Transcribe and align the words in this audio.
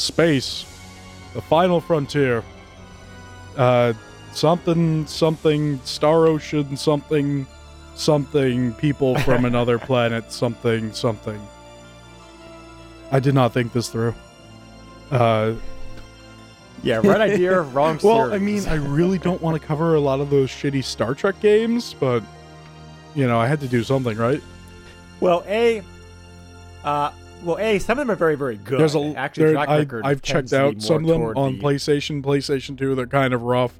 space, 0.00 0.64
the 1.34 1.42
final 1.42 1.80
frontier. 1.80 2.42
Uh, 3.56 3.92
something, 4.32 5.06
something, 5.06 5.80
Star 5.84 6.26
Ocean, 6.26 6.76
something, 6.76 7.46
something, 7.94 8.72
people 8.74 9.18
from 9.20 9.44
another 9.44 9.78
planet, 9.78 10.32
something, 10.32 10.92
something. 10.92 11.40
I 13.12 13.20
did 13.20 13.34
not 13.34 13.52
think 13.52 13.72
this 13.72 13.88
through. 13.88 14.14
Uh, 15.10 15.54
Yeah, 16.82 17.00
right 17.04 17.20
idea, 17.20 17.60
wrong 17.76 17.98
well, 18.02 18.32
I 18.32 18.38
mean, 18.38 18.66
I 18.66 18.76
really 18.76 19.18
don't 19.18 19.42
want 19.42 19.60
to 19.60 19.66
cover 19.66 19.96
a 19.96 20.00
lot 20.00 20.20
of 20.20 20.30
those 20.30 20.48
shitty 20.48 20.82
Star 20.84 21.14
Trek 21.14 21.40
games, 21.40 21.94
but 21.98 22.22
you 23.14 23.26
know, 23.26 23.38
I 23.38 23.46
had 23.48 23.60
to 23.60 23.68
do 23.68 23.82
something, 23.82 24.16
right? 24.16 24.40
well, 25.18 25.44
a, 25.46 25.82
uh, 26.84 27.10
well, 27.42 27.58
a, 27.58 27.78
some 27.78 27.98
of 27.98 28.06
them 28.06 28.10
are 28.10 28.16
very, 28.16 28.36
very 28.36 28.56
good. 28.56 28.80
There's 28.80 28.94
a 28.94 29.14
actually 29.16 29.44
there, 29.54 29.64
track 29.64 29.68
I. 30.04 30.10
I've 30.10 30.22
checked 30.22 30.52
out 30.52 30.80
some 30.82 31.04
of 31.04 31.06
them 31.06 31.22
on 31.22 31.56
the- 31.58 31.62
PlayStation, 31.62 32.22
PlayStation 32.22 32.76
2. 32.78 32.94
They're 32.94 33.06
kind 33.06 33.34
of 33.34 33.42
rough. 33.42 33.78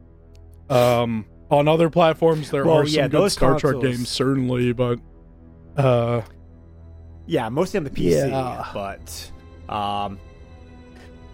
Um, 0.69 1.25
on 1.51 1.67
other 1.67 1.91
platforms, 1.91 2.51
there 2.51 2.65
Well, 2.65 2.77
are 2.79 2.87
some 2.87 2.95
yeah, 2.95 3.03
good 3.09 3.23
those 3.23 3.33
Star 3.33 3.59
Trek 3.59 3.81
games, 3.81 4.09
certainly, 4.09 4.73
but 4.73 5.01
uh, 5.77 6.23
Yeah, 7.27 7.49
mostly 7.49 7.79
on 7.79 7.85
the 7.85 7.91
PC, 7.91 8.29
Yeah. 8.31 8.69
but 8.73 9.31
um, 9.75 10.19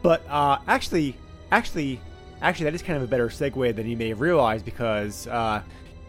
but 0.03 0.23
uh, 0.29 0.59
actually, 0.67 1.17
actually, 1.53 2.01
actually, 2.41 2.65
that 2.65 2.75
is 2.75 2.83
kind 2.83 2.97
of 2.97 3.03
a 3.03 3.07
better 3.07 3.29
segue 3.29 3.75
than 3.77 3.87
you 3.87 3.97
may 3.97 4.09
have 4.09 4.21
realized 4.21 4.65
because 4.65 5.27
uh, 5.27 5.61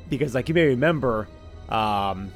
because 0.09 0.33
like 0.35 0.47
you 0.47 0.55
may 0.55 0.67
remember, 0.67 1.27
um, 1.67 2.31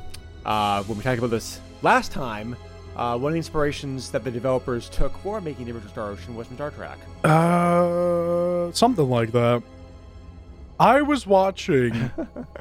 uh, 0.45 0.83
when 0.83 0.97
we 0.97 1.03
talked 1.03 1.19
about 1.19 1.29
this 1.29 1.61
last 1.83 2.11
time, 2.11 2.55
uh, 2.95 3.17
one 3.17 3.31
of 3.31 3.33
the 3.33 3.37
inspirations 3.37 4.11
that 4.11 4.23
the 4.23 4.31
developers 4.31 4.89
took 4.89 5.17
for 5.19 5.39
making 5.41 5.65
the 5.65 5.71
original 5.71 5.91
Star 5.91 6.09
Ocean 6.09 6.35
was 6.35 6.47
from 6.47 6.57
Star 6.57 6.71
Trek. 6.71 6.97
uh, 7.23 8.71
something 8.71 9.09
like 9.09 9.31
that. 9.31 9.63
I 10.79 11.01
was 11.01 11.27
watching 11.27 12.11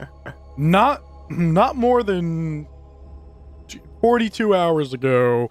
not 0.56 1.02
not 1.30 1.76
more 1.76 2.02
than 2.02 2.66
42 4.00 4.54
hours 4.54 4.92
ago 4.92 5.48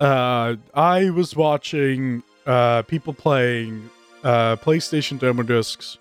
uh 0.00 0.56
i 0.74 1.08
was 1.10 1.36
watching 1.36 2.22
uh 2.46 2.82
people 2.82 3.12
playing 3.14 3.88
uh 4.24 4.56
playstation 4.56 5.18
demo 5.20 5.44
discs 5.44 5.98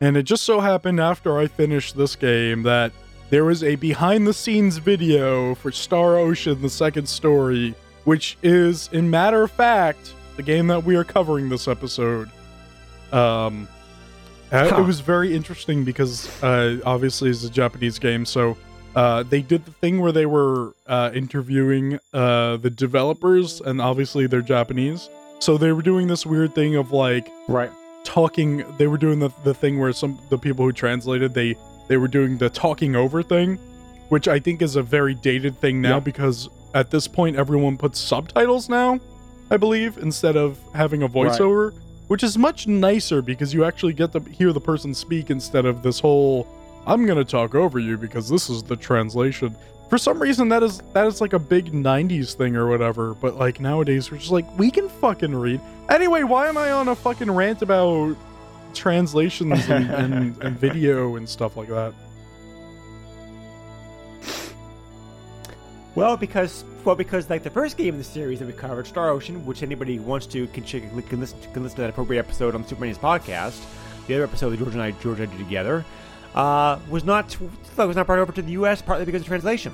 and 0.00 0.16
it 0.16 0.24
just 0.24 0.42
so 0.42 0.58
happened 0.60 0.98
after 0.98 1.38
i 1.38 1.46
finished 1.46 1.96
this 1.96 2.16
game 2.16 2.64
that 2.64 2.90
there 3.30 3.44
was 3.44 3.62
a 3.64 3.74
behind 3.76 4.26
the 4.26 4.32
scenes 4.34 4.78
video 4.78 5.54
for 5.56 5.72
star 5.72 6.16
ocean 6.16 6.60
the 6.62 6.70
second 6.70 7.08
story 7.08 7.74
which 8.04 8.36
is 8.42 8.88
in 8.92 9.08
matter 9.10 9.42
of 9.42 9.50
fact 9.50 10.14
the 10.36 10.42
game 10.42 10.66
that 10.66 10.82
we 10.84 10.94
are 10.96 11.04
covering 11.04 11.48
this 11.48 11.66
episode 11.68 12.30
um 13.12 13.68
uh, 14.52 14.68
Huh. 14.68 14.80
it 14.82 14.86
was 14.86 15.00
very 15.00 15.34
interesting 15.34 15.84
because 15.84 16.28
uh 16.42 16.78
obviously 16.84 17.30
it's 17.30 17.44
a 17.44 17.50
japanese 17.50 17.98
game 17.98 18.24
so 18.24 18.56
uh, 18.94 19.22
they 19.24 19.42
did 19.42 19.62
the 19.66 19.70
thing 19.72 20.00
where 20.00 20.10
they 20.10 20.24
were 20.24 20.72
uh, 20.86 21.10
interviewing 21.12 21.98
uh, 22.14 22.56
the 22.56 22.70
developers, 22.70 23.60
and 23.60 23.78
obviously 23.78 24.26
they're 24.26 24.40
Japanese. 24.40 25.10
So 25.38 25.58
they 25.58 25.70
were 25.72 25.82
doing 25.82 26.06
this 26.06 26.24
weird 26.24 26.54
thing 26.54 26.76
of 26.76 26.92
like 26.92 27.28
Right. 27.46 27.70
talking. 28.04 28.64
They 28.78 28.86
were 28.86 28.96
doing 28.96 29.18
the, 29.18 29.28
the 29.44 29.52
thing 29.52 29.78
where 29.78 29.92
some 29.92 30.18
the 30.30 30.38
people 30.38 30.64
who 30.64 30.72
translated 30.72 31.34
they 31.34 31.56
they 31.88 31.96
were 31.96 32.08
doing 32.08 32.38
the 32.38 32.50
talking 32.50 32.96
over 32.96 33.22
thing, 33.22 33.58
which 34.08 34.28
I 34.28 34.38
think 34.38 34.62
is 34.62 34.76
a 34.76 34.82
very 34.82 35.14
dated 35.14 35.60
thing 35.60 35.80
now 35.80 35.94
Yeah. 35.94 36.00
because 36.00 36.48
at 36.74 36.90
this 36.90 37.06
point 37.08 37.36
everyone 37.36 37.76
puts 37.76 37.98
subtitles 37.98 38.68
now, 38.68 38.98
I 39.50 39.56
believe, 39.56 39.98
instead 39.98 40.36
of 40.36 40.58
having 40.74 41.02
a 41.02 41.06
Right. 41.06 41.14
voiceover, 41.14 41.72
which 42.08 42.22
is 42.22 42.36
much 42.38 42.66
nicer 42.66 43.22
because 43.22 43.52
you 43.54 43.64
actually 43.64 43.92
get 43.94 44.12
to 44.12 44.20
hear 44.30 44.52
the 44.52 44.60
person 44.60 44.94
speak 44.94 45.30
instead 45.30 45.64
of 45.66 45.82
this 45.82 46.00
whole 46.00 46.46
I'm 46.88 47.04
gonna 47.04 47.24
talk 47.24 47.56
over 47.56 47.80
you 47.80 47.96
because 47.96 48.28
this 48.28 48.48
is 48.48 48.62
the 48.62 48.76
translation. 48.76 49.56
For 49.90 49.98
some 49.98 50.20
reason, 50.20 50.48
that 50.50 50.62
is 50.62 50.82
that 50.92 51.06
is 51.08 51.20
like 51.20 51.32
a 51.32 51.38
big 51.38 51.72
'90s 51.74 52.34
thing 52.34 52.54
or 52.54 52.68
whatever. 52.68 53.14
But 53.14 53.36
like 53.38 53.58
nowadays, 53.58 54.08
we're 54.10 54.18
just 54.18 54.30
like 54.30 54.46
we 54.56 54.70
can 54.70 54.88
fucking 54.88 55.34
read. 55.34 55.60
Anyway, 55.90 56.22
why 56.22 56.48
am 56.48 56.56
I 56.56 56.70
on 56.70 56.86
a 56.86 56.94
fucking 56.94 57.28
rant 57.30 57.60
about 57.62 58.14
translations 58.76 59.68
and, 59.68 59.90
and, 60.14 60.42
and 60.42 60.58
video 60.58 61.16
and 61.16 61.28
stuff 61.28 61.56
like 61.56 61.68
that? 61.68 61.92
Well, 65.96 66.16
because 66.18 66.64
well, 66.84 66.94
because 66.94 67.28
like 67.30 67.42
the 67.42 67.50
first 67.50 67.78
game 67.78 67.94
in 67.94 67.98
the 67.98 68.04
series 68.04 68.38
that 68.38 68.46
we 68.46 68.52
covered, 68.52 68.86
Star 68.86 69.08
Ocean, 69.08 69.44
which 69.46 69.62
anybody 69.62 69.98
wants 69.98 70.26
to 70.26 70.46
can, 70.48 70.62
check, 70.62 70.82
can 71.08 71.20
listen 71.20 71.38
can 71.54 71.62
listen 71.62 71.76
to 71.76 71.82
that 71.82 71.90
appropriate 71.90 72.20
episode 72.20 72.54
on 72.54 72.66
Superman's 72.66 72.98
podcast. 72.98 73.58
The 74.06 74.14
other 74.14 74.24
episode 74.24 74.50
that 74.50 74.58
George 74.58 74.74
and 74.74 74.82
I 74.82 74.90
George 74.90 75.20
and 75.20 75.32
I 75.32 75.34
did 75.34 75.42
together 75.42 75.84
uh, 76.34 76.78
was 76.90 77.02
not 77.02 77.34
was 77.78 77.96
not 77.96 78.06
brought 78.06 78.18
over 78.18 78.30
to 78.32 78.42
the 78.42 78.52
U.S. 78.52 78.82
partly 78.82 79.06
because 79.06 79.22
of 79.22 79.26
translation. 79.26 79.72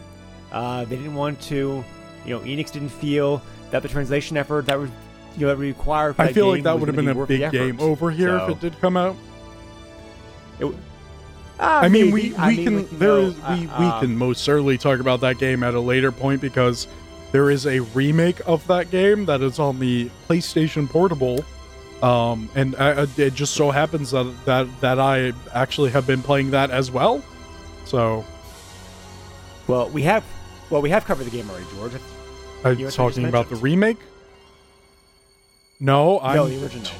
Uh, 0.53 0.85
they 0.85 0.97
didn't 0.97 1.15
want 1.15 1.41
to, 1.43 1.85
you 2.25 2.31
know, 2.31 2.41
Enix 2.41 2.71
didn't 2.71 2.91
feel 2.91 3.43
that 3.73 3.83
the 3.83 3.89
translation 3.89 4.37
effort 4.37 4.67
that 4.67 4.79
was 4.79 4.91
you 5.37 5.43
know 5.47 5.49
that 5.49 5.57
required. 5.57 6.15
I 6.19 6.33
feel 6.33 6.49
like 6.49 6.63
that 6.65 6.79
would 6.79 6.89
have 6.89 6.97
been 6.97 7.09
a 7.09 7.27
big 7.27 7.51
game 7.53 7.81
over 7.81 8.11
here 8.11 8.39
So- 8.39 8.45
if 8.47 8.51
it 8.51 8.61
did 8.61 8.81
come 8.81 8.97
out. 8.97 9.17
It, 10.61 10.75
Ah, 11.61 11.81
I 11.83 11.89
mean, 11.89 12.07
maybe. 12.13 12.31
we, 12.31 12.37
I 12.37 12.49
we 12.49 12.57
mean, 12.57 12.65
can 12.65 12.77
like, 12.79 12.93
you 12.93 12.99
there 12.99 13.09
know, 13.09 13.21
is 13.21 13.35
we, 13.37 13.43
uh, 13.43 13.57
we 13.81 13.87
um, 13.87 14.01
can 14.01 14.17
most 14.17 14.43
certainly 14.43 14.77
talk 14.79 14.99
about 14.99 15.21
that 15.21 15.39
game 15.39 15.63
at 15.63 15.75
a 15.75 15.81
later 15.81 16.11
point 16.11 16.41
because 16.41 16.89
there 17.31 17.51
is 17.51 17.67
a 17.67 17.79
remake 17.81 18.41
of 18.47 18.67
that 18.67 18.91
game 18.91 19.27
that 19.27 19.43
is 19.43 19.61
on 19.61 19.79
the 19.79 20.11
PlayStation 20.29 20.89
Portable, 20.89 21.45
um, 22.03 22.51
and 22.57 22.75
uh, 22.75 23.07
it 23.17 23.35
just 23.35 23.55
so 23.55 23.71
happens 23.71 24.11
that 24.11 24.27
that 24.45 24.67
that 24.81 24.99
I 24.99 25.33
actually 25.55 25.91
have 25.91 26.05
been 26.07 26.21
playing 26.23 26.51
that 26.51 26.71
as 26.73 26.91
well. 26.91 27.23
So 27.85 28.25
Well, 29.69 29.89
we 29.91 30.03
have 30.03 30.25
well 30.69 30.83
we 30.83 30.91
have 30.91 31.05
covered 31.05 31.25
the 31.25 31.31
game 31.31 31.49
already, 31.49 31.67
George. 31.77 31.93
I'm 32.65 32.79
You 32.79 32.91
talking 32.91 33.27
about 33.29 33.49
the 33.51 33.57
remake. 33.57 33.99
No, 35.83 36.21
I'm 36.21 36.37
no, 36.37 36.47
the 36.47 36.63
original. 36.63 36.91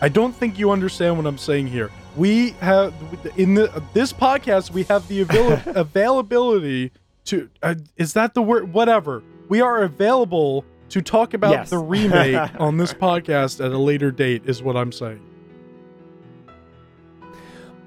I 0.00 0.08
don't 0.08 0.34
think 0.34 0.58
you 0.58 0.72
understand 0.72 1.16
what 1.16 1.26
I'm 1.26 1.38
saying 1.38 1.68
here. 1.68 1.90
We 2.16 2.50
have 2.60 2.92
in 3.36 3.54
the 3.54 3.82
this 3.94 4.12
podcast 4.12 4.72
we 4.72 4.82
have 4.84 5.06
the 5.06 5.20
avail- 5.22 5.62
availability 5.66 6.90
to 7.26 7.48
uh, 7.62 7.76
is 7.96 8.14
that 8.14 8.34
the 8.34 8.42
word 8.42 8.72
whatever. 8.72 9.22
We 9.48 9.60
are 9.60 9.82
available 9.84 10.64
to 10.88 11.00
talk 11.00 11.34
about 11.34 11.52
Yes. 11.52 11.70
the 11.70 11.78
remake 11.78 12.50
on 12.60 12.78
this 12.78 12.92
podcast 12.92 13.64
at 13.64 13.70
a 13.70 13.78
later 13.78 14.10
date 14.10 14.42
is 14.44 14.60
what 14.60 14.76
I'm 14.76 14.90
saying. 14.90 15.20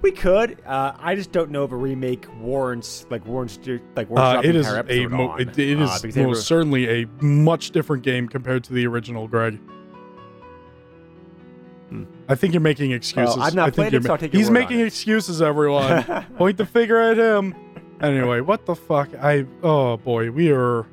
We 0.01 0.11
could. 0.11 0.59
Uh, 0.65 0.93
I 0.99 1.15
just 1.15 1.31
don't 1.31 1.49
know 1.51 1.63
if 1.65 1.71
a 1.71 1.75
remake 1.75 2.27
warrants 2.39 3.05
like 3.09 3.25
warrants 3.25 3.59
like 3.95 4.09
warrants 4.09 4.45
Uh, 4.45 4.49
it 4.49 4.55
is 4.55 4.67
a 4.67 5.07
mo- 5.07 5.35
it, 5.35 5.57
it 5.59 5.79
uh, 5.79 5.83
is 5.83 6.01
they 6.01 6.23
most 6.23 6.27
were- 6.29 6.35
certainly 6.35 7.01
a 7.03 7.07
much 7.21 7.71
different 7.71 8.03
game 8.03 8.29
compared 8.29 8.63
to 8.65 8.73
the 8.73 8.87
original, 8.87 9.27
Greg. 9.27 9.59
Hmm. 12.05 12.13
I 12.27 12.35
think 12.35 12.53
you're 12.53 12.61
making 12.61 12.91
excuses. 12.91 13.37
I've 13.39 13.53
not 13.55 13.67
I 13.67 13.71
played 13.71 13.93
it, 13.93 14.03
so 14.03 14.11
I'll 14.11 14.17
take 14.17 14.33
your 14.33 14.39
He's 14.39 14.49
word 14.49 14.57
on 14.57 14.63
making 14.63 14.79
it. 14.81 14.87
excuses, 14.87 15.41
everyone. 15.41 16.03
Point 16.37 16.57
the 16.57 16.65
finger 16.65 16.99
at 16.99 17.17
him. 17.17 17.53
Anyway, 18.01 18.41
what 18.41 18.65
the 18.65 18.75
fuck? 18.75 19.09
I 19.21 19.45
oh 19.63 19.97
boy, 19.97 20.31
we 20.31 20.51
are 20.51 20.85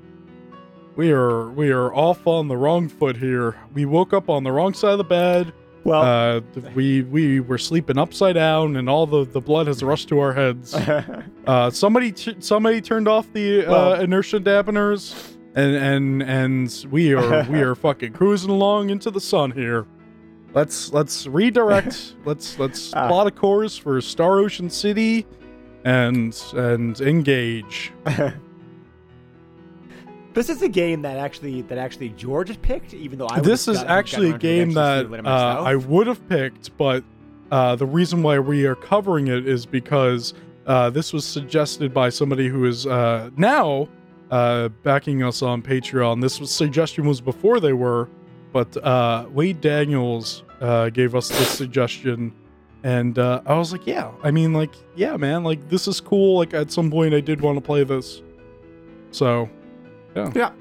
we 0.97 1.11
are 1.11 1.51
we 1.51 1.71
are 1.71 1.93
off 1.95 2.27
on 2.27 2.49
the 2.49 2.57
wrong 2.57 2.89
foot 2.89 3.17
here. 3.17 3.57
We 3.75 3.85
woke 3.87 4.13
up 4.13 4.29
on 4.29 4.45
the 4.45 4.53
wrong 4.53 4.75
side 4.75 4.93
of 4.93 4.99
the 4.99 5.05
bed. 5.05 5.53
well, 5.85 6.03
Uh, 6.03 6.41
we 6.75 7.03
we 7.03 7.41
were 7.41 7.59
sleeping 7.59 7.99
upside 7.99 8.35
down, 8.37 8.77
and 8.77 8.89
all 8.89 9.07
the 9.07 9.25
the 9.25 9.41
blood 9.41 9.67
has 9.67 9.83
rushed 9.83 10.09
to 10.11 10.21
our 10.21 10.33
heads. 10.33 10.75
Uh, 11.45 11.69
somebody 11.71 12.13
t- 12.13 12.37
somebody 12.39 12.81
turned 12.81 13.09
off 13.09 13.27
the 13.33 13.67
uh, 13.67 13.71
Well- 13.73 13.95
inertia 14.01 14.39
dampeners, 14.39 15.35
and 15.57 15.75
and 15.75 16.23
and 16.23 16.87
we 16.93 17.13
are 17.15 17.43
we 17.51 17.61
are 17.63 17.75
fucking 17.87 18.13
cruising 18.13 18.51
along 18.51 18.91
into 18.91 19.11
the 19.11 19.21
sun 19.21 19.51
here. 19.51 19.87
Let's 20.55 20.93
let's 20.93 21.27
redirect. 21.27 22.15
let's 22.25 22.59
let's 22.59 22.93
Ah. 22.95 23.09
plot 23.09 23.27
a 23.27 23.31
course 23.31 23.77
for 23.77 24.01
Star 24.01 24.39
Ocean 24.39 24.69
City, 24.69 25.27
and 25.85 26.39
and 26.55 27.01
engage. 27.01 27.93
this 30.35 30.49
is 30.49 30.63
a 30.63 30.69
game 30.69 31.03
that 31.03 31.17
actually 31.17 31.63
that 31.63 31.79
actually 31.79 32.11
George 32.11 32.49
has 32.49 32.57
picked, 32.59 32.95
even 32.95 33.19
though 33.19 33.29
I 33.31 33.41
this 33.41 33.69
is 33.69 33.79
actually 33.83 34.31
a 34.31 34.39
game 34.39 34.73
that 34.75 34.81
uh, 34.81 35.01
seeing 35.01 35.15
it 35.15 35.23
myself. 35.23 35.67
I 35.67 35.77
would 35.77 36.07
have 36.07 36.29
picked, 36.29 36.77
but 36.77 37.03
uh, 37.51 37.77
the 37.77 37.87
reason 37.87 38.23
why 38.23 38.39
we 38.39 38.67
are 38.67 38.75
covering 38.75 39.29
it 39.29 39.47
is 39.47 39.67
because 39.67 40.35
uh, 40.67 40.91
this 40.91 41.13
was 41.13 41.25
suggested 41.25 41.93
by 41.93 42.09
somebody 42.09 42.49
who 42.49 42.65
is 42.67 42.87
uh, 42.87 43.31
now 43.37 43.89
uh, 44.31 44.69
backing 44.83 45.23
us 45.23 45.43
on 45.43 45.61
Patreon. 45.63 46.21
This 46.23 46.41
was, 46.41 46.51
suggestion 46.51 47.07
was 47.07 47.21
before 47.21 47.61
they 47.61 47.73
were, 47.75 48.09
but 48.53 48.77
uh, 48.85 49.27
Wade 49.31 49.61
Daniels 49.61 50.45
uh, 50.61 50.91
gave 50.91 51.15
us 51.15 51.29
this 51.29 51.49
suggestion. 51.49 52.35
And 52.85 53.19
uh, 53.19 53.43
I 53.47 53.55
was 53.55 53.73
like, 53.73 53.87
yeah, 53.87 54.11
I 54.25 54.31
mean, 54.33 54.53
like, 54.53 54.75
yeah, 54.97 55.17
man, 55.17 55.45
like, 55.45 55.69
this 55.69 55.87
is 55.87 56.01
cool. 56.01 56.39
Like, 56.39 56.53
at 56.53 56.73
some 56.73 56.91
point, 56.91 57.15
I 57.15 57.21
did 57.21 57.41
want 57.41 57.57
to 57.57 57.61
play 57.61 57.85
this. 57.85 58.23
So, 59.13 59.49
Yeah. 60.17 60.33
Yeah. 60.35 60.53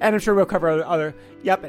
And 0.00 0.14
I'm 0.14 0.20
sure 0.20 0.34
we'll 0.34 0.46
cover 0.46 0.70
other, 0.82 1.14
yep. 1.42 1.62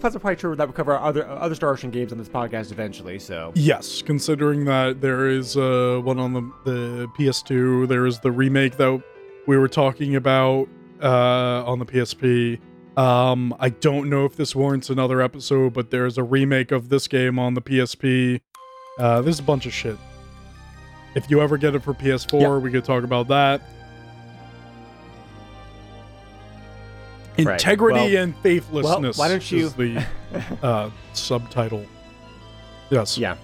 Plus, 0.00 0.14
I'm 0.14 0.20
quite 0.20 0.40
sure 0.40 0.56
that 0.56 0.66
we'll 0.66 0.74
cover 0.74 0.98
other 0.98 1.26
other 1.28 1.54
Star 1.54 1.70
Ocean 1.70 1.90
games 1.90 2.10
on 2.10 2.18
this 2.18 2.28
podcast 2.28 2.72
eventually. 2.72 3.20
So 3.20 3.52
Yes, 3.54 4.02
considering 4.02 4.64
that 4.64 5.00
there 5.00 5.28
is 5.28 5.56
uh, 5.56 6.00
one 6.02 6.18
on 6.18 6.32
the, 6.32 6.52
the 6.64 7.06
PS2, 7.16 7.86
there 7.86 8.06
is 8.06 8.18
the 8.18 8.32
remake 8.32 8.76
that 8.78 9.00
we 9.46 9.56
were 9.56 9.68
talking 9.68 10.16
about 10.16 10.68
uh, 11.00 11.64
on 11.64 11.78
the 11.78 11.86
PSP. 11.86 12.58
Um, 12.98 13.54
I 13.60 13.68
don't 13.68 14.10
know 14.10 14.24
if 14.24 14.34
this 14.36 14.56
warrants 14.56 14.90
another 14.90 15.20
episode, 15.22 15.72
but 15.72 15.90
there 15.90 16.04
is 16.04 16.18
a 16.18 16.22
remake 16.24 16.72
of 16.72 16.88
this 16.88 17.06
game 17.06 17.38
on 17.38 17.54
the 17.54 17.60
PSP. 17.62 18.40
Uh, 18.98 19.20
there's 19.22 19.38
a 19.38 19.42
bunch 19.44 19.66
of 19.66 19.72
shit. 19.72 19.96
If 21.14 21.30
you 21.30 21.40
ever 21.40 21.56
get 21.56 21.74
it 21.76 21.82
for 21.82 21.94
PS4, 21.94 22.40
Yep. 22.56 22.62
we 22.62 22.70
could 22.72 22.84
talk 22.84 23.04
about 23.04 23.28
that. 23.28 23.62
Right. 27.38 27.52
Integrity 27.52 28.14
Well- 28.14 28.22
and 28.24 28.36
faithlessness. 28.38 29.16
why 29.16 29.28
don't 29.28 29.48
you- 29.52 29.66
is 29.66 29.74
the 29.74 30.04
uh, 30.62 30.90
subtitle? 31.12 31.86
Yes. 32.90 33.16
yeah, 33.18 33.36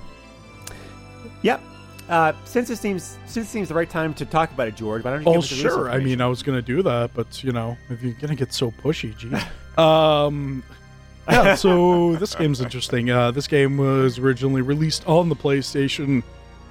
yep. 1.43 1.61
Uh, 2.09 2.33
since 2.45 2.69
it 2.69 2.77
seems 2.77 3.19
since 3.27 3.47
it 3.47 3.51
seems 3.51 3.69
the 3.69 3.75
right 3.75 3.89
time 3.89 4.13
to 4.15 4.27
talk 4.27 4.51
about 4.53 4.69
it, 4.69 4.77
George, 4.77 5.05
why 5.05 5.13
don't 5.13 5.23
you? 5.23 5.29
Oh, 5.29 5.33
give 5.35 5.43
us 5.43 5.51
the 5.51 5.57
release 5.57 5.73
sure. 5.73 5.91
I 5.91 5.99
mean, 5.99 6.21
I 6.21 6.27
was 6.27 6.43
gonna 6.43 6.63
do 6.63 6.83
that, 6.83 7.13
but 7.15 7.43
you 7.43 7.53
know, 7.53 7.79
if 7.89 8.03
you're 8.03 8.13
gonna 8.13 8.35
get 8.35 8.53
so 8.53 8.71
pushy, 8.71 9.17
gee. 9.17 9.33
um, 9.83 10.63
yeah. 11.29 11.55
So 11.55 12.17
this 12.17 12.35
game's 12.35 12.61
interesting. 12.61 13.11
Uh, 13.11 13.31
this 13.31 13.47
game 13.47 13.79
was 13.79 14.19
originally 14.19 14.61
released 14.61 15.07
on 15.09 15.31
the 15.31 15.37
PlayStation 15.37 16.23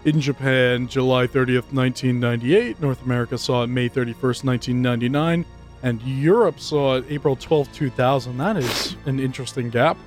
in 0.05 0.21
Japan, 0.21 0.87
July 0.87 1.25
30th, 1.25 1.73
1998. 1.73 2.79
North 2.79 3.01
America 3.03 3.37
saw 3.37 3.63
it 3.63 3.67
May 3.67 3.89
31st, 3.89 4.43
1999, 4.43 5.45
and 5.81 6.01
Europe 6.03 6.59
saw 6.59 6.97
it 6.97 7.05
April 7.09 7.35
12th, 7.35 7.73
2000. 7.73 8.37
That 8.37 8.57
is 8.57 8.95
an 9.05 9.19
interesting 9.19 9.69
gap. 9.69 9.97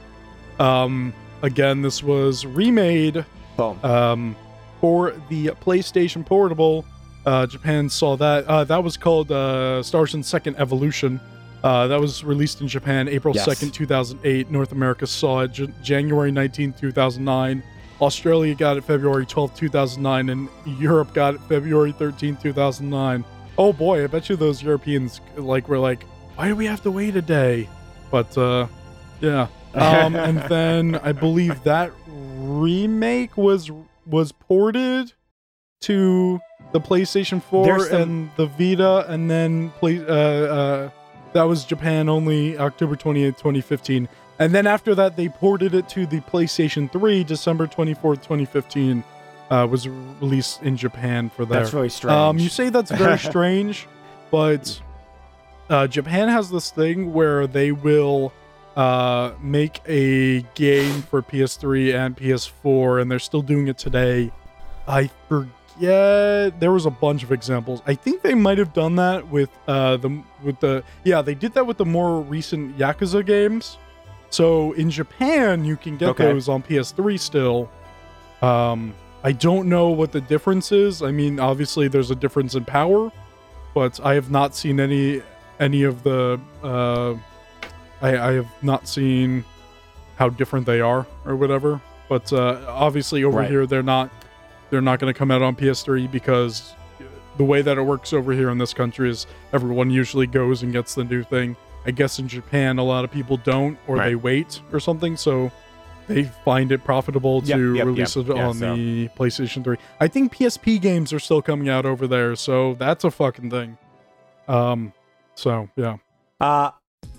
Um, 0.61 1.12
again, 1.43 1.82
this 1.82 2.02
was 2.02 2.46
remade 2.46 3.25
Boom. 3.56 3.78
um, 3.82 4.37
for 4.81 5.12
the 5.28 5.46
PlayStation 5.49 6.25
Portable. 6.25 6.84
Uh, 7.25 7.46
Japan 7.46 7.88
saw 7.88 8.17
that. 8.17 8.44
Uh, 8.46 8.64
that 8.64 8.82
was 8.84 8.96
called 8.96 9.32
uh, 9.32 9.82
Star 9.82 10.02
Ocean 10.02 10.23
Second 10.23 10.56
Evolution. 10.56 11.20
Uh, 11.64 11.88
that 11.88 12.00
was 12.00 12.23
released 12.23 12.61
in 12.61 12.69
Japan 12.69 13.08
April 13.08 13.34
Yes. 13.34 13.46
2nd, 13.49 13.73
2008. 13.73 14.50
North 14.50 14.73
America 14.73 15.06
saw 15.06 15.40
it 15.40 15.52
J- 15.52 15.73
January 15.82 16.31
19th, 16.31 16.78
2009. 16.78 17.62
Australia 18.00 18.55
got 18.55 18.76
it 18.76 18.84
February 18.84 19.26
12th, 19.26 19.56
2009. 19.56 20.28
And 20.28 20.49
Europe 20.78 21.12
got 21.14 21.34
it 21.34 21.40
February 21.49 21.93
13th, 21.93 22.40
2009. 22.43 23.25
Oh 23.58 23.73
boy, 23.73 24.05
I 24.05 24.06
bet 24.06 24.28
you 24.28 24.37
those 24.37 24.62
Europeans 24.62 25.20
like 25.37 25.67
were 25.69 25.78
like, 25.78 26.05
why 26.37 26.46
do 26.49 26.55
we 26.55 26.67
have 26.67 26.82
to 26.82 26.90
wait 26.90 27.17
a 27.17 27.23
day? 27.23 27.69
But 28.11 28.37
uh, 28.38 28.67
yeah. 29.20 29.49
Um, 29.76 30.17
and 30.17 30.38
then 30.49 30.94
I 31.02 31.12
believe 31.12 31.62
that 31.64 31.93
remake 32.06 33.37
was 33.37 33.70
was 34.06 34.32
ported 34.32 35.12
to 35.82 36.41
the 36.73 36.81
PlayStation 36.81 37.43
4 37.43 37.81
some- 37.81 38.00
and 38.03 38.31
the 38.37 38.47
Vita, 38.47 39.05
and 39.08 39.31
then 39.31 39.70
play. 39.79 39.99
Uh, 39.99 40.12
uh, 40.12 40.91
that 41.32 41.43
was 41.44 41.64
Japan 41.64 42.08
only, 42.08 42.56
October 42.58 42.97
28th, 42.97 43.37
2015. 43.37 44.08
And 44.38 44.55
then 44.55 44.67
after 44.67 44.94
that, 44.94 45.17
they 45.17 45.29
ported 45.29 45.75
it 45.75 45.88
to 45.91 46.06
the 46.06 46.20
PlayStation 46.20 46.91
3, 46.91 47.25
December 47.25 47.67
24th, 47.67 48.23
2015. 48.23 49.05
Uh, 49.49 49.64
was 49.70 49.87
released 49.88 50.61
in 50.62 50.76
Japan 50.76 51.31
for 51.31 51.44
that. 51.44 51.55
That's 51.55 51.73
really 51.73 51.88
strange. 51.88 52.12
Um, 52.17 52.38
you 52.38 52.49
say 52.49 52.69
that's 52.69 52.91
very 52.91 53.17
strange, 53.31 53.87
but 54.32 54.81
uh, 55.70 55.87
Japan 55.87 56.29
has 56.29 56.50
this 56.50 56.70
thing 56.73 57.12
where 57.12 57.47
they 57.47 57.70
will 57.70 58.32
uh, 58.76 59.32
make 59.40 59.81
a 59.88 60.43
game 60.55 61.02
for 61.02 61.23
PS3 61.23 61.94
and 61.94 62.17
PS4, 62.17 63.00
and 63.02 63.11
they're 63.11 63.19
still 63.19 63.43
doing 63.43 63.69
it 63.69 63.78
today. 63.78 64.31
I 64.87 65.11
forget. 65.28 66.58
There 66.61 66.73
was 66.73 66.87
a 66.87 66.90
bunch 66.90 67.23
of 67.23 67.32
examples. 67.32 67.82
I 67.87 67.94
think 67.94 68.23
they 68.23 68.34
might 68.34 68.58
have 68.58 68.73
done 68.73 68.96
that 68.96 69.26
with 69.28 69.50
uh, 69.69 69.96
the 69.99 70.23
with 70.43 70.58
the 70.61 70.82
yeah 71.05 71.20
they 71.23 71.34
did 71.34 71.52
that 71.55 71.67
with 71.67 71.76
the 71.76 71.84
more 71.84 72.20
recent 72.23 72.78
Yakuza 72.78 73.25
games. 73.26 73.76
So 74.31 74.73
in 74.73 74.90
Japan, 74.90 75.64
you 75.64 75.76
can 75.76 75.96
get 75.96 76.08
Okay. 76.11 76.25
those 76.25 76.49
on 76.49 76.62
PS3 76.62 77.19
still. 77.19 77.70
Um, 78.43 78.94
I 79.25 79.32
don't 79.32 79.69
know 79.69 79.88
what 79.90 80.12
the 80.12 80.20
difference 80.20 80.73
is. 80.73 81.02
I 81.02 81.11
mean, 81.11 81.40
obviously 81.40 81.88
there's 81.88 82.11
a 82.11 82.14
difference 82.14 82.55
in 82.55 82.64
power, 82.64 83.11
but 83.75 83.99
I 84.05 84.14
have 84.14 84.31
not 84.31 84.55
seen 84.55 84.81
any 84.81 85.23
any 85.61 85.82
of 85.84 86.02
the. 86.02 86.38
Uh, 86.62 87.14
I, 88.02 88.16
I 88.19 88.32
have 88.32 88.48
not 88.62 88.87
seen 88.88 89.44
how 90.16 90.28
different 90.28 90.66
they 90.66 90.81
are 90.81 91.06
or 91.25 91.37
whatever. 91.37 91.81
But 92.08 92.32
uh, 92.32 92.64
obviously 92.69 93.25
over 93.25 93.38
Right. 93.38 93.50
here 93.50 93.66
they're 93.66 93.82
not 93.82 94.10
they're 94.70 94.81
not 94.81 94.98
going 95.00 95.12
to 95.12 95.19
come 95.19 95.31
out 95.31 95.43
on 95.43 95.54
PS3 95.56 96.10
because 96.10 96.75
the 97.37 97.44
way 97.44 97.62
that 97.62 97.76
it 97.78 97.82
works 97.82 98.12
over 98.12 98.32
here 98.32 98.50
in 98.50 98.58
this 98.58 98.72
country 98.75 99.10
is 99.10 99.26
everyone 99.52 99.90
usually 99.90 100.26
goes 100.26 100.62
and 100.62 100.72
gets 100.72 100.94
the 100.94 101.04
new 101.04 101.22
thing. 101.22 101.56
I 101.84 101.90
guess 101.93 102.19
in 102.19 102.26
Japan 102.28 102.78
a 102.78 102.84
lot 102.84 103.04
of 103.04 103.10
people 103.10 103.37
don't 103.37 103.78
or 103.87 103.99
they 103.99 104.14
wait 104.14 104.60
or 104.72 104.81
something, 104.81 105.16
so 105.16 105.52
they 106.08 106.25
find 106.44 106.70
it 106.72 106.82
profitable 106.84 107.42
Yep, 107.44 107.58
to 107.58 107.75
yep, 107.75 107.87
release 107.87 108.16
yep. 108.16 108.28
it 108.28 108.38
on 108.38 108.54
so- 108.54 108.75
the 108.76 109.08
PlayStation 109.16 109.62
3. 109.64 109.76
I 110.00 110.08
think 110.08 110.32
PSP 110.34 110.81
games 110.81 111.12
are 111.12 111.19
still 111.20 111.42
coming 111.42 111.69
out 111.69 111.84
over 111.87 112.06
there, 112.06 112.34
so 112.37 112.75
that's 112.75 113.04
a 113.04 113.10
fucking 113.10 113.50
thing. 113.50 113.76
Um 114.49 114.92
so 115.34 115.69
yeah. 115.76 115.96
Uh, 116.40 116.70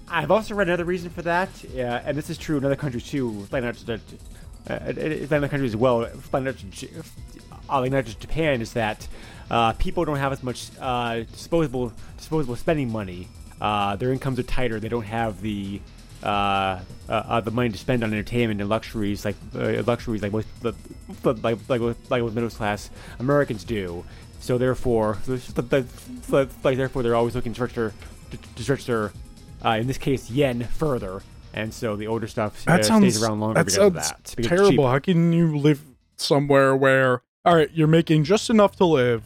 I've 0.10 0.32
also 0.32 0.56
read 0.56 0.68
another 0.68 0.86
reason 0.86 1.10
for 1.10 1.22
that, 1.24 1.50
uh, 1.76 1.80
and 1.80 2.18
this 2.18 2.30
is 2.30 2.38
true 2.38 2.58
in 2.58 2.66
other 2.66 2.76
countries 2.76 3.04
too. 3.08 3.46
Uh, 3.52 3.58
uh, 3.58 5.36
other 5.36 5.48
countries 5.48 5.72
as 5.72 5.76
well. 5.76 6.10
Like 6.32 6.42
not 6.42 6.56
uh, 7.70 8.02
just 8.02 8.20
Japan, 8.20 8.62
is 8.62 8.74
that 8.74 9.08
uh, 9.52 9.74
people 9.74 10.06
don't 10.06 10.18
have 10.18 10.32
as 10.32 10.44
much 10.44 10.70
uh, 10.80 11.20
disposable 11.24 11.94
disposable 12.18 12.56
spending 12.56 12.92
money. 12.92 13.28
Their 13.60 14.12
incomes 14.14 14.40
are 14.40 14.44
tighter. 14.44 14.80
They 14.80 14.90
don't 14.90 15.04
have 15.06 15.42
the 15.42 15.82
the 16.22 17.52
money 17.52 17.70
to 17.70 17.78
spend 17.78 18.04
on 18.04 18.12
entertainment 18.14 18.62
and 18.62 18.70
luxuries 18.70 19.26
like 19.26 19.36
luxuries 19.54 20.22
like 20.22 20.32
most 20.32 20.48
like 20.64 20.76
like 21.44 21.58
like 21.70 21.82
what- 21.82 22.34
middle 22.34 22.50
class 22.50 22.90
Americans 23.20 23.64
do. 23.64 24.06
So 24.40 24.58
therefore, 24.58 25.18
like 26.64 26.78
therefore, 26.78 27.04
they're 27.04 27.16
always 27.16 27.36
looking 27.36 27.54
to 27.54 27.58
stretch 27.58 27.74
their 27.74 27.94
to 28.56 28.64
stretch 28.64 28.86
their, 28.86 29.12
uh, 29.68 29.78
in 29.78 29.88
this 29.88 29.98
case, 29.98 30.30
yen 30.30 30.64
further, 30.64 31.22
and 31.54 31.74
so 31.74 31.96
the 31.96 32.08
older 32.08 32.28
stuff 32.28 32.64
That 32.66 32.82
uh, 32.82 32.84
sounds 32.84 33.14
stays 33.16 33.24
around 33.24 33.40
longer 33.40 33.56
that 33.56 33.66
because 33.66 33.78
of 33.78 33.94
that. 33.96 34.34
because 34.36 34.38
it's 34.38 34.48
terrible. 34.70 34.88
How 34.90 35.00
can 35.00 35.34
you 35.34 35.58
live 35.58 35.82
somewhere 36.16 36.76
where 36.76 37.22
all 37.46 37.56
right, 37.56 37.70
you're 37.74 37.88
making 37.88 38.24
just 38.24 38.50
enough 38.50 38.76
to 38.78 38.86
live? 38.86 39.24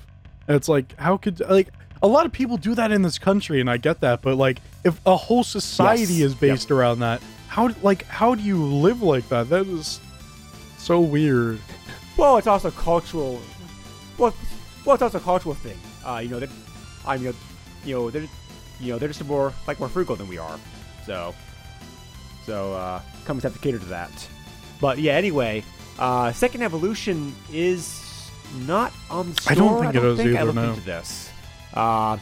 And 0.48 0.56
it's 0.56 0.68
like 0.70 0.96
how 0.98 1.18
could 1.18 1.40
like 1.50 1.70
a 2.04 2.08
lot 2.08 2.26
of 2.26 2.32
people 2.32 2.58
do 2.58 2.74
that 2.76 2.92
in 2.92 3.02
this 3.04 3.20
country, 3.20 3.60
and 3.62 3.70
I 3.70 3.78
get 3.78 4.00
that, 4.02 4.22
but 4.22 4.36
like 4.36 4.60
if 4.84 5.00
a 5.06 5.16
whole 5.16 5.44
society 5.44 6.16
Yes. 6.16 6.32
is 6.32 6.36
based 6.36 6.72
around 6.72 7.00
that, 7.00 7.22
how 7.48 7.70
like 7.84 8.04
how 8.08 8.36
do 8.36 8.42
you 8.42 8.64
live 8.64 9.02
like 9.04 9.28
that? 9.30 9.50
That 9.50 9.68
is 9.68 10.00
so 10.78 11.00
weird. 11.00 11.60
Well, 12.18 12.38
it's 12.38 12.48
also 12.48 12.72
cultural. 12.72 13.40
Well, 14.18 14.34
well, 14.86 14.96
it's 14.96 15.04
also 15.04 15.18
a 15.18 15.22
cultural 15.22 15.56
thing. 15.56 15.78
Uh, 16.06 16.20
you 16.24 16.30
know, 16.30 16.40
that 16.40 16.50
I 17.06 17.18
mean, 17.18 17.34
you 17.86 17.96
know, 17.96 18.10
they're 18.10 18.28
you 18.82 18.92
know 18.92 19.00
they're 19.00 19.10
just 19.10 19.24
more 19.26 19.54
like 19.68 19.80
more 19.80 19.90
frugal 19.90 20.16
than 20.16 20.28
we 20.28 20.38
are. 20.38 20.60
So, 21.06 21.34
so 22.46 22.74
uh, 22.74 23.02
companies 23.26 23.44
have 23.44 23.54
to 23.54 23.60
cater 23.60 23.80
to 23.80 23.86
that. 23.86 24.30
But 24.80 25.00
yeah, 25.00 25.14
anyway, 25.14 25.64
uh, 26.00 26.32
Second 26.32 26.64
Evolution 26.64 27.36
is 27.52 28.30
not 28.66 28.92
on 29.10 29.30
the 29.30 29.42
store. 29.42 29.52
I 29.52 29.56
don't 29.56 29.82
think 29.82 29.96
it 29.96 30.04
is 30.04 30.20
I 30.20 30.24
either, 30.24 30.46
looked 30.46 30.56
no. 30.56 30.70
into 30.70 30.82
this, 30.82 31.30
uh, 31.74 32.18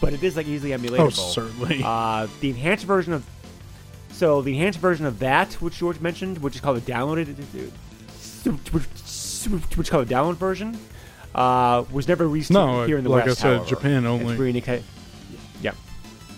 but 0.00 0.12
it 0.12 0.22
is 0.22 0.36
like 0.36 0.46
easily 0.46 0.70
emulatable. 0.70 1.18
Oh, 1.18 1.30
certainly. 1.30 1.82
Uh, 1.84 2.26
the 2.40 2.50
enhanced 2.50 2.86
version 2.86 3.12
of 3.12 3.24
so 4.14 4.42
the 4.42 4.54
enhanced 4.54 4.78
version 4.78 5.06
of 5.06 5.18
that, 5.18 5.54
which 5.54 5.78
George 5.78 6.00
mentioned, 6.00 6.38
which 6.38 6.54
is 6.54 6.60
called 6.60 6.76
the 6.76 6.92
downloaded, 6.92 7.36
which, 7.36 8.72
which 8.72 9.78
is 9.78 9.90
called 9.90 10.06
the 10.06 10.14
download 10.14 10.36
version, 10.36 10.78
uh, 11.34 11.84
was 11.90 12.06
never 12.06 12.26
released 12.26 12.52
no, 12.52 12.86
here 12.86 12.96
in 12.96 13.02
the 13.02 13.10
like 13.10 13.26
West. 13.26 13.40
I 13.40 13.42
said, 13.42 13.56
however. 13.56 13.68
Japan 13.68 14.06
only. 14.06 14.34
Square 14.34 14.52
Enix, 14.52 14.66
ha- 14.66 14.72
yep, 14.72 14.84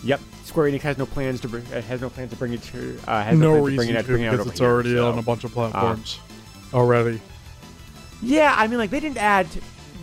yep. 0.07 0.21
Square 0.45 0.71
Enix 0.71 0.81
has 0.83 0.97
no 0.99 1.07
plans 1.07 1.41
to 1.41 1.49
bring, 1.49 1.65
uh, 1.75 1.83
has 1.83 2.01
no 2.01 2.09
plans 2.09 2.31
to 2.31 2.37
bring 2.37 2.53
it 2.53 2.63
to, 2.65 2.99
uh, 3.07 3.23
has 3.23 3.37
No 3.39 3.55
no, 3.55 3.61
plans 3.61 3.71
to 3.73 3.77
bring 3.77 3.89
it 3.91 3.97
to 4.03 4.03
bring 4.05 4.23
it 4.23 4.27
out 4.27 4.31
because 4.33 4.47
it's 4.47 4.61
here, 4.61 4.69
already 4.69 4.95
so. 4.95 5.11
on 5.13 5.19
a 5.19 5.23
bunch 5.23 5.45
of 5.45 5.53
platforms 5.53 6.19
already. 6.73 7.21
Yeah, 8.23 8.55
I 8.57 8.67
mean, 8.67 8.79
like 8.79 8.91
they 8.91 9.01
didn't 9.01 9.19
add. 9.19 9.47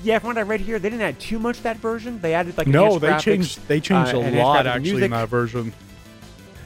Yeah, 0.03 0.19
from 0.19 0.27
what 0.27 0.38
I 0.38 0.41
read 0.41 0.60
here, 0.60 0.79
they 0.79 0.89
didn't 0.89 1.03
add 1.05 1.17
too 1.19 1.39
much 1.39 1.57
to 1.57 1.63
that 1.63 1.77
version. 1.77 2.19
They 2.19 2.33
added 2.33 2.57
like 2.57 2.67
No, 2.67 3.00
they 3.00 3.07
graphics, 3.07 3.19
changed 3.22 3.67
they 3.69 3.79
changed 3.79 4.13
uh, 4.13 4.17
a 4.19 4.36
lot 4.43 4.67
actually 4.67 4.81
music. 4.91 5.05
in 5.05 5.12
that 5.12 5.29
version. 5.29 5.74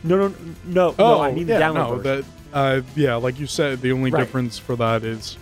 No, 0.04 0.28
no, 0.28 0.36
no, 0.66 0.96
Oh, 0.98 1.16
no. 1.18 1.22
I 1.22 1.32
mean 1.32 1.48
yeah, 1.48 1.60
the 1.60 1.64
download 1.66 1.74
no, 1.76 1.96
version. 1.98 2.26
that 2.52 2.58
uh, 2.58 2.82
yeah, 2.96 3.16
like 3.16 3.40
you 3.40 3.46
said, 3.46 3.82
the 3.82 3.92
only 3.92 4.10
Right. 4.10 4.22
difference 4.22 4.58
for 4.58 4.76
that 4.78 5.04
is, 5.04 5.38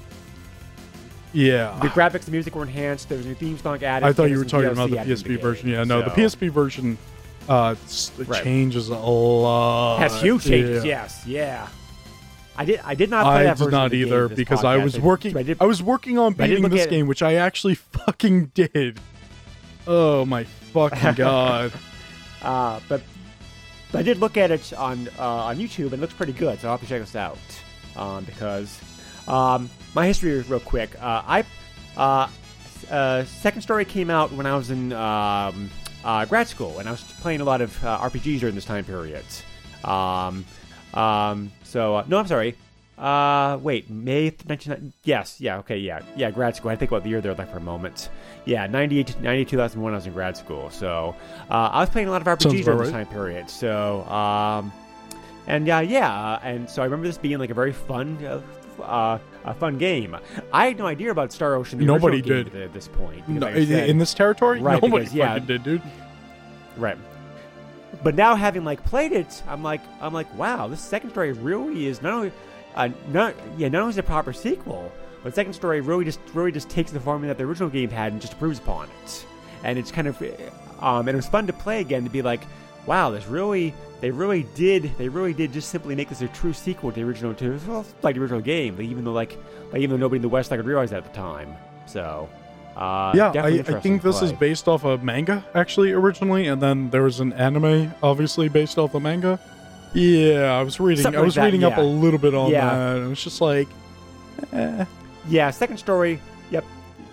yeah. 1.34 1.78
The 1.82 1.88
graphics, 1.90 2.26
the 2.26 2.32
music 2.32 2.56
were 2.56 2.64
enhanced. 2.64 3.10
There 3.10 3.18
was 3.18 3.26
a 3.26 3.30
new 3.30 3.36
theme 3.36 3.58
song 3.58 3.82
added. 3.84 4.06
I 4.06 4.14
thought 4.14 4.30
you 4.30 4.38
were 4.38 4.46
talking 4.46 4.70
about 4.70 4.90
the 4.90 4.98
added 5.00 5.12
in 5.12 5.18
PSP 5.18 5.28
game, 5.28 5.40
version. 5.40 5.70
Yeah, 5.70 5.84
no, 5.84 6.02
the 6.02 6.10
so- 6.10 6.16
PSP 6.16 6.50
version 6.52 6.98
Uh, 7.48 7.76
it's, 7.84 8.12
it 8.20 8.28
Right. 8.28 8.44
changes 8.44 8.90
a 8.90 8.96
lot. 8.96 10.00
has 10.00 10.20
huge 10.22 10.44
changes. 10.46 10.84
Yeah. 10.84 11.02
Yes, 11.04 11.24
yeah. 11.28 11.68
I 12.58 12.66
did. 12.66 12.80
I 12.86 12.96
did 12.96 13.10
not 13.10 13.24
play 13.26 13.36
I 13.36 13.44
that 13.44 13.58
did 13.58 13.72
not 13.72 13.88
of 13.88 13.94
either 13.94 14.30
for 14.30 14.36
this 14.36 14.38
because 14.38 14.64
I 14.64 14.78
was 14.78 14.98
working. 15.00 15.36
I 15.38 15.44
did, 15.44 15.58
I 15.62 15.66
was 15.66 15.84
working 15.84 16.18
on 16.18 16.34
beating 16.34 16.68
this 16.70 16.86
game, 16.86 17.06
which 17.08 17.22
I 17.22 17.36
actually 17.36 17.76
fucking 17.76 18.48
did. 18.54 19.00
Oh 19.86 20.26
my 20.26 20.46
fucking 20.46 21.14
god! 21.16 21.74
uh, 22.42 22.80
but, 22.88 23.02
but 23.92 24.00
I 24.00 24.04
did 24.04 24.18
look 24.20 24.38
at 24.38 24.52
it 24.52 24.74
on 24.74 25.10
uh, 25.20 25.22
on 25.46 25.58
YouTube 25.58 25.86
and 25.92 25.96
it 25.96 26.00
looks 26.02 26.14
pretty 26.14 26.34
good. 26.34 26.60
So 26.60 26.70
I'll 26.70 26.76
have 26.78 26.82
to 26.82 26.88
check 26.88 27.02
this 27.02 27.16
out 27.16 27.38
um, 27.98 28.24
because 28.24 28.80
um, 29.28 29.70
my 29.94 30.08
history 30.08 30.32
is 30.32 30.50
real 30.50 30.60
quick. 30.62 30.96
Uh, 31.02 31.22
I 31.28 31.44
uh, 31.98 32.28
uh, 32.90 33.26
second 33.26 33.62
story 33.64 33.84
came 33.84 34.10
out 34.10 34.32
when 34.32 34.46
I 34.46 34.56
was 34.56 34.72
in 34.72 34.94
um, 34.94 35.70
uh, 36.06 36.24
grad 36.26 36.48
school 36.48 36.80
and 36.80 36.88
I 36.88 36.92
was 36.92 37.04
playing 37.20 37.42
a 37.42 37.44
lot 37.44 37.62
of 37.62 37.84
uh, 37.84 38.00
RPGs 38.00 38.40
during 38.40 38.56
this 38.56 38.66
time 38.66 38.86
period. 38.86 39.26
Um, 39.84 40.46
um, 40.94 41.52
so 41.64 41.96
uh, 41.96 42.06
no, 42.08 42.20
I'm 42.20 42.28
sorry. 42.28 42.56
Uh, 42.98 43.60
wait, 43.62 43.90
May 43.90 44.30
1990. 44.30 44.94
Yes, 45.04 45.42
yeah, 45.42 45.58
okay, 45.58 45.78
yeah, 45.78 46.00
yeah, 46.16 46.32
grad 46.32 46.56
school. 46.56 46.72
I 46.72 46.78
think 46.78 46.92
about 46.92 47.04
the 47.04 47.10
year 47.10 47.20
there 47.20 47.34
like 47.34 47.52
for 47.52 47.58
a 47.58 47.62
moment. 47.62 48.10
Yeah, 48.46 48.68
98, 48.68 49.20
98 49.20 49.50
2001, 49.50 49.94
I 49.94 49.96
was 49.98 50.08
in 50.08 50.14
grad 50.14 50.38
school. 50.38 50.70
So 50.70 51.14
uh, 51.50 51.70
I 51.74 51.82
was 51.82 51.90
playing 51.90 52.08
a 52.08 52.12
lot 52.12 52.22
of 52.22 52.28
RPGs 52.28 52.64
during 52.64 52.80
this 52.80 52.92
right. 52.92 53.06
time 53.06 53.08
period. 53.08 53.50
So, 53.50 54.04
um, 54.04 54.72
and 55.48 55.70
uh, 55.70 55.84
yeah, 55.86 56.12
uh, 56.12 56.40
and 56.44 56.70
so 56.70 56.82
I 56.82 56.86
remember 56.86 57.08
this 57.08 57.18
being 57.18 57.38
like 57.38 57.50
a 57.50 57.54
very 57.54 57.74
fun, 57.74 58.18
uh, 58.26 58.42
uh, 58.82 59.20
a 59.44 59.54
fun 59.54 59.78
game. 59.78 60.18
I 60.52 60.68
had 60.68 60.78
no 60.78 60.88
idea 60.88 61.12
about 61.12 61.32
Star 61.32 61.56
Ocean. 61.56 61.80
The 61.80 61.86
Nobody 61.86 62.22
did. 62.22 62.56
at, 62.56 62.74
this 62.74 62.88
point. 62.88 63.28
No, 63.28 63.48
in, 63.48 63.98
this 63.98 64.14
territory, 64.14 64.62
Right, 64.62 64.82
nobody 64.82 65.04
because, 65.04 65.14
yeah. 65.14 65.34
fucking 65.34 65.46
did, 65.46 65.64
dude. 65.64 65.82
Right. 66.78 66.98
But 68.04 68.16
now 68.16 68.36
having 68.36 68.64
like 68.64 68.84
played 68.84 69.12
it, 69.12 69.44
I'm 69.48 69.64
like 69.64 69.82
I'm 70.02 70.14
like, 70.14 70.34
wow, 70.38 70.68
this 70.68 70.82
second 70.82 71.12
story 71.12 71.32
really 71.32 71.86
is 71.88 72.02
not 72.02 72.14
only 72.14 72.32
uh, 72.76 72.90
not 73.12 73.36
yeah, 73.58 73.70
not 73.70 73.82
only 73.82 73.92
is 73.92 73.98
it 73.98 74.02
a 74.02 74.04
proper 74.04 74.34
sequel, 74.34 74.92
but 75.24 75.34
second 75.34 75.54
story 75.54 75.82
really 75.82 76.06
just 76.06 76.20
really 76.34 76.52
just 76.52 76.70
takes 76.70 76.92
the 76.92 77.00
formula 77.00 77.34
that 77.34 77.38
the 77.38 77.48
original 77.48 77.70
game 77.70 77.90
had 77.90 78.12
and 78.12 78.22
just 78.22 78.34
improves 78.34 78.60
upon 78.60 78.90
it. 79.04 79.26
And 79.64 79.80
it's 79.80 79.92
kind 79.92 80.08
of 80.08 80.22
um 80.82 81.08
and 81.08 81.10
it 81.10 81.16
was 81.16 81.28
fun 81.28 81.48
to 81.48 81.54
play 81.54 81.82
again 81.82 82.04
to 82.04 82.10
be 82.10 82.22
like, 82.22 82.42
wow, 82.86 83.10
this 83.10 83.26
really 83.28 83.74
they 84.02 84.12
really 84.12 84.44
did 84.56 84.92
they 84.98 85.10
really 85.10 85.34
did 85.34 85.52
just 85.54 85.70
simply 85.70 85.96
make 85.96 86.10
this 86.10 86.22
a 86.22 86.28
true 86.30 86.54
sequel 86.54 86.92
to 86.92 86.96
the 86.96 87.04
original 87.04 87.34
to 87.36 87.60
well, 87.68 87.86
like 88.02 88.16
the 88.16 88.22
original 88.22 88.42
game, 88.42 88.78
like, 88.78 88.86
even 88.86 89.04
though 89.04 89.14
like 89.14 89.38
like 89.72 89.82
even 89.82 89.92
though 89.92 90.06
nobody 90.06 90.18
in 90.18 90.22
the 90.22 90.30
West 90.30 90.52
like 90.52 90.60
could 90.60 90.66
realize 90.68 90.90
that 90.92 90.98
at 90.98 91.06
the 91.06 91.18
time. 91.18 91.56
So 91.86 92.30
uh, 92.76 93.14
yeah, 93.16 93.32
I, 93.36 93.48
I 93.48 93.80
think 93.80 94.02
this 94.02 94.22
is 94.22 94.34
based 94.34 94.68
off 94.68 94.84
a 94.84 94.98
manga 94.98 95.46
actually 95.56 95.92
originally, 95.94 96.48
and 96.48 96.62
then 96.62 96.90
there 96.90 97.04
was 97.04 97.20
an 97.20 97.32
anime 97.34 97.94
obviously 98.04 98.50
based 98.50 98.78
off 98.78 98.92
the 98.92 99.00
manga. 99.00 99.40
Yeah, 99.94 100.60
I 100.60 100.62
was 100.62 100.78
reading. 100.80 101.04
Something 101.04 101.20
I 101.20 101.22
like 101.22 101.28
was 101.28 101.36
that, 101.36 101.46
reading 101.46 101.64
up 101.64 101.78
a 101.78 101.82
little 101.82 102.20
bit 102.20 102.36
on 102.36 102.52
Yeah. 102.52 102.70
that, 102.70 102.98
and 102.98 103.12
it's 103.14 103.24
just 103.24 103.40
like, 103.40 103.70
eh. 104.52 104.84
Yeah, 105.30 105.50
second 105.52 105.78
story. 105.78 106.20
Yep. 106.52 106.66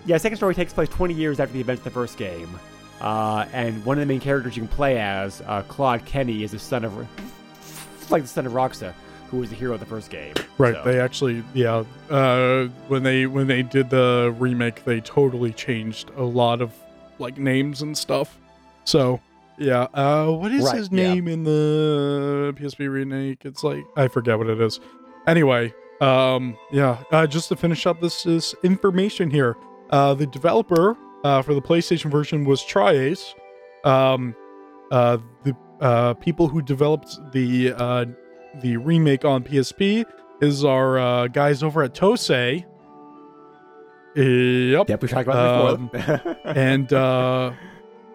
Yeah, 0.05 0.17
second 0.17 0.35
story 0.35 0.53
takes 0.53 0.73
place 0.73 0.89
20 0.89 1.13
years 1.13 1.39
after 1.39 1.53
the 1.53 1.61
events 1.61 1.79
of 1.79 1.85
the 1.85 1.91
first 1.91 2.17
game. 2.17 2.49
Uh, 3.01 3.45
and 3.53 3.83
one 3.85 3.97
of 3.97 4.01
the 4.01 4.05
main 4.05 4.19
characters 4.19 4.55
you 4.55 4.61
can 4.61 4.67
play 4.69 4.97
as, 4.99 5.41
uh, 5.47 5.61
Claude 5.67 6.05
Kenny, 6.05 6.43
is 6.43 6.51
the 6.51 6.59
son 6.59 6.85
of, 6.85 6.95
like 8.09 8.21
the 8.23 8.27
son 8.27 8.45
of 8.45 8.53
Ronyx, 8.53 8.83
who 9.29 9.37
was 9.37 9.49
the 9.49 9.55
hero 9.55 9.73
of 9.73 9.79
the 9.79 9.85
first 9.85 10.09
game. 10.09 10.33
Right. 10.57 10.73
So- 10.75 10.83
They 10.83 10.99
actually, 10.99 11.43
yeah. 11.53 11.83
Uh, 12.09 12.65
when 12.87 13.03
they 13.03 13.25
when 13.25 13.47
they 13.47 13.63
did 13.63 13.89
the 13.89 14.33
remake, 14.39 14.85
they 14.85 15.01
totally 15.01 15.51
changed 15.51 16.11
a 16.15 16.23
lot 16.23 16.61
of 16.61 16.71
like 17.19 17.37
names 17.37 17.81
and 17.81 17.97
stuff. 17.97 18.37
So 18.85 19.19
yeah. 19.57 19.87
Uh, 19.93 20.27
what 20.31 20.51
is 20.51 20.63
Right, 20.65 20.75
his 20.75 20.89
yeah. 20.91 21.13
name 21.13 21.27
in 21.27 21.43
the 21.43 22.53
PSP 22.57 22.89
remake? 22.91 23.43
It's 23.45 23.63
like 23.63 23.83
I 23.97 24.07
forget 24.07 24.37
what 24.37 24.47
it 24.49 24.61
is. 24.61 24.79
Anyway, 25.27 25.73
um, 26.01 26.55
yeah. 26.71 26.97
Uh, 27.11 27.25
just 27.27 27.49
to 27.49 27.55
finish 27.55 27.85
up 27.85 27.99
this 28.01 28.23
this 28.23 28.53
information 28.63 29.29
here. 29.31 29.55
Uh, 29.89 30.13
the 30.13 30.25
developer 30.27 30.95
uh, 31.23 31.41
for 31.41 31.53
the 31.53 31.61
PlayStation 31.61 32.09
version 32.11 32.45
was 32.45 32.63
Tri-Ace. 32.63 33.33
Um, 33.83 34.35
uh, 34.91 35.17
the 35.43 35.55
uh, 35.81 36.13
people 36.15 36.47
who 36.47 36.61
developed 36.61 37.17
the 37.31 37.73
uh, 37.73 38.05
the 38.61 38.77
remake 38.77 39.25
on 39.25 39.43
PSP 39.43 40.05
is 40.41 40.63
our 40.63 40.99
uh, 40.99 41.27
guys 41.27 41.63
over 41.63 41.83
at 41.83 41.93
Tose. 41.93 42.29
Yep. 44.15 44.89
Yep, 44.89 45.01
we 45.01 45.07
talked 45.07 45.27
about 45.27 45.73
Um, 45.73 45.87
before. 45.87 46.35
And 46.45 46.93
uh 46.93 47.51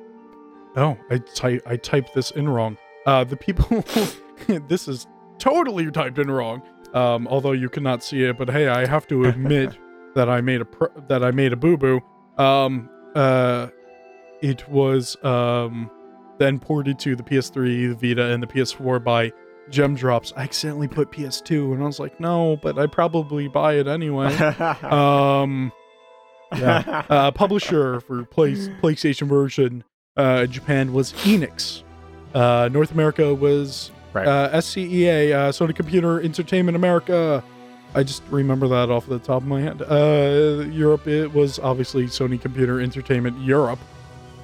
oh, 0.77 0.97
I 1.11 1.19
ty- 1.35 1.61
I 1.67 1.77
typed 1.77 2.15
this 2.15 2.31
in 2.31 2.49
wrong. 2.49 2.77
Uh 3.05 3.25
the 3.25 3.37
people 3.37 3.85
this 4.69 4.87
is 4.87 5.07
totally 5.38 5.91
typed 5.91 6.19
in 6.19 6.31
wrong. 6.31 6.62
Um 6.95 7.27
although 7.27 7.50
you 7.53 7.69
cannot 7.69 8.05
see 8.05 8.23
it, 8.23 8.38
but 8.38 8.49
hey, 8.49 8.69
I 8.69 8.87
have 8.87 9.09
to 9.09 9.25
admit 9.25 9.77
that 10.15 10.29
I 10.29 10.41
made 10.41 10.61
a 10.61 10.65
pr- 10.67 10.97
that 11.09 11.25
I 11.25 11.33
made 11.33 11.53
a 11.53 11.57
boo-boo. 11.57 12.00
Um 12.37 12.88
uh 13.19 13.69
it 14.41 14.69
was 14.69 15.23
um 15.25 15.91
then 16.39 16.61
ported 16.61 16.99
to 17.01 17.17
the 17.17 17.23
PS3, 17.23 17.99
the 17.99 18.09
Vita, 18.09 18.33
and 18.33 18.41
the 18.41 18.47
PS4 18.47 19.03
by 19.03 19.33
Gemdrops. 19.71 20.33
I 20.37 20.45
accidentally 20.45 20.87
put 20.87 21.11
PS2 21.11 21.73
and 21.73 21.83
I 21.83 21.87
was 21.87 21.99
like, 21.99 22.21
no, 22.21 22.57
but 22.63 22.79
I 22.79 22.87
probably 22.87 23.49
buy 23.49 23.75
it 23.75 23.89
anyway. 23.89 24.35
um 24.83 25.73
yeah. 26.57 27.05
uh, 27.11 27.31
publisher 27.33 28.01
for 28.01 28.25
play, 28.25 28.53
PlayStation 28.53 29.29
version 29.29 29.85
uh, 30.17 30.43
in 30.45 30.51
Japan 30.53 30.93
was 30.93 31.13
Enix. 31.25 31.83
Uh, 32.35 32.69
North 32.73 32.93
America 32.93 33.35
was 33.35 33.91
right. 34.13 34.27
uh, 34.27 34.51
SCEA, 34.53 35.33
uh, 35.33 35.49
Sony 35.51 35.75
Computer 35.75 36.21
Entertainment 36.21 36.77
America. 36.77 37.43
I 37.95 38.02
just 38.02 38.23
remember 38.30 38.68
that 38.68 38.90
off 38.90 39.07
the 39.07 39.18
top 39.18 39.42
of 39.42 39.49
my 39.49 39.61
head. 39.61 39.83
Uh, 39.83 40.64
Europe, 40.71 41.07
it 41.09 41.33
was 41.33 41.59
obviously 41.59 42.04
Sony 42.07 42.40
Computer 42.40 42.80
Entertainment 42.80 43.38
Europe. 43.40 43.78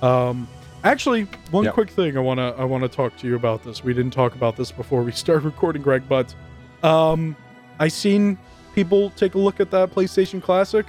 Um, 0.03 0.49
actually, 0.83 1.27
one 1.51 1.65
Yep. 1.65 1.75
quick 1.75 1.91
thing 1.91 2.17
I 2.17 2.21
wanna 2.21 2.55
I 2.59 2.65
wanna 2.65 2.89
talk 2.89 3.17
to 3.19 3.27
you 3.27 3.37
about 3.37 3.63
this. 3.63 3.85
We 3.85 3.93
didn't 3.95 4.13
talk 4.13 4.35
about 4.35 4.57
this 4.57 4.71
before 4.73 5.03
we 5.03 5.13
started 5.25 5.45
recording, 5.45 5.83
Greg, 5.83 6.03
but 6.09 6.35
um, 6.83 7.37
I 7.79 7.89
seen 7.89 8.39
people 8.75 9.11
take 9.11 9.35
a 9.35 9.39
look 9.39 9.61
at 9.61 9.71
that 9.71 9.95
PlayStation 9.95 10.43
Classic, 10.43 10.87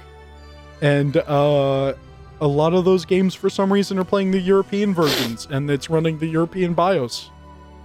and 0.82 1.16
uh, 1.18 1.94
a 2.40 2.46
lot 2.46 2.74
of 2.74 2.84
those 2.84 3.04
games 3.04 3.34
for 3.34 3.48
some 3.48 3.72
reason 3.72 3.98
are 3.98 4.04
playing 4.04 4.30
the 4.30 4.40
European 4.40 4.92
versions, 4.94 5.46
and 5.50 5.70
it's 5.70 5.88
running 5.88 6.18
the 6.18 6.26
European 6.26 6.74
BIOS, 6.74 7.30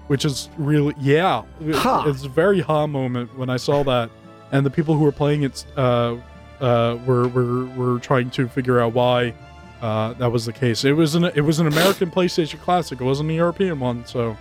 which 0.07 0.25
is 0.25 0.49
really 0.57 0.95
yeah, 0.99 1.43
Huh. 1.73 2.03
it's 2.07 2.23
a 2.23 2.29
very 2.29 2.61
ha 2.61 2.87
moment 2.87 3.37
when 3.37 3.49
I 3.49 3.57
saw 3.57 3.83
that, 3.83 4.09
and 4.51 4.65
the 4.65 4.69
people 4.69 4.95
who 4.95 5.03
were 5.03 5.11
playing 5.11 5.43
it 5.43 5.65
uh, 5.77 6.15
uh, 6.59 6.97
were 7.05 7.27
were 7.27 7.65
were 7.67 7.99
trying 7.99 8.29
to 8.31 8.47
figure 8.47 8.79
out 8.79 8.93
why. 8.93 9.33
Uh, 9.81 10.13
that 10.13 10.31
was 10.31 10.45
the 10.45 10.53
case. 10.53 10.85
It 10.85 10.93
was 10.93 11.15
an 11.15 11.25
it 11.25 11.41
was 11.41 11.59
an 11.59 11.67
American 11.67 12.11
PlayStation 12.11 12.59
Classic. 12.61 13.01
It 13.01 13.03
wasn't 13.03 13.31
a 13.31 13.33
European 13.33 13.79
one, 13.79 14.05
so 14.05 14.37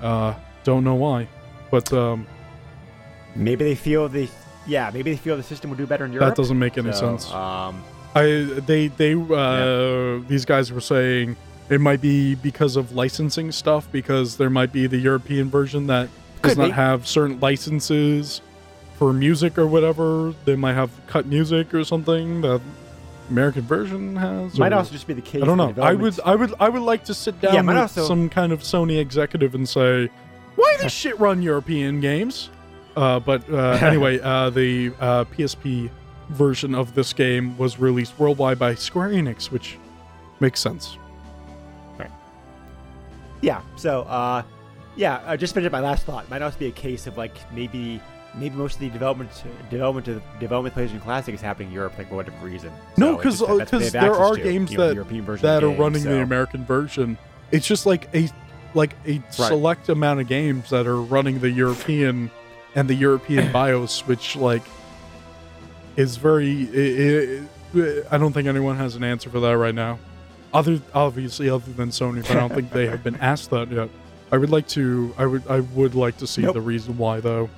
uh, 0.00 0.34
don't 0.64 0.84
know 0.84 0.94
why. 0.94 1.28
But 1.70 1.92
um, 1.92 2.26
maybe 3.36 3.64
they 3.64 3.74
feel 3.74 4.08
the 4.08 4.28
yeah, 4.66 4.90
maybe 4.92 5.10
they 5.10 5.16
feel 5.18 5.36
the 5.36 5.42
system 5.42 5.68
would 5.70 5.76
do 5.76 5.86
better 5.86 6.04
in 6.06 6.12
Europe. 6.12 6.28
that 6.30 6.36
doesn't 6.40 6.58
make 6.58 6.78
any 6.78 6.92
So, 6.92 6.98
sense. 7.18 7.30
Um, 7.32 7.84
I 8.14 8.24
they 8.66 8.88
they 8.88 9.12
uh 9.14 10.20
these 10.28 10.44
guys 10.46 10.72
were 10.72 10.80
saying 10.80 11.36
it 11.68 11.80
might 11.80 12.00
be 12.00 12.34
because 12.36 12.76
of 12.76 12.92
licensing 12.92 13.52
stuff 13.52 13.86
because 13.92 14.36
there 14.38 14.50
might 14.50 14.72
be 14.72 14.86
the 14.86 14.96
European 14.98 15.50
version 15.50 15.86
that 15.88 16.08
does 16.42 16.52
Could 16.52 16.58
not 16.58 16.64
be. 16.66 16.70
have 16.72 17.06
certain 17.06 17.38
licenses 17.38 18.40
for 19.00 19.14
music 19.14 19.56
or 19.56 19.66
whatever. 19.66 20.34
They 20.44 20.56
might 20.56 20.74
have 20.74 20.90
cut 21.06 21.24
music 21.24 21.72
or 21.72 21.84
something 21.84 22.42
that 22.42 22.60
American 23.30 23.62
version 23.62 24.14
has. 24.16 24.58
might 24.58 24.74
or- 24.74 24.76
also 24.76 24.92
just 24.92 25.06
be 25.06 25.14
the 25.14 25.22
case. 25.22 25.42
I 25.42 25.46
don't 25.46 25.56
know. 25.56 25.74
I 25.82 25.94
would 25.94 26.20
I 26.20 26.34
would 26.36 26.52
I 26.60 26.68
would 26.68 26.82
like 26.82 27.04
to 27.06 27.14
sit 27.14 27.40
down 27.40 27.54
Yeah, 27.54 27.62
with 27.62 27.78
also- 27.78 28.06
some 28.06 28.28
kind 28.28 28.52
of 28.52 28.60
Sony 28.60 28.98
executive 29.00 29.54
and 29.54 29.66
say, 29.66 30.10
why 30.54 30.76
this 30.82 30.92
shit 30.92 31.18
run 31.18 31.40
European 31.40 32.00
games? 32.00 32.50
Uh, 32.94 33.18
but 33.18 33.48
uh, 33.50 33.56
anyway, 33.80 34.20
uh, 34.20 34.50
the 34.50 34.92
uh, 35.00 35.24
PSP 35.24 35.88
version 36.28 36.74
of 36.74 36.94
this 36.94 37.14
game 37.14 37.56
was 37.56 37.78
released 37.78 38.18
worldwide 38.18 38.58
by 38.58 38.74
Square 38.74 39.10
Enix, 39.10 39.50
which 39.50 39.78
makes 40.40 40.60
sense. 40.60 40.98
Right. 41.98 42.10
Yeah. 43.40 43.62
So, 43.76 44.02
uh, 44.02 44.42
yeah, 44.94 45.22
I 45.24 45.38
just 45.38 45.54
finished 45.54 45.72
my 45.72 45.80
last 45.80 46.04
thought. 46.04 46.28
Might 46.28 46.42
also 46.42 46.58
be 46.58 46.66
a 46.66 46.70
case 46.72 47.06
of 47.06 47.16
like 47.16 47.34
maybe 47.54 47.98
maybe 48.34 48.54
most 48.56 48.74
of 48.74 48.80
the 48.80 48.90
development 48.90 49.30
development 49.70 50.08
of 50.08 50.22
development 50.38 50.76
of 50.76 50.82
PlayStation 50.82 51.02
Classic 51.02 51.34
is 51.34 51.40
happening 51.40 51.68
in 51.68 51.74
Europe, 51.74 51.94
like 51.98 52.08
for 52.08 52.16
whatever 52.16 52.36
reason. 52.44 52.70
No, 52.96 53.06
So 53.06 53.14
it's 53.14 53.22
'cause- 53.22 53.38
just 53.38 53.40
that- 53.40 53.58
that's 53.58 53.72
what 53.72 53.78
they 53.80 53.84
'cause 53.86 53.92
have 53.94 54.02
there 54.02 54.14
are 54.14 54.34
to, 54.36 54.42
games 54.42 54.70
you 54.72 54.78
know, 54.78 54.94
that- 54.94 55.06
version 55.06 55.42
That 55.46 55.62
of 55.62 55.68
are 55.70 55.72
game, 55.72 55.80
running 55.80 56.02
so. 56.02 56.08
the 56.10 56.20
American 56.22 56.64
version. 56.64 57.18
It's 57.50 57.66
just 57.66 57.86
like 57.86 58.08
a 58.14 58.28
like 58.74 58.94
a 59.06 59.20
select 59.30 59.88
amount 59.88 60.20
of 60.20 60.28
games 60.28 60.70
that 60.70 60.86
are 60.86 61.02
running 61.02 61.40
the 61.40 61.50
European 61.50 62.30
and 62.76 62.88
the 62.88 62.94
European 62.94 63.50
BIOS, 63.52 64.06
which 64.06 64.36
like 64.36 64.62
is 65.96 66.16
very. 66.16 66.68
i 66.74 67.78
i 67.78 68.02
I 68.12 68.18
don't 68.18 68.32
think 68.32 68.48
anyone 68.48 68.76
has 68.76 68.96
an 68.96 69.04
answer 69.04 69.30
for 69.30 69.40
that 69.40 69.56
right 69.56 69.74
now. 69.74 69.98
other 70.52 70.80
obviously 70.94 71.48
other 71.48 71.70
than 71.72 71.90
Sony, 71.90 72.22
but 72.22 72.32
I 72.32 72.34
don't 72.40 72.52
think 72.52 72.72
they 72.72 72.86
have 72.88 73.04
been 73.04 73.14
asked 73.20 73.50
that 73.50 73.70
yet. 73.70 73.88
I 74.32 74.36
would 74.38 74.50
like 74.50 74.66
to. 74.68 75.14
I 75.18 75.26
would. 75.26 75.42
I 75.48 75.60
would 75.60 75.94
like 75.94 76.16
to 76.18 76.26
see 76.26 76.42
Nope. 76.42 76.54
the 76.54 76.60
reason 76.60 76.96
why, 76.98 77.20
though. 77.20 77.48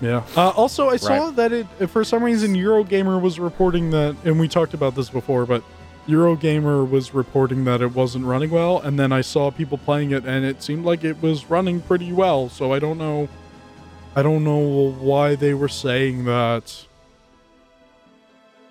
Yeah. 0.00 0.22
Uh, 0.36 0.50
also, 0.50 0.88
I 0.90 0.96
saw 0.96 1.26
Right. 1.28 1.36
that 1.36 1.52
it 1.52 1.66
for 1.88 2.04
some 2.04 2.22
reason 2.22 2.54
Eurogamer 2.54 3.20
was 3.20 3.38
reporting 3.38 3.90
that, 3.90 4.16
and 4.24 4.38
we 4.40 4.48
talked 4.48 4.74
about 4.74 4.94
this 4.96 5.08
before, 5.08 5.46
but 5.46 5.62
Eurogamer 6.08 6.88
was 6.88 7.14
reporting 7.14 7.64
that 7.64 7.80
it 7.80 7.94
wasn't 7.94 8.24
running 8.26 8.50
well, 8.50 8.78
and 8.80 8.98
then 8.98 9.12
I 9.12 9.20
saw 9.22 9.50
people 9.50 9.78
playing 9.78 10.10
it, 10.10 10.24
and 10.26 10.44
it 10.44 10.62
seemed 10.62 10.84
like 10.84 11.04
it 11.04 11.22
was 11.22 11.48
running 11.48 11.80
pretty 11.80 12.12
well. 12.12 12.48
So 12.48 12.72
I 12.72 12.78
don't 12.78 12.98
know. 12.98 13.28
I 14.16 14.22
don't 14.22 14.44
know 14.44 14.92
why 15.00 15.34
they 15.36 15.54
were 15.54 15.68
saying 15.68 16.24
that. 16.26 16.84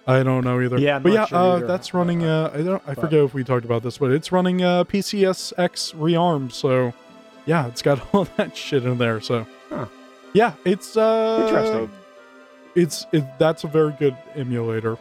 I 0.06 0.22
don't 0.22 0.44
know 0.44 0.60
either. 0.60 0.78
Yeah, 0.78 0.98
I'm 0.98 1.04
but 1.04 1.10
not 1.10 1.16
yeah, 1.16 1.26
sure 1.26 1.38
uh, 1.38 1.56
either. 1.58 1.68
that's 1.68 1.94
running. 1.94 2.24
Uh, 2.24 2.52
I 2.54 2.62
don't. 2.62 2.84
I 2.86 2.94
But- 2.94 3.02
forget 3.02 3.20
if 3.22 3.34
we 3.34 3.44
talked 3.44 3.66
about 3.66 3.84
this, 3.84 3.98
but 3.98 4.12
it's 4.12 4.32
running 4.32 4.62
uh, 4.62 4.84
PCSX 4.84 5.94
rearmed. 5.96 6.52
So 6.52 6.94
yeah, 7.46 7.68
it's 7.68 7.82
got 7.82 8.02
all 8.14 8.26
that 8.38 8.56
shit 8.58 8.84
in 8.86 8.98
there. 8.98 9.22
So 9.22 9.40
Huh. 9.40 9.50
Yeah, 10.34 10.54
it's 10.66 10.98
uh, 10.98 11.46
Interesting. 11.48 11.92
It's 12.76 13.06
it, 13.12 13.24
that's 13.38 13.64
a 13.64 13.68
very 13.68 13.94
good 14.00 14.18
emulator. 14.36 14.98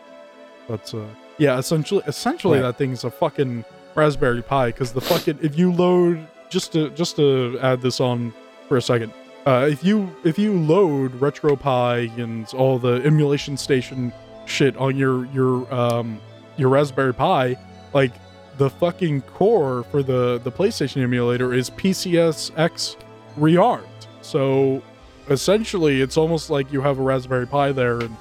But 0.69 0.93
uh, 0.95 1.05
yeah, 1.39 1.59
essentially, 1.59 2.03
essentially 2.07 2.59
Right. 2.59 2.67
that 2.67 2.79
thing's 2.79 3.05
a 3.05 3.11
fucking 3.11 3.65
Raspberry 3.95 4.43
Pi 4.43 4.67
because 4.69 4.93
the 4.93 5.01
fucking 5.01 5.39
if 5.43 5.59
you 5.59 5.73
load 5.73 6.27
just 6.51 6.73
to 6.75 6.91
just 6.91 7.17
to 7.17 7.59
add 7.63 7.81
this 7.81 8.01
on 8.01 8.33
for 8.69 8.77
a 8.77 8.83
second. 8.83 9.13
Uh, 9.47 9.67
if 9.71 9.83
you 9.83 10.09
if 10.25 10.39
you 10.39 10.53
load 10.59 11.13
RetroPie 11.19 12.17
and 12.19 12.47
all 12.55 12.79
the 12.79 13.03
emulation 13.05 13.57
station 13.57 14.13
shit 14.47 14.77
on 14.77 14.97
your 14.97 15.25
your 15.27 15.73
um 15.75 16.21
your 16.59 16.69
Raspberry 16.69 17.15
Pi, 17.15 17.57
like 17.95 18.13
the 18.59 18.69
fucking 18.69 19.23
core 19.23 19.83
for 19.91 20.03
the 20.03 20.41
the 20.45 20.53
PlayStation 20.53 21.03
emulator 21.03 21.53
is 21.55 21.71
PCSX 21.71 22.97
rearmed. 23.39 23.87
So 24.21 24.83
essentially, 25.29 26.01
it's 26.01 26.17
almost 26.17 26.51
like 26.51 26.73
you 26.73 26.81
have 26.83 26.99
a 26.99 27.03
Raspberry 27.03 27.47
Pi 27.47 27.73
there, 27.73 27.99
and 28.01 28.17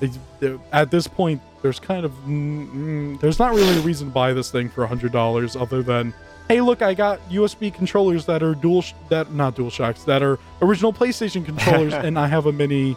they, 0.00 0.10
they- 0.40 0.58
at 0.72 0.90
this 0.90 1.06
point, 1.06 1.40
there's 1.62 1.80
kind 1.80 2.04
of 2.04 2.12
mm, 2.26 2.68
mm, 2.68 3.20
there's 3.20 3.38
not 3.38 3.54
really 3.54 3.76
a 3.76 3.80
reason 3.80 4.08
to 4.08 4.12
buy 4.12 4.32
this 4.32 4.50
thing 4.50 4.68
for 4.68 4.84
a 4.84 4.86
hundred 4.86 5.12
dollars 5.12 5.56
other 5.56 5.82
than 5.82 6.12
hey 6.48 6.60
look 6.60 6.82
i 6.82 6.92
got 6.92 7.18
usb 7.30 7.72
controllers 7.72 8.26
that 8.26 8.42
are 8.42 8.54
dual 8.54 8.82
sh- 8.82 8.92
that 9.08 9.32
not 9.32 9.54
dual 9.56 9.70
shocks 9.70 10.04
that 10.04 10.22
are 10.22 10.38
original 10.60 10.92
playstation 10.92 11.42
controllers 11.46 11.94
and 11.94 12.18
i 12.18 12.26
have 12.26 12.44
a 12.44 12.52
mini 12.52 12.94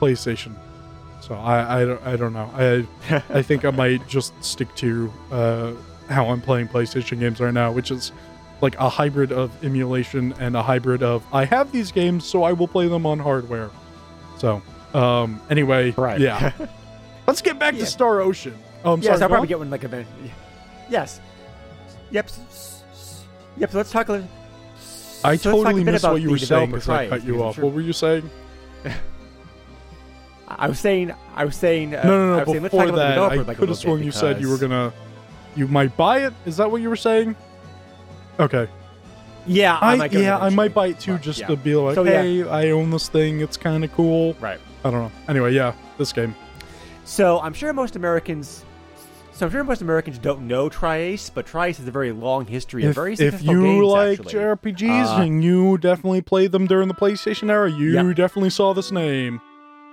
playstation. 0.00 0.54
So 1.22 1.34
i 1.34 1.80
i 1.80 1.84
don't, 1.86 2.02
I 2.06 2.16
don't 2.16 2.34
know. 2.34 2.50
I 2.54 3.22
i 3.30 3.40
think 3.40 3.64
i 3.64 3.70
might 3.70 4.06
just 4.06 4.34
stick 4.44 4.74
to 4.76 5.10
uh 5.32 5.72
how 6.10 6.26
i'm 6.28 6.42
playing 6.42 6.68
playstation 6.68 7.18
games 7.20 7.40
right 7.40 7.54
now 7.54 7.72
which 7.72 7.90
is 7.90 8.12
like 8.60 8.76
a 8.78 8.88
hybrid 8.88 9.32
of 9.32 9.50
emulation 9.64 10.32
and 10.40 10.56
a 10.56 10.62
hybrid 10.62 11.02
of 11.02 11.24
i 11.32 11.44
have 11.44 11.70
these 11.72 11.90
games 11.92 12.24
so 12.24 12.42
i 12.44 12.52
will 12.52 12.68
play 12.68 12.86
them 12.88 13.04
on 13.06 13.18
hardware 13.18 13.70
so 14.38 14.62
um 14.94 15.40
anyway 15.50 15.90
Right. 15.92 16.20
yeah 16.20 16.52
let's 17.26 17.42
get 17.42 17.58
back 17.58 17.74
Yeah. 17.74 17.80
to 17.80 17.86
star 17.86 18.20
ocean 18.20 18.56
oh 18.84 18.92
i'm 18.94 19.00
yes, 19.00 19.06
sorry 19.18 19.22
I'll 19.22 19.28
probably 19.28 19.46
on. 19.46 19.48
get 19.48 19.58
one 19.58 19.70
like 19.70 19.84
a. 19.84 20.04
Yes. 20.90 21.20
Yep. 22.10 22.26
s- 22.26 22.82
s- 22.92 23.24
Yep. 23.56 23.70
So 23.72 23.76
let's 23.78 23.90
talk 23.90 24.08
a 24.08 24.12
little. 24.12 24.28
I 24.28 24.30
so 24.78 25.28
let's 25.28 25.42
talk 25.42 25.52
totally 25.54 25.84
bit 25.84 25.92
missed 25.92 26.04
what 26.04 26.20
you 26.20 26.30
were 26.30 26.38
saying 26.38 26.70
developer 26.70 26.76
because 26.76 26.88
I 26.88 27.08
cut 27.08 27.24
you 27.24 27.42
off. 27.42 27.54
sure- 27.54 27.64
What 27.64 27.72
were 27.74 27.80
you 27.80 27.92
saying? 27.94 28.28
I 30.48 30.68
was 30.68 30.78
saying. 30.78 31.12
I 31.34 31.44
was 31.46 31.56
saying. 31.56 31.94
Uh, 31.94 32.02
no, 32.04 32.08
no, 32.10 32.14
I 32.14 32.26
no. 32.26 32.36
was 32.40 32.46
saying, 32.48 32.62
let's 32.62 32.72
Before 32.74 32.86
talk 32.86 32.96
that, 32.96 33.18
I 33.18 33.34
like 33.36 33.56
could 33.56 33.68
have 33.70 33.78
sworn 33.78 34.02
you 34.02 34.12
said 34.12 34.40
you 34.40 34.50
were 34.50 34.58
gonna, 34.58 34.92
you 35.56 35.66
might 35.68 35.96
buy 35.96 36.26
it. 36.26 36.34
Is 36.44 36.58
that 36.58 36.70
what 36.70 36.82
you 36.82 36.88
were 36.90 36.96
saying? 36.96 37.34
Okay. 38.40 38.68
Yeah. 39.46 39.78
I, 39.80 39.92
I, 39.92 39.96
might 39.96 40.12
yeah, 40.12 40.38
I 40.38 40.48
might 40.50 40.72
buy 40.74 40.88
it 40.88 41.00
too, 41.00 41.12
but 41.12 41.22
just 41.22 41.40
yeah. 41.40 41.46
to 41.48 41.56
be 41.56 41.74
like, 41.76 41.94
So, 41.94 42.04
yeah. 42.04 42.46
I 42.48 42.70
own 42.70 42.90
this 42.90 43.08
thing. 43.08 43.40
It's 43.40 43.56
kind 43.56 43.84
of 43.84 43.92
cool. 43.92 44.34
Right. 44.40 44.60
I 44.84 44.90
don't 44.90 45.00
know. 45.02 45.12
Anyway, 45.28 45.52
yeah, 45.52 45.72
this 45.98 46.12
game. 46.12 46.34
So 47.04 47.40
I'm 47.40 47.52
sure 47.52 47.72
most 47.72 47.96
Americans. 47.96 48.64
So 49.32 49.44
I'm 49.46 49.50
sure 49.52 49.64
most 49.64 49.82
Americans 49.82 50.18
don't 50.18 50.46
know 50.46 50.68
Tri-Ace, 50.68 51.28
but 51.30 51.44
Tri-Ace 51.44 51.78
has 51.78 51.88
a 51.88 51.90
very 51.90 52.12
long 52.12 52.46
history 52.46 52.84
of 52.84 52.90
If, 52.90 52.94
very 52.94 53.14
if 53.14 53.42
you 53.42 53.62
games, 53.62 53.84
like 53.86 54.20
actually. 54.20 54.32
JRPGs 54.34 55.18
Uh, 55.18 55.22
and 55.22 55.42
you 55.42 55.76
definitely 55.78 56.22
played 56.22 56.52
them 56.52 56.68
during 56.68 56.86
the 56.86 56.94
PlayStation 56.94 57.50
era, 57.50 57.68
you 57.68 57.90
Yeah. 57.90 58.12
definitely 58.12 58.50
saw 58.50 58.72
this 58.74 58.92
name. 58.92 59.40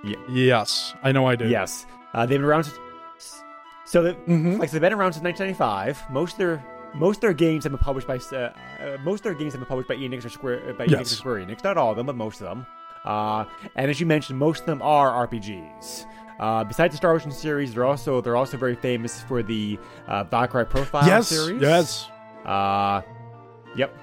Ye- 0.04 0.16
Yes, 0.28 0.94
I 1.02 1.10
know 1.10 1.26
I 1.26 1.34
did. 1.34 1.50
Yes, 1.50 1.86
uh, 2.14 2.24
they've 2.24 2.38
been 2.38 2.44
around. 2.44 2.64
Since, 2.64 2.78
so, 3.84 4.02
the, 4.02 4.12
hmm 4.12 4.58
like, 4.58 4.68
so 4.68 4.74
they've 4.74 4.80
been 4.80 4.92
around 4.92 5.12
since 5.14 5.24
1995. 5.24 6.04
Most 6.12 6.32
of 6.34 6.38
their 6.38 6.64
most 6.94 7.16
of 7.18 7.20
their 7.22 7.32
games 7.32 7.64
have 7.64 7.72
been 7.72 7.78
published 7.78 8.06
by 8.06 8.16
uh, 8.32 8.36
uh, 8.36 8.52
most 9.04 9.20
of 9.20 9.24
their 9.24 9.34
games 9.34 9.52
have 9.52 9.60
been 9.60 9.68
published 9.68 9.88
by 9.88 9.96
Enix 9.96 10.24
or 10.24 10.28
Square 10.28 10.70
uh, 10.70 10.72
by 10.72 10.86
Enix 10.86 11.00
or 11.00 11.04
Square 11.04 11.36
Enix. 11.46 11.64
Not 11.64 11.76
all 11.76 11.90
of 11.90 11.96
them, 11.96 12.06
but 12.06 12.16
most 12.16 12.40
of 12.40 12.46
them. 12.46 12.66
Uh, 13.04 13.44
and 13.76 13.90
as 13.90 13.98
you 13.98 14.06
mentioned, 14.06 14.38
most 14.38 14.60
of 14.60 14.66
them 14.66 14.80
are 14.82 15.26
RPGs. 15.26 16.06
Uh, 16.38 16.64
besides 16.64 16.92
the 16.92 16.96
Star 16.96 17.12
Ocean 17.12 17.30
series, 17.30 17.74
they're 17.74 17.84
also 17.84 18.20
they're 18.20 18.36
also 18.36 18.56
very 18.56 18.74
famous 18.74 19.22
for 19.22 19.42
the 19.42 19.78
uh, 20.08 20.24
Valkyrie 20.24 20.66
Profile 20.66 21.06
Yes, 21.06 21.28
series. 21.28 21.60
yes. 21.62 22.08
Uh, 22.44 23.02
yep. 23.76 23.96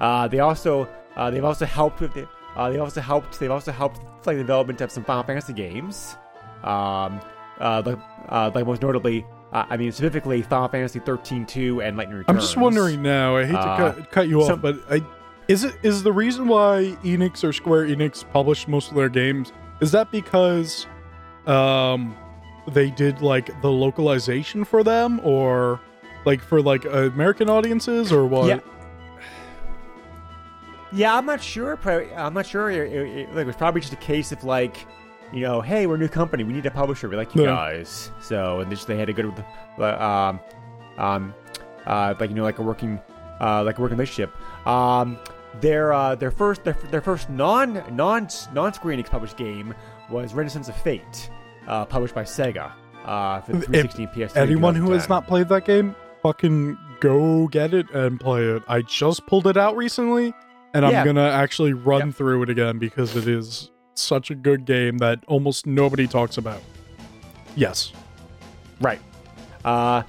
Uh, 0.00 0.28
they 0.28 0.40
also 0.40 0.88
uh, 1.16 1.30
they've 1.30 1.44
also 1.44 1.66
helped 1.66 2.00
with 2.00 2.14
the 2.14 2.28
uh, 2.56 2.70
they've 2.70 2.80
also 2.80 3.00
helped 3.00 3.38
they've 3.40 3.50
also 3.50 3.72
helped 3.72 4.00
like 4.26 4.36
the 4.36 4.42
development 4.42 4.80
of 4.80 4.90
some 4.90 5.04
Final 5.04 5.22
Fantasy 5.24 5.52
games. 5.52 6.16
Um, 6.62 7.20
uh, 7.58 7.82
like, 7.84 7.98
uh, 8.28 8.50
like 8.54 8.66
most 8.66 8.82
notably, 8.82 9.24
uh, 9.52 9.64
I 9.68 9.76
mean 9.76 9.92
specifically 9.92 10.42
Final 10.42 10.68
Fantasy 10.68 10.98
13 11.00 11.46
2 11.46 11.82
and 11.82 11.96
Lightning 11.96 12.18
Returns. 12.18 12.36
I'm 12.36 12.40
just 12.40 12.56
wondering 12.56 13.02
now. 13.02 13.36
I 13.36 13.44
hate 13.46 13.54
Uh, 13.56 13.76
to 13.92 13.94
cut, 14.02 14.10
cut 14.10 14.28
you 14.28 14.40
off, 14.40 14.46
some- 14.48 14.60
but 14.60 14.76
I 14.90 15.02
is 15.48 15.64
it 15.64 15.74
is 15.82 16.02
the 16.02 16.12
reason 16.12 16.46
why 16.48 16.96
Enix 17.02 17.42
or 17.42 17.52
Square 17.52 17.86
Enix 17.88 18.24
published 18.32 18.68
most 18.68 18.90
of 18.90 18.96
their 18.96 19.08
games 19.08 19.52
is 19.80 19.90
that 19.92 20.10
because 20.12 20.86
um 21.46 22.14
they 22.68 22.90
did 22.90 23.20
like 23.22 23.60
the 23.62 23.70
localization 23.70 24.64
for 24.64 24.84
them 24.84 25.20
or 25.24 25.80
like 26.24 26.40
for 26.40 26.60
like 26.62 26.84
American 26.84 27.48
audiences 27.50 28.12
or 28.12 28.26
what? 28.26 28.46
Yeah. 28.46 28.60
Yeah, 30.92 31.16
I'm 31.16 31.24
not 31.26 31.40
sure. 31.42 31.76
Probably, 31.76 32.12
I'm 32.14 32.34
not 32.34 32.46
sure. 32.46 32.70
It, 32.70 32.92
it- 32.92 33.08
it- 33.18 33.28
like, 33.34 33.42
it 33.42 33.46
was 33.46 33.56
probably 33.56 33.80
just 33.80 33.92
a 33.92 33.96
case 33.96 34.32
of 34.32 34.42
like, 34.44 34.86
you 35.32 35.40
know, 35.42 35.60
hey, 35.60 35.86
we're 35.86 35.94
a 35.94 35.98
new 35.98 36.08
company. 36.08 36.44
We 36.44 36.52
need 36.52 36.66
a 36.66 36.70
publisher. 36.70 37.08
We 37.08 37.16
like 37.16 37.34
you 37.34 37.42
Yeah. 37.42 37.48
guys. 37.50 38.10
So, 38.20 38.60
and 38.60 38.70
they, 38.70 38.74
just, 38.74 38.86
they 38.86 38.96
had 38.96 39.08
a 39.08 39.12
good, 39.12 39.32
uh, 39.78 39.82
um, 39.84 40.40
um, 40.98 41.34
uh, 41.86 42.14
like 42.18 42.30
you 42.30 42.36
know, 42.36 42.42
like 42.42 42.58
a 42.58 42.62
working, 42.62 43.00
uh, 43.40 43.62
like 43.64 43.78
a 43.78 43.80
working 43.82 43.96
relationship. 43.96 44.34
Um, 44.66 45.18
their 45.60 45.92
uh, 45.92 46.14
their 46.14 46.30
first 46.30 46.62
their, 46.64 46.74
their 46.90 47.00
first 47.00 47.28
non 47.30 47.82
non 47.96 48.28
non 48.52 48.72
Square 48.72 48.96
Enix 48.96 49.06
published 49.10 49.36
game 49.36 49.74
was 50.10 50.32
Resonance 50.34 50.68
of 50.68 50.76
Fate, 50.76 51.30
uh, 51.66 51.84
published 51.84 52.14
by 52.14 52.22
Sega. 52.24 52.72
Uh, 53.04 53.40
for 53.40 53.52
the 53.52 53.60
360 53.62 54.06
PS3. 54.08 54.36
Anyone 54.36 54.74
who 54.74 54.92
has 54.92 55.08
not 55.08 55.26
played 55.26 55.48
that 55.48 55.64
game, 55.64 55.96
fucking 56.22 56.76
go 57.00 57.48
get 57.48 57.72
it 57.72 57.90
and 57.92 58.20
play 58.20 58.44
it. 58.44 58.62
I 58.68 58.82
just 58.82 59.26
pulled 59.26 59.46
it 59.46 59.56
out 59.56 59.74
recently, 59.74 60.34
and 60.74 60.84
Yeah. 60.84 61.00
I'm 61.00 61.06
gonna 61.06 61.28
actually 61.30 61.72
run 61.72 62.08
Yep. 62.08 62.14
through 62.16 62.42
it 62.42 62.50
again 62.50 62.78
because 62.78 63.16
it 63.16 63.26
is 63.26 63.70
such 64.00 64.30
a 64.30 64.34
good 64.34 64.64
game 64.64 64.98
that 64.98 65.20
almost 65.26 65.66
nobody 65.66 66.06
talks 66.06 66.36
about. 66.38 66.62
Yes. 67.56 67.92
Right. 68.80 69.00
Uh, 69.64 70.02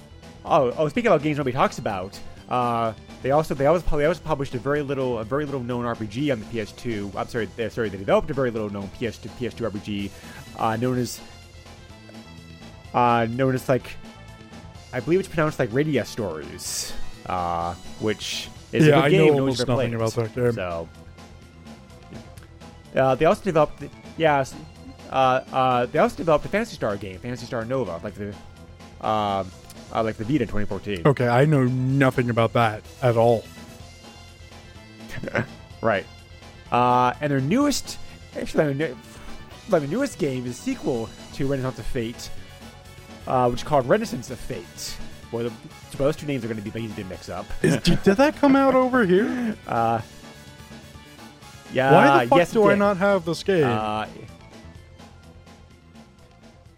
oh, 0.46 0.74
oh. 0.78 0.88
Speaking 0.90 1.08
about 1.08 1.22
games 1.24 1.38
nobody 1.38 1.54
talks 1.56 1.78
about, 1.80 2.18
uh, 2.50 2.94
they 3.22 3.32
also 3.32 3.54
they 3.54 3.66
also 3.66 3.98
they 3.98 4.06
also 4.06 4.22
published 4.24 4.56
a 4.56 4.60
very 4.60 4.82
little 4.82 5.20
a 5.20 5.24
very 5.24 5.46
little 5.46 5.62
known 5.64 5.86
RPG 5.86 6.32
on 6.32 6.40
the 6.40 6.46
PS2. 6.46 7.14
I'm 7.16 7.28
sorry, 7.28 7.48
they, 7.56 7.70
sorry, 7.70 7.90
they 7.90 7.98
developed 7.98 8.30
a 8.32 8.34
very 8.34 8.52
little 8.52 8.70
known 8.70 8.90
PS2 9.00 9.30
PS2 9.40 9.70
RPG, 9.72 10.12
uh, 10.58 10.76
known 10.78 10.98
as 10.98 11.20
uh, 12.94 13.28
known 13.30 13.56
as 13.56 13.68
like 13.70 13.96
I 14.94 15.00
believe 15.00 15.20
it's 15.20 15.30
pronounced 15.30 15.60
like 15.60 15.70
Radia 15.70 16.06
Stories, 16.06 16.94
uh, 17.26 17.74
which 18.00 18.50
is 18.72 18.86
Yeah, 18.88 18.94
a 18.94 18.96
good 18.96 19.04
I 19.06 19.10
game. 19.10 19.20
know 19.20 19.26
no 19.38 19.44
one's 19.46 19.60
almost 19.62 19.68
nothing 19.68 19.76
played. 19.76 19.94
about 19.94 20.14
that 20.14 20.36
game. 20.36 20.52
So, 20.54 20.90
uh, 22.96 23.16
they 23.16 23.26
also 23.26 23.44
developed, 23.44 23.80
the, 23.80 23.90
yeah, 24.18 24.44
uh, 25.10 25.42
uh, 25.52 25.86
they 25.88 26.00
also 26.00 26.18
developed 26.18 26.46
a 26.46 26.50
Phantasy 26.50 26.76
Star 26.76 26.98
game, 26.98 27.20
Phantasy 27.20 27.46
Star 27.46 27.66
Nova, 27.66 28.00
like 28.04 28.16
the, 28.16 28.30
um, 29.06 29.50
uh, 29.94 30.04
like 30.04 30.18
the 30.18 30.24
Vita 30.24 30.44
in 30.44 30.48
2014. 30.48 31.02
Okay, 31.06 31.28
I 31.28 31.46
know 31.46 31.66
nothing 31.66 32.30
about 32.30 32.54
that 32.54 32.84
at 33.02 33.18
all. 33.18 33.44
Right. 35.82 36.06
Uh, 36.72 37.14
and 37.20 37.32
their 37.32 37.42
newest, 37.42 37.98
actually, 38.40 38.74
their, 38.74 38.96
their 39.68 39.80
newest 39.82 40.20
game 40.20 40.46
is 40.46 40.58
a 40.58 40.62
sequel 40.62 41.10
to 41.34 41.48
Resonance 41.48 41.80
of 41.80 41.86
Fate, 41.86 42.30
uh, 43.28 43.50
which 43.50 43.62
is 43.62 43.68
called 43.68 43.88
Resonance 43.90 44.30
of 44.30 44.40
Fate. 44.40 44.98
Boy, 45.32 45.44
the, 45.44 45.52
so 45.90 45.98
those 45.98 46.16
two 46.16 46.28
names 46.28 46.46
are 46.46 46.48
going 46.48 46.62
to 46.62 46.72
be 46.72 46.84
easy 46.84 47.02
to 47.02 47.10
mix 47.10 47.30
up. 47.30 47.46
Is, 47.62 47.78
did, 47.78 48.04
did 48.04 48.18
that 48.18 48.36
come 48.36 48.56
out 48.56 48.76
over 48.76 49.06
here? 49.06 49.58
Uh, 49.68 50.02
yeah. 51.74 51.92
Why 51.94 52.24
the 52.24 52.30
fuck 52.30 52.38
yes, 52.38 52.52
do 52.52 52.70
I 52.70 52.76
not 52.76 52.98
have 52.98 53.26
this 53.26 53.44
game? 53.44 53.64
Uh, 53.66 54.06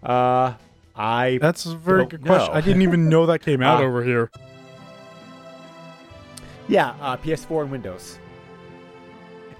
uh, 0.03 0.53
I 0.95 1.39
That's 1.41 1.65
a 1.65 1.75
very 1.75 2.05
good 2.05 2.25
question. 2.25 2.53
I 2.53 2.61
didn't 2.61 2.81
even 2.81 3.09
know 3.09 3.25
that 3.27 3.39
came 3.41 3.61
out 3.63 3.81
Uh, 3.81 3.85
over 3.87 4.03
here. 4.03 4.29
Yeah, 6.67 6.93
uh, 7.01 7.17
PS4 7.17 7.63
and 7.63 7.71
Windows. 7.71 8.19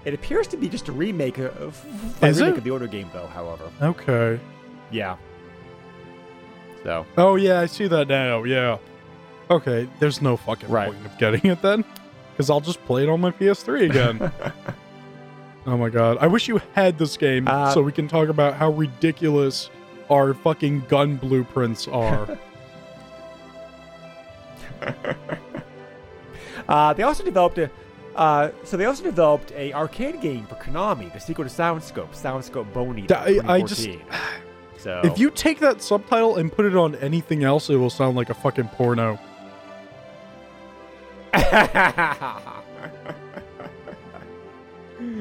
It 0.05 0.13
appears 0.13 0.47
to 0.47 0.57
be 0.57 0.67
just 0.67 0.89
a 0.89 0.91
remake 0.91 1.37
of, 1.37 1.85
a 2.21 2.27
Is 2.27 2.39
remake 2.39 2.55
it? 2.55 2.57
of 2.59 2.63
the 2.65 2.71
older 2.71 2.87
game, 2.87 3.09
though. 3.13 3.27
However, 3.27 3.69
Okay. 3.81 4.39
yeah. 4.91 5.15
So 6.83 7.05
Oh 7.17 7.35
yeah, 7.35 7.61
I 7.61 7.65
see 7.67 7.87
that 7.87 8.09
now. 8.09 8.43
Yeah. 8.43 8.77
Okay, 9.49 9.87
there's 9.99 10.21
no 10.21 10.35
fucking 10.35 10.69
Right. 10.69 10.91
point 10.91 11.05
of 11.05 11.17
getting 11.17 11.49
it 11.49 11.61
then, 11.61 11.85
because 12.31 12.49
I'll 12.49 12.59
just 12.61 12.83
play 12.85 13.03
it 13.03 13.09
on 13.09 13.21
my 13.21 13.31
PS3 13.31 13.89
again. 13.89 14.31
oh 15.65 15.77
my 15.77 15.89
god, 15.89 16.17
I 16.19 16.27
wish 16.27 16.47
you 16.47 16.61
had 16.73 16.97
this 16.97 17.17
game 17.17 17.47
Uh, 17.47 17.71
so 17.73 17.81
we 17.81 17.91
can 17.91 18.07
talk 18.07 18.29
about 18.29 18.55
how 18.55 18.71
ridiculous 18.71 19.69
our 20.09 20.33
fucking 20.33 20.81
gun 20.89 21.15
blueprints 21.17 21.87
are. 21.87 22.37
uh, 26.67 26.93
they 26.93 27.03
also 27.03 27.23
developed 27.23 27.57
a. 27.57 27.69
Uh, 28.15 28.49
so 28.63 28.77
they 28.77 28.85
also 28.85 29.03
developed 29.03 29.51
a 29.53 29.73
arcade 29.73 30.21
game 30.21 30.45
for 30.45 30.55
Konami, 30.55 31.11
the 31.13 31.19
sequel 31.19 31.45
to 31.45 31.49
Soundscope, 31.49 32.09
Soundscope 32.11 32.71
Bone 32.71 32.99
Eater, 32.99 33.15
I- 33.15 33.39
I 33.45 33.61
just- 33.61 33.83
2014. 33.85 34.01
so 34.77 35.01
if 35.03 35.17
you 35.17 35.31
take 35.31 35.59
that 35.59 35.81
subtitle 35.81 36.35
and 36.35 36.51
put 36.51 36.65
it 36.65 36.75
on 36.75 36.93
anything 36.95 37.43
else, 37.43 37.69
it 37.71 37.77
will 37.77 37.89
sound 37.89 38.15
like 38.15 38.29
a 38.29 38.33
fucking 38.35 38.67
porno. 38.69 39.17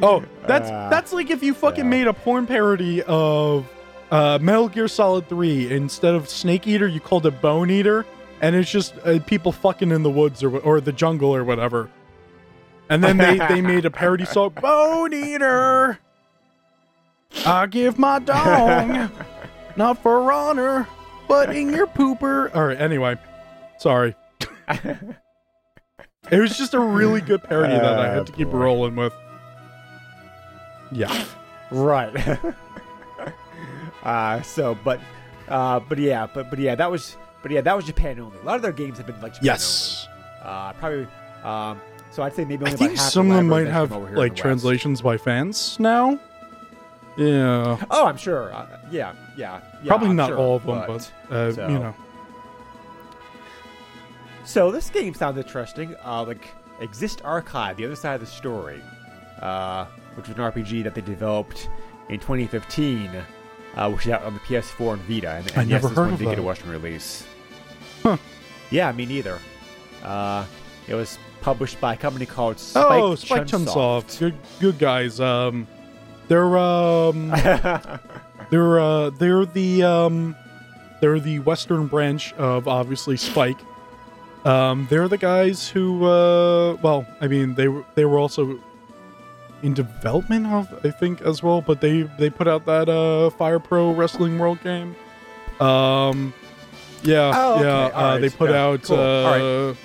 Oh, 0.03 0.25
that's 0.47 0.71
Uh, 0.71 0.89
that's 0.91 1.13
like 1.13 1.31
if 1.31 1.43
you 1.43 1.55
fucking 1.55 1.85
yeah. 1.85 1.91
made 1.91 2.07
a 2.07 2.13
porn 2.13 2.47
parody 2.47 3.03
of 3.03 3.67
uh, 4.11 4.39
Metal 4.43 4.69
Gear 4.69 4.89
Solid 4.89 5.29
3 5.29 5.71
instead 5.73 6.15
of 6.15 6.29
Snake 6.29 6.67
Eater, 6.67 6.87
you 6.89 7.01
called 7.01 7.25
it 7.27 7.41
Bone 7.41 7.71
Eater, 7.71 8.05
and 8.41 8.55
it's 8.57 8.71
just 8.71 8.95
uh, 9.05 9.19
people 9.21 9.53
fucking 9.53 9.91
in 9.91 10.03
the 10.03 10.11
woods 10.11 10.43
or 10.43 10.59
or 10.59 10.81
the 10.81 10.93
jungle 10.93 11.35
or 11.35 11.45
whatever. 11.45 11.89
And 12.89 13.03
then 13.03 13.17
they 13.17 13.39
they 13.49 13.61
made 13.73 13.85
a 13.85 13.91
parody 13.91 14.25
song, 14.25 14.51
Bone 14.61 15.13
Eater. 15.15 15.99
I 17.47 17.67
give 17.67 17.99
my 17.99 18.19
dong, 18.19 19.11
not 19.77 20.03
for 20.03 20.31
honor, 20.31 20.87
but 21.29 21.55
in 21.57 21.71
your 21.71 21.87
pooper. 21.87 22.55
All 22.55 22.67
right, 22.67 22.81
anyway, 22.81 23.17
sorry. 23.79 24.15
It 26.31 26.39
was 26.39 26.57
just 26.57 26.73
a 26.73 26.79
really 26.79 27.21
good 27.21 27.43
parody 27.43 27.75
that 27.75 27.99
I 27.99 28.09
Ah, 28.09 28.15
had 28.15 28.27
to 28.27 28.33
keep 28.33 28.53
rolling 28.53 28.95
with. 28.95 29.13
Yeah. 30.93 31.25
right. 31.71 32.39
uh, 34.03 34.43
so, 34.43 34.77
but, 34.85 35.01
uh, 35.49 35.81
but 35.81 35.99
yeah, 35.99 36.27
but 36.33 36.51
but 36.51 36.59
yeah, 36.59 36.75
that 36.75 36.91
was, 36.91 37.17
but 37.43 37.51
yeah, 37.51 37.61
that 37.63 37.75
was 37.75 37.85
Japan 37.85 38.19
only. 38.21 38.39
A 38.39 38.43
lot 38.45 38.57
of 38.57 38.63
their 38.63 38.73
games 38.73 38.99
have 38.99 39.07
been 39.07 39.21
like 39.21 39.33
Japan 39.35 39.47
Yes. 39.47 40.07
only. 40.09 40.19
Uh, 40.45 40.73
probably. 40.75 41.09
Um, 41.45 41.81
so 42.11 42.23
I'd 42.23 42.35
say 42.35 42.45
maybe 42.45 42.65
I 42.67 42.69
only 42.73 42.79
think 42.79 42.99
half 42.99 43.11
some 43.11 43.31
of 43.31 43.37
them 43.37 43.49
might 43.49 43.67
have 43.67 43.89
come 43.89 43.99
over 43.99 44.07
here 44.09 44.17
in 44.17 44.21
like 44.23 44.37
translations 44.37 45.01
by 45.01 45.17
fans 45.17 45.79
now. 45.81 46.19
Yeah. 47.17 47.79
Oh, 47.91 48.07
I'm 48.07 48.17
sure. 48.17 48.53
Uh, 48.53 48.67
yeah, 48.91 49.13
yeah, 49.37 49.61
yeah. 49.83 49.89
Probably 49.89 50.09
I'm 50.11 50.17
not 50.17 50.29
sure, 50.29 50.39
all 50.39 50.57
of 50.57 50.65
them, 50.67 50.85
but, 50.87 51.13
uh, 51.31 51.53
so- 51.53 51.69
you 51.69 51.79
know. 51.79 51.95
So 54.45 54.71
this 54.73 54.91
game 54.91 55.15
sounds 55.15 55.39
interesting. 55.39 55.95
Uh, 56.05 56.25
like 56.25 56.49
Exist 56.81 57.23
Archive, 57.25 57.77
the 57.77 57.85
other 57.87 57.97
side 57.97 58.15
of 58.15 58.21
the 58.21 58.27
story, 58.27 58.83
uh, 59.41 59.87
which 60.15 60.29
was 60.29 60.37
an 60.37 60.43
RPG 60.43 60.85
that 60.85 60.95
they 60.95 61.01
developed 61.01 61.69
in 62.09 62.21
2015, 62.21 63.11
uh, 63.75 63.91
which 63.91 64.07
is 64.07 64.13
out 64.13 64.23
on 64.23 64.35
the 64.35 64.41
PS4 64.41 64.95
and 64.95 65.03
Vita. 65.03 65.31
And, 65.31 65.51
and 65.51 65.59
I 65.59 65.63
yes, 65.63 65.71
never 65.71 65.89
this 65.89 65.97
heard 65.97 66.05
one 66.05 66.13
of 66.15 66.19
did 66.19 66.29
get 66.29 66.39
a. 66.39 66.43
Western 66.43 66.71
release. 66.71 67.27
Huh. 68.03 68.17
Yeah, 68.71 68.91
me 68.93 69.07
neither. 69.07 69.39
Uh, 70.03 70.45
it 70.89 70.95
was 70.95 71.19
published 71.43 71.81
by 71.81 71.95
a 71.95 71.97
company 71.97 72.25
called 72.25 72.59
Spike 72.59 73.03
oh, 73.03 73.15
Spike 73.17 73.47
Chunsoft. 73.47 74.19
Good 74.19 74.35
good 74.61 74.79
guys. 74.79 75.21
Um 75.21 75.67
they're 76.29 76.57
um 76.57 77.29
they're 78.51 78.81
uh 78.81 79.11
they're 79.11 79.45
the 79.45 79.83
um 79.83 80.37
they're 81.01 81.21
the 81.21 81.41
western 81.41 81.89
branch 81.89 82.33
of 82.35 82.67
obviously 82.69 83.17
Spike. 83.17 83.59
Um 84.45 84.87
they're 84.89 85.09
the 85.09 85.19
guys 85.19 85.69
who 85.69 86.05
uh 86.07 86.75
well, 86.83 87.07
I 87.21 87.27
mean 87.27 87.55
they 87.55 87.69
were 87.69 87.85
they 87.97 88.05
were 88.05 88.19
also 88.19 88.59
in 89.63 89.75
development 89.75 90.47
of 90.47 90.73
I 90.85 90.91
think 90.91 91.21
as 91.23 91.43
well, 91.43 91.61
but 91.61 91.81
they 91.81 92.03
they 92.19 92.31
put 92.31 92.49
out 92.49 92.67
that 92.67 92.89
uh 92.89 93.31
Fire 93.31 93.59
Pro 93.59 93.93
Wrestling 93.93 94.39
World 94.39 94.63
game. 94.63 94.95
Um 95.61 96.33
yeah, 97.03 97.33
Oh, 97.35 97.55
okay. 97.55 97.65
yeah, 97.65 97.87
uh, 97.87 98.03
right. 98.13 98.21
they 98.21 98.31
put 98.31 98.51
Yeah, 98.51 98.65
out 98.65 98.83
cool. 98.85 98.99
Uh 98.99 99.69
right. 99.71 99.77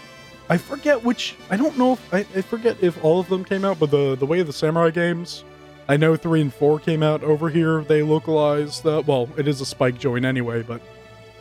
I 0.50 0.58
forget 0.58 1.04
which. 1.04 1.36
I 1.50 1.58
don't 1.58 1.78
know 1.78 1.94
if 1.94 2.14
I, 2.14 2.20
I 2.20 2.42
forget 2.42 2.78
if 2.82 3.04
all 3.04 3.20
of 3.20 3.28
them 3.28 3.44
came 3.44 3.66
out, 3.66 3.80
but 3.80 3.92
the 3.92 4.16
the 4.16 4.26
way 4.26 4.40
of 4.40 4.48
the 4.48 4.54
samurai 4.54 4.92
games, 4.92 5.44
I 5.90 5.98
know 5.98 6.16
three 6.16 6.40
and 6.42 6.54
four 6.54 6.80
came 6.80 7.04
out 7.04 7.22
over 7.24 7.50
here. 7.50 7.82
They 7.84 8.02
localized 8.02 8.84
that. 8.84 9.06
Well, 9.08 9.28
it 9.38 9.48
is 9.48 9.60
a 9.60 9.66
Spike 9.66 9.98
joint 10.00 10.24
anyway, 10.24 10.62
but 10.64 10.82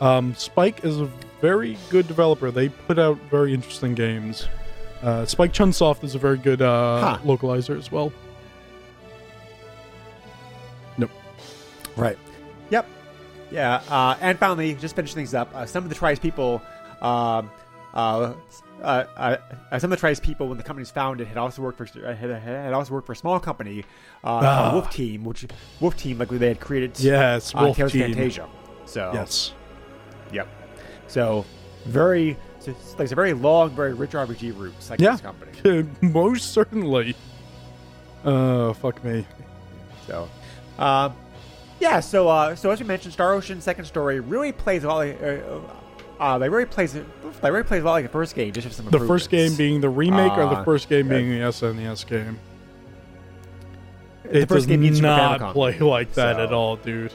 um, 0.01 0.35
Spike 0.35 0.83
is 0.83 0.99
a 0.99 1.09
very 1.39 1.77
good 1.89 2.05
developer. 2.07 2.51
They 2.51 2.67
put 2.69 2.99
out 2.99 3.17
very 3.31 3.53
interesting 3.53 3.95
games. 3.95 4.47
Uh, 5.01 5.25
Spike 5.25 5.53
Chunsoft 5.53 6.03
is 6.03 6.15
a 6.15 6.19
very 6.19 6.37
good 6.37 6.61
uh, 6.61 6.99
Huh. 6.99 7.17
localizer 7.23 7.77
as 7.77 7.89
well. 7.91 8.11
Right. 11.97 12.17
Yep. 12.69 12.87
Yeah. 13.51 13.81
Uh, 13.89 14.15
and 14.21 14.37
finally, 14.39 14.75
just 14.75 14.95
finish 14.95 15.13
things 15.13 15.33
up. 15.33 15.53
Uh, 15.53 15.65
some 15.65 15.83
of 15.83 15.89
the 15.89 15.95
Tri-Ace 15.95 16.19
people, 16.19 16.61
um, 17.01 17.49
uh, 17.93 18.33
uh, 18.81 18.83
uh, 18.83 19.37
uh, 19.71 19.79
some 19.79 19.91
of 19.91 19.97
the 19.97 19.99
Tri-Ace 19.99 20.19
people, 20.19 20.47
when 20.47 20.57
the 20.57 20.63
company's 20.63 20.91
founded, 20.91 21.27
had 21.27 21.37
also 21.37 21.61
worked 21.61 21.77
for 21.77 21.87
uh, 22.05 22.15
had, 22.15 22.29
had 22.29 22.73
also 22.73 22.93
worked 22.93 23.07
for 23.07 23.13
a 23.13 23.15
small 23.15 23.39
company, 23.39 23.83
uh, 24.23 24.27
Ah. 24.27 24.41
called 24.61 24.73
Wolf 24.75 24.89
Team, 24.91 25.23
which 25.23 25.45
Wolf 25.79 25.97
Team, 25.97 26.19
like 26.19 26.29
they 26.29 26.47
had 26.49 26.59
created. 26.59 26.99
Yes, 26.99 27.55
uh, 27.55 27.59
Wolf 27.61 27.77
Tales 27.77 27.91
Team. 27.91 28.13
Fantasia. 28.13 28.47
So 28.85 29.11
Yes. 29.13 29.53
Yep. 30.31 30.47
So 31.07 31.45
very, 31.85 32.37
so 32.59 32.71
it's 32.71 32.99
like 32.99 33.11
a 33.11 33.15
very 33.15 33.33
long, 33.33 33.69
very 33.71 33.93
rich 33.93 34.11
RPG 34.11 34.51
roots. 34.57 34.89
Like 34.89 34.99
Yeah. 35.01 35.11
this 35.13 35.21
company. 35.21 35.89
Most 36.01 36.51
certainly. 36.53 37.15
Uh, 38.23 38.73
fuck 38.73 39.03
me. 39.03 39.25
So, 40.05 40.27
um, 40.77 41.15
yeah. 41.79 41.99
So, 41.99 42.27
uh, 42.27 42.55
so 42.55 42.71
as 42.71 42.79
we 42.79 42.85
mentioned, 42.85 43.13
Star 43.13 43.33
Ocean 43.33 43.61
Second 43.61 43.85
Story 43.85 44.19
really 44.19 44.51
plays 44.51 44.83
a 44.83 44.87
lot 44.87 44.97
like, 44.97 45.21
uh, 45.21 45.59
uh, 46.19 46.37
they 46.37 46.49
really 46.49 46.65
plays, 46.65 46.93
they 46.93 47.51
really 47.51 47.63
plays 47.63 47.83
a 47.83 47.85
lot 47.85 47.93
like 47.93 48.05
the 48.05 48.09
first 48.09 48.35
game, 48.35 48.51
just 48.51 48.67
with 48.67 48.75
some 48.75 48.85
The 48.87 48.99
first 48.99 49.29
game 49.29 49.55
being 49.55 49.81
the 49.81 49.89
remake, 49.89 50.31
or 50.33 50.45
the 50.45 50.57
Uh, 50.57 50.63
first 50.63 50.89
game 50.89 51.07
uh, 51.07 51.09
being 51.09 51.29
the 51.29 51.39
SNES 51.45 52.07
game. 52.07 52.39
The 54.23 54.39
it 54.39 54.49
first 54.49 54.67
does 54.67 54.77
game 54.77 55.01
not 55.01 55.53
play 55.53 55.77
like 55.79 56.13
that 56.13 56.39
at 56.39 56.51
all, 56.51 56.75
dude. 56.75 57.13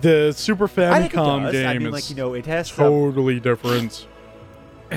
The 0.00 0.32
Super 0.32 0.64
it 0.66 0.72
Famicom 0.72 1.50
game 1.52 1.66
I 1.66 1.78
mean, 1.78 1.86
is 1.88 1.92
like 1.92 2.10
you 2.10 2.16
know, 2.16 2.34
it 2.34 2.46
has. 2.46 2.68
Some, 2.68 2.84
totally 2.84 3.40
different. 3.40 4.06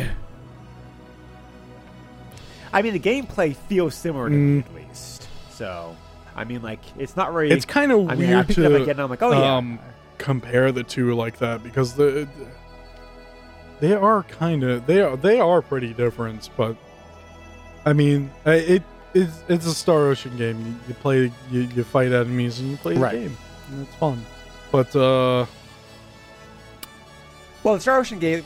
I 2.73 2.81
mean, 2.81 2.93
the 2.93 2.99
gameplay 2.99 3.55
feels 3.55 3.95
similar 3.95 4.29
to 4.29 4.35
me 4.35 4.59
at 4.59 4.75
least. 4.75 5.27
So, 5.51 5.95
I 6.37 6.43
mean, 6.43 6.61
like 6.61 6.79
it's 6.97 7.15
not 7.15 7.33
really. 7.33 7.53
It's 7.53 7.65
kind 7.65 7.91
of 7.91 8.09
I 8.09 8.15
mean, 8.15 8.29
weird 8.29 8.39
I 8.39 8.43
picked 8.43 8.59
it 8.59 8.65
up 8.65 8.71
to 8.71 8.75
again, 8.77 8.89
and 8.91 9.01
I'm 9.01 9.09
like, 9.09 9.21
oh 9.23 9.31
yeah. 9.31 9.55
um, 9.57 9.79
compare 10.17 10.71
the 10.71 10.83
two 10.83 11.13
like 11.15 11.39
that 11.39 11.63
because 11.63 11.93
the 11.95 12.27
they 13.79 13.93
are 13.93 14.23
kind 14.23 14.63
of 14.63 14.85
they 14.85 15.01
are 15.01 15.17
they 15.17 15.39
are 15.39 15.61
pretty 15.61 15.93
different, 15.93 16.49
but 16.55 16.75
I 17.85 17.93
mean, 17.93 18.29
I- 18.45 18.53
it 18.53 18.83
it's 19.13 19.43
it's 19.47 19.65
a 19.65 19.73
Star 19.73 20.07
Ocean 20.07 20.37
game. 20.37 20.59
You, 20.65 20.75
you 20.89 20.93
play 20.93 21.31
you, 21.51 21.61
you 21.61 21.83
fight 21.83 22.11
enemies 22.11 22.59
and 22.59 22.71
you 22.71 22.77
play 22.77 22.95
Right. 22.97 23.13
the 23.13 23.19
game. 23.29 23.37
And 23.71 23.81
it's 23.87 23.95
fun, 23.95 24.25
but 24.71 24.95
uh. 24.95 25.45
Well, 27.63 27.73
the 27.73 27.81
Star 27.81 27.97
Ocean 27.99 28.19
game, 28.19 28.43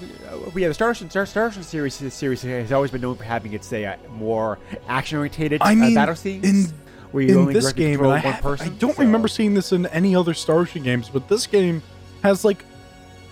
we 0.55 0.61
yeah, 0.63 0.69
the 0.69 0.73
Star 0.73 0.89
Ocean, 0.89 1.09
Star, 1.09 1.25
Star 1.27 1.45
Ocean 1.45 1.61
series, 1.63 1.99
this 1.99 2.15
series 2.15 2.41
has 2.41 2.71
always 2.71 2.89
been 2.89 3.01
known 3.01 3.15
for 3.17 3.23
having 3.23 3.53
its 3.53 3.67
say 3.67 3.85
uh, 3.85 3.97
more 4.17 4.57
action-oriented 4.87 5.61
I 5.61 5.75
mean, 5.75 5.95
uh, 5.95 6.01
battle 6.01 6.15
scenes. 6.15 6.71
in 6.71 6.73
where 7.11 7.23
you 7.23 7.31
in 7.31 7.37
only 7.37 7.53
this 7.53 7.71
game, 7.73 7.95
control 7.99 8.11
and 8.13 8.21
I, 8.21 8.25
one 8.25 8.33
have- 8.33 8.43
person. 8.43 8.67
I 8.67 8.69
don't 8.77 8.95
so- 8.95 9.03
remember 9.03 9.27
seeing 9.27 9.53
this 9.53 9.71
in 9.71 9.85
any 9.87 10.15
other 10.15 10.33
Star 10.33 10.59
Ocean 10.59 10.83
games, 10.83 11.09
but 11.09 11.27
this 11.27 11.47
game 11.47 11.81
has 12.23 12.43
like 12.45 12.63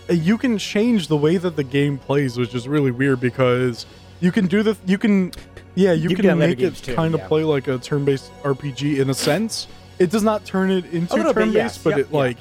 you 0.09 0.37
can 0.37 0.57
change 0.57 1.07
the 1.07 1.17
way 1.17 1.37
that 1.37 1.55
the 1.55 1.63
game 1.63 1.97
plays, 1.97 2.37
which 2.37 2.55
is 2.55 2.67
really 2.67 2.91
weird 2.91 3.19
because 3.19 3.85
you 4.19 4.31
can 4.31 4.47
do 4.47 4.63
the 4.63 4.75
you 4.85 4.97
can 4.97 5.31
yeah 5.75 5.91
you, 5.91 6.09
You 6.09 6.15
can 6.15 6.15
can, 6.17 6.23
do 6.23 6.27
that 6.29 6.33
in 6.33 6.39
later 6.39 6.61
make 6.71 6.89
it 6.89 6.95
kind 6.95 7.13
of 7.13 7.21
yeah. 7.21 7.27
play 7.27 7.43
like 7.43 7.67
a 7.67 7.77
turn-based 7.77 8.31
RPG 8.43 8.99
in 8.99 9.09
a 9.09 9.13
sense. 9.13 9.67
It 9.99 10.09
does 10.09 10.23
not 10.23 10.45
turn 10.45 10.71
it 10.71 10.85
into 10.93 11.15
little 11.15 11.33
bit, 11.33 11.41
turn-based, 11.41 11.55
yes. 11.55 11.77
but 11.77 11.91
Yep, 11.97 11.99
it 11.99 12.11
like 12.11 12.37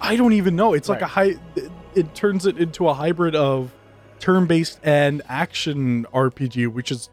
I 0.00 0.16
don't 0.16 0.32
even 0.32 0.56
know. 0.56 0.74
It's 0.74 0.88
like 0.88 1.02
a 1.02 1.06
high. 1.06 1.36
It, 1.56 1.70
it 1.94 2.14
turns 2.14 2.46
it 2.46 2.58
into 2.58 2.88
a 2.88 2.94
hybrid 2.94 3.34
of 3.34 3.72
turn-based 4.18 4.78
and 4.82 5.22
action 5.28 6.06
RPG, 6.12 6.68
which 6.68 6.90
is 6.90 7.08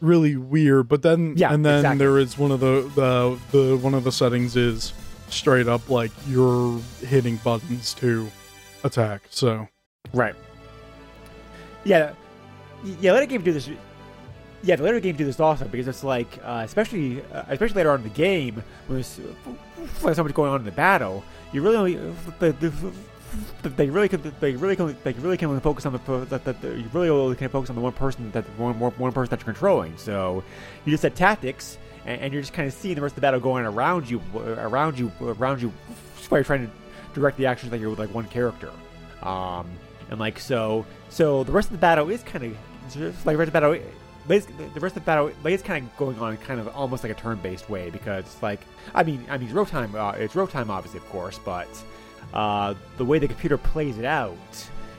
really 0.00 0.36
weird. 0.36 0.88
But 0.88 1.02
then, 1.02 1.34
Yeah, 1.36 1.52
and 1.52 1.64
then 1.64 1.78
exactly. 1.80 1.98
there 1.98 2.18
is 2.18 2.36
one 2.38 2.50
of 2.50 2.60
the 2.60 2.90
the 2.94 3.38
the 3.52 3.76
one 3.76 3.94
of 3.94 4.04
the 4.04 4.12
settings 4.12 4.56
is 4.56 4.92
straight 5.28 5.68
up 5.68 5.88
like 5.90 6.10
you're 6.26 6.80
hitting 7.04 7.36
buttons 7.36 7.94
to 7.94 8.30
attack. 8.84 9.22
So 9.30 9.68
Right. 10.12 10.34
Yeah, 11.84 12.12
yeah. 13.00 13.12
Let 13.12 13.22
a 13.22 13.26
game 13.26 13.42
do 13.42 13.52
this. 13.52 13.68
yeah, 14.62 14.76
the 14.76 14.82
later 14.82 15.00
game 15.00 15.16
do 15.16 15.24
this 15.24 15.38
also 15.40 15.66
because 15.66 15.86
it's 15.88 16.02
like, 16.04 16.38
uh, 16.42 16.62
especially 16.64 17.22
uh, 17.32 17.44
especially 17.48 17.76
later 17.76 17.90
on 17.90 17.98
in 17.98 18.04
the 18.04 18.14
game, 18.14 18.62
when 18.86 18.96
there's 18.96 19.16
when 20.00 20.14
so 20.14 20.22
much 20.22 20.34
going 20.34 20.50
on 20.50 20.60
in 20.60 20.64
the 20.66 20.72
battle, 20.72 21.22
you 21.52 21.62
really 21.62 21.76
only 21.76 21.94
the, 22.38 22.52
the, 22.52 22.72
they 23.62 23.90
really 23.90 24.08
can 24.08 24.32
they 24.40 24.56
really 24.56 24.76
can 24.76 24.96
they 25.04 25.12
really 25.14 25.36
can 25.36 25.48
only 25.48 25.60
focus 25.60 25.86
on 25.86 25.92
the 25.92 26.26
that, 26.30 26.44
that 26.44 26.62
you 26.62 26.88
really 26.92 27.08
only 27.08 27.36
can 27.36 27.48
focus 27.48 27.70
on 27.70 27.76
the 27.76 27.82
one 27.82 27.92
person 27.92 28.30
that 28.32 28.44
one, 28.58 28.78
one, 28.78 28.92
one 28.92 29.12
person 29.12 29.30
that 29.30 29.40
you're 29.40 29.52
controlling. 29.52 29.96
So 29.96 30.42
you 30.84 30.90
just 30.90 31.02
set 31.02 31.14
tactics 31.14 31.78
and, 32.06 32.20
and 32.20 32.32
you're 32.32 32.42
just 32.42 32.52
kind 32.52 32.66
of 32.66 32.74
seeing 32.74 32.94
the 32.94 33.00
rest 33.00 33.12
of 33.12 33.16
the 33.16 33.20
battle 33.20 33.40
going 33.40 33.64
around 33.64 34.08
you 34.08 34.20
around 34.34 34.98
you 34.98 35.12
around 35.20 35.62
you 35.62 35.72
while 36.28 36.38
you're 36.38 36.44
trying 36.44 36.66
to 36.66 36.72
direct 37.14 37.36
the 37.36 37.46
actions 37.46 37.72
like 37.72 37.80
you're 37.80 37.90
with 37.90 37.98
like 37.98 38.14
one 38.14 38.26
character. 38.26 38.70
Um, 39.22 39.66
and 40.10 40.18
like 40.18 40.38
so 40.38 40.86
so 41.10 41.44
the 41.44 41.52
rest 41.52 41.68
of 41.68 41.72
the 41.72 41.78
battle 41.78 42.08
is 42.10 42.22
kind 42.22 42.44
of 42.44 42.52
like 43.24 43.36
the 43.36 43.36
rest 43.36 43.40
of 43.40 43.46
the 43.46 43.52
battle 43.52 43.78
the 44.28 44.80
rest 44.80 44.96
of 44.96 45.02
the 45.02 45.06
battle 45.06 45.30
is 45.44 45.62
kind 45.62 45.86
of 45.86 45.96
going 45.96 46.18
on 46.18 46.36
kind 46.38 46.60
of 46.60 46.68
almost 46.68 47.02
like 47.02 47.12
a 47.12 47.14
turn-based 47.14 47.68
way 47.70 47.90
because 47.90 48.40
like 48.42 48.60
I 48.94 49.02
mean 49.02 49.24
I 49.28 49.38
mean 49.38 49.48
it's 49.48 49.54
real 49.54 49.66
time 49.66 49.94
uh, 49.94 50.12
it's 50.12 50.36
real 50.36 50.46
time 50.46 50.70
obviously 50.70 50.98
of 50.98 51.08
course 51.08 51.38
but 51.44 51.68
uh, 52.34 52.74
the 52.96 53.04
way 53.04 53.18
the 53.18 53.28
computer 53.28 53.58
plays 53.58 53.98
it 53.98 54.04
out, 54.04 54.36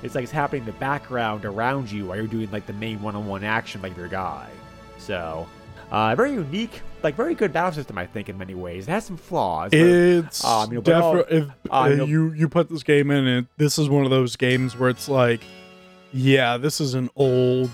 it's 0.01 0.15
like 0.15 0.23
it's 0.23 0.31
happening 0.31 0.61
in 0.61 0.65
the 0.65 0.73
background 0.73 1.45
around 1.45 1.91
you 1.91 2.05
while 2.05 2.17
you're 2.17 2.27
doing 2.27 2.49
like 2.51 2.65
the 2.65 2.73
main 2.73 3.01
one-on-one 3.01 3.43
action 3.43 3.81
like 3.81 3.95
your 3.97 4.07
guy. 4.07 4.49
So, 4.97 5.47
uh, 5.91 6.15
very 6.15 6.33
unique, 6.33 6.81
like 7.03 7.15
very 7.15 7.35
good 7.35 7.51
battle 7.51 7.73
system, 7.73 7.97
I 7.97 8.05
think, 8.05 8.29
in 8.29 8.37
many 8.37 8.55
ways. 8.55 8.87
It 8.87 8.91
has 8.91 9.05
some 9.05 9.17
flaws. 9.17 9.71
It's 9.73 10.43
um, 10.43 10.69
you 10.71 10.75
know, 10.75 10.81
definitely 10.81 11.37
if 11.37 11.49
uh, 11.71 11.87
you, 11.89 11.95
know, 11.97 12.05
you 12.05 12.31
you 12.33 12.49
put 12.49 12.69
this 12.69 12.83
game 12.83 13.11
in, 13.11 13.27
and 13.27 13.47
this 13.57 13.77
is 13.77 13.89
one 13.89 14.05
of 14.05 14.11
those 14.11 14.35
games 14.35 14.77
where 14.77 14.89
it's 14.89 15.09
like, 15.09 15.41
yeah, 16.13 16.57
this 16.57 16.79
is 16.79 16.93
an 16.93 17.09
old 17.15 17.71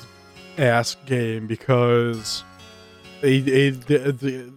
ass 0.57 0.95
game 1.05 1.47
because 1.47 2.43
they 3.21 3.39
they, 3.39 3.69
they, 3.71 4.49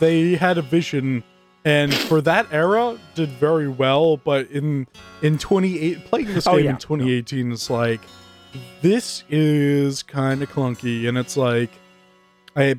they 0.00 0.34
had 0.34 0.58
a 0.58 0.62
vision 0.62 1.22
and 1.64 1.94
for 1.94 2.20
that 2.20 2.46
era 2.52 2.98
did 3.14 3.28
very 3.30 3.68
well 3.68 4.16
but 4.16 4.50
in 4.50 4.86
in 5.22 5.38
28 5.38 6.04
playing 6.06 6.26
this 6.28 6.46
oh, 6.46 6.56
game 6.56 6.64
yeah. 6.66 6.70
in 6.70 6.76
2018 6.78 7.52
it's 7.52 7.68
like 7.68 8.00
this 8.82 9.24
is 9.28 10.02
kind 10.02 10.42
of 10.42 10.50
clunky 10.50 11.08
and 11.08 11.18
it's 11.18 11.36
like 11.36 11.70
i 12.56 12.74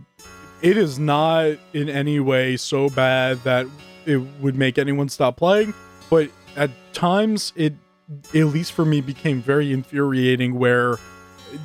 it 0.62 0.78
is 0.78 1.00
not 1.00 1.52
in 1.74 1.90
any 1.90 2.20
way 2.20 2.58
so 2.58 2.90
bad 2.90 3.38
that 3.44 3.66
it 4.06 4.18
would 4.40 4.56
make 4.56 4.78
anyone 4.78 5.10
stop 5.10 5.38
playing 5.38 5.74
but 6.10 6.30
at 6.56 6.70
times 6.94 7.54
it 7.56 7.74
at 8.34 8.48
least 8.48 8.74
for 8.74 8.84
me 8.84 9.00
became 9.00 9.42
very 9.42 9.72
infuriating 9.72 10.58
where 10.58 10.98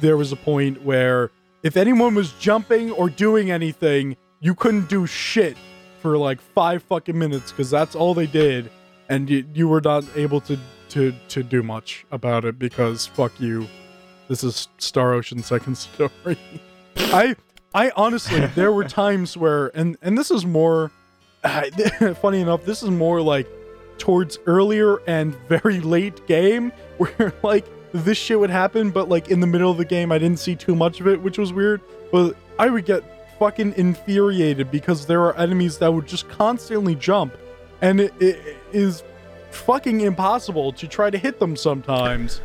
there 0.00 0.16
was 0.16 0.32
a 0.32 0.36
point 0.36 0.82
where 0.82 1.30
if 1.62 1.76
anyone 1.76 2.14
was 2.14 2.32
jumping 2.32 2.90
or 2.92 3.08
doing 3.08 3.50
anything 3.50 4.16
you 4.40 4.54
couldn't 4.54 4.88
do 4.88 5.06
shit 5.06 5.56
for 6.06 6.16
like 6.16 6.40
five 6.40 6.84
fucking 6.84 7.18
minutes 7.18 7.50
because 7.50 7.68
that's 7.68 7.96
all 7.96 8.14
they 8.14 8.28
did, 8.28 8.70
and 9.08 9.28
you, 9.28 9.44
you 9.52 9.66
were 9.66 9.80
not 9.80 10.04
able 10.14 10.40
to 10.42 10.56
to 10.90 11.12
to 11.26 11.42
do 11.42 11.64
much 11.64 12.06
about 12.12 12.44
it 12.44 12.60
because 12.60 13.06
fuck 13.08 13.40
you. 13.40 13.66
This 14.28 14.44
is 14.44 14.68
Star 14.78 15.14
Ocean 15.14 15.42
Second 15.42 15.76
Story. 15.86 16.38
I 16.96 17.34
I 17.74 17.90
honestly 17.96 18.46
there 18.54 18.70
were 18.70 18.84
times 19.02 19.36
where 19.36 19.76
and 19.76 19.96
and 20.00 20.16
this 20.16 20.30
is 20.30 20.46
more 20.46 20.92
funny 22.20 22.40
enough 22.40 22.64
this 22.64 22.84
is 22.84 22.90
more 22.90 23.20
like 23.20 23.48
towards 23.98 24.38
earlier 24.46 24.98
and 25.08 25.34
very 25.48 25.80
late 25.80 26.24
game 26.28 26.70
where 26.98 27.34
like 27.42 27.66
this 27.92 28.16
shit 28.16 28.38
would 28.38 28.50
happen 28.50 28.90
but 28.90 29.08
like 29.08 29.28
in 29.28 29.40
the 29.40 29.46
middle 29.46 29.72
of 29.72 29.76
the 29.76 29.84
game 29.84 30.12
I 30.12 30.18
didn't 30.18 30.38
see 30.38 30.54
too 30.54 30.76
much 30.76 31.00
of 31.00 31.08
it 31.08 31.20
which 31.20 31.36
was 31.36 31.52
weird 31.52 31.80
but 32.12 32.36
I 32.60 32.68
would 32.68 32.84
get 32.84 33.02
fucking 33.38 33.74
infuriated 33.76 34.70
because 34.70 35.06
there 35.06 35.20
are 35.22 35.36
enemies 35.36 35.78
that 35.78 35.92
would 35.92 36.06
just 36.06 36.28
constantly 36.28 36.94
jump, 36.94 37.36
and 37.80 38.00
it, 38.00 38.14
it 38.20 38.56
is 38.72 39.02
fucking 39.50 40.00
impossible 40.02 40.72
to 40.72 40.86
try 40.86 41.10
to 41.10 41.18
hit 41.18 41.38
them 41.38 41.56
sometimes. 41.56 42.40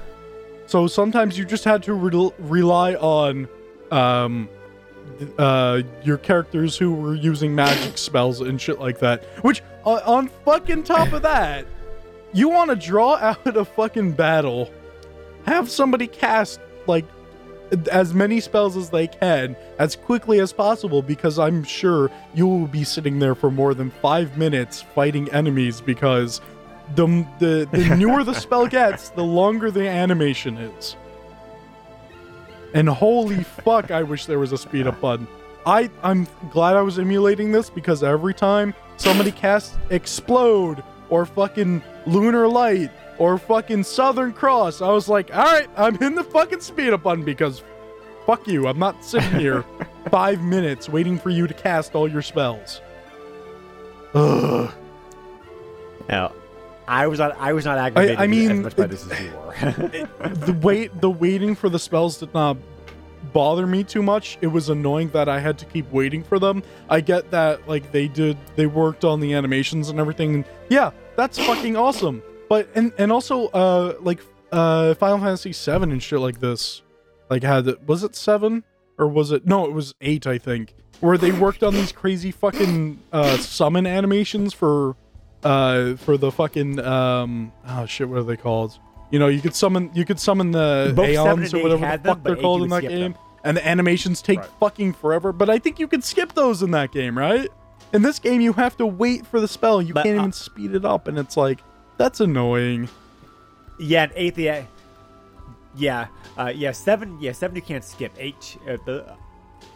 So 0.65 0.87
sometimes 0.87 1.37
you 1.37 1.45
just 1.45 1.63
had 1.63 1.83
to 1.83 1.93
re- 1.93 2.31
rely 2.39 2.95
on 2.95 3.47
um, 3.91 4.47
uh, 5.37 5.81
your 6.03 6.17
characters 6.17 6.77
who 6.77 6.93
were 6.93 7.15
using 7.15 7.53
magic 7.53 7.97
spells 7.97 8.41
and 8.41 8.59
shit 8.59 8.79
like 8.79 8.99
that. 8.99 9.23
Which, 9.43 9.61
uh, 9.85 9.99
on 10.05 10.29
fucking 10.45 10.83
top 10.83 11.11
of 11.13 11.21
that, 11.23 11.65
you 12.33 12.49
want 12.49 12.69
to 12.69 12.75
draw 12.75 13.15
out 13.15 13.45
a 13.45 13.65
fucking 13.65 14.13
battle, 14.13 14.71
have 15.45 15.69
somebody 15.69 16.07
cast 16.07 16.61
like 16.87 17.05
as 17.91 18.13
many 18.13 18.39
spells 18.39 18.75
as 18.75 18.89
they 18.89 19.07
can 19.07 19.55
as 19.79 19.95
quickly 19.95 20.39
as 20.39 20.51
possible 20.51 21.01
because 21.01 21.39
I'm 21.39 21.63
sure 21.63 22.11
you 22.33 22.47
will 22.47 22.67
be 22.67 22.83
sitting 22.83 23.19
there 23.19 23.35
for 23.35 23.49
more 23.49 23.73
than 23.73 23.89
five 23.89 24.37
minutes 24.37 24.81
fighting 24.81 25.31
enemies 25.31 25.79
because 25.81 26.41
the 26.95 27.25
the, 27.39 27.67
the 27.71 27.95
newer 27.97 28.23
the 28.23 28.33
spell 28.33 28.67
gets, 28.67 29.09
the 29.09 29.23
longer 29.23 29.71
the 29.71 29.87
animation 29.87 30.57
is. 30.57 30.95
And 32.73 32.87
holy 32.87 33.43
fuck, 33.43 33.91
I 33.91 34.03
wish 34.03 34.25
there 34.25 34.39
was 34.39 34.51
a 34.51 34.57
speed 34.57 34.87
up 34.87 34.99
button. 35.01 35.27
I 35.65 35.89
I'm 36.03 36.27
glad 36.51 36.75
I 36.75 36.81
was 36.81 36.99
emulating 36.99 37.51
this 37.51 37.69
because 37.69 38.03
every 38.03 38.33
time 38.33 38.73
somebody 38.97 39.31
casts 39.31 39.77
explode 39.89 40.83
or 41.09 41.25
fucking 41.25 41.83
lunar 42.05 42.47
light 42.47 42.91
or 43.17 43.37
fucking 43.37 43.83
Southern 43.83 44.33
Cross. 44.33 44.81
I 44.81 44.89
was 44.89 45.07
like, 45.07 45.35
all 45.35 45.43
right, 45.43 45.69
I'm 45.77 45.95
in 46.01 46.15
the 46.15 46.23
fucking 46.23 46.61
speed 46.61 46.93
up 46.93 47.03
button 47.03 47.23
because 47.23 47.63
fuck 48.25 48.47
you. 48.47 48.67
I'm 48.67 48.79
not 48.79 49.03
sitting 49.03 49.39
here 49.39 49.65
five 50.09 50.41
minutes 50.41 50.89
waiting 50.89 51.17
for 51.17 51.29
you 51.29 51.47
to 51.47 51.53
cast 51.53 51.95
all 51.95 52.07
your 52.07 52.21
spells. 52.21 52.81
Ugh. 54.13 54.71
Now, 56.09 56.33
I 56.87 57.07
was 57.07 57.19
not. 57.19 57.37
I 57.39 57.53
was 57.53 57.65
not 57.65 57.77
aggravated 57.77 58.17
I, 58.17 58.23
I 58.23 58.27
mean, 58.27 58.51
as 58.51 58.59
much 58.59 58.75
by 58.75 58.87
this 58.87 59.09
as 59.09 59.19
you 59.21 59.31
were. 59.31 59.53
the 60.33 60.59
wait, 60.61 60.99
the 60.99 61.09
waiting 61.09 61.55
for 61.55 61.69
the 61.69 61.79
spells 61.79 62.17
did 62.17 62.33
not 62.33 62.57
bother 63.31 63.65
me 63.65 63.83
too 63.83 64.03
much. 64.03 64.37
It 64.41 64.47
was 64.47 64.69
annoying 64.69 65.09
that 65.09 65.29
I 65.29 65.39
had 65.39 65.57
to 65.59 65.65
keep 65.65 65.89
waiting 65.91 66.23
for 66.23 66.39
them. 66.39 66.63
I 66.89 66.99
get 66.99 67.31
that, 67.31 67.67
like 67.67 67.91
they 67.91 68.07
did, 68.07 68.37
they 68.55 68.65
worked 68.65 69.05
on 69.05 69.19
the 69.19 69.33
animations 69.33 69.89
and 69.89 69.99
everything. 69.99 70.43
Yeah, 70.69 70.91
that's 71.15 71.37
fucking 71.39 71.77
awesome 71.77 72.23
but 72.51 72.67
and 72.75 72.91
and 72.97 73.13
also 73.13 73.47
uh 73.47 73.95
like 74.01 74.19
uh 74.51 74.93
Final 74.95 75.19
Fantasy 75.19 75.53
Seven 75.53 75.89
and 75.89 76.03
shit 76.03 76.19
like 76.19 76.41
this, 76.41 76.81
like 77.29 77.43
had 77.43 77.87
was 77.87 78.03
it 78.03 78.13
seven? 78.13 78.65
Or 78.97 79.07
was 79.07 79.31
it 79.31 79.45
no 79.45 79.63
it 79.63 79.71
was 79.71 79.95
eight 80.01 80.27
I 80.27 80.37
think. 80.37 80.75
Where 80.99 81.17
they 81.17 81.31
worked 81.31 81.63
on 81.63 81.73
these 81.73 81.93
crazy 81.93 82.29
fucking 82.29 82.99
uh 83.13 83.37
summon 83.37 83.87
animations 83.87 84.53
for 84.53 84.97
uh 85.45 85.95
for 85.95 86.17
the 86.17 86.29
fucking 86.29 86.81
um 86.81 87.53
oh 87.69 87.85
shit 87.85 88.09
what 88.09 88.19
are 88.19 88.23
they 88.23 88.35
called? 88.35 88.77
You 89.11 89.19
know 89.19 89.29
you 89.29 89.39
could 89.39 89.55
summon 89.55 89.89
you 89.93 90.03
could 90.03 90.19
summon 90.19 90.51
the 90.51 90.91
Both 90.93 91.07
aeons 91.07 91.53
or 91.53 91.63
whatever 91.63 91.97
the 91.97 92.03
fuck 92.03 92.21
they're 92.21 92.35
called 92.35 92.63
in 92.63 92.69
that 92.71 92.81
game. 92.81 93.13
them. 93.13 93.15
and 93.45 93.55
the 93.55 93.65
animations 93.65 94.21
take 94.21 94.39
right. 94.39 94.49
fucking 94.59 94.91
forever 94.91 95.31
but 95.31 95.49
I 95.49 95.57
think 95.57 95.79
you 95.79 95.87
can 95.87 96.01
skip 96.01 96.33
those 96.33 96.61
in 96.61 96.71
that 96.71 96.91
game 96.91 97.17
right? 97.17 97.47
In 97.93 98.01
this 98.01 98.19
game 98.19 98.41
you 98.41 98.51
have 98.51 98.75
to 98.75 98.85
wait 98.85 99.25
for 99.25 99.39
the 99.39 99.47
spell. 99.47 99.81
You 99.81 99.93
but, 99.93 100.03
can't 100.03 100.17
uh, 100.17 100.21
even 100.23 100.33
speed 100.33 100.75
it 100.75 100.83
up 100.83 101.07
and 101.07 101.17
it's 101.17 101.37
like 101.37 101.61
that's 102.01 102.19
annoying. 102.19 102.89
Yeah, 103.79 104.03
and 104.03 104.11
eight. 104.15 104.37
Yeah, 104.37 104.65
yeah, 105.75 106.07
uh, 106.37 106.51
yeah. 106.53 106.71
Seven. 106.71 107.19
Yeah, 107.21 107.31
seven. 107.31 107.55
You 107.55 107.61
can't 107.61 107.83
skip. 107.83 108.11
Eight. 108.17 108.57
Uh, 108.67 108.77
the. 108.85 109.15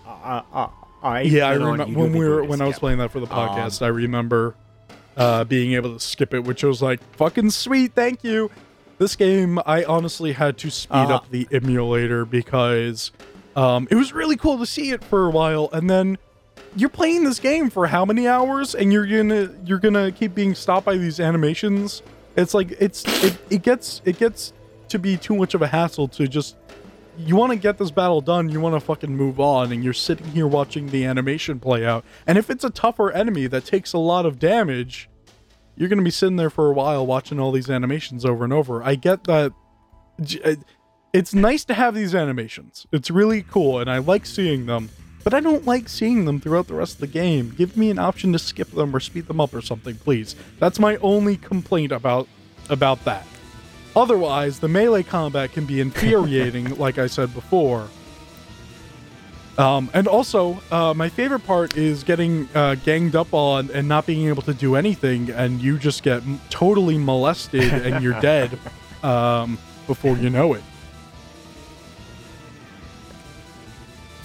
Uh, 0.05 0.09
uh, 0.09 0.41
uh, 0.53 0.69
uh 1.03 1.19
yeah, 1.19 1.47
I 1.47 1.53
remember 1.53 1.85
when 1.85 2.13
we 2.13 2.27
were 2.27 2.43
when 2.43 2.61
I 2.61 2.67
was 2.67 2.79
playing 2.79 2.99
that 2.99 3.11
for 3.11 3.19
the 3.19 3.27
podcast. 3.27 3.81
Um, 3.81 3.85
I 3.85 3.89
remember 3.89 4.55
uh, 5.17 5.43
being 5.43 5.73
able 5.73 5.93
to 5.93 5.99
skip 5.99 6.33
it, 6.33 6.43
which 6.43 6.63
was 6.63 6.81
like 6.81 7.01
fucking 7.15 7.51
sweet. 7.51 7.93
Thank 7.93 8.23
you. 8.23 8.51
This 8.97 9.15
game, 9.15 9.59
I 9.65 9.83
honestly 9.83 10.31
had 10.31 10.57
to 10.59 10.71
speed 10.71 10.95
uh, 10.95 11.15
up 11.15 11.29
the 11.29 11.47
emulator 11.51 12.23
because 12.23 13.11
um, 13.55 13.87
it 13.91 13.95
was 13.95 14.13
really 14.13 14.37
cool 14.37 14.57
to 14.57 14.65
see 14.65 14.91
it 14.91 15.03
for 15.03 15.25
a 15.25 15.29
while, 15.29 15.69
and 15.73 15.89
then 15.89 16.17
you're 16.77 16.89
playing 16.89 17.23
this 17.23 17.39
game 17.39 17.69
for 17.69 17.87
how 17.87 18.05
many 18.05 18.27
hours, 18.27 18.73
and 18.73 18.93
you're 18.93 19.05
gonna 19.05 19.53
you're 19.65 19.79
gonna 19.79 20.11
keep 20.11 20.33
being 20.33 20.55
stopped 20.55 20.85
by 20.85 20.95
these 20.95 21.19
animations 21.19 22.03
it's 22.35 22.53
like 22.53 22.71
it's 22.79 23.03
it, 23.23 23.37
it 23.49 23.61
gets 23.61 24.01
it 24.05 24.17
gets 24.17 24.53
to 24.89 24.99
be 24.99 25.17
too 25.17 25.35
much 25.35 25.53
of 25.53 25.61
a 25.61 25.67
hassle 25.67 26.07
to 26.09 26.27
just 26.27 26.55
you 27.17 27.35
want 27.35 27.51
to 27.51 27.57
get 27.57 27.77
this 27.77 27.91
battle 27.91 28.21
done, 28.21 28.49
you 28.49 28.59
want 28.59 28.75
to 28.75 28.79
fucking 28.79 29.15
move 29.15 29.39
on, 29.39 29.71
and 29.71 29.83
you're 29.83 29.93
sitting 29.93 30.27
here 30.27 30.47
watching 30.47 30.89
the 30.89 31.05
animation 31.05 31.59
play 31.59 31.85
out. 31.85 32.03
And 32.27 32.37
if 32.37 32.49
it's 32.49 32.63
a 32.63 32.69
tougher 32.69 33.11
enemy 33.11 33.47
that 33.47 33.65
takes 33.65 33.93
a 33.93 33.97
lot 33.97 34.25
of 34.25 34.37
damage, 34.37 35.09
you're 35.75 35.89
going 35.89 35.99
to 35.99 36.03
be 36.03 36.11
sitting 36.11 36.35
there 36.35 36.49
for 36.49 36.69
a 36.69 36.73
while 36.73 37.05
watching 37.05 37.39
all 37.39 37.51
these 37.51 37.69
animations 37.69 38.25
over 38.25 38.43
and 38.43 38.53
over. 38.53 38.83
I 38.83 38.95
get 38.95 39.23
that. 39.25 39.53
Uh, 40.43 40.55
it's 41.13 41.33
nice 41.33 41.63
to 41.65 41.73
have 41.73 41.95
these 41.95 42.13
animations. 42.13 42.85
It's 42.91 43.09
really 43.09 43.43
cool, 43.43 43.79
and 43.79 43.89
I 43.89 43.99
like 43.99 44.25
seeing 44.25 44.65
them 44.65 44.89
but 45.25 45.33
I 45.33 45.39
don't 45.39 45.65
like 45.65 45.89
seeing 45.89 46.25
them 46.25 46.39
throughout 46.39 46.67
the 46.67 46.75
rest 46.75 46.93
of 46.93 46.99
the 46.99 47.07
game. 47.07 47.49
Give 47.57 47.75
me 47.75 47.89
an 47.89 47.97
option 47.97 48.31
to 48.33 48.39
skip 48.39 48.69
them 48.71 48.95
or 48.95 48.99
speed 48.99 49.25
them 49.25 49.41
up 49.41 49.55
or 49.55 49.61
something, 49.61 49.95
please. 49.95 50.35
That's 50.59 50.79
my 50.79 50.97
only 50.97 51.35
complaint 51.35 51.91
about 51.91 52.27
about 52.69 53.03
that. 53.05 53.25
Otherwise, 53.95 54.59
the 54.59 54.67
melee 54.67 55.01
combat 55.01 55.51
can 55.51 55.65
be 55.65 55.81
infuriating, 55.81 56.75
like 56.77 56.99
I 56.99 57.07
said 57.07 57.33
before. 57.33 57.89
Um, 59.57 59.89
and 59.93 60.07
also, 60.07 60.61
uh, 60.69 60.93
my 60.93 61.09
favorite 61.09 61.45
part 61.45 61.75
is 61.75 62.03
getting 62.03 62.47
uh, 62.53 62.75
ganged 62.75 63.15
up 63.15 63.33
on 63.33 63.71
and 63.71 63.87
not 63.87 64.05
being 64.05 64.27
able 64.27 64.43
to 64.43 64.53
do 64.53 64.75
anything, 64.75 65.31
and 65.31 65.59
you 65.59 65.79
just 65.79 66.03
get 66.03 66.21
totally 66.51 66.99
molested 66.99 67.73
and 67.73 68.03
you're 68.03 68.19
dead 68.21 68.59
um, 69.01 69.57
before 69.87 70.17
you 70.17 70.29
know 70.29 70.53
it. 70.53 70.63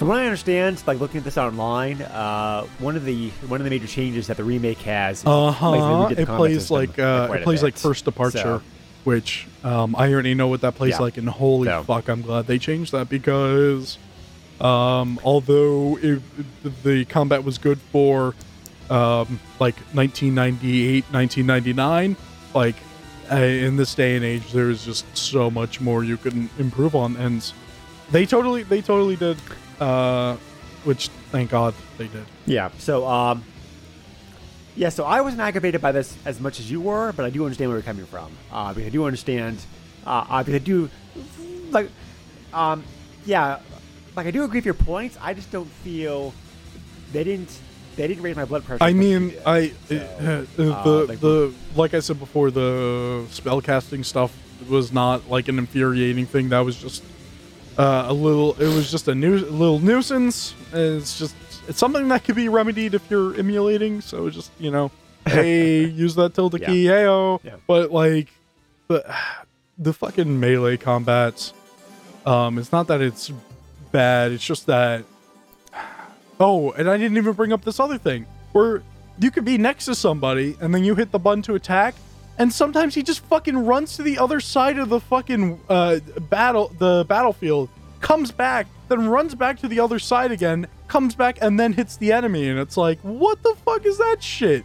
From 0.00 0.08
what 0.08 0.16
I 0.18 0.24
understand, 0.24 0.82
like 0.86 0.98
looking 0.98 1.18
at 1.18 1.24
this 1.24 1.36
online, 1.36 2.00
uh, 2.00 2.62
one 2.78 2.96
of 2.96 3.04
the 3.04 3.28
one 3.48 3.60
of 3.60 3.64
the 3.66 3.70
major 3.70 3.86
changes 3.86 4.28
that 4.28 4.38
the 4.38 4.44
remake 4.44 4.78
has, 4.78 5.22
Uh 5.26 5.48
like, 5.48 5.54
huh. 5.56 5.70
they 5.72 5.78
redid 5.78 6.16
the 6.16 6.22
It 6.22 6.26
plays 6.28 6.70
like 6.70 6.98
uh, 6.98 7.28
it 7.34 7.42
plays 7.44 7.62
like. 7.62 7.76
First 7.76 8.06
Departure, 8.06 8.38
So, 8.38 8.62
which 9.04 9.46
um, 9.62 9.94
I 9.94 10.10
already 10.10 10.32
know 10.32 10.48
what 10.48 10.62
that 10.62 10.74
plays 10.76 10.92
Yeah. 10.92 11.00
like, 11.00 11.18
and 11.18 11.28
holy 11.28 11.68
So- 11.68 11.82
fuck, 11.82 12.08
I'm 12.08 12.22
glad 12.22 12.46
they 12.46 12.58
changed 12.58 12.92
that 12.92 13.10
because 13.10 13.98
um, 14.58 15.20
although 15.22 15.98
it, 16.00 16.22
the 16.82 17.04
combat 17.04 17.44
was 17.44 17.58
good 17.58 17.78
for 17.92 18.34
um, 18.88 19.38
like 19.58 19.76
1998, 19.92 21.04
1999, 21.12 22.16
like 22.54 22.76
uh, 23.30 23.36
in 23.36 23.76
this 23.76 23.94
day 23.94 24.16
and 24.16 24.24
age, 24.24 24.50
there's 24.50 24.82
just 24.86 25.04
so 25.14 25.50
much 25.50 25.78
more 25.78 26.02
you 26.02 26.16
can 26.16 26.48
improve 26.58 26.94
on, 26.96 27.16
and 27.16 27.52
they 28.10 28.24
totally 28.24 28.62
they 28.62 28.80
totally 28.80 29.16
did. 29.16 29.36
Uh, 29.80 30.36
which 30.84 31.08
thank 31.30 31.50
God 31.50 31.74
they 31.98 32.06
did. 32.08 32.24
yeah. 32.46 32.70
So, 32.78 33.06
um, 33.06 33.44
yeah. 34.76 34.88
So 34.90 35.04
I 35.04 35.20
wasn't 35.20 35.40
aggravated 35.42 35.80
by 35.80 35.92
this 35.92 36.16
as 36.24 36.40
much 36.40 36.60
as 36.60 36.70
you 36.70 36.80
were, 36.80 37.12
but 37.12 37.24
I 37.24 37.30
do 37.30 37.44
understand 37.44 37.70
where 37.70 37.78
you're 37.78 37.84
coming 37.84 38.06
from. 38.06 38.30
Uh, 38.52 38.72
because 38.74 38.86
I 38.86 38.90
do 38.90 39.04
understand. 39.04 39.58
Uh, 40.06 40.24
uh, 40.28 40.42
because 40.42 40.54
I 40.54 40.64
do, 40.64 40.88
like, 41.70 41.90
um, 42.54 42.84
yeah, 43.26 43.60
like 44.16 44.26
I 44.26 44.30
do 44.30 44.44
agree 44.44 44.58
with 44.58 44.64
your 44.64 44.74
points. 44.74 45.18
I 45.20 45.34
just 45.34 45.50
don't 45.50 45.68
feel 45.84 46.32
they 47.12 47.24
didn't 47.24 47.58
they 47.96 48.06
didn't 48.08 48.22
raise 48.22 48.36
my 48.36 48.44
blood 48.46 48.64
pressure. 48.64 48.82
I 48.82 48.88
as 48.90 48.94
much 48.94 49.04
as 49.04 49.10
you 49.10 49.20
mean. 49.20 49.38
I 49.44 49.72
So, 49.88 49.96
uh, 49.96 50.44
the 50.56 50.72
uh, 50.74 51.04
like- 51.06 51.20
the 51.20 51.52
like 51.74 51.94
I 51.94 52.00
said 52.00 52.18
before, 52.18 52.50
the 52.50 53.26
spell 53.30 53.60
casting 53.60 54.04
stuff 54.04 54.34
was 54.68 54.92
not 54.92 55.28
like 55.28 55.48
an 55.48 55.58
infuriating 55.58 56.26
thing. 56.26 56.48
That 56.50 56.60
was 56.60 56.76
just 56.76 57.02
uh, 57.78 58.06
a 58.08 58.12
little. 58.12 58.52
It 58.60 58.68
was 58.74 58.90
just 58.90 59.08
a 59.08 59.14
nu- 59.14 59.38
little 59.46 59.78
nuisance. 59.80 60.54
It's 60.72 61.18
just 61.18 61.34
it's 61.68 61.78
something 61.78 62.08
that 62.08 62.24
could 62.24 62.36
be 62.36 62.48
remedied 62.48 62.94
if 62.94 63.08
you're 63.10 63.34
emulating. 63.38 64.00
So 64.00 64.28
just 64.30 64.50
you 64.58 64.70
know, 64.70 64.90
hey, 65.26 65.84
use 65.84 66.14
that 66.16 66.34
tilde 66.34 66.60
Yeah. 66.60 66.66
key, 66.66 66.84
heyo. 66.86 67.40
Yeah. 67.42 67.56
But 67.66 67.90
like 67.92 68.28
the 68.88 69.04
the 69.78 69.92
fucking 69.92 70.38
melee 70.40 70.76
combats. 70.76 71.52
Um, 72.26 72.58
it's 72.58 72.70
not 72.72 72.86
that 72.88 73.00
it's 73.00 73.32
bad. 73.92 74.32
It's 74.32 74.44
just 74.44 74.66
that 74.66 75.04
Oh, 76.40 76.70
and 76.72 76.88
I 76.88 76.96
didn't 76.96 77.16
even 77.18 77.32
bring 77.34 77.52
up 77.52 77.64
this 77.64 77.78
other 77.80 77.98
thing 77.98 78.26
where 78.52 78.82
you 79.18 79.30
could 79.30 79.44
be 79.44 79.58
next 79.58 79.84
to 79.86 79.94
somebody 79.94 80.56
and 80.60 80.74
then 80.74 80.84
you 80.84 80.94
hit 80.94 81.12
the 81.12 81.18
button 81.18 81.42
to 81.42 81.54
attack, 81.54 81.94
and 82.38 82.52
sometimes 82.52 82.94
he 82.94 83.02
just 83.02 83.20
fucking 83.24 83.56
runs 83.66 83.96
to 83.96 84.02
the 84.02 84.18
other 84.18 84.40
side 84.40 84.78
of 84.78 84.88
the 84.88 85.00
fucking 85.00 85.60
uh, 85.68 85.98
battle, 86.30 86.72
the 86.78 87.04
battlefield, 87.08 87.68
comes 88.00 88.30
back, 88.30 88.66
then 88.88 89.08
runs 89.08 89.34
back 89.34 89.58
to 89.60 89.68
the 89.68 89.80
other 89.80 89.98
side 89.98 90.32
again, 90.32 90.66
comes 90.88 91.14
back, 91.14 91.38
and 91.42 91.60
then 91.60 91.72
hits 91.72 91.96
the 91.96 92.12
enemy, 92.12 92.48
and 92.48 92.58
it's 92.58 92.76
like, 92.76 92.98
what 93.00 93.42
the 93.42 93.54
fuck 93.64 93.84
is 93.84 93.98
that 93.98 94.22
shit? 94.22 94.64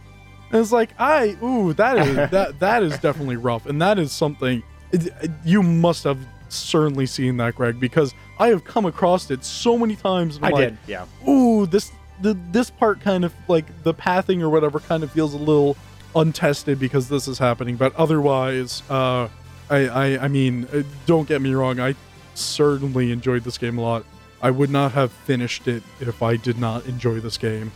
And 0.50 0.60
it's 0.60 0.72
like, 0.72 0.90
I, 0.98 1.36
ooh, 1.42 1.72
that 1.74 1.98
is 1.98 2.14
that 2.30 2.58
that 2.60 2.82
is 2.82 2.96
definitely 2.98 3.36
rough, 3.36 3.66
and 3.66 3.80
that 3.82 3.98
is 3.98 4.12
something 4.12 4.62
it- 4.92 5.06
it- 5.22 5.30
you 5.44 5.62
must 5.62 6.04
have 6.04 6.18
certainly 6.48 7.06
seen 7.06 7.36
that, 7.38 7.56
Greg, 7.56 7.78
because 7.80 8.14
I 8.38 8.48
have 8.48 8.64
come 8.64 8.86
across 8.86 9.30
it 9.30 9.44
so 9.44 9.76
many 9.76 9.96
times. 9.96 10.38
I 10.42 10.50
like, 10.50 10.68
did. 10.70 10.78
Yeah. 10.86 11.04
ooh, 11.28 11.66
this 11.66 11.90
the 12.22 12.34
this 12.52 12.70
part 12.70 13.00
kind 13.00 13.24
of 13.24 13.34
like 13.48 13.66
the 13.82 13.92
pathing 13.92 14.42
or 14.42 14.48
whatever 14.48 14.78
kind 14.80 15.02
of 15.02 15.10
feels 15.10 15.34
a 15.34 15.38
little 15.38 15.76
untested 16.16 16.80
because 16.80 17.08
this 17.08 17.28
is 17.28 17.38
happening. 17.38 17.76
But 17.76 17.94
otherwise, 17.96 18.82
uh, 18.90 19.28
I 19.70 19.88
I 19.88 20.24
I 20.24 20.28
mean, 20.28 20.66
uh, 20.72 20.82
don't 21.06 21.28
get 21.28 21.40
me 21.40 21.54
wrong, 21.54 21.78
I 21.78 21.94
certainly 22.34 23.12
enjoyed 23.12 23.44
this 23.44 23.58
game 23.58 23.78
a 23.78 23.82
lot. 23.82 24.04
I 24.42 24.50
would 24.50 24.70
not 24.70 24.92
have 24.92 25.12
finished 25.12 25.68
it 25.68 25.82
if 26.00 26.22
I 26.22 26.36
did 26.36 26.58
not 26.58 26.86
enjoy 26.86 27.20
this 27.20 27.38
game. 27.38 27.72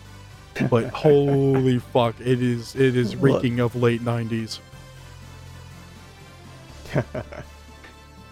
But 0.69 0.89
holy 0.95 1.79
fuck, 1.79 2.21
it 2.21 2.43
is 2.43 2.75
it 2.75 2.97
is 2.97 3.15
reeking 3.17 3.61
of 3.61 3.77
late 3.77 4.03
'90s. 4.03 4.59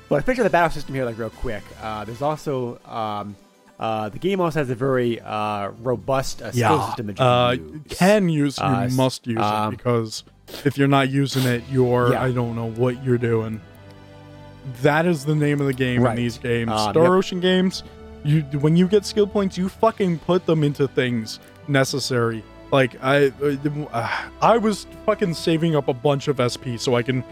Well, 0.09 0.19
I 0.19 0.23
picture 0.23 0.43
the 0.43 0.49
battle 0.49 0.71
system 0.71 0.95
here 0.95 1.05
like 1.05 1.19
real 1.19 1.29
quick. 1.29 1.63
Uh, 1.83 2.05
there's 2.07 2.23
also 2.23 2.81
um, 2.87 3.37
uh, 3.79 4.09
the 4.09 4.19
game 4.19 4.41
also 4.41 4.59
has 4.61 4.71
a 4.71 4.75
very 4.75 5.21
uh, 5.21 5.71
robust 5.83 6.43
uh, 6.43 6.51
skill 6.51 6.83
system 6.87 7.07
that 7.07 7.19
you 7.19 7.25
uh, 7.25 7.57
can 7.57 7.83
use. 7.85 7.97
can 7.99 8.29
use 8.29 8.59
you 8.59 8.65
Uh, 8.65 8.89
must 8.93 9.27
use 9.27 9.39
um, 9.41 9.73
it 9.73 9.77
because 9.77 10.25
if 10.65 10.77
you're 10.79 10.89
not 10.89 11.11
using 11.11 11.45
it, 11.45 11.63
you're 11.71 12.13
Yeah. 12.13 12.23
I 12.23 12.33
don't 12.33 12.57
know 12.57 12.71
what 12.71 13.05
you're 13.05 13.19
doing. 13.19 13.61
That 14.83 15.07
is 15.07 15.25
the 15.25 15.35
name 15.35 15.61
of 15.61 15.67
the 15.67 15.73
game 15.73 16.03
Right. 16.03 16.11
in 16.11 16.17
these 16.25 16.39
games. 16.39 16.71
Um, 16.71 16.91
Star 16.91 17.03
yep. 17.05 17.13
Ocean 17.13 17.41
games, 17.41 17.83
you 18.25 18.43
when 18.61 18.77
you 18.77 18.89
get 18.89 19.07
skill 19.07 19.27
points, 19.27 19.57
you 19.57 19.69
fucking 19.69 20.19
put 20.21 20.45
them 20.47 20.65
into 20.65 20.89
things 20.89 21.39
necessary. 21.69 22.43
Like 22.71 22.97
I, 23.03 23.33
I 24.43 24.59
was 24.59 24.87
fucking 25.07 25.35
saving 25.35 25.75
up 25.77 25.89
a 25.89 25.95
bunch 25.95 26.29
of 26.29 26.37
SP 26.37 26.77
so 26.77 26.97
I 26.97 27.03
can 27.03 27.25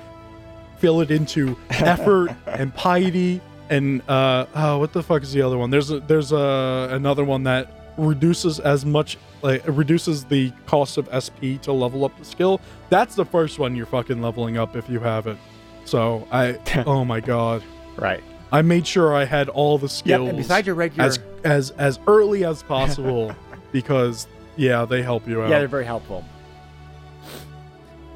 fill 0.79 1.01
it 1.01 1.11
into 1.11 1.57
effort 1.71 2.31
and 2.47 2.75
piety 2.75 3.41
and 3.71 4.03
uh 4.09 4.47
oh, 4.55 4.79
what 4.79 4.93
the 4.93 5.03
fuck 5.03 5.23
is 5.23 5.33
the 5.33 5.43
other 5.43 5.59
one 5.59 5.71
there's 5.71 5.91
a 5.91 6.01
there's 6.01 6.33
a 6.33 6.89
another 6.93 7.25
one 7.25 7.43
that 7.43 7.93
reduces 7.97 8.61
as 8.61 8.85
much 8.85 9.17
like 9.43 9.63
reduces 9.67 10.25
the 10.25 10.53
cost 10.67 10.99
of 10.99 11.09
sp 11.23 11.57
to 11.63 11.73
level 11.73 12.05
up 12.05 12.17
the 12.19 12.25
skill 12.25 12.61
that's 12.91 13.15
the 13.15 13.25
first 13.25 13.59
one 13.59 13.75
you're 13.75 13.87
fucking 13.87 14.21
leveling 14.21 14.59
up 14.59 14.77
if 14.77 14.89
you 14.89 15.01
have 15.01 15.27
it 15.27 15.37
so 15.85 16.27
i 16.31 16.59
oh 16.87 17.05
my 17.05 17.21
god 17.21 17.63
right. 17.97 18.23
i 18.53 18.61
made 18.61 18.87
sure 18.87 19.15
i 19.15 19.25
had 19.25 19.49
all 19.49 19.79
the 19.79 19.89
skills 19.89 20.29
And 20.29 20.39
besides 20.39 20.67
your 20.67 20.77
regular, 20.77 21.07
as 21.07 21.19
as 21.45 21.71
as 21.73 21.99
early 22.07 22.45
as 22.45 22.63
possible 22.63 23.35
because 23.73 24.27
yeah 24.57 24.85
they 24.85 25.03
help 25.03 25.27
you 25.27 25.43
out 25.43 25.49
yeah, 25.49 25.59
they're 25.61 25.69
very 25.69 25.85
helpful. 25.85 26.25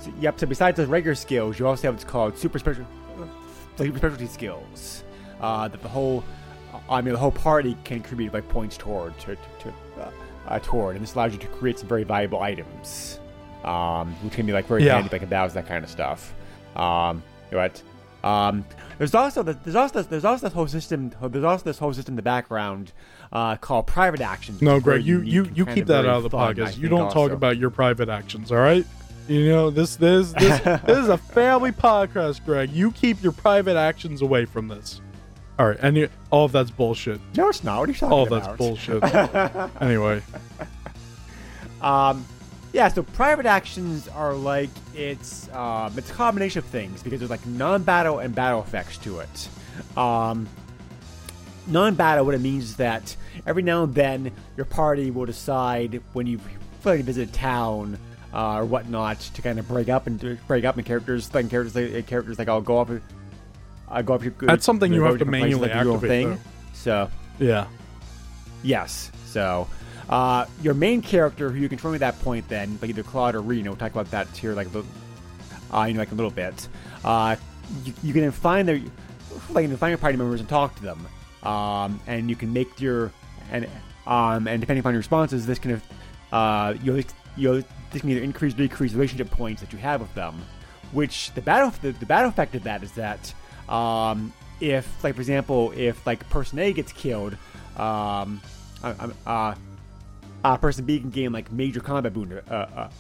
So, 0.01 0.13
yep. 0.19 0.41
So 0.41 0.47
besides 0.47 0.77
the 0.77 0.87
regular 0.87 1.15
skills, 1.15 1.59
you 1.59 1.67
also 1.67 1.89
have 1.89 1.95
what's 1.95 2.05
called 2.05 2.37
super 2.39 2.59
special, 2.59 2.87
super 3.77 3.99
specialty 3.99 4.27
skills. 4.27 5.05
Uh, 5.41 5.69
that 5.69 5.83
the 5.83 5.89
whole, 5.89 6.23
I 6.89 7.01
mean, 7.01 7.13
the 7.15 7.19
whole 7.21 7.31
party 7.33 7.77
can 7.85 8.01
contribute 8.01 8.33
like 8.35 8.49
points 8.49 8.77
toward 8.77 9.19
to, 9.21 9.37
to, 9.37 9.39
to 9.61 9.73
uh, 10.01 10.11
uh, 10.49 10.59
toward, 10.61 10.97
and 10.97 11.03
this 11.03 11.15
allows 11.15 11.33
you 11.33 11.39
to 11.39 11.47
create 11.47 11.79
some 11.79 11.89
very 11.89 12.05
valuable 12.05 12.41
items, 12.41 13.21
um, 13.65 14.15
which 14.23 14.35
can 14.35 14.47
be 14.47 14.53
like 14.53 14.67
very 14.67 14.85
Yeah. 14.85 14.95
handy, 14.95 15.09
like 15.11 15.29
battles, 15.29 15.55
that 15.55 15.67
kind 15.67 15.85
of 15.85 15.91
stuff. 15.91 16.35
Um, 16.77 17.23
right. 17.51 17.83
Um, 18.23 18.65
there's 18.99 19.15
also 19.15 19.43
the, 19.43 19.55
there's 19.65 19.77
also 19.77 20.01
this, 20.01 20.07
there's 20.07 20.25
also 20.27 20.47
this 20.47 20.53
whole 20.53 20.67
system 20.67 21.11
there's 21.23 21.45
also 21.45 21.65
this 21.65 21.79
whole 21.79 21.95
system 21.95 22.13
in 22.13 22.17
the 22.17 22.23
background 22.23 22.93
uh, 23.33 23.57
called 23.57 23.87
private 23.87 24.21
actions. 24.21 24.61
No, 24.61 24.75
which 24.75 24.81
is 24.81 24.85
very 24.85 24.97
Greg, 24.99 25.07
you 25.07 25.21
you 25.23 25.51
you 25.55 25.67
keep 25.67 25.87
that 25.87 26.05
out 26.05 26.17
of 26.17 26.23
the 26.25 26.31
fun, 26.31 26.55
podcast. 26.55 26.77
You 26.77 26.89
don't 26.89 27.11
talk 27.11 27.33
about 27.33 27.57
your 27.57 27.71
private 27.71 28.09
actions, 28.11 28.53
all 28.53 28.59
right? 28.59 28.85
You 29.27 29.49
know 29.49 29.71
this 29.71 29.97
this 29.97 30.33
this 30.33 30.61
this 30.85 30.99
is 30.99 31.09
a 31.09 31.17
family 31.17 31.73
podcast, 31.73 32.45
Greg. 32.45 32.71
You 32.71 32.91
keep 32.93 33.23
your 33.23 33.33
private 33.33 33.77
actions 33.77 34.21
away 34.21 34.45
from 34.45 34.69
this. 34.69 35.01
All 35.61 35.67
right, 35.69 35.77
and 35.83 35.95
you, 35.95 36.09
all 36.31 36.47
of 36.47 36.53
that's 36.53 36.71
bullshit. 36.71 37.21
No, 37.37 37.51
it's 37.51 37.63
not. 37.63 37.81
What 37.81 37.91
are 37.91 37.93
you 37.93 37.99
talking 37.99 38.13
All 38.15 38.27
about? 38.27 38.45
that's 38.45 38.57
bullshit. 38.57 39.05
anyway, 39.83 40.23
Um, 41.83 42.25
yeah. 42.73 42.89
So 42.89 43.03
private 43.03 43.45
actions 43.45 44.09
are 44.09 44.33
like 44.33 44.71
it's 44.95 45.51
um, 45.53 45.93
it's 45.99 46.11
a 46.11 46.15
combination 46.15 46.61
of 46.61 46.65
things 46.65 47.03
because 47.03 47.19
there's 47.21 47.29
like 47.29 47.45
non-battle 47.45 48.21
and 48.21 48.35
battle 48.35 48.63
effects 48.63 48.97
to 48.99 49.19
it. 49.19 49.49
Um, 49.99 50.49
non-battle, 51.67 52.25
what 52.25 52.35
it 52.35 52.41
means 52.41 52.65
is 52.65 52.77
that 52.77 53.15
every 53.47 53.63
now 53.63 53.83
and 53.85 53.95
then 53.95 54.33
your 54.57 54.65
party 54.65 55.11
will 55.11 55.27
decide 55.27 56.01
when 56.15 56.27
you 56.27 56.39
feel 56.39 56.93
like 56.93 57.01
to 57.01 57.05
visit 57.05 57.29
a 57.29 57.33
town 57.33 57.99
uh, 58.33 58.55
or 58.61 58.65
whatnot 58.65 59.21
to 59.21 59.43
kind 59.43 59.59
of 59.59 59.69
break 59.69 59.91
up 59.91 60.07
and 60.07 60.39
break 60.47 60.65
up 60.65 60.79
and 60.79 60.87
characters 60.87 61.35
like 61.35 61.51
characters 61.51 61.77
like 61.77 62.07
characters 62.07 62.39
like 62.39 62.49
I'll 62.49 62.63
go 62.63 62.79
up. 62.81 62.89
I 63.91 64.03
go 64.03 64.15
up 64.15 64.23
to 64.23 64.31
That's 64.41 64.65
something 64.65 64.93
you 64.93 65.03
have 65.03 65.19
to 65.19 65.25
manually 65.25 65.69
your 65.69 65.77
activate, 65.95 66.09
thing. 66.09 66.31
though. 66.31 66.39
So 66.73 67.11
yeah, 67.39 67.67
Yes. 68.63 69.11
So, 69.27 69.69
uh, 70.09 70.45
your 70.63 70.75
main 70.75 71.03
character, 71.03 71.51
who 71.51 71.59
you 71.61 71.69
control 71.69 71.95
at 71.95 72.01
that 72.01 72.19
point, 72.21 72.49
then, 72.49 72.79
like 72.83 72.91
either 72.91 73.03
Claude 73.03 73.35
or 73.35 73.41
Rena, 73.41 73.71
we'll 73.71 73.77
talk 73.77 73.93
about 73.93 74.11
that 74.11 74.27
here, 74.37 74.55
like, 74.55 74.67
a 74.67 74.71
little- 74.71 74.91
uh, 75.73 75.85
you 75.85 75.95
know, 75.95 76.01
like 76.01 76.11
a 76.13 76.15
little 76.15 76.31
bit. 76.33 76.69
Uh, 77.05 77.37
you, 77.85 77.95
you 78.03 78.13
can 78.13 78.31
find 78.33 78.67
their, 78.69 78.81
like, 79.51 79.63
you 79.63 79.69
can 79.69 79.77
find 79.77 79.91
your 79.91 79.99
party 79.99 80.19
members 80.19 80.41
and 80.41 80.49
talk 80.49 80.75
to 80.77 80.83
them, 80.83 81.07
um, 81.45 82.01
and 82.07 82.29
you 82.29 82.35
can 82.37 82.53
make 82.53 82.81
your, 82.81 83.13
and 83.53 83.67
um, 84.07 84.49
and 84.49 84.61
depending 84.61 84.81
upon 84.81 84.93
your 84.95 84.99
responses, 85.01 85.47
this 85.47 85.59
can, 85.61 85.81
uh, 86.33 86.75
you'll, 86.83 87.01
you'll, 87.37 87.63
this 87.93 88.01
can 88.01 88.11
either 88.11 88.21
increase 88.23 88.53
or 88.55 88.57
decrease 88.59 88.93
relationship 88.93 89.31
points 89.31 89.61
that 89.63 89.73
you 89.73 89.79
have 89.79 90.01
with 90.01 90.13
them. 90.15 90.43
Which 90.93 91.33
the 91.35 91.41
battle, 91.41 91.73
the, 91.83 91.93
the 91.93 92.07
battle 92.07 92.29
effect 92.31 92.57
of 92.57 92.65
that 92.65 92.83
is 92.83 92.91
that, 92.93 93.33
um, 93.71 94.33
if, 94.61 95.03
like, 95.05 95.15
for 95.15 95.21
example, 95.21 95.73
if 95.77 96.07
like 96.07 96.29
person 96.31 96.59
A 96.59 96.73
gets 96.73 96.93
killed, 96.93 97.35
um, 97.77 98.41
uh, 98.83 99.09
uh, 99.27 99.55
uh, 100.45 100.57
person 100.57 100.85
B 100.85 101.01
can 101.01 101.11
gain 101.11 101.33
like 101.33 101.51
major 101.53 101.81
combat 101.81 102.13
boon, 102.13 102.41
uh, 102.51 102.53
uh, 102.55 102.91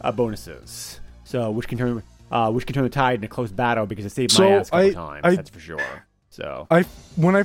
uh, 0.00 0.12
bonuses. 0.12 1.00
So 1.24 1.50
which 1.50 1.68
can 1.68 1.78
turn 1.78 2.02
uh, 2.30 2.50
which 2.50 2.66
can 2.66 2.74
turn 2.74 2.84
the 2.84 2.90
tide 2.90 3.18
in 3.18 3.24
a 3.24 3.28
close 3.28 3.50
battle 3.50 3.86
because 3.86 4.04
it 4.04 4.10
saved 4.10 4.32
So, 4.32 4.42
my 4.44 4.50
ass 4.56 4.68
a 4.68 4.70
couple 4.70 4.86
I- 4.88 4.92
times. 4.92 5.20
I- 5.24 5.36
that's 5.36 5.50
for 5.50 5.60
sure. 5.60 6.06
So 6.30 6.66
I 6.70 6.82
when 7.16 7.34
I 7.36 7.44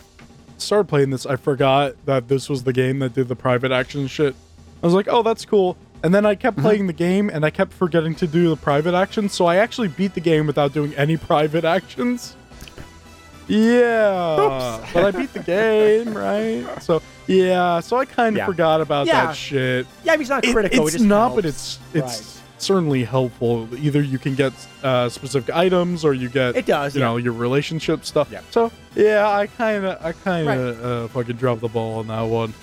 started 0.57 0.87
playing 0.87 1.09
this, 1.09 1.25
I 1.25 1.35
forgot 1.35 1.95
that 2.05 2.27
this 2.27 2.49
was 2.49 2.63
the 2.63 2.73
game 2.73 2.99
that 2.99 3.13
did 3.13 3.27
the 3.27 3.35
private 3.35 3.71
action 3.71 4.07
shit. 4.07 4.35
I 4.83 4.85
was 4.85 4.93
like, 4.93 5.07
oh, 5.09 5.23
that's 5.23 5.43
cool. 5.45 5.75
And 6.03 6.13
then 6.13 6.25
I 6.25 6.35
kept 6.35 6.57
playing 6.57 6.85
the 6.85 6.93
game, 6.93 7.29
and 7.29 7.43
I 7.43 7.49
kept 7.49 7.73
forgetting 7.73 8.13
to 8.15 8.27
do 8.27 8.49
the 8.49 8.55
private 8.55 8.93
actions. 8.93 9.33
So 9.33 9.47
I 9.47 9.55
actually 9.55 9.87
beat 9.87 10.13
the 10.13 10.21
game 10.21 10.45
without 10.45 10.71
doing 10.71 10.93
any 10.95 11.17
private 11.31 11.63
actions. 11.65 12.35
Yeah, 13.47 14.83
but 14.93 15.05
I 15.05 15.11
beat 15.11 15.33
the 15.33 15.39
game, 15.39 16.13
right? 16.15 16.65
So 16.81 17.01
yeah, 17.27 17.79
so 17.79 17.97
I 17.97 18.05
kind 18.05 18.35
of 18.35 18.39
Yeah. 18.39 18.45
forgot 18.45 18.81
about 18.81 19.07
Yeah. 19.07 19.27
that 19.27 19.35
shit. 19.35 19.87
yeah, 20.03 20.13
I 20.13 20.15
mean, 20.15 20.21
it's 20.21 20.29
not 20.29 20.43
It- 20.45 20.53
critical. 20.53 20.79
it 20.81 20.83
it's 20.83 20.93
just 20.93 21.05
not, 21.05 21.35
but 21.35 21.43
helps. 21.45 21.79
it's 21.93 22.13
it's 22.17 22.41
certainly 22.57 23.03
helpful. 23.03 23.67
Either 23.77 24.01
you 24.01 24.17
can 24.17 24.33
get 24.35 24.53
uh, 24.83 25.09
specific 25.09 25.53
items, 25.55 26.03
or 26.05 26.13
you 26.13 26.29
get 26.29 26.55
It 26.55 26.65
does, 26.65 26.95
you 26.95 27.01
yeah. 27.01 27.07
know, 27.07 27.17
your 27.17 27.33
relationship 27.33 28.05
stuff. 28.05 28.29
Yeah. 28.31 28.41
So 28.51 28.71
yeah, 28.95 29.29
I 29.29 29.47
kind 29.47 29.85
of 29.85 30.03
I 30.03 30.11
kind 30.13 30.49
of 30.49 30.85
uh, 30.85 31.07
fucking 31.09 31.35
dropped 31.35 31.61
the 31.61 31.67
ball 31.69 31.99
on 31.99 32.07
that 32.07 32.21
one. 32.21 32.53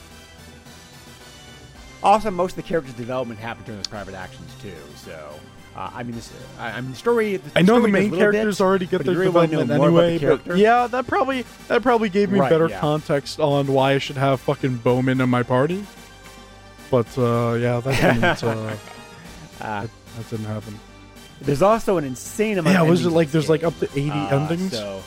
Also, 2.03 2.31
most 2.33 2.53
of 2.53 2.57
the 2.57 2.63
characters' 2.63 2.95
development 2.95 3.39
happened 3.39 3.67
during 3.67 3.79
those 3.79 3.87
private 3.87 4.15
actions 4.15 4.51
too. 4.61 4.73
So, 4.97 5.35
uh, 5.77 5.91
I 5.95 6.03
mean, 6.03 6.15
this, 6.15 6.33
I, 6.59 6.71
I 6.73 6.81
mean, 6.81 6.91
the 6.91 6.97
story. 6.97 7.37
The 7.37 7.51
I 7.59 7.63
know 7.63 7.81
the 7.81 7.89
main 7.89 8.11
characters 8.15 8.59
bit, 8.59 8.65
already 8.65 8.87
get 8.87 9.05
their 9.05 9.15
really 9.15 9.27
development 9.27 9.63
about 9.71 9.79
the 9.79 9.85
anyway, 9.87 10.19
but 10.47 10.57
yeah, 10.59 10.87
that 10.87 11.07
probably 11.07 11.45
that 11.69 11.83
probably 11.83 12.09
gave 12.11 12.31
me 12.31 12.39
Right, 12.41 12.51
better 12.51 12.69
yeah. 12.69 12.79
context 12.81 13.41
on 13.41 13.67
why 13.69 13.93
I 13.93 13.99
should 13.99 14.17
have 14.19 14.41
fucking 14.41 14.77
Bowman 14.79 15.21
in 15.21 15.29
my 15.31 15.43
party. 15.43 15.85
But 16.91 17.07
uh, 17.17 17.55
yeah, 17.55 17.81
that 17.81 18.43
didn't 18.43 18.45
uh, 18.45 18.77
Uh, 19.63 19.87
that 20.17 20.29
didn't 20.31 20.45
happen. 20.47 20.79
there's 21.41 21.63
also 21.63 21.97
an 21.97 22.05
insane 22.05 22.59
amount. 22.59 22.75
Yeah, 22.75 22.83
of 22.83 22.89
was 22.89 23.07
it 23.07 23.11
like 23.11 23.31
there's 23.31 23.49
like 23.49 23.63
up 23.65 23.79
to 23.79 23.89
80 23.99 24.11
Uh, 24.11 24.41
endings? 24.41 24.73
So, 24.73 25.03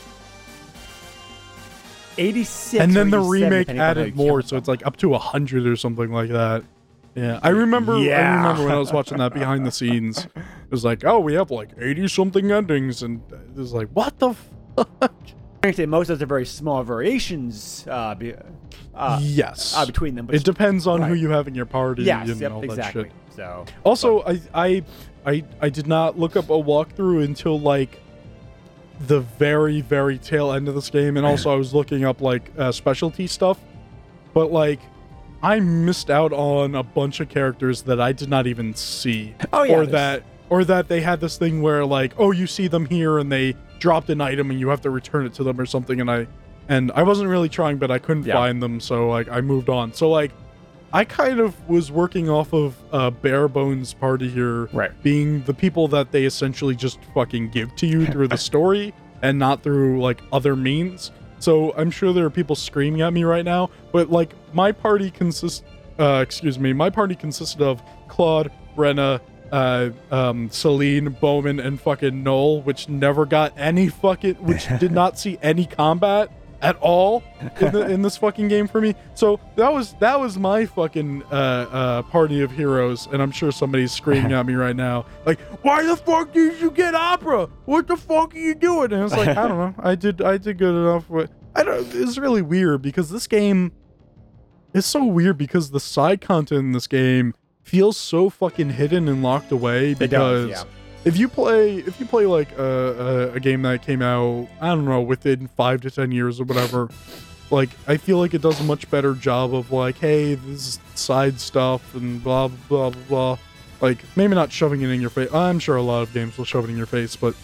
86. 2.18 2.82
and 2.82 2.94
then 2.96 3.10
the 3.10 3.20
remake 3.20 3.66
depending 3.68 3.80
on 3.80 3.86
how 3.86 3.92
you 4.00 4.00
added 4.06 4.16
more, 4.16 4.40
so 4.42 4.56
it's 4.56 4.68
like 4.68 4.84
up 4.86 4.96
to 4.98 5.14
a 5.14 5.18
hundred 5.18 5.66
or 5.66 5.76
something 5.76 6.10
like 6.10 6.30
that. 6.30 6.64
Yeah, 7.16 7.40
I 7.42 7.48
remember. 7.48 7.94
I 7.94 8.00
Yeah. 8.02 8.36
remember 8.36 8.64
when 8.64 8.72
I 8.72 8.78
was 8.78 8.92
watching 8.92 9.18
that 9.18 9.32
behind 9.32 9.64
the 9.64 9.70
scenes. 9.72 10.26
It 10.26 10.70
was 10.70 10.84
like, 10.84 11.04
oh, 11.04 11.18
we 11.18 11.34
have 11.34 11.50
like 11.50 11.70
eighty 11.80 12.06
something 12.08 12.52
endings, 12.52 13.02
and 13.02 13.22
it 13.32 13.56
was 13.58 13.72
like, 13.72 13.88
what 13.94 14.18
the 14.18 14.34
fuck? 14.76 15.12
Granted, 15.62 15.88
most 15.88 16.10
of 16.10 16.18
those 16.18 16.22
are 16.24 16.26
very 16.26 16.44
small 16.44 16.82
variations 16.82 17.86
uh, 17.90 18.14
be, 18.14 18.34
uh, 18.94 19.18
yes, 19.22 19.74
uh, 19.74 19.86
between 19.86 20.14
them. 20.14 20.26
But 20.26 20.34
it 20.34 20.44
depends 20.44 20.86
on 20.86 21.00
who 21.02 21.14
you 21.14 21.30
have 21.30 21.48
in 21.48 21.54
your 21.54 21.64
party 21.66 22.02
yes, 22.02 22.28
and 22.28 22.40
yep, 22.40 22.52
all 22.52 22.60
that 22.60 22.66
exactly. 22.66 23.04
shit. 23.04 23.12
So, 23.34 23.64
Also, 23.84 24.22
I, 24.22 24.40
I, 24.54 24.82
I, 25.24 25.44
I 25.60 25.68
did 25.70 25.86
not 25.86 26.18
look 26.18 26.36
up 26.36 26.50
a 26.50 26.52
walkthrough 26.52 27.24
until 27.24 27.58
like 27.58 28.00
the 29.00 29.20
very, 29.20 29.80
very 29.80 30.18
tail 30.18 30.52
end 30.52 30.68
of 30.68 30.74
this 30.74 30.90
game, 30.90 31.16
and 31.16 31.26
also 31.26 31.50
I 31.50 31.56
was 31.56 31.74
looking 31.74 32.04
up 32.04 32.20
like 32.20 32.50
uh, 32.58 32.70
specialty 32.72 33.26
stuff, 33.26 33.58
but 34.34 34.52
like 34.52 34.80
I 35.46 35.60
missed 35.60 36.10
out 36.10 36.32
on 36.32 36.74
a 36.74 36.82
bunch 36.82 37.20
of 37.20 37.28
characters 37.28 37.82
that 37.82 38.00
I 38.00 38.10
did 38.12 38.28
not 38.28 38.46
even 38.48 38.74
see, 38.74 39.34
Oh, 39.52 39.62
yeah, 39.62 39.74
or 39.74 39.86
there's- 39.86 39.92
that, 39.92 40.22
or 40.48 40.64
that 40.64 40.88
they 40.88 41.00
had 41.00 41.20
this 41.20 41.36
thing 41.38 41.62
where 41.62 41.84
like, 41.84 42.14
oh, 42.18 42.32
you 42.32 42.46
see 42.48 42.66
them 42.66 42.86
here 42.86 43.18
and 43.18 43.30
they 43.30 43.54
dropped 43.78 44.10
an 44.10 44.20
item 44.20 44.50
and 44.50 44.58
you 44.58 44.68
have 44.70 44.80
to 44.80 44.90
return 44.90 45.24
it 45.24 45.34
to 45.34 45.44
them 45.44 45.60
or 45.60 45.66
something, 45.66 46.00
and 46.00 46.10
I, 46.10 46.26
and 46.68 46.90
I 46.96 47.04
wasn't 47.04 47.28
really 47.28 47.48
trying, 47.48 47.76
but 47.76 47.90
I 47.92 47.98
couldn't 47.98 48.26
Yeah. 48.26 48.34
find 48.34 48.60
them, 48.60 48.80
so 48.80 49.08
like 49.08 49.28
I 49.28 49.40
moved 49.40 49.68
on. 49.68 49.92
So 49.94 50.10
like. 50.10 50.32
I 50.92 51.04
kind 51.04 51.40
of 51.40 51.68
was 51.68 51.90
working 51.90 52.30
off 52.30 52.54
of 52.54 52.74
uh, 52.92 53.10
bare 53.10 53.48
bones 53.48 53.92
party 53.92 54.28
here, 54.30 54.66
Right. 54.72 54.92
being 55.02 55.42
the 55.42 55.52
people 55.52 55.88
that 55.88 56.12
they 56.12 56.24
essentially 56.24 56.74
just 56.76 57.00
fucking 57.12 57.50
give 57.50 57.74
to 57.76 57.86
you 57.86 58.06
through 58.06 58.28
the 58.28 58.38
story 58.50 58.94
and 59.20 59.36
not 59.38 59.62
through 59.62 60.00
like 60.00 60.22
other 60.32 60.54
means. 60.56 61.10
So 61.38 61.74
I'm 61.76 61.90
sure 61.90 62.12
there 62.12 62.24
are 62.24 62.30
people 62.30 62.56
screaming 62.56 63.02
at 63.02 63.12
me 63.12 63.24
right 63.24 63.44
now, 63.44 63.70
but 63.92 64.10
like 64.10 64.34
my 64.52 64.72
party 64.72 65.10
consists, 65.10 65.62
uh, 65.98 66.20
excuse 66.22 66.58
me, 66.58 66.72
my 66.72 66.90
party 66.90 67.14
consisted 67.14 67.62
of 67.62 67.82
Claude, 68.08 68.50
Brenna, 68.76 69.20
uh, 69.52 69.90
um, 70.10 70.50
Celine, 70.50 71.10
Bowman, 71.10 71.60
and 71.60 71.80
fucking 71.80 72.22
Noel, 72.22 72.62
which 72.62 72.88
never 72.88 73.26
got 73.26 73.52
any 73.56 73.88
fucking, 73.88 74.34
which 74.36 74.66
did 74.78 74.92
not 75.00 75.18
see 75.18 75.38
any 75.42 75.66
combat 75.66 76.30
at 76.62 76.76
all 76.76 77.22
in, 77.60 77.72
the, 77.72 77.88
in 77.88 78.02
this 78.02 78.16
fucking 78.16 78.48
game 78.48 78.66
for 78.66 78.80
me. 78.80 78.94
So 79.14 79.40
that 79.56 79.72
was 79.72 79.94
that 79.94 80.18
was 80.18 80.38
my 80.38 80.66
fucking 80.66 81.22
uh, 81.24 81.34
uh, 81.34 82.02
party 82.02 82.42
of 82.42 82.50
heroes, 82.50 83.06
and 83.12 83.22
I'm 83.22 83.30
sure 83.30 83.52
somebody's 83.52 83.92
screaming 83.92 84.32
at 84.32 84.46
me 84.46 84.54
right 84.66 84.76
now, 84.76 85.06
like, 85.24 85.40
"Why 85.62 85.84
the 85.84 85.96
fuck 85.96 86.32
did 86.32 86.60
you 86.60 86.70
get 86.70 86.94
opera? 86.94 87.48
What 87.64 87.86
the 87.86 87.96
fuck 87.96 88.34
are 88.34 88.38
you 88.38 88.54
doing?" 88.54 88.92
And 88.92 89.04
it's 89.04 89.14
like, 89.14 89.28
I 89.28 89.48
don't 89.48 89.58
know. 89.58 89.74
I 89.78 89.94
did 89.94 90.22
I 90.22 90.38
did 90.38 90.58
good 90.58 90.74
enough. 90.74 91.08
With, 91.08 91.30
I 91.54 91.62
don't. 91.62 91.86
It's 91.94 92.18
really 92.18 92.42
weird 92.42 92.82
because 92.82 93.10
this 93.10 93.26
game 93.26 93.72
is 94.72 94.86
so 94.86 95.04
weird 95.04 95.38
because 95.38 95.70
the 95.70 95.80
side 95.80 96.20
content 96.20 96.60
in 96.60 96.72
this 96.72 96.86
game 96.86 97.34
feels 97.62 97.96
so 97.96 98.30
fucking 98.30 98.70
hidden 98.70 99.08
and 99.08 99.22
locked 99.22 99.50
away 99.50 99.92
It 99.92 99.98
does, 99.98 100.48
because 100.48 100.50
yeah. 100.50 100.70
If 101.06 101.16
you 101.16 101.28
play 101.28 101.76
if 101.76 101.98
you 101.98 102.04
play 102.04 102.26
like 102.26 102.52
a, 102.58 103.30
a, 103.32 103.32
a 103.36 103.40
game 103.40 103.62
that 103.62 103.80
came 103.80 104.02
out 104.02 104.46
i 104.60 104.68
don't 104.68 104.84
know 104.84 105.00
within 105.00 105.48
five 105.56 105.80
to 105.80 105.90
ten 105.90 106.12
years 106.12 106.40
or 106.40 106.44
whatever 106.44 106.90
like 107.50 107.70
i 107.86 107.96
feel 107.96 108.18
like 108.18 108.34
it 108.34 108.42
does 108.42 108.60
a 108.60 108.64
much 108.64 108.90
better 108.90 109.14
job 109.14 109.54
of 109.54 109.72
like 109.72 109.96
hey 109.98 110.34
this 110.34 110.66
is 110.66 110.80
side 110.98 111.40
stuff 111.40 111.94
and 111.94 112.22
blah 112.22 112.48
blah 112.68 112.90
blah 112.90 113.02
blah. 113.08 113.38
Like 113.80 113.98
maybe 114.16 114.34
not 114.34 114.50
shoving 114.50 114.80
it 114.80 114.88
in 114.88 115.00
your 115.00 115.10
face. 115.10 115.32
I'm 115.34 115.58
sure 115.58 115.76
a 115.76 115.82
lot 115.82 116.02
of 116.02 116.12
games 116.12 116.38
will 116.38 116.46
shove 116.46 116.64
it 116.64 116.70
in 116.70 116.76
your 116.76 116.86
face 116.86 117.14
but 117.16 117.34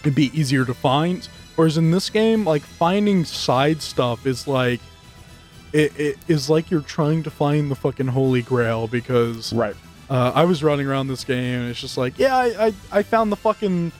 it'd 0.00 0.14
be 0.14 0.30
easier 0.38 0.64
to 0.64 0.74
find. 0.74 1.26
Whereas 1.56 1.76
in 1.76 1.90
this 1.90 2.10
game 2.10 2.44
like 2.44 2.62
finding 2.62 3.24
side 3.24 3.82
stuff 3.82 4.26
is 4.26 4.46
like 4.46 4.80
it, 5.72 5.98
it 5.98 6.18
is 6.28 6.50
like 6.50 6.70
you're 6.70 6.80
trying 6.80 7.22
to 7.22 7.30
find 7.30 7.70
the 7.70 7.76
fucking 7.76 8.08
holy 8.08 8.42
grail 8.42 8.86
because 8.86 9.52
right. 9.52 9.76
Uh, 10.10 10.32
I 10.34 10.44
was 10.44 10.62
running 10.62 10.86
around 10.86 11.06
this 11.06 11.22
game 11.22 11.60
and 11.60 11.70
it's 11.70 11.80
just 11.80 11.96
like, 11.96 12.18
yeah, 12.18 12.36
I, 12.36 12.66
I, 12.66 12.74
I 12.90 13.02
found 13.04 13.30
the 13.30 13.36
fucking 13.36 13.92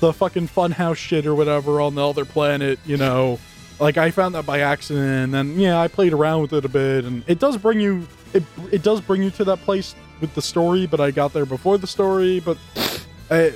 the 0.00 0.12
fucking 0.12 0.48
funhouse 0.48 0.96
shit 0.96 1.26
or 1.26 1.34
whatever 1.34 1.80
on 1.80 1.94
the 1.94 2.06
other 2.06 2.24
planet, 2.24 2.78
you 2.84 2.96
know. 2.96 3.38
Like 3.78 3.98
I 3.98 4.10
found 4.10 4.34
that 4.34 4.46
by 4.46 4.60
accident 4.60 5.06
and 5.06 5.34
then 5.34 5.60
yeah, 5.60 5.78
I 5.78 5.88
played 5.88 6.14
around 6.14 6.40
with 6.40 6.54
it 6.54 6.64
a 6.64 6.68
bit 6.68 7.04
and 7.04 7.22
it 7.26 7.38
does 7.38 7.58
bring 7.58 7.78
you 7.78 8.08
it 8.32 8.42
it 8.72 8.82
does 8.82 9.02
bring 9.02 9.22
you 9.22 9.30
to 9.32 9.44
that 9.44 9.58
place 9.60 9.94
with 10.22 10.34
the 10.34 10.40
story, 10.40 10.86
but 10.86 10.98
I 11.00 11.10
got 11.10 11.34
there 11.34 11.44
before 11.44 11.76
the 11.76 11.86
story, 11.86 12.40
but 12.40 12.56
I 13.30 13.52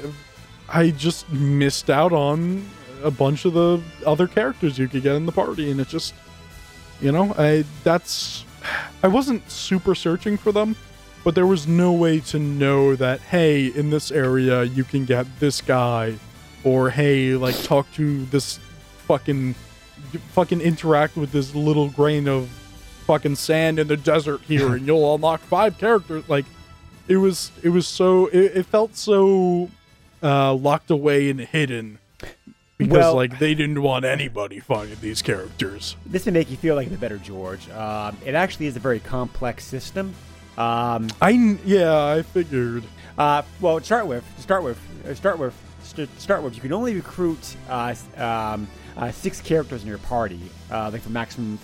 I 0.68 0.90
just 0.90 1.30
missed 1.32 1.88
out 1.88 2.12
on 2.12 2.68
a 3.02 3.10
bunch 3.10 3.46
of 3.46 3.54
the 3.54 3.80
other 4.04 4.26
characters 4.26 4.78
you 4.78 4.86
could 4.86 5.02
get 5.02 5.14
in 5.14 5.24
the 5.24 5.32
party 5.32 5.70
and 5.70 5.80
it 5.80 5.88
just 5.88 6.12
you 7.00 7.12
know, 7.12 7.34
I 7.38 7.64
that's 7.82 8.44
I 9.02 9.08
wasn't 9.08 9.50
super 9.50 9.94
searching 9.94 10.36
for 10.36 10.52
them, 10.52 10.76
but 11.24 11.34
there 11.34 11.46
was 11.46 11.66
no 11.66 11.92
way 11.92 12.20
to 12.20 12.38
know 12.38 12.94
that 12.96 13.20
hey, 13.20 13.66
in 13.66 13.90
this 13.90 14.10
area 14.10 14.64
you 14.64 14.84
can 14.84 15.04
get 15.04 15.26
this 15.40 15.60
guy 15.60 16.14
or 16.64 16.90
hey, 16.90 17.34
like 17.34 17.60
talk 17.62 17.90
to 17.94 18.24
this 18.26 18.58
fucking 19.06 19.54
fucking 20.32 20.60
interact 20.60 21.16
with 21.16 21.32
this 21.32 21.54
little 21.54 21.88
grain 21.88 22.26
of 22.28 22.48
fucking 23.06 23.34
sand 23.36 23.78
in 23.78 23.88
the 23.88 23.96
desert 23.96 24.40
here 24.42 24.74
and 24.76 24.86
you'll 24.86 25.14
unlock 25.14 25.40
five 25.40 25.76
characters 25.78 26.26
like 26.28 26.44
it 27.08 27.16
was 27.16 27.50
it 27.62 27.68
was 27.68 27.86
so 27.86 28.26
it, 28.28 28.56
it 28.56 28.66
felt 28.66 28.96
so 28.96 29.68
uh 30.22 30.54
locked 30.54 30.90
away 30.90 31.28
and 31.28 31.40
hidden 31.40 31.98
because 32.78 32.92
Well- 32.92 33.14
like 33.16 33.38
they 33.38 33.54
didn't 33.54 33.82
want 33.82 34.04
anybody 34.04 34.58
finding 34.60 34.96
these 35.00 35.22
characters 35.22 35.96
This 36.06 36.24
may 36.26 36.32
make 36.32 36.50
you 36.50 36.56
feel 36.56 36.76
like 36.76 36.88
the 36.88 36.96
better 36.96 37.18
George. 37.18 37.68
Um, 37.70 38.16
it 38.24 38.34
actually 38.34 38.66
is 38.66 38.76
a 38.76 38.80
very 38.80 39.00
complex 39.00 39.64
system. 39.64 40.14
Um, 40.60 41.08
I 41.22 41.30
yeah, 41.64 42.04
I 42.04 42.20
figured. 42.20 42.84
Uh, 43.16 43.42
well, 43.62 43.78
to 43.78 43.84
start 43.84 44.06
with, 44.06 44.24
to 44.36 44.42
start 44.42 44.62
with, 44.62 44.78
uh, 45.08 45.14
start 45.14 45.38
with, 45.38 45.54
st- 45.82 46.20
start 46.20 46.42
with, 46.42 46.54
you 46.54 46.60
can 46.60 46.72
only 46.74 46.94
recruit 46.94 47.56
uh, 47.70 47.94
um, 48.18 48.68
uh, 48.96 49.10
six 49.10 49.40
characters 49.40 49.82
in 49.82 49.88
your 49.88 49.98
party, 49.98 50.40
uh, 50.70 50.90
like 50.92 51.00
for 51.00 51.08
maximum, 51.08 51.58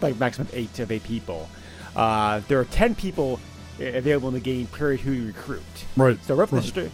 like 0.00 0.18
maximum 0.18 0.48
eight 0.54 0.78
of 0.78 0.90
eight 0.90 1.04
people. 1.04 1.50
Uh, 1.94 2.40
there 2.48 2.58
are 2.58 2.64
ten 2.64 2.94
people 2.94 3.38
available 3.78 4.28
in 4.28 4.34
the 4.34 4.40
game. 4.40 4.66
Period. 4.68 5.00
Who 5.00 5.12
you 5.12 5.26
recruit. 5.26 5.62
Right. 5.98 6.18
So 6.24 6.34
right 6.34 6.48
from 6.48 6.58
right. 6.58 6.64
the 6.64 6.70
start, 6.70 6.90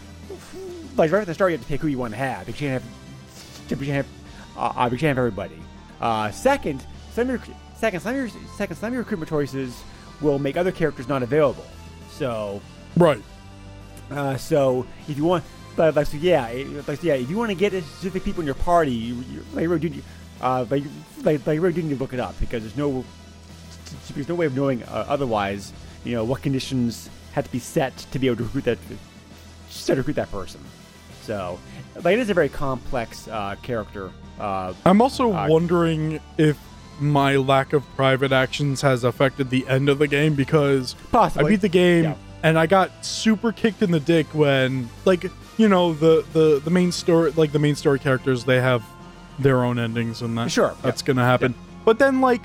like 0.97 1.11
right 1.11 1.19
from 1.19 1.27
the 1.27 1.33
start, 1.33 1.51
you 1.51 1.57
have 1.57 1.65
to 1.65 1.69
pick 1.69 1.79
who 1.79 1.87
you 1.87 1.97
want 1.97 2.11
to 2.11 2.17
have. 2.17 2.47
You 2.49 2.53
can't 2.53 2.81
have, 2.81 3.71
you 3.71 3.85
can't 3.85 4.05
have, 4.05 4.07
uh, 4.57 4.73
uh, 4.75 4.89
you 4.91 4.97
can't 4.97 5.15
have 5.15 5.17
everybody. 5.17 5.61
Uh, 6.01 6.29
second, 6.31 6.85
some 7.13 7.29
of 7.29 7.47
your 7.47 7.55
second, 7.77 8.01
some 8.01 8.15
of 8.15 8.17
your 8.17 8.29
second, 8.57 8.75
some 8.75 8.87
of 8.87 8.93
your 8.93 9.03
recruitment 9.03 9.29
choices 9.29 9.81
will 10.21 10.39
make 10.39 10.57
other 10.57 10.71
characters 10.71 11.07
not 11.07 11.23
available. 11.23 11.65
So 12.11 12.61
Right. 12.95 13.21
uh, 14.11 14.37
so 14.37 14.85
if 15.07 15.17
you 15.17 15.23
want, 15.25 15.43
but 15.75 15.95
like 15.95 16.07
so 16.07 16.17
yeah, 16.17 16.47
it- 16.47 16.87
like 16.87 17.03
yeah, 17.03 17.13
if 17.13 17.29
you 17.29 17.37
want 17.37 17.49
to 17.49 17.55
get 17.55 17.73
a 17.73 17.81
specific 17.81 18.23
people 18.23 18.41
in 18.41 18.45
your 18.45 18.55
party, 18.55 18.91
you, 18.91 19.15
you 19.31 19.45
like 19.53 19.67
really 19.67 19.89
do, 19.89 20.01
uh, 20.41 20.65
like 20.69 20.83
like 21.23 21.45
like 21.45 21.59
really 21.61 21.73
do 21.73 21.83
need 21.83 21.93
to 21.95 21.99
look 21.99 22.13
it 22.13 22.19
up 22.19 22.39
because 22.39 22.63
there's 22.63 22.77
no 22.77 23.03
there's 24.13 24.27
no 24.27 24.35
way 24.35 24.45
of 24.45 24.55
knowing 24.55 24.83
uh, 24.83 25.05
otherwise. 25.07 25.71
You 26.03 26.15
know 26.15 26.23
what 26.23 26.41
conditions 26.41 27.09
had 27.33 27.45
to 27.45 27.51
be 27.51 27.59
set 27.59 27.95
to 28.11 28.19
be 28.19 28.27
able 28.27 28.37
to 28.37 28.43
recruit 28.43 28.65
that 28.65 28.77
to 29.85 29.95
recruit 29.95 30.15
that 30.15 30.31
person. 30.31 30.61
So, 31.23 31.59
like, 31.95 32.13
it 32.13 32.19
is 32.19 32.29
a 32.29 32.33
very 32.33 32.47
complex 32.47 33.27
uh, 33.27 33.55
character. 33.61 34.11
Uh, 34.39 34.73
I'm 34.85 35.01
also 35.01 35.33
Uh, 35.33 35.47
wondering 35.49 36.21
if 36.37 36.57
my 36.99 37.35
lack 37.35 37.73
of 37.73 37.83
private 37.95 38.31
actions 38.31 38.81
has 38.81 39.03
affected 39.03 39.49
the 39.49 39.67
end 39.67 39.89
of 39.89 39.99
the 39.99 40.07
game 40.07 40.33
because 40.35 40.95
possibly. 41.11 41.45
I 41.45 41.49
beat 41.49 41.61
the 41.61 41.69
game 41.69 42.03
Yeah. 42.05 42.15
and 42.43 42.57
I 42.57 42.65
got 42.65 43.05
super 43.05 43.51
kicked 43.51 43.81
in 43.81 43.91
the 43.91 43.99
dick 43.99 44.25
when 44.33 44.89
like 45.05 45.25
you 45.57 45.67
know 45.69 45.93
the 45.93 46.25
the 46.33 46.59
the 46.63 46.69
main 46.71 46.91
story 46.91 47.31
like 47.31 47.51
the 47.51 47.59
main 47.59 47.75
story 47.75 47.99
characters 47.99 48.43
they 48.45 48.59
have 48.61 48.83
their 49.39 49.63
own 49.63 49.77
endings 49.79 50.21
and 50.21 50.37
that 50.37 50.51
Sure, 50.51 50.75
that's 50.81 51.01
gonna 51.03 51.23
happen. 51.25 51.53
But 51.85 51.99
then 51.99 52.21
like 52.21 52.41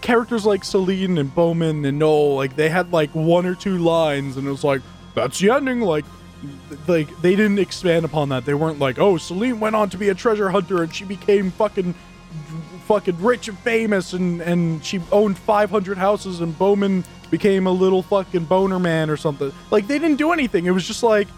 characters 0.00 0.44
like 0.44 0.64
Celine 0.64 1.18
and 1.18 1.34
Bowman 1.34 1.84
and 1.84 1.98
Noel 1.98 2.34
like 2.34 2.56
they 2.56 2.68
had 2.68 2.92
like 2.92 3.10
one 3.10 3.46
or 3.46 3.54
two 3.54 3.78
lines 3.78 4.36
and 4.36 4.46
it 4.46 4.50
was 4.50 4.64
like 4.64 4.82
that's 5.14 5.38
the 5.38 5.50
ending 5.50 5.80
like 5.80 6.04
like 6.86 7.08
they 7.22 7.34
didn't 7.34 7.58
expand 7.58 8.04
upon 8.04 8.28
that. 8.28 8.44
They 8.44 8.54
weren't 8.54 8.78
like, 8.78 8.98
"Oh, 9.00 9.16
Celine 9.16 9.58
went 9.58 9.74
on 9.74 9.90
to 9.90 9.98
be 9.98 10.08
a 10.08 10.14
treasure 10.14 10.50
hunter 10.50 10.84
and 10.84 10.94
she 10.94 11.04
became 11.04 11.50
fucking 11.50 11.94
fucking 12.86 13.22
rich 13.22 13.48
and 13.48 13.58
famous 13.60 14.12
and 14.12 14.40
and 14.40 14.84
she 14.84 15.00
owned 15.12 15.38
500 15.38 15.98
houses 15.98 16.40
and 16.40 16.56
Bowman 16.58 17.04
became 17.30 17.66
a 17.66 17.70
little 17.72 18.02
fucking 18.02 18.44
boner 18.44 18.78
man 18.78 19.10
or 19.10 19.16
something." 19.16 19.52
Like 19.70 19.86
they 19.86 19.98
didn't 19.98 20.16
do 20.18 20.32
anything. 20.32 20.66
It 20.66 20.70
was 20.70 20.86
just 20.86 21.02
like, 21.02 21.28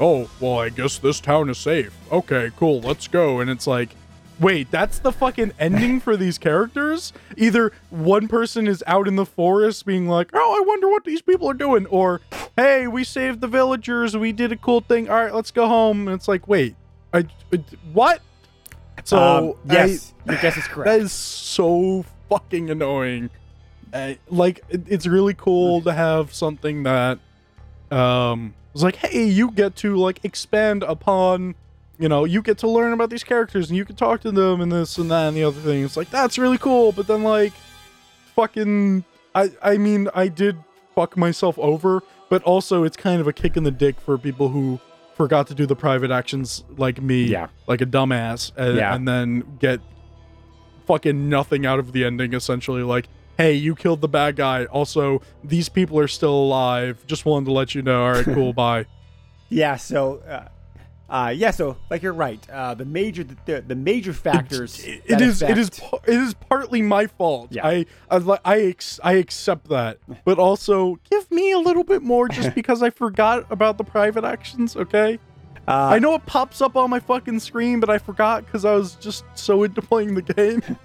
"Oh, 0.00 0.28
well, 0.40 0.58
I 0.58 0.68
guess 0.70 0.98
this 0.98 1.20
town 1.20 1.50
is 1.50 1.58
safe. 1.58 1.94
Okay, 2.10 2.50
cool. 2.56 2.80
Let's 2.80 3.08
go." 3.08 3.40
And 3.40 3.50
it's 3.50 3.66
like, 3.66 3.90
Wait, 4.38 4.70
that's 4.70 4.98
the 4.98 5.10
fucking 5.12 5.50
ending 5.58 5.98
for 5.98 6.14
these 6.14 6.36
characters? 6.36 7.14
Either 7.38 7.72
one 7.88 8.28
person 8.28 8.66
is 8.68 8.84
out 8.86 9.08
in 9.08 9.16
the 9.16 9.24
forest 9.24 9.86
being 9.86 10.06
like, 10.08 10.28
oh, 10.34 10.62
I 10.62 10.62
wonder 10.66 10.90
what 10.90 11.04
these 11.04 11.22
people 11.22 11.48
are 11.48 11.54
doing, 11.54 11.86
or, 11.86 12.20
hey, 12.54 12.86
we 12.86 13.02
saved 13.02 13.40
the 13.40 13.46
villagers, 13.48 14.14
we 14.14 14.32
did 14.32 14.52
a 14.52 14.56
cool 14.58 14.82
thing, 14.82 15.08
all 15.08 15.16
right, 15.24 15.34
let's 15.34 15.50
go 15.50 15.66
home. 15.66 16.06
And 16.06 16.14
it's 16.14 16.28
like, 16.28 16.46
wait, 16.48 16.76
I, 17.14 17.24
I- 17.50 17.64
what? 17.94 18.20
So, 19.06 19.18
um, 19.18 19.54
yes, 19.70 20.12
I- 20.26 20.32
your 20.32 20.42
guess 20.42 20.56
is 20.56 20.64
correct. 20.64 20.86
that 20.86 21.00
is 21.00 21.12
so 21.12 22.04
fucking 22.28 22.70
annoying. 22.70 23.30
Uh, 23.94 24.14
like, 24.28 24.60
it, 24.68 24.82
it's 24.88 25.06
really 25.06 25.32
cool 25.34 25.80
to 25.82 25.92
have 25.92 26.34
something 26.34 26.82
that, 26.82 27.18
um, 27.90 28.54
is 28.74 28.82
like, 28.82 28.96
hey, 28.96 29.24
you 29.24 29.52
get 29.52 29.76
to 29.76 29.96
like 29.96 30.24
expand 30.24 30.82
upon, 30.82 31.54
you 32.00 32.08
know, 32.08 32.24
you 32.24 32.42
get 32.42 32.58
to 32.58 32.68
learn 32.68 32.92
about 32.92 33.10
these 33.10 33.22
characters 33.22 33.70
and 33.70 33.76
you 33.76 33.84
can 33.84 33.94
talk 33.94 34.20
to 34.22 34.32
them 34.32 34.60
and 34.60 34.72
this 34.72 34.98
and 34.98 35.08
that 35.12 35.28
and 35.28 35.36
the 35.36 35.44
other 35.44 35.60
thing. 35.60 35.84
It's 35.84 35.96
like 35.96 36.10
that's 36.10 36.36
really 36.36 36.58
cool, 36.58 36.90
but 36.90 37.06
then 37.06 37.22
like, 37.22 37.52
fucking, 38.34 39.04
I, 39.36 39.50
I 39.62 39.78
mean, 39.78 40.08
I 40.14 40.26
did 40.28 40.56
fuck 40.96 41.16
myself 41.16 41.58
over, 41.60 42.02
but 42.28 42.42
also 42.42 42.82
it's 42.82 42.96
kind 42.96 43.20
of 43.20 43.28
a 43.28 43.32
kick 43.32 43.56
in 43.56 43.62
the 43.62 43.70
dick 43.70 44.00
for 44.00 44.18
people 44.18 44.48
who 44.48 44.80
forgot 45.16 45.46
to 45.48 45.54
do 45.54 45.66
the 45.66 45.76
private 45.76 46.10
actions 46.10 46.62
like 46.76 47.00
me, 47.00 47.24
Yeah. 47.24 47.48
like 47.66 47.80
a 47.80 47.86
dumbass, 47.86 48.52
and, 48.56 48.76
Yeah. 48.76 48.94
and 48.94 49.08
then 49.08 49.44
get 49.58 49.80
fucking 50.86 51.28
nothing 51.28 51.66
out 51.66 51.78
of 51.78 51.92
the 51.92 52.04
ending. 52.04 52.34
Essentially, 52.34 52.82
like, 52.82 53.08
hey, 53.38 53.52
you 53.52 53.74
killed 53.74 54.00
the 54.00 54.08
bad 54.08 54.36
guy. 54.36 54.66
Also, 54.66 55.20
these 55.42 55.68
people 55.68 55.98
are 55.98 56.08
still 56.08 56.34
alive. 56.34 57.04
Just 57.06 57.24
wanted 57.24 57.46
to 57.46 57.52
let 57.52 57.74
you 57.74 57.82
know. 57.82 58.04
All 58.04 58.12
right, 58.12 58.24
cool, 58.24 58.52
bye. 58.64 58.86
Yeah, 59.48 59.76
so 59.76 60.18
uh, 60.28 60.48
uh, 61.08 61.32
yeah, 61.36 61.50
so 61.52 61.76
like 61.90 62.02
you're 62.02 62.12
right. 62.12 62.44
Uh, 62.50 62.74
the 62.74 62.84
major 62.84 63.24
the, 63.24 63.62
the 63.66 63.74
major 63.76 64.12
factors. 64.12 64.84
It- 64.84 65.02
it 65.06 65.20
is 65.20 65.40
it 65.42 65.56
is 65.56 65.68
affect- 65.68 66.08
it 66.08 66.14
is 66.14 66.34
partly 66.34 66.82
my 66.82 67.06
fault. 67.06 67.48
Yeah. 67.52 67.66
I 67.66 67.86
I 68.10 68.38
I, 68.44 68.60
ex- 68.62 68.98
I 69.04 69.12
accept 69.14 69.68
that, 69.68 69.98
but 70.24 70.38
also 70.38 70.98
give 71.10 71.30
me 71.30 71.52
a 71.52 71.58
little 71.58 71.84
bit 71.84 72.02
more 72.02 72.28
just 72.28 72.54
because 72.60 72.82
I 72.82 72.90
forgot 72.90 73.46
about 73.50 73.78
the 73.78 73.84
private 73.84 74.24
actions. 74.24 74.74
Okay, 74.76 75.18
Uh, 75.68 75.90
I 75.94 75.98
know 75.98 76.14
it 76.14 76.26
pops 76.26 76.60
up 76.60 76.76
on 76.76 76.90
my 76.90 77.00
fucking 77.00 77.38
screen, 77.40 77.78
but 77.80 77.88
I 77.90 77.98
forgot 77.98 78.44
because 78.44 78.64
I 78.64 78.74
was 78.74 78.94
just 78.96 79.24
so 79.34 79.62
into 79.62 79.82
playing 79.82 80.14
the 80.14 80.22
game. 80.22 80.62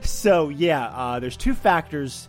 So 0.00 0.50
yeah, 0.50 0.88
uh, 0.88 1.18
there's 1.18 1.36
two 1.36 1.54
factors. 1.54 2.28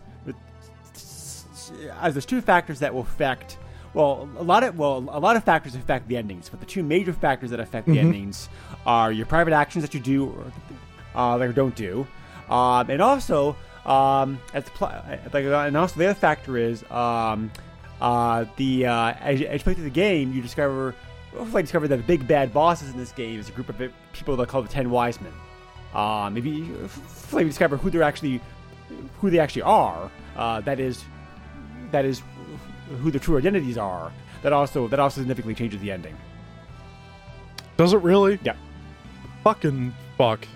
Uh, 2.00 2.10
there's 2.10 2.24
two 2.26 2.40
factors 2.40 2.78
that 2.80 2.94
will 2.94 3.02
affect. 3.02 3.58
Well, 3.96 4.28
a 4.36 4.42
lot 4.42 4.62
of 4.62 4.76
well, 4.78 4.98
a 5.10 5.18
lot 5.18 5.36
of 5.36 5.44
factors 5.44 5.74
affect 5.74 6.06
the 6.06 6.18
endings, 6.18 6.50
but 6.50 6.60
the 6.60 6.66
two 6.66 6.82
major 6.82 7.14
factors 7.14 7.48
that 7.48 7.60
affect 7.60 7.86
the 7.86 7.98
endings 7.98 8.50
are 8.84 9.10
your 9.10 9.24
private 9.24 9.54
actions 9.54 9.82
that 9.84 9.94
you 9.94 10.00
do 10.00 10.26
or 10.26 10.52
uh, 11.18 11.38
or 11.38 11.50
don't 11.52 11.74
do, 11.74 12.06
um, 12.50 12.90
and 12.90 13.00
also 13.00 13.56
um, 13.86 14.38
as 14.52 14.64
the 14.64 14.70
pl- 14.72 14.92
like, 15.32 15.46
uh, 15.46 15.60
and 15.60 15.74
also 15.78 15.98
the 15.98 16.04
other 16.04 16.14
factor 16.14 16.58
is 16.58 16.84
um, 16.90 17.50
uh, 18.02 18.44
the 18.56 18.84
uh, 18.84 19.14
as, 19.18 19.40
you, 19.40 19.46
as 19.46 19.60
you 19.60 19.64
play 19.64 19.72
through 19.72 19.84
the 19.84 19.90
game, 19.90 20.30
you 20.34 20.42
discover. 20.42 20.94
Hopefully, 21.34 21.62
discover 21.62 21.88
that 21.88 21.96
the 21.96 22.02
big 22.02 22.28
bad 22.28 22.52
bosses 22.52 22.90
in 22.90 22.98
this 22.98 23.12
game 23.12 23.40
is 23.40 23.48
a 23.48 23.52
group 23.52 23.70
of 23.70 23.80
people 24.12 24.36
that 24.36 24.48
call 24.48 24.60
the 24.60 24.68
Ten 24.68 24.90
Wise 24.90 25.18
Men. 25.22 25.32
Uh, 25.94 26.28
maybe 26.30 26.50
you- 26.50 26.74
hopefully 26.82 27.44
discover 27.44 27.78
who 27.78 27.88
they're 27.88 28.02
actually, 28.02 28.42
who 29.20 29.30
they 29.30 29.38
actually 29.38 29.62
are. 29.62 30.10
Uh, 30.36 30.60
that 30.60 30.78
is, 30.80 31.02
that 31.92 32.04
is, 32.04 32.20
who 33.00 33.10
their 33.10 33.20
true 33.20 33.38
identities 33.38 33.78
are. 33.78 34.12
That 34.42 34.52
also 34.52 34.88
that 34.88 35.00
also 35.00 35.20
significantly 35.20 35.54
changes 35.54 35.80
the 35.80 35.90
ending. 35.90 36.16
Does 37.76 37.92
it 37.92 37.98
really? 37.98 38.38
Yeah. 38.42 38.56
Fucking 39.44 39.94
fuck. 40.16 40.46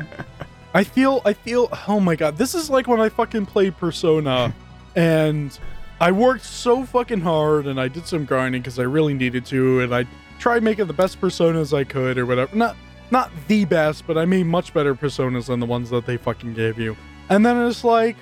I 0.74 0.84
feel 0.84 1.22
I 1.24 1.32
feel 1.32 1.68
oh 1.88 2.00
my 2.00 2.16
god, 2.16 2.36
this 2.36 2.54
is 2.54 2.70
like 2.70 2.86
when 2.88 3.00
I 3.00 3.08
fucking 3.08 3.46
played 3.46 3.76
Persona 3.76 4.54
and 4.96 5.58
I 6.00 6.12
worked 6.12 6.44
so 6.44 6.84
fucking 6.84 7.20
hard 7.20 7.66
and 7.66 7.80
I 7.80 7.88
did 7.88 8.06
some 8.06 8.24
grinding 8.24 8.62
because 8.62 8.78
I 8.78 8.84
really 8.84 9.14
needed 9.14 9.46
to 9.46 9.80
and 9.80 9.94
I 9.94 10.06
tried 10.38 10.62
making 10.62 10.88
the 10.88 10.92
best 10.92 11.20
personas 11.20 11.76
I 11.76 11.84
could 11.84 12.18
or 12.18 12.26
whatever. 12.26 12.54
Not 12.56 12.76
not 13.12 13.30
the 13.46 13.66
best, 13.66 14.06
but 14.06 14.16
I 14.16 14.24
made 14.24 14.46
much 14.46 14.72
better 14.72 14.94
personas 14.94 15.46
than 15.46 15.60
the 15.60 15.66
ones 15.66 15.90
that 15.90 16.06
they 16.06 16.16
fucking 16.16 16.54
gave 16.54 16.78
you. 16.78 16.96
And 17.28 17.44
then 17.44 17.64
it's 17.66 17.84
like, 17.84 18.16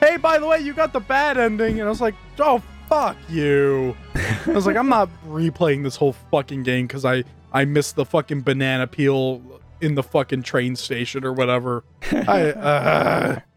hey, 0.00 0.18
by 0.18 0.38
the 0.38 0.46
way, 0.46 0.60
you 0.60 0.74
got 0.74 0.92
the 0.92 1.00
bad 1.00 1.38
ending. 1.38 1.80
And 1.80 1.88
I 1.88 1.90
was 1.90 2.02
like, 2.02 2.14
oh, 2.38 2.62
fuck 2.88 3.16
you. 3.28 3.96
I 4.14 4.50
was 4.50 4.66
like, 4.66 4.76
I'm 4.76 4.88
not 4.88 5.08
replaying 5.28 5.82
this 5.82 5.96
whole 5.96 6.12
fucking 6.30 6.62
game 6.62 6.86
because 6.86 7.04
I, 7.04 7.24
I 7.52 7.64
missed 7.64 7.96
the 7.96 8.04
fucking 8.04 8.42
banana 8.42 8.86
peel 8.86 9.42
in 9.80 9.94
the 9.94 10.02
fucking 10.02 10.42
train 10.42 10.76
station 10.76 11.24
or 11.24 11.32
whatever. 11.32 11.84
I, 12.10 13.42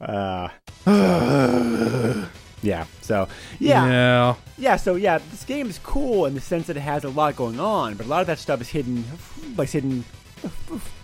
Uh, 0.00 0.48
uh, 0.86 2.26
yeah. 2.62 2.84
So 3.00 3.26
yeah, 3.58 3.86
yeah, 3.86 4.34
yeah. 4.58 4.76
So 4.76 4.94
yeah, 4.94 5.18
this 5.30 5.44
game 5.44 5.68
is 5.68 5.78
cool 5.82 6.26
in 6.26 6.34
the 6.34 6.40
sense 6.40 6.68
that 6.68 6.76
it 6.76 6.80
has 6.80 7.02
a 7.02 7.08
lot 7.08 7.34
going 7.34 7.58
on, 7.58 7.94
but 7.94 8.06
a 8.06 8.08
lot 8.08 8.20
of 8.20 8.26
that 8.28 8.38
stuff 8.38 8.60
is 8.60 8.68
hidden, 8.68 9.04
like 9.56 9.70
hidden, 9.70 10.04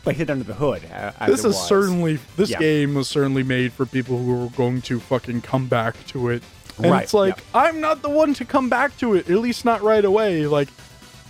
like 0.04 0.14
hidden 0.16 0.34
under 0.40 0.44
the 0.44 0.54
hood. 0.54 0.82
This 1.26 1.44
is 1.44 1.56
certainly 1.58 2.18
this 2.36 2.50
Yeah. 2.50 2.58
game 2.60 2.94
was 2.94 3.08
certainly 3.08 3.42
made 3.42 3.72
for 3.72 3.84
people 3.84 4.18
who 4.22 4.44
are 4.46 4.50
going 4.50 4.80
to 4.82 5.00
fucking 5.00 5.40
come 5.40 5.66
back 5.66 5.96
to 6.08 6.28
it. 6.28 6.42
And 6.78 6.90
Right, 6.92 7.02
it's 7.04 7.14
like 7.14 7.36
yeah. 7.38 7.60
I'm 7.62 7.80
not 7.80 8.02
the 8.02 8.10
one 8.10 8.34
to 8.34 8.44
come 8.44 8.68
back 8.68 8.96
to 8.98 9.14
it, 9.14 9.30
at 9.30 9.38
least 9.38 9.64
not 9.64 9.82
right 9.82 10.04
away. 10.04 10.46
Like 10.46 10.68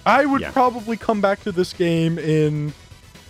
I 0.05 0.25
would 0.27 0.41
Yeah. 0.41 0.51
probably 0.51 0.97
come 0.97 1.21
back 1.21 1.43
to 1.45 1.53
this 1.53 1.73
game 1.73 2.19
in 2.19 2.73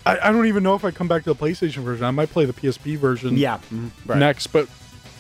I, 0.04 0.28
I 0.28 0.32
don't 0.32 0.46
even 0.46 0.62
know 0.62 0.74
if 0.76 0.84
I 0.84 0.90
come 0.92 1.08
back 1.08 1.24
to 1.24 1.34
the 1.34 1.36
PlayStation 1.44 1.82
version. 1.82 2.04
I 2.04 2.10
might 2.12 2.30
play 2.30 2.44
the 2.44 2.52
PSP 2.52 2.96
version 2.96 3.36
Yeah. 3.36 3.58
mhm, 3.72 3.90
right. 4.06 4.18
next, 4.18 4.46
but 4.48 4.68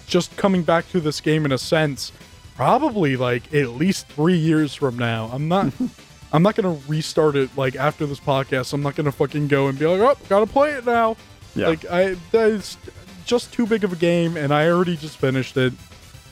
just 0.06 0.36
coming 0.36 0.62
back 0.62 0.88
to 0.92 1.00
this 1.00 1.20
game 1.20 1.44
in 1.44 1.50
a 1.52 1.58
sense, 1.58 2.12
probably 2.56 3.16
like 3.16 3.52
at 3.52 3.70
least 3.70 4.06
three 4.08 4.36
years 4.36 4.74
from 4.74 4.96
now. 4.98 5.28
I'm 5.32 5.48
not 5.48 5.72
I'm 6.32 6.42
not 6.42 6.54
gonna 6.56 6.78
restart 6.88 7.36
it 7.36 7.50
like 7.56 7.76
after 7.76 8.06
this 8.06 8.20
podcast. 8.20 8.72
I'm 8.72 8.82
not 8.82 8.96
gonna 8.96 9.12
fucking 9.12 9.48
go 9.48 9.68
and 9.68 9.78
be 9.78 9.86
like, 9.86 10.00
oh, 10.00 10.16
gotta 10.28 10.46
play 10.46 10.72
it 10.72 10.86
now. 10.86 11.16
Yeah. 11.54 11.68
Like 11.68 11.84
I 11.90 12.16
that 12.32 12.48
is 12.50 12.76
just 13.24 13.52
too 13.52 13.66
big 13.66 13.82
of 13.84 13.92
a 13.92 13.96
game 13.96 14.36
and 14.36 14.52
I 14.54 14.68
already 14.68 14.96
just 14.96 15.16
finished 15.18 15.56
it. 15.56 15.72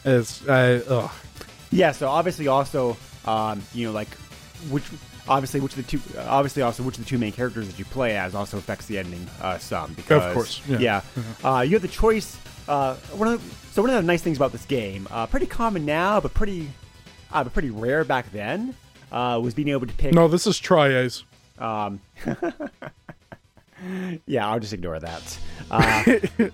It's 0.05 0.46
I 0.48 0.74
ugh. 0.74 1.11
Yeah, 1.70 1.92
so 1.92 2.09
obviously 2.09 2.46
also, 2.46 2.96
um, 3.24 3.62
you 3.72 3.86
know, 3.86 3.92
like 3.92 4.09
which 4.70 4.84
obviously 5.26 5.61
which 5.61 5.76
of 5.76 5.86
the 5.86 5.98
two 5.98 6.00
obviously 6.20 6.62
also 6.62 6.82
which 6.82 6.98
of 6.98 7.05
the 7.05 7.09
two 7.09 7.18
main 7.18 7.32
characters 7.32 7.66
that 7.66 7.78
you 7.78 7.84
play 7.86 8.16
as 8.16 8.34
also 8.34 8.59
affects 8.59 8.86
the 8.86 8.98
ending 8.98 9.26
uh, 9.40 9.59
some 9.59 9.92
because 9.94 10.32
course, 10.34 10.62
yeah. 10.68 11.02
uh, 11.44 11.61
you 11.61 11.72
have 11.72 11.82
the 11.82 11.88
choice. 11.88 12.38
Uh, 12.68 12.94
one 13.16 13.28
of 13.28 13.42
the, 13.42 13.72
so 13.72 13.82
one 13.82 13.90
of 13.90 13.96
the 13.96 14.02
nice 14.02 14.22
things 14.22 14.38
about 14.38 14.52
this 14.52 14.64
game, 14.64 15.07
uh, 15.11 15.26
pretty 15.26 15.46
common 15.46 15.84
now, 15.84 16.20
but 16.20 16.32
pretty 16.32 16.70
uh, 17.32 17.42
but 17.42 17.52
pretty 17.52 17.70
rare 17.70 18.05
back 18.05 18.30
then, 18.32 18.74
uh, 19.12 19.38
was 19.42 19.55
being 19.55 19.68
able 19.68 19.86
to 19.86 19.92
pick. 19.94 20.14
No, 20.14 20.28
this 20.28 20.46
is 20.46 20.59
Tri-Ace. 20.59 21.24
Um, 21.59 22.00
yeah, 24.26 24.49
I'll 24.49 24.61
just 24.61 24.72
ignore 24.72 24.99
that. 25.01 25.39
Uh, 25.70 26.05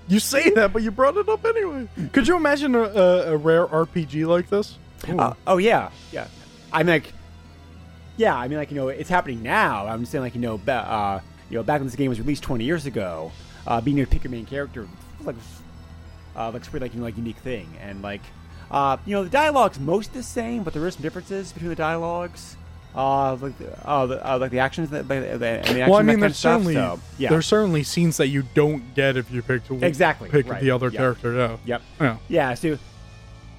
you 0.07 0.21
say 0.21 0.51
that, 0.51 0.73
but 0.73 0.83
you 0.83 0.91
brought 0.91 1.17
it 1.17 1.29
up 1.29 1.45
anyway. 1.45 1.87
Could 2.13 2.29
you 2.29 2.37
imagine 2.37 2.75
a, 2.77 2.83
a, 2.83 3.33
a 3.33 3.37
rare 3.37 3.67
RPG 3.67 4.25
like 4.27 4.49
this? 4.49 4.79
Uh, 5.09 5.35
oh 5.49 5.57
yeah, 5.59 5.91
yeah. 6.13 6.29
I'm 6.73 6.87
like, 6.87 7.13
yeah. 8.17 8.37
I 8.37 8.47
mean, 8.47 8.57
like 8.57 8.71
you 8.71 8.77
know, 8.77 8.89
it's 8.89 9.11
happening 9.11 9.43
now. 9.43 9.87
I'm 9.89 10.07
saying 10.07 10.23
like 10.23 10.35
you 10.37 10.41
know, 10.41 10.59
ba- 10.59 10.89
uh, 10.89 11.21
you 11.51 11.57
know, 11.57 11.65
back 11.65 11.81
when 11.81 11.89
this 11.89 11.97
game 11.97 12.09
was 12.09 12.21
released 12.21 12.45
20 12.45 12.65
years 12.65 12.87
ago, 12.87 13.33
uh, 13.67 13.81
being 13.81 13.99
able 13.99 14.07
to 14.09 14.13
pick 14.13 14.23
your 14.25 14.31
main 14.31 14.47
character, 14.47 14.89
like 15.25 15.37
uh, 16.37 16.51
like 16.53 16.63
pretty 16.63 16.85
like 16.85 16.95
you 16.95 17.01
know, 17.01 17.05
like 17.07 17.17
unique 17.17 17.39
thing, 17.39 17.69
and 17.81 18.01
like 18.01 18.23
uh, 18.71 18.97
you 19.05 19.15
know 19.15 19.25
the 19.25 19.31
dialogue's 19.31 19.81
most 19.81 20.13
the 20.15 20.23
same, 20.23 20.63
but 20.63 20.73
there 20.73 20.87
is 20.87 20.95
some 20.95 21.03
differences 21.03 21.53
between 21.53 21.71
the 21.71 21.77
dialogues. 21.77 22.57
Uh, 22.95 23.37
like 23.37 23.57
the, 23.59 23.89
uh, 23.89 24.07
the, 24.07 24.29
uh, 24.33 24.39
like 24.39 24.51
the 24.51 24.59
actions 24.59 24.91
that, 24.91 25.07
the, 25.07 25.15
the, 25.15 25.23
and 25.23 25.41
the 25.41 25.47
action, 25.47 25.91
well, 25.91 26.01
I 26.01 26.03
mean, 26.03 26.19
there's 26.19 26.37
stuff, 26.37 26.63
certainly 26.63 26.75
so, 26.75 27.01
yeah, 27.19 27.31
there's 27.31 27.47
certainly 27.47 27.85
scenes 27.85 28.17
that 28.17 28.29
you 28.29 28.43
don't 28.55 28.95
get 28.95 29.17
if 29.17 29.31
you 29.31 29.43
pick 29.43 29.63
Exactly, 29.71 30.29
pick 30.29 30.49
right, 30.49 30.61
the 30.61 30.73
other 30.73 30.89
yeah. 30.89 30.99
character. 30.99 31.35
Yeah. 31.35 31.57
yep. 31.65 31.83
Yeah. 32.01 32.17
Yeah, 32.29 32.55
so 32.55 32.79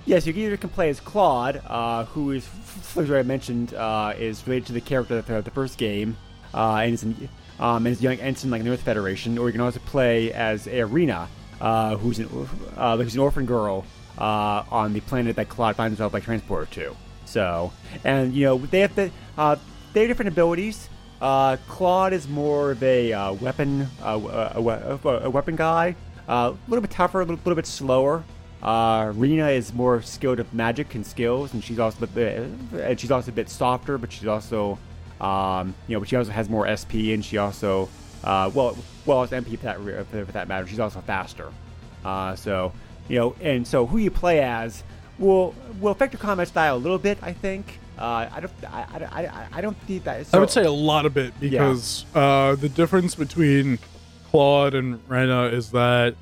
yes, 0.05 0.27
you 0.27 0.33
either 0.33 0.57
can 0.57 0.69
play 0.69 0.89
as 0.89 0.99
Claude, 0.99 1.61
uh, 1.65 2.05
who 2.05 2.31
is, 2.31 2.49
as 2.97 3.09
I 3.09 3.21
mentioned, 3.23 3.73
uh, 3.73 4.13
is 4.17 4.45
related 4.45 4.67
to 4.67 4.73
the 4.73 4.81
character 4.81 5.19
of 5.19 5.25
the, 5.25 5.41
the 5.41 5.51
first 5.51 5.77
game, 5.77 6.17
uh, 6.53 6.81
and 6.83 6.93
is 6.93 7.03
in, 7.03 7.29
um, 7.59 7.85
and 7.85 7.95
is 7.95 8.01
young 8.01 8.17
ensign 8.17 8.51
like 8.51 8.59
in 8.59 8.65
the 8.65 8.71
North 8.71 8.81
Federation, 8.81 9.37
or 9.37 9.47
you 9.47 9.53
can 9.53 9.61
also 9.61 9.79
play 9.79 10.33
as 10.33 10.67
Arena, 10.67 11.29
uh, 11.61 11.95
who's 11.95 12.19
an 12.19 12.27
uh, 12.75 12.97
who's 12.97 13.13
an 13.13 13.21
orphan 13.21 13.45
girl 13.45 13.85
uh, 14.17 14.63
on 14.69 14.91
the 14.93 14.99
planet 15.01 15.35
that 15.37 15.47
Claude 15.47 15.75
finds 15.75 15.93
himself 15.93 16.13
like 16.13 16.23
transported 16.23 16.71
to. 16.71 16.95
So, 17.31 17.71
and 18.03 18.33
you 18.33 18.43
know 18.45 18.57
they 18.57 18.81
have 18.81 18.93
the 18.93 19.09
uh, 19.37 19.55
they 19.93 20.01
have 20.01 20.09
different 20.09 20.29
abilities. 20.29 20.89
Uh, 21.21 21.55
Claude 21.67 22.11
is 22.13 22.27
more 22.27 22.71
of 22.71 22.83
a 22.83 23.13
uh, 23.13 23.33
weapon 23.33 23.87
uh, 24.03 24.19
a, 24.55 24.59
a, 24.59 25.19
a 25.23 25.29
weapon 25.29 25.55
guy, 25.55 25.95
uh, 26.27 26.53
a 26.53 26.69
little 26.69 26.81
bit 26.81 26.91
tougher, 26.91 27.21
a 27.21 27.23
little, 27.23 27.37
little 27.37 27.55
bit 27.55 27.67
slower. 27.67 28.23
Uh, 28.61 29.13
Rena 29.15 29.47
is 29.47 29.73
more 29.73 30.01
skilled 30.01 30.39
with 30.39 30.53
magic 30.53 30.93
and 30.93 31.05
skills, 31.05 31.53
and 31.53 31.63
she's 31.63 31.79
also 31.79 32.03
a 32.03 32.07
bit, 32.07 32.49
and 32.73 32.99
she's 32.99 33.11
also 33.11 33.31
a 33.31 33.33
bit 33.33 33.49
softer, 33.49 33.97
but 33.97 34.11
she's 34.11 34.27
also, 34.27 34.77
um, 35.21 35.73
you 35.87 35.95
know, 35.95 35.99
but 35.99 36.09
she 36.09 36.15
also 36.17 36.31
has 36.31 36.49
more 36.49 36.67
SP, 36.67 37.15
and 37.15 37.23
she 37.23 37.37
also, 37.37 37.87
uh, 38.25 38.51
well, 38.53 38.77
well, 39.05 39.23
as 39.23 39.29
MP 39.29 39.57
for 39.57 39.63
that 39.63 40.07
for 40.07 40.31
that 40.33 40.47
matter, 40.49 40.67
she's 40.67 40.79
also 40.79 40.99
faster. 41.01 41.51
Uh, 42.03 42.35
so, 42.35 42.73
you 43.07 43.17
know, 43.17 43.35
and 43.41 43.65
so 43.65 43.85
who 43.85 43.99
you 43.99 44.11
play 44.11 44.41
as 44.41 44.83
will 45.19 45.53
will 45.79 45.91
affect 45.91 46.13
your 46.13 46.19
combat 46.19 46.47
style 46.47 46.75
a 46.77 46.79
little 46.79 46.97
bit, 46.99 47.17
I 47.21 47.33
think. 47.33 47.79
Uh, 47.97 48.27
I 48.33 48.39
don't, 48.39 48.51
I, 48.63 48.85
I, 48.93 49.25
I, 49.25 49.47
I 49.53 49.61
don't 49.61 49.77
think 49.81 50.03
that. 50.05 50.25
I 50.33 50.39
would 50.39 50.49
say 50.49 50.63
a 50.63 50.71
lot 50.71 51.05
of 51.05 51.17
it 51.17 51.39
because 51.39 52.05
uh, 52.15 52.55
the 52.55 52.69
difference 52.69 53.13
between 53.13 53.77
Claude 54.31 54.73
and 54.73 54.99
Rena 55.07 55.43
is 55.47 55.69
that 55.71 56.15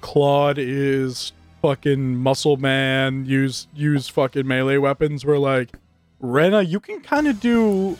Claude 0.00 0.58
is 0.58 1.32
fucking 1.62 2.16
muscle 2.16 2.56
man, 2.56 3.24
use 3.26 3.66
use 3.74 4.08
fucking 4.08 4.46
melee 4.46 4.76
weapons. 4.78 5.24
Where 5.24 5.38
like 5.38 5.70
Rena, 6.20 6.62
you 6.62 6.80
can 6.80 7.00
kind 7.00 7.26
of 7.26 7.40
do, 7.40 7.96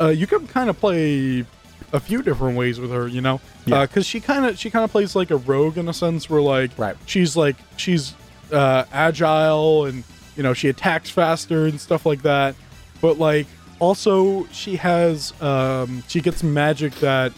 uh, 0.00 0.08
you 0.08 0.26
can 0.26 0.46
kind 0.46 0.68
of 0.68 0.78
play 0.78 1.44
a 1.92 2.00
few 2.00 2.20
different 2.22 2.56
ways 2.58 2.78
with 2.80 2.90
her. 2.90 3.08
You 3.08 3.20
know, 3.22 3.40
Yeah. 3.64 3.86
because 3.86 4.04
she 4.06 4.20
kind 4.20 4.44
of 4.44 4.58
she 4.58 4.68
kind 4.70 4.84
of 4.84 4.90
plays 4.90 5.16
like 5.16 5.30
a 5.30 5.36
rogue 5.36 5.78
in 5.78 5.88
a 5.88 5.94
sense 5.94 6.28
where 6.28 6.42
like 6.42 6.70
Right. 6.76 6.96
she's 7.06 7.36
like 7.36 7.56
she's 7.76 8.12
uh, 8.52 8.84
agile 8.92 9.86
and 9.86 10.04
you 10.36 10.42
know 10.42 10.52
she 10.54 10.68
attacks 10.68 11.10
faster 11.10 11.66
and 11.66 11.80
stuff 11.80 12.06
like 12.06 12.22
that. 12.22 12.54
But 13.00 13.18
like 13.18 13.46
also 13.78 14.46
she 14.46 14.76
has 14.76 15.38
um 15.42 16.02
she 16.08 16.20
gets 16.20 16.42
magic 16.42 16.94
that 16.96 17.32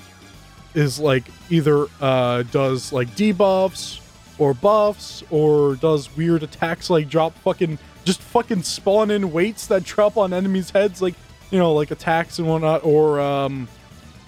is 0.74 0.98
like 0.98 1.24
either 1.50 1.86
uh 2.00 2.42
does 2.44 2.92
like 2.92 3.08
debuffs 3.10 4.00
or 4.38 4.54
buffs 4.54 5.22
or 5.30 5.74
does 5.76 6.14
weird 6.16 6.42
attacks 6.42 6.88
like 6.90 7.08
drop 7.08 7.36
fucking 7.38 7.78
just 8.04 8.20
fucking 8.22 8.62
spawn 8.62 9.10
in 9.10 9.32
weights 9.32 9.66
that 9.66 9.82
drop 9.84 10.16
on 10.16 10.32
enemies 10.32 10.70
heads 10.70 11.02
like 11.02 11.14
you 11.50 11.58
know 11.58 11.72
like 11.74 11.90
attacks 11.90 12.38
and 12.38 12.46
whatnot 12.46 12.84
or 12.84 13.20
um 13.20 13.66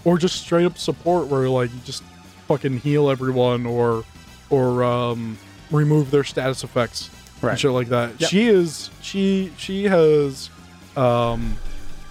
or 0.04 0.18
just 0.18 0.40
straight 0.40 0.64
up 0.64 0.76
support 0.76 1.26
where 1.28 1.48
like 1.48 1.72
you 1.72 1.80
just 1.84 2.02
fucking 2.48 2.78
heal 2.78 3.08
everyone 3.10 3.66
or 3.66 4.04
or 4.48 4.82
um 4.82 5.38
remove 5.70 6.10
their 6.10 6.24
status 6.24 6.64
effects 6.64 7.10
Right. 7.42 7.52
and 7.52 7.60
shit 7.60 7.70
like 7.70 7.88
that. 7.88 8.20
Yep. 8.20 8.30
She 8.30 8.46
is 8.48 8.90
she 9.00 9.52
she 9.56 9.84
has 9.84 10.50
um 10.96 11.56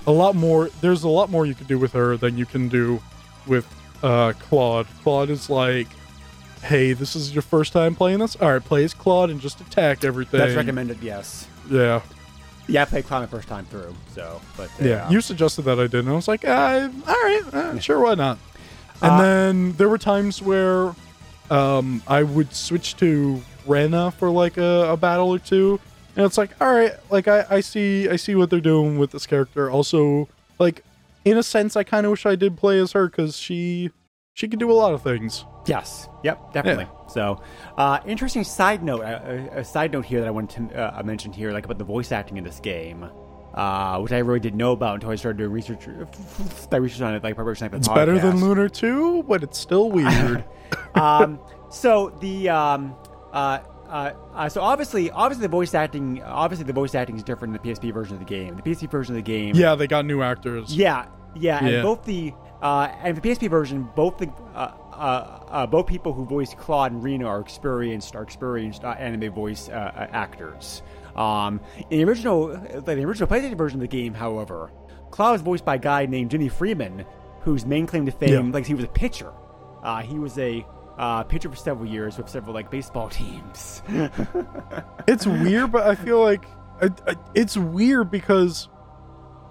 a 0.08 0.12
lot 0.12 0.36
more 0.36 0.70
there's 0.82 1.04
a 1.04 1.10
lot 1.10 1.30
more 1.30 1.46
you 1.46 1.54
can 1.54 1.68
do 1.68 1.78
with 1.78 1.94
her 1.94 2.18
than 2.18 2.38
you 2.38 2.46
can 2.46 2.68
do 2.70 3.02
with 3.46 3.68
uh 4.02 4.34
Claude. 4.40 4.88
Claude 5.04 5.30
is 5.30 5.50
like 5.50 5.88
Hey, 6.64 6.92
this 6.94 7.16
is 7.16 7.34
your 7.34 7.42
first 7.42 7.72
time 7.74 7.96
playing 7.96 8.20
this? 8.20 8.36
Alright, 8.36 8.64
play 8.66 8.84
as 8.84 8.94
Claude 8.94 9.30
and 9.30 9.40
just 9.40 9.62
attack 9.62 10.04
everything. 10.04 10.40
That's 10.40 10.56
recommended, 10.56 10.98
yes. 11.02 11.48
Yeah. 11.70 12.02
Yeah, 12.68 12.82
I 12.84 12.86
played 12.86 13.06
Clown 13.06 13.22
the 13.22 13.28
first 13.28 13.48
time 13.48 13.66
through, 13.66 13.96
so 14.14 14.42
but 14.58 14.70
uh, 14.82 14.86
Yeah, 14.86 15.10
you 15.10 15.22
suggested 15.22 15.64
that 15.64 15.80
I 15.80 15.88
did, 15.88 15.96
and 16.02 16.10
I 16.10 16.14
was 16.14 16.28
like, 16.28 16.46
uh, 16.48 16.90
all 17.08 17.14
right, 17.14 17.42
uh, 17.54 17.80
sure, 17.80 18.00
why 18.00 18.14
not? 18.16 18.38
And 19.02 19.12
Uh, 19.14 19.22
then 19.22 19.72
there 19.74 19.90
were 19.90 19.98
times 19.98 20.40
where 20.42 20.94
um, 21.52 22.02
I 22.08 22.24
would 22.24 22.54
switch 22.54 22.96
to 22.98 23.42
Rena 23.66 24.12
for 24.12 24.30
like 24.30 24.58
a, 24.58 24.92
a 24.92 24.98
battle 24.98 25.30
or 25.30 25.40
two, 25.40 25.80
and 26.16 26.26
it's 26.26 26.38
like, 26.38 26.60
all 26.62 26.72
right, 26.72 26.94
like 27.10 27.28
I, 27.28 27.46
I 27.50 27.60
see, 27.62 28.10
I 28.10 28.16
see 28.16 28.36
what 28.36 28.50
they're 28.50 28.60
doing 28.60 28.98
with 28.98 29.12
this 29.12 29.26
character. 29.26 29.70
Also, 29.70 30.28
like 30.60 30.84
in 31.26 31.38
a 31.38 31.44
sense, 31.44 31.76
I 31.76 31.84
kind 31.84 32.06
of 32.06 32.12
wish 32.12 32.26
I 32.26 32.36
did 32.36 32.58
play 32.58 32.80
as 32.80 32.94
her 32.94 33.08
because 33.08 33.38
she, 33.38 33.92
she 34.34 34.48
can 34.48 34.60
do 34.60 34.72
a 34.72 34.74
lot 34.74 34.94
of 34.94 35.04
things. 35.04 35.46
Yes. 35.66 36.08
Yep. 36.24 36.54
Definitely. 36.54 36.88
So, 37.10 37.42
uh, 37.78 38.00
interesting 38.06 38.44
side 38.44 38.84
note. 38.84 39.02
Uh, 39.02 39.20
a, 39.54 39.60
a 39.60 39.64
side 39.64 39.92
note 39.92 40.06
here 40.06 40.20
that 40.20 40.28
I 40.28 40.32
wanted 40.32 40.70
to 40.70 40.98
uh, 41.00 41.04
mention 41.04 41.32
here, 41.32 41.52
like 41.52 41.66
about 41.66 41.78
the 41.78 41.84
voice 41.84 42.12
acting 42.12 42.38
in 42.38 42.44
this 42.44 42.60
game, 42.60 43.10
uh, 43.60 44.00
which 44.00 44.14
I 44.14 44.20
really 44.20 44.40
didn't 44.40 44.58
know 44.58 44.72
about 44.72 44.96
until 44.96 45.10
I 45.10 45.16
started 45.16 45.38
doing 45.38 45.52
research. 45.52 45.86
I 46.72 46.78
research 46.78 47.02
on 47.02 47.14
it, 47.14 47.24
like 47.24 47.36
the 47.36 47.70
It's 47.74 47.90
better 47.90 48.18
than. 48.18 48.40
Lunar 48.40 48.70
Two, 48.70 49.24
but 49.24 49.44
it's 49.44 49.58
still 49.58 49.90
weird. 49.98 50.46
um, 50.96 51.40
so 51.70 52.16
the 52.22 52.48
um, 52.48 52.96
uh, 53.34 53.60
uh, 53.90 54.14
uh, 54.34 54.48
so 54.48 54.62
obviously, 54.62 55.12
obviously 55.12 55.42
the 55.42 55.52
voice 55.52 55.74
acting, 55.74 56.24
obviously 56.24 56.66
the 56.66 56.72
voice 56.74 56.96
acting 56.96 57.18
is 57.18 57.24
different 57.24 57.54
in 57.54 57.62
the 57.62 57.70
PSP 57.76 57.94
version 57.94 58.14
of 58.14 58.20
the 58.20 58.26
game. 58.26 58.56
The 58.56 58.62
PSP 58.62 58.90
version 58.90 59.14
of 59.16 59.18
the 59.26 59.30
game, 59.30 59.56
yeah, 59.56 59.76
they 59.76 59.88
got 59.88 60.06
new 60.06 60.22
actors. 60.22 60.74
Yeah, 60.74 61.08
yeah, 61.36 61.58
and 61.58 61.68
Yeah. 61.68 61.82
both 61.82 62.06
the 62.06 62.34
uh, 62.62 62.94
and 63.04 63.18
the 63.18 63.22
PSP 63.22 63.50
version, 63.50 63.90
both 63.94 64.20
the 64.20 64.30
uh, 64.56 64.72
uh, 64.94 65.40
uh, 65.50 65.68
both 65.68 65.86
people 65.88 66.14
who 66.14 66.26
voiced 66.26 66.58
Claude 66.58 66.94
and 66.94 67.04
Rena 67.04 67.26
are 67.26 67.40
experienced 67.42 68.16
are 68.16 68.24
experienced 68.24 68.86
uh, 68.86 68.90
anime 68.92 69.34
voice 69.34 69.68
uh, 69.68 70.08
actors. 70.12 70.82
Um, 71.16 71.60
in 71.90 72.00
the 72.00 72.04
original, 72.06 72.48
the 72.48 73.04
original 73.04 73.28
PlayStation 73.28 73.58
version 73.58 73.78
of 73.80 73.82
the 73.82 73.88
game, 73.88 74.14
however, 74.14 74.72
Claude 75.12 75.34
was 75.34 75.42
voiced 75.42 75.66
by 75.66 75.76
a 75.76 75.80
guy 75.80 76.06
named 76.06 76.32
Jimmy 76.32 76.50
Freeman, 76.50 77.06
whose 77.42 77.66
main 77.66 77.88
claim 77.88 78.06
to 78.06 78.12
fame, 78.12 78.48
Yeah. 78.48 78.54
like 78.54 78.66
he 78.66 78.74
was 78.74 78.84
a 78.86 78.90
pitcher. 78.90 79.32
Uh, 79.84 80.02
he 80.02 80.20
was 80.20 80.38
a 80.38 80.66
uh, 80.98 81.24
pitcher 81.24 81.50
for 81.50 81.56
several 81.56 81.90
years 81.90 82.18
with 82.18 82.28
several 82.30 82.54
like 82.54 82.70
baseball 82.70 83.10
teams. 83.12 83.82
it's 85.08 85.26
weird, 85.26 85.72
but 85.72 85.88
I 85.88 85.96
feel 85.96 86.22
like 86.22 86.46
I, 86.82 86.90
I, 87.08 87.16
it's 87.34 87.58
weird 87.58 88.12
because 88.12 88.70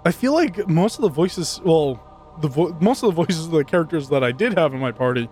I 0.05 0.13
feel 0.13 0.33
like 0.35 0.69
most 0.69 0.97
of 0.97 1.03
the 1.03 1.09
voices, 1.09 1.61
well, 1.65 2.05
the 2.41 2.49
vo- 2.49 2.77
most 2.81 3.03
of 3.03 3.09
the 3.15 3.25
voices 3.25 3.47
of 3.47 3.51
the 3.53 3.65
characters 3.65 4.09
that 4.11 4.23
I 4.23 4.33
did 4.33 4.57
have 4.59 4.73
in 4.75 4.81
my 4.81 4.93
party, 4.93 5.29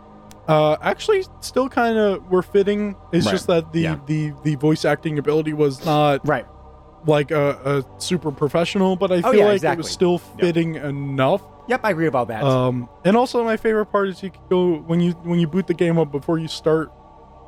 uh, 0.49 0.77
actually 0.81 1.25
still 1.41 1.69
kind 1.69 1.99
of 1.99 2.31
were 2.31 2.43
fitting. 2.43 2.95
It's 3.13 3.27
Right. 3.27 3.33
just 3.33 3.47
that 3.49 3.73
the, 3.73 3.81
Yeah. 3.81 3.99
the 4.07 4.33
the 4.45 4.55
voice 4.57 4.85
acting 4.85 5.19
ability 5.19 5.53
was 5.53 5.85
not 5.85 6.27
right. 6.27 6.47
like 7.07 7.31
a, 7.31 7.85
a 7.99 8.01
super 8.01 8.31
professional, 8.31 8.97
but 8.97 9.11
I 9.13 9.23
feel 9.23 9.29
Oh, 9.31 9.33
yeah, 9.33 9.45
like 9.47 9.63
it 9.65 9.77
was 9.79 9.91
still 9.91 10.19
fitting 10.19 10.77
enough. 10.77 11.43
Yep, 11.69 11.81
I 11.83 11.91
agree 11.91 12.07
about 12.07 12.29
that. 12.29 12.45
Um, 12.45 12.89
and 13.05 13.17
also 13.17 13.43
my 13.43 13.57
favorite 13.57 13.87
part 13.87 14.09
is 14.09 14.23
you 14.23 14.31
could 14.31 14.49
go 14.49 14.77
when 14.87 15.01
you 15.01 15.13
when 15.25 15.41
you 15.41 15.49
boot 15.49 15.67
the 15.67 15.75
game 15.75 15.99
up 15.99 16.13
before 16.13 16.39
you 16.39 16.47
start 16.49 16.93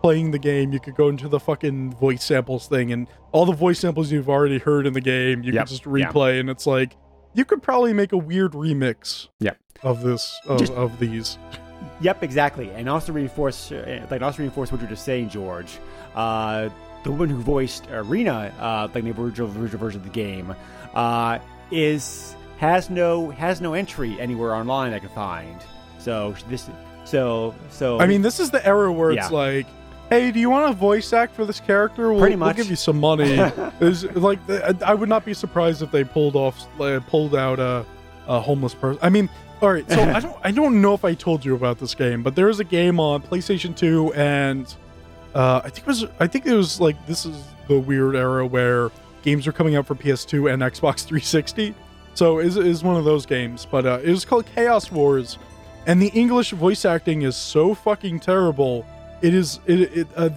playing 0.03 0.31
the 0.33 0.39
game, 0.39 0.73
you 0.73 0.81
could 0.81 0.95
go 0.97 1.09
into 1.09 1.29
the 1.29 1.39
fucking 1.41 1.93
voice 1.97 2.23
samples 2.25 2.67
thing 2.69 2.93
and 2.93 3.07
all 3.33 3.45
the 3.47 3.53
voice 3.53 3.79
samples 3.81 4.11
you've 4.13 4.29
already 4.29 4.59
heard 4.59 4.87
in 4.87 4.93
the 4.93 5.01
game, 5.01 5.43
you 5.43 5.53
Yep, 5.53 5.67
could 5.67 5.71
just 5.71 5.85
yeah. 5.87 5.91
replay 6.11 6.39
and 6.41 6.49
it's 6.51 6.67
like 6.67 6.97
you 7.35 7.45
could 7.45 7.63
probably 7.63 7.93
make 7.93 8.13
a 8.13 8.17
weird 8.17 8.53
remix 8.53 9.29
Yep. 9.41 9.57
of 9.85 10.03
this 10.03 10.41
of, 10.49 10.59
Just- 10.59 10.73
of 10.73 10.99
these. 10.99 11.39
Yep, 12.01 12.23
exactly, 12.23 12.71
and 12.71 12.89
also 12.89 13.13
reinforce, 13.13 13.73
uh, 13.73 14.07
like, 14.11 14.23
also 14.23 14.39
reinforce 14.39 14.71
what 14.71 14.81
you're 14.81 14.91
just 14.91 15.05
saying, 15.05 15.31
George. 15.31 15.79
Uh, 16.15 16.69
the 17.03 17.11
woman 17.11 17.29
who 17.31 17.41
voiced 17.41 17.87
Arena, 17.91 18.53
uh, 18.61 18.89
like 18.95 19.05
the 19.05 19.11
original, 19.21 19.49
original 19.61 19.79
version 19.81 20.01
of 20.01 20.05
the 20.05 20.13
game, 20.13 20.55
uh, 20.95 21.39
is 21.71 22.35
has 22.59 22.91
no 22.91 23.31
has 23.31 23.61
no 23.61 23.75
entry 23.75 24.21
anywhere 24.21 24.55
online 24.55 24.93
I 24.93 24.99
can 24.99 25.09
find. 25.11 25.57
So 25.99 26.35
this, 26.49 26.69
so 27.05 27.55
so 27.71 28.01
I 28.01 28.07
mean, 28.07 28.23
this 28.23 28.41
is 28.41 28.51
the 28.51 28.65
era 28.67 28.93
where 28.93 29.11
it's 29.13 29.31
Yeah. 29.31 29.37
like, 29.37 29.67
hey, 30.09 30.31
do 30.33 30.41
you 30.41 30.51
want 30.51 30.71
a 30.71 30.75
voice 30.75 31.13
act 31.13 31.35
for 31.35 31.45
this 31.45 31.61
character? 31.61 32.11
We'll, 32.11 32.21
Pretty 32.21 32.37
we'll 32.37 32.53
give 32.55 32.71
you 32.71 32.77
some 32.77 32.99
money. 32.99 33.39
It's 33.81 34.03
like 34.15 34.39
I 34.49 34.75
I 34.85 34.95
would 34.95 35.09
not 35.09 35.25
be 35.25 35.35
surprised 35.35 35.83
if 35.83 35.91
they 35.93 36.05
pulled 36.05 36.35
off, 36.37 36.67
like, 36.79 37.07
pulled 37.07 37.37
out 37.37 37.59
a, 37.61 37.85
a 38.27 38.41
homeless 38.41 38.75
person. 38.75 38.99
I 39.03 39.09
mean, 39.09 39.29
all 39.61 39.73
right. 39.73 39.89
So 39.91 40.01
I 40.03 40.21
don't, 40.21 40.37
I 40.45 40.51
don't 40.51 40.81
know 40.81 40.95
if 40.95 41.05
I 41.05 41.15
told 41.15 41.45
you 41.45 41.55
about 41.55 41.79
this 41.79 41.95
game, 41.95 42.23
but 42.23 42.35
there 42.35 42.49
is 42.49 42.61
a 42.61 42.65
game 42.65 43.01
on 43.01 43.23
PlayStation 43.23 43.77
Two, 43.77 44.13
and 44.15 44.73
uh, 45.35 45.63
I 45.65 45.71
think 45.71 45.79
it 45.79 45.87
was, 45.87 46.05
I 46.21 46.27
think 46.27 46.47
it 46.47 46.55
was 46.55 46.81
like 46.81 47.07
this 47.07 47.25
is 47.27 47.45
the 47.67 47.79
weird 47.79 48.17
era 48.17 48.47
where 48.47 48.91
games 49.23 49.47
are 49.47 49.53
coming 49.53 49.77
out 49.77 49.87
for 49.87 49.95
PS2 49.95 50.53
and 50.53 50.63
Xbox 50.63 51.05
360. 51.05 51.75
So 52.15 52.39
is 52.41 52.57
is 52.57 52.83
one 52.83 52.97
of 52.97 53.05
those 53.05 53.27
games, 53.27 53.67
but 53.71 53.87
uh, 53.87 54.01
it 54.03 54.11
was 54.11 54.25
called 54.25 54.47
Chaos 54.47 54.91
Wars, 54.91 55.39
and 55.87 56.03
the 56.03 56.09
English 56.09 56.51
voice 56.51 56.85
acting 56.85 57.23
is 57.23 57.37
so 57.37 57.75
fucking 57.75 58.21
terrible. 58.21 58.85
It 59.23 59.35
is 59.35 59.61
it, 59.67 59.81
it 59.97 60.09
uh, 60.17 60.31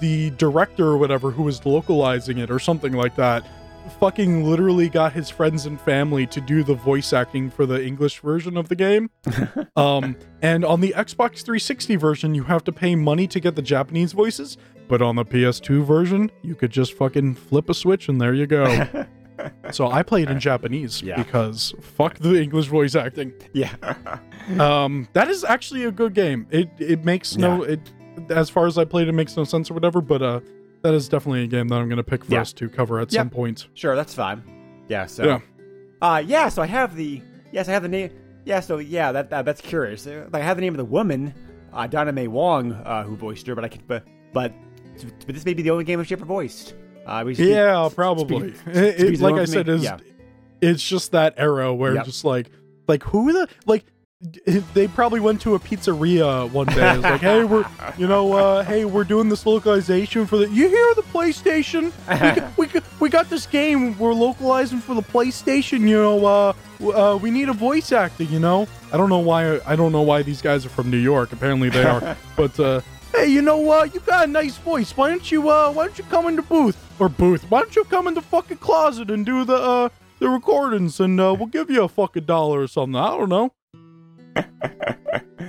the 0.00 0.30
director 0.30 0.86
or 0.86 0.98
whatever 0.98 1.30
who 1.30 1.44
was 1.44 1.64
localizing 1.64 2.38
it 2.38 2.50
or 2.50 2.58
something 2.58 2.94
like 2.94 3.14
that 3.16 3.44
fucking 3.90 4.44
literally 4.44 4.88
got 4.88 5.12
his 5.12 5.28
friends 5.28 5.66
and 5.66 5.80
family 5.80 6.26
to 6.28 6.40
do 6.40 6.62
the 6.62 6.74
voice 6.74 7.12
acting 7.12 7.50
for 7.50 7.66
the 7.66 7.84
English 7.84 8.20
version 8.20 8.56
of 8.56 8.68
the 8.68 8.76
game. 8.76 9.10
um, 9.76 10.16
and 10.42 10.64
on 10.64 10.80
the 10.80 10.92
Xbox 10.96 11.42
360 11.42 11.96
version, 11.96 12.34
you 12.34 12.44
have 12.44 12.64
to 12.64 12.72
pay 12.72 12.94
money 12.94 13.26
to 13.28 13.40
get 13.40 13.56
the 13.56 13.62
Japanese 13.62 14.12
voices, 14.12 14.56
but 14.88 15.02
on 15.02 15.16
the 15.16 15.24
PS2 15.24 15.84
version, 15.84 16.30
you 16.42 16.54
could 16.54 16.70
just 16.70 16.94
fucking 16.94 17.34
flip 17.34 17.68
a 17.68 17.74
switch 17.74 18.08
and 18.08 18.20
there 18.20 18.34
you 18.34 18.46
go. 18.46 18.86
so 19.72 19.90
I 19.90 20.02
played 20.02 20.30
in 20.30 20.38
Japanese 20.40 21.02
Yeah. 21.02 21.16
because 21.22 21.74
fuck 21.80 22.18
the 22.18 22.40
English 22.40 22.66
voice 22.66 22.94
acting. 22.94 23.32
Yeah. 23.52 23.74
Um, 24.58 25.06
that 25.12 25.28
is 25.28 25.44
actually 25.44 25.84
a 25.84 25.92
good 25.92 26.12
game. 26.12 26.44
It 26.50 26.70
it 26.78 27.04
makes 27.04 27.36
no 27.36 27.62
it 27.62 27.78
as 28.30 28.50
far 28.50 28.66
as 28.66 28.78
I 28.78 28.84
played, 28.84 29.06
it 29.06 29.12
makes 29.12 29.36
no 29.36 29.44
sense 29.44 29.70
or 29.70 29.74
whatever. 29.74 30.00
But 30.00 30.22
uh, 30.22 30.40
that 30.82 30.94
is 30.94 31.08
definitely 31.08 31.44
a 31.44 31.46
game 31.46 31.68
that 31.68 31.76
I'm 31.80 31.88
gonna 31.88 32.02
pick 32.02 32.24
for 32.24 32.32
Yeah. 32.32 32.40
us 32.42 32.52
to 32.54 32.68
cover 32.68 32.98
at 33.00 33.10
some 33.12 33.30
point. 33.30 33.68
Sure, 33.74 33.94
that's 33.96 34.14
fine. 34.14 34.42
Yeah. 34.88 35.06
So. 35.06 35.24
Yeah. 35.24 35.40
Uh, 36.02 36.22
yeah. 36.24 36.48
So 36.48 36.62
I 36.62 36.66
have 36.66 36.96
the. 36.96 37.22
Yes, 37.52 37.68
I 37.68 37.72
have 37.72 37.82
the 37.82 37.88
name. 37.88 38.10
Yeah. 38.44 38.60
So 38.60 38.78
yeah, 38.78 39.12
that, 39.12 39.30
that 39.30 39.44
that's 39.44 39.60
curious. 39.60 40.06
Uh, 40.06 40.26
Like 40.32 40.42
I 40.42 40.44
have 40.46 40.56
the 40.56 40.62
name 40.62 40.72
of 40.72 40.78
the 40.78 40.84
woman, 40.84 41.34
uh, 41.72 41.86
Donna 41.86 42.12
Mae 42.12 42.28
Wong, 42.28 42.72
uh, 42.72 43.02
who 43.04 43.16
voiced 43.16 43.46
her, 43.46 43.54
but 43.54 43.64
I 43.64 43.68
can. 43.68 43.82
But 43.86 44.04
but 44.32 44.52
but 45.26 45.34
this 45.34 45.44
may 45.44 45.54
be 45.54 45.62
the 45.62 45.70
only 45.70 45.84
game 45.84 46.02
she 46.04 46.14
ever 46.14 46.24
voiced. 46.24 46.74
Uh, 47.06 47.22
we 47.26 47.34
speak- 47.34 47.48
Yeah, 47.48 47.88
probably. 47.94 48.54
speak- 48.54 48.66
It- 48.76 49.00
it- 49.00 49.20
like 49.20 49.34
I 49.34 49.44
said, 49.46 49.68
is 49.68 49.82
Yeah. 49.82 49.98
it's 50.60 50.82
just 50.86 51.12
that 51.12 51.34
era 51.36 51.74
where 51.74 51.94
Yep. 51.94 52.04
just 52.04 52.24
like 52.24 52.50
like 52.88 53.02
who 53.04 53.32
the 53.32 53.48
like 53.66 53.84
they 54.74 54.86
probably 54.86 55.18
went 55.18 55.40
to 55.40 55.54
a 55.54 55.58
pizzeria 55.58 56.50
one 56.50 56.66
day. 56.66 56.94
It's 56.94 57.02
like, 57.02 57.22
hey, 57.22 57.42
we're 57.44 57.64
you 57.96 58.06
know, 58.06 58.34
uh, 58.34 58.64
hey, 58.64 58.84
we're 58.84 59.04
doing 59.04 59.30
this 59.30 59.46
localization 59.46 60.26
for 60.26 60.36
the. 60.36 60.48
You 60.50 60.68
hear 60.68 60.94
the 60.94 61.02
PlayStation? 61.02 61.90
We 62.06 62.40
got, 62.40 62.58
we 62.58 62.66
got, 62.66 63.00
we 63.00 63.08
got 63.08 63.30
this 63.30 63.46
game. 63.46 63.98
We're 63.98 64.12
localizing 64.12 64.80
for 64.80 64.94
the 64.94 65.02
PlayStation. 65.02 65.88
You 65.88 66.02
know, 66.02 66.26
uh, 66.26 66.52
uh, 66.94 67.16
we 67.16 67.30
need 67.30 67.48
a 67.48 67.54
voice 67.54 67.92
acting. 67.92 68.28
You 68.28 68.40
know, 68.40 68.68
I 68.92 68.98
don't 68.98 69.08
know 69.08 69.20
why. 69.20 69.58
I 69.64 69.74
don't 69.74 69.90
know 69.90 70.02
why 70.02 70.22
these 70.22 70.42
guys 70.42 70.66
are 70.66 70.70
from 70.70 70.90
New 70.90 70.98
York. 70.98 71.32
Apparently 71.32 71.70
they 71.70 71.84
are. 71.84 72.14
but 72.36 72.60
uh, 72.60 72.82
hey, 73.14 73.26
you 73.28 73.40
know 73.40 73.56
what? 73.56 73.94
you 73.94 74.00
got 74.00 74.28
a 74.28 74.30
nice 74.30 74.58
voice. 74.58 74.94
Why 74.94 75.08
don't 75.08 75.32
you 75.32 75.48
uh, 75.48 75.72
why 75.72 75.86
don't 75.86 75.96
you 75.96 76.04
come 76.04 76.26
in 76.26 76.36
the 76.36 76.42
booth 76.42 76.76
or 77.00 77.08
booth? 77.08 77.50
Why 77.50 77.60
don't 77.60 77.74
you 77.74 77.84
come 77.84 78.06
in 78.06 78.12
the 78.12 78.22
fucking 78.22 78.58
closet 78.58 79.10
and 79.10 79.24
do 79.24 79.46
the 79.46 79.56
uh 79.56 79.88
the 80.18 80.28
recordings 80.28 81.00
and 81.00 81.18
uh, 81.18 81.34
we'll 81.38 81.46
give 81.46 81.70
you 81.70 81.84
a 81.84 81.88
fucking 81.88 82.24
dollar 82.24 82.60
or 82.60 82.66
something. 82.66 82.96
I 82.96 83.16
don't 83.16 83.30
know. 83.30 83.54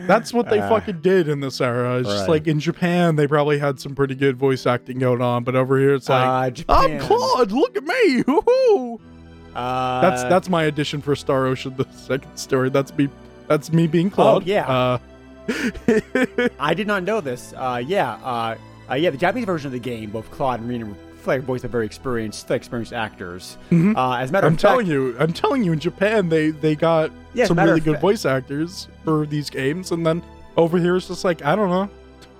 That's 0.07 0.33
what 0.33 0.49
they 0.49 0.59
Uh, 0.59 0.67
fucking 0.69 1.01
did 1.01 1.27
in 1.29 1.39
this 1.39 1.61
era. 1.61 1.99
It's 1.99 2.09
just 2.09 2.27
like 2.27 2.47
in 2.47 2.59
Japan, 2.59 3.15
they 3.15 3.27
probably 3.27 3.59
had 3.59 3.79
some 3.79 3.95
pretty 3.95 4.15
good 4.15 4.35
voice 4.37 4.65
acting 4.65 4.99
going 4.99 5.21
on, 5.21 5.43
but 5.43 5.55
over 5.55 5.79
here, 5.79 5.93
it's 5.93 6.09
like, 6.09 6.59
uh, 6.67 6.73
I'm 6.73 6.99
Claude. 6.99 7.51
Look 7.51 7.77
at 7.77 7.83
me. 7.83 8.23
Woohoo! 8.23 8.99
Uh, 9.55 10.01
That's 10.01 10.23
that's 10.23 10.49
my 10.49 10.63
addition 10.63 11.01
for 11.01 11.15
Star 11.15 11.45
Ocean, 11.45 11.75
the 11.77 11.85
second 11.93 12.35
story. 12.37 12.69
That's 12.69 12.95
me. 12.97 13.09
That's 13.47 13.71
me 13.73 13.85
being 13.87 14.09
Claude. 14.09 14.43
Oh, 14.43 14.45
yeah. 14.45 14.67
Uh, 14.67 14.97
I 16.59 16.73
did 16.73 16.87
not 16.87 17.03
know 17.03 17.19
this. 17.21 17.53
Uh, 17.55 17.81
yeah, 17.85 18.13
uh, 18.23 18.55
uh, 18.89 18.95
yeah. 18.95 19.09
The 19.09 19.17
Japanese 19.17 19.45
version 19.45 19.67
of 19.67 19.73
the 19.73 19.79
game, 19.79 20.09
both 20.09 20.29
Claude 20.31 20.61
and 20.61 20.69
Rena, 20.69 20.93
like 21.27 21.41
voiced 21.43 21.63
by 21.63 21.69
very 21.69 21.85
experienced, 21.85 22.49
experienced 22.51 22.93
actors. 22.93 23.57
Mhm. 23.71 23.95
Uh, 23.95 24.17
as 24.17 24.29
a 24.29 24.33
matter 24.33 24.47
I'm 24.47 24.53
of 24.53 24.59
fact, 24.59 24.71
telling 24.71 24.87
you, 24.87 25.15
I'm 25.19 25.33
telling 25.33 25.63
you, 25.63 25.71
in 25.73 25.79
Japan, 25.79 26.29
they 26.29 26.51
they 26.51 26.75
got 26.75 27.11
Yeah, 27.33 27.45
some 27.45 27.57
really 27.59 27.79
good 27.79 27.93
fact- 27.93 28.01
voice 28.01 28.25
actors 28.25 28.87
for 29.03 29.25
these 29.25 29.49
games, 29.49 29.91
and 29.91 30.05
then 30.05 30.21
over 30.57 30.77
here 30.77 30.95
it's 30.97 31.07
just 31.07 31.23
like 31.23 31.43
I 31.45 31.55
don't 31.55 31.69
know. 31.69 31.89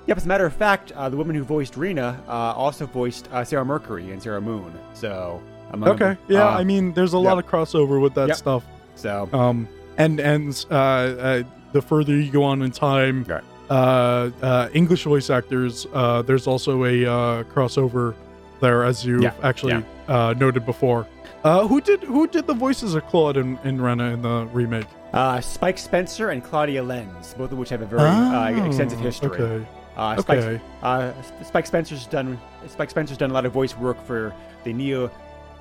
Yep, 0.08 0.18
as 0.18 0.26
a 0.26 0.28
matter 0.28 0.46
of 0.48 0.54
fact, 0.54 0.92
uh, 0.94 1.10
the 1.10 1.16
woman 1.18 1.36
who 1.36 1.44
voiced 1.44 1.78
Rena 1.78 2.20
uh, 2.28 2.32
also 2.32 2.86
voiced 2.88 3.30
uh, 3.32 3.44
Sailor 3.44 3.66
Mercury 3.66 4.12
and 4.12 4.22
Sailor 4.22 4.42
Moon. 4.42 4.72
So, 4.94 5.42
Okay, 5.84 6.18
yeah, 6.28 6.48
uh, 6.48 6.58
I 6.58 6.64
mean, 6.66 6.92
there's 6.94 7.14
a 7.14 7.20
lot 7.20 7.38
of 7.38 7.46
crossover 7.46 8.02
with 8.02 8.14
that 8.16 8.28
Yep. 8.30 8.38
stuff. 8.38 8.64
so 8.96 9.30
Um, 9.32 9.68
and 9.98 10.20
and 10.20 10.66
uh, 10.72 10.74
uh, 10.76 11.44
the 11.72 11.82
further 11.82 12.14
you 12.16 12.32
go 12.32 12.44
on 12.44 12.62
in 12.64 12.72
time, 12.72 13.24
Right. 13.28 13.44
uh, 13.70 14.32
uh, 14.42 14.68
English 14.74 15.04
voice 15.06 15.30
actors, 15.30 15.86
uh, 15.94 16.24
there's 16.24 16.48
also 16.48 16.84
a 16.84 17.06
uh, 17.06 17.44
crossover 17.44 18.16
there, 18.62 18.84
as 18.86 19.04
you 19.06 19.22
Yeah, 19.22 19.32
have 19.32 19.44
actually 19.46 19.84
uh, 20.08 20.34
noted 20.38 20.66
before. 20.66 21.08
Uh, 21.44 21.68
who 21.68 21.82
did 21.82 22.04
who 22.04 22.28
did 22.28 22.46
the 22.48 22.54
voices 22.54 22.94
of 22.96 23.06
Claude 23.08 23.36
and, 23.36 23.58
and 23.64 23.84
Rena 23.84 24.12
in 24.14 24.22
the 24.22 24.48
remake? 24.54 24.86
uh, 25.14 25.42
Spike 25.42 25.78
Spencer 25.78 26.30
and 26.30 26.42
Claudia 26.44 26.82
Lenz, 26.84 27.34
both 27.34 27.52
of 27.52 27.58
which 27.58 27.70
have 27.70 27.82
a 27.82 27.86
very 27.86 28.02
uh, 28.04 28.66
extensive 28.66 29.00
Oh, 29.00 29.04
history. 29.04 29.42
Okay. 29.42 29.68
Uh, 29.98 30.22
Spike, 30.22 30.40
Okay. 30.40 30.62
uh, 30.84 31.12
Spike 31.44 31.66
Spencer's 31.66 32.06
done 32.06 32.40
Spike 32.68 32.90
Spencer's 32.92 33.18
done 33.18 33.32
a 33.32 33.34
lot 33.34 33.46
of 33.46 33.52
voice 33.52 33.76
work 33.78 34.02
for 34.06 34.34
the 34.64 34.72
Neo, 34.72 35.12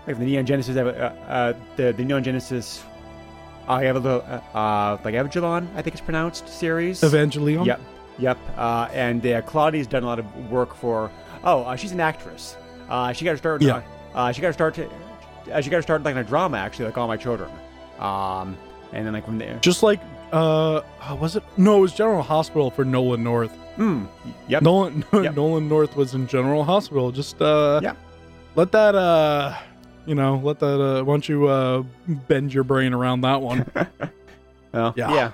like 0.07 0.19
the 0.19 0.25
Neon 0.25 0.47
Genesis, 0.47 0.77
uh, 0.77 0.81
uh, 1.29 1.55
the 1.77 1.93
the 1.93 2.05
Neon 2.05 2.23
Genesis. 2.23 2.85
I 3.69 3.85
have 3.85 3.97
a 3.97 4.01
little, 4.01 4.23
uh, 4.23 4.57
uh, 4.59 4.99
like 5.05 5.15
Evangelion, 5.15 5.67
I 5.77 5.83
think 5.83 5.95
it's 5.95 6.01
pronounced 6.01 6.49
series. 6.49 7.01
Evangelion. 7.03 7.65
Yep, 7.67 7.81
yep. 8.19 8.39
Uh, 8.57 8.89
and 8.93 9.25
uh, 9.25 9.43
Claudia's 9.43 9.87
done 9.87 10.03
a 10.03 10.07
lot 10.07 10.19
of 10.19 10.51
work 10.51 10.75
for. 10.75 11.11
Oh, 11.45 11.63
uh, 11.63 11.77
she's 11.77 11.93
an 11.93 12.01
actress. 12.01 12.57
Uh, 12.91 13.13
she 13.13 13.25
got 13.25 13.33
to 13.33 13.39
start. 13.39 13.63
Yeah. 13.63 13.83
Uh, 14.15 14.33
she 14.33 14.41
got 14.43 14.49
to 14.49 14.53
start. 14.53 14.75
To, 14.75 14.89
uh, 15.53 15.61
she 15.61 15.71
got 15.71 15.77
to 15.79 15.83
start 15.83 16.03
like 16.03 16.13
in 16.13 16.19
a 16.19 16.25
drama 16.25 16.57
actually, 16.59 16.87
like 16.87 16.99
All 16.99 17.07
My 17.09 17.17
Children. 17.17 17.51
Um, 17.99 18.57
and 18.93 19.07
then 19.07 19.13
like 19.13 19.25
from 19.25 19.39
there. 19.39 19.59
Just 19.61 19.83
like 19.83 20.01
uh, 20.33 20.77
uh, 21.01 21.17
was 21.21 21.37
it? 21.37 21.43
No, 21.57 21.79
it 21.79 21.81
was 21.81 21.95
General 21.95 22.23
Hospital 22.23 22.71
for 22.71 22.85
Nolan 22.85 23.23
North. 23.23 23.57
Mm, 23.77 24.09
yep. 24.49 24.63
Nolan 24.63 25.05
Yep. 25.13 25.35
Nolan 25.37 25.69
North 25.69 25.97
was 25.97 26.15
in 26.15 26.27
General 26.27 26.65
Hospital. 26.65 27.13
Just 27.13 27.41
uh, 27.41 27.81
Yep. 27.83 27.97
let 28.57 28.73
that 28.73 28.95
uh, 28.95 29.57
you 30.07 30.15
know, 30.15 30.41
let 30.43 30.59
that 30.61 30.81
uh, 30.81 31.05
why 31.05 31.13
don't 31.15 31.29
you 31.29 31.47
uh, 31.47 31.83
bend 32.29 32.53
your 32.53 32.65
brain 32.65 32.93
around 32.93 33.21
that 33.23 33.41
one? 33.41 33.65
Well, 34.73 34.95
Yeah. 34.97 35.15
yeah. 35.15 35.33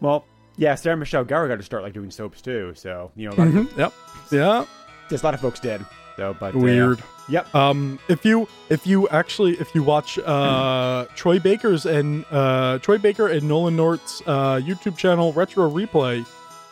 Well, 0.00 0.24
yeah. 0.56 0.74
Sarah 0.74 0.96
Michelle 0.96 1.24
Gellar 1.24 1.48
got 1.48 1.56
to 1.56 1.62
start 1.62 1.82
like 1.82 1.94
doing 1.94 2.10
soaps 2.10 2.42
too. 2.42 2.72
So 2.74 3.10
you 3.16 3.26
know, 3.30 3.32
of, 3.42 3.48
Mhm, 3.48 3.76
Yep. 3.78 3.92
Yeah. 4.30 4.64
just 5.08 5.22
a 5.22 5.26
lot 5.26 5.32
of 5.34 5.40
folks 5.40 5.60
did. 5.60 5.80
So, 6.20 6.36
but 6.38 6.54
uh, 6.54 6.58
Weird. 6.58 7.02
Yep. 7.30 7.54
Um, 7.54 7.98
if 8.08 8.26
you 8.26 8.46
if 8.68 8.86
you 8.86 9.08
actually 9.08 9.52
if 9.52 9.74
you 9.74 9.82
watch 9.82 10.18
uh 10.18 11.06
Troy 11.14 11.38
Baker's 11.38 11.86
and 11.86 12.26
uh 12.30 12.78
Troy 12.80 12.98
Baker 12.98 13.28
and 13.28 13.48
Nolan 13.48 13.74
North's 13.74 14.20
uh 14.26 14.56
YouTube 14.62 14.98
channel 14.98 15.32
Retro 15.32 15.70
Replay, 15.70 16.26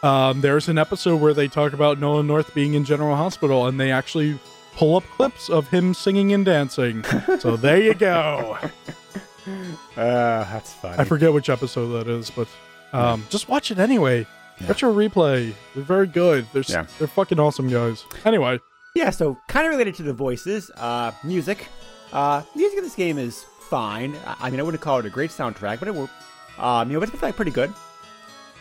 um, 0.05 0.43
there's 0.43 0.69
an 0.69 0.77
episode 0.77 1.23
where 1.23 1.33
they 1.33 1.49
talk 1.49 1.73
about 1.73 1.99
Nolan 1.99 2.27
North 2.27 2.53
being 2.53 2.75
in 2.75 2.85
General 2.85 3.17
Hospital 3.17 3.67
and 3.69 3.81
they 3.81 3.91
actually 3.91 4.39
pull 4.77 4.97
up 4.97 5.05
clips 5.17 5.49
of 5.49 5.67
him 5.71 5.95
singing 5.95 6.35
and 6.35 6.45
dancing. 6.45 7.03
so 7.39 7.57
there 7.57 7.81
you 7.81 7.95
go. 7.95 8.59
Uh, 8.61 8.67
that's 9.97 10.75
funny. 10.75 10.99
I 10.99 11.05
forget 11.05 11.33
which 11.33 11.49
episode 11.49 11.89
that 11.99 12.07
is, 12.07 12.29
but 12.29 12.49
um, 12.93 13.25
just 13.31 13.49
watch 13.49 13.71
it 13.71 13.79
anyway. 13.79 14.27
Yeah. 14.61 14.69
Retro 14.69 14.93
Replay, 14.93 15.55
they're 15.75 15.85
very 15.85 16.07
good. 16.07 16.45
They're 16.53 16.65
Yeah. 16.69 16.85
they're 16.99 17.09
fucking 17.09 17.41
awesome 17.41 17.69
guys. 17.71 18.05
Anyway, 18.27 18.61
Yeah, 18.99 19.11
so 19.11 19.37
kind 19.47 19.65
of 19.67 19.71
related 19.71 19.95
to 19.97 20.03
the 20.03 20.13
voices, 20.13 20.71
uh, 20.77 21.13
music. 21.23 21.69
Uh, 22.13 22.43
music 22.57 22.79
in 22.79 22.85
this 22.85 22.97
game 22.97 23.17
is 23.17 23.45
fine. 23.61 24.17
I, 24.27 24.37
I 24.47 24.51
mean, 24.51 24.59
I 24.59 24.63
wouldn't 24.65 24.81
call 24.83 24.99
it 24.99 25.07
a 25.07 25.11
great 25.11 25.31
soundtrack, 25.31 25.79
but 25.79 25.87
it 25.89 25.95
will. 25.95 26.11
Um, 26.59 26.91
you 26.91 26.99
know, 26.99 27.05
it's 27.05 27.23
like 27.23 27.37
pretty 27.37 27.53
good. 27.53 27.73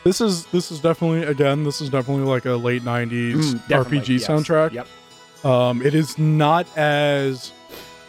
this 0.04 0.22
is 0.22 0.46
this 0.48 0.72
is 0.72 0.80
definitely 0.80 1.24
again 1.24 1.64
this 1.64 1.82
is 1.82 1.90
definitely 1.90 2.26
like 2.26 2.46
a 2.46 2.52
late 2.56 2.84
'90s 2.84 3.34
Mm, 3.34 3.84
RPG 3.84 4.20
yes. 4.20 4.28
soundtrack. 4.28 4.72
Yep. 4.74 4.88
Um, 5.44 5.82
it 5.82 5.96
is 5.96 6.18
not 6.20 6.68
as 6.78 7.52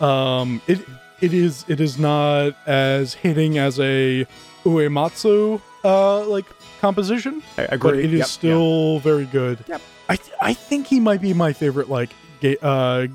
um, 0.01 0.61
it 0.67 0.81
it 1.21 1.33
is 1.33 1.65
it 1.69 1.81
is 1.81 1.99
not 1.99 2.55
as 2.67 3.15
hitting 3.15 3.57
as 3.59 3.81
a 3.81 4.27
Uematsu 4.65 5.61
uh 5.85 6.25
like 6.27 6.47
composition, 6.81 7.43
I 7.57 7.63
but 7.67 7.73
agree. 7.73 8.05
it 8.05 8.13
is 8.13 8.19
Yep, 8.21 8.27
still 8.27 8.99
very 9.01 9.25
good. 9.27 9.65
Yep. 9.69 9.81
I 10.09 10.17
th- 10.17 10.37
I 10.41 10.55
think 10.55 10.87
he 10.87 11.01
might 11.01 11.21
be 11.21 11.33
my 11.35 11.53
favorite 11.53 11.89
like 11.89 12.11
ga- 12.41 12.59
uh 12.63 13.07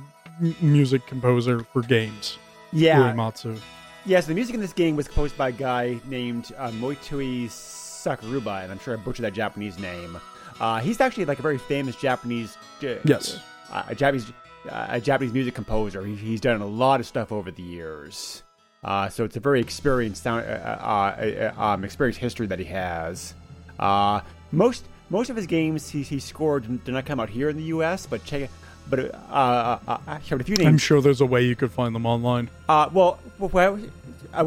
m- 0.42 0.56
music 0.62 1.06
composer 1.08 1.64
for 1.74 1.82
games. 1.82 2.38
Yeah. 2.72 3.14
Uematsu. 3.14 3.56
yeah. 3.56 3.60
Yes, 4.06 4.26
the 4.28 4.34
music 4.34 4.54
in 4.56 4.60
this 4.62 4.74
game 4.74 4.96
was 4.98 5.08
composed 5.08 5.38
by 5.38 5.48
a 5.50 5.52
guy 5.54 5.98
named 6.06 6.52
uh, 6.58 6.72
Moitui 6.72 7.46
Sakuruba, 7.46 8.62
and 8.64 8.70
I'm 8.72 8.80
sure 8.80 8.94
I 8.94 8.98
butchered 8.98 9.24
that 9.24 9.32
Japanese 9.34 9.80
name. 9.80 10.20
Uh, 10.60 10.80
he's 10.82 11.00
actually 11.00 11.24
like 11.24 11.40
a 11.40 11.42
very 11.42 11.58
famous 11.58 11.96
Japanese. 11.96 12.58
Uh, 12.84 12.96
Yes. 13.06 13.40
Uh, 13.72 13.84
a 13.88 13.96
Japanese, 13.96 14.30
uh, 14.70 14.88
a 14.90 15.00
Japanese 15.00 15.32
music 15.34 15.56
composer. 15.56 16.04
He, 16.06 16.16
he's 16.16 16.42
done 16.42 16.62
a 16.62 16.66
lot 16.68 17.00
of 17.00 17.06
stuff 17.06 17.32
over 17.32 17.50
the 17.50 17.64
years. 17.64 18.43
Uh, 18.84 19.08
so 19.10 19.24
it's 19.24 19.36
a 19.38 19.40
very 19.40 19.62
experienced 19.62 20.24
sound, 20.24 20.46
uh, 20.46 20.50
uh, 20.50 21.52
uh, 21.58 21.62
um, 21.62 21.84
experienced 21.84 22.20
history 22.20 22.48
that 22.48 22.60
he 22.60 22.66
has. 22.66 23.34
Uh, 23.80 24.20
most 24.52 24.86
most 25.10 25.30
of 25.30 25.36
his 25.36 25.46
games 25.48 25.90
he, 25.90 26.02
he 26.04 26.20
scored 26.20 26.64
did 26.84 26.94
not 26.94 27.06
come 27.06 27.20
out 27.20 27.30
here 27.30 27.50
in 27.50 27.56
the 27.58 27.64
U.S., 27.64 28.06
but 28.06 28.24
check. 28.26 28.50
But 28.90 29.00
uh, 29.00 29.18
uh, 29.32 29.80
uh, 29.88 29.98
actually, 30.08 30.42
a 30.42 30.44
few 30.44 30.56
names. 30.58 30.68
I'm 30.68 30.78
sure 30.78 31.00
there's 31.02 31.22
a 31.22 31.26
way 31.26 31.44
you 31.46 31.56
could 31.56 31.72
find 31.72 31.96
them 31.96 32.06
online. 32.06 32.50
Uh, 32.68 32.90
well, 32.92 33.20
well, 33.40 33.50
well, 33.54 33.80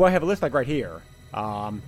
I 0.04 0.10
have 0.10 0.22
a 0.22 0.26
list 0.26 0.42
like 0.42 0.52
right 0.52 0.66
here. 0.66 1.00
Um, 1.32 1.80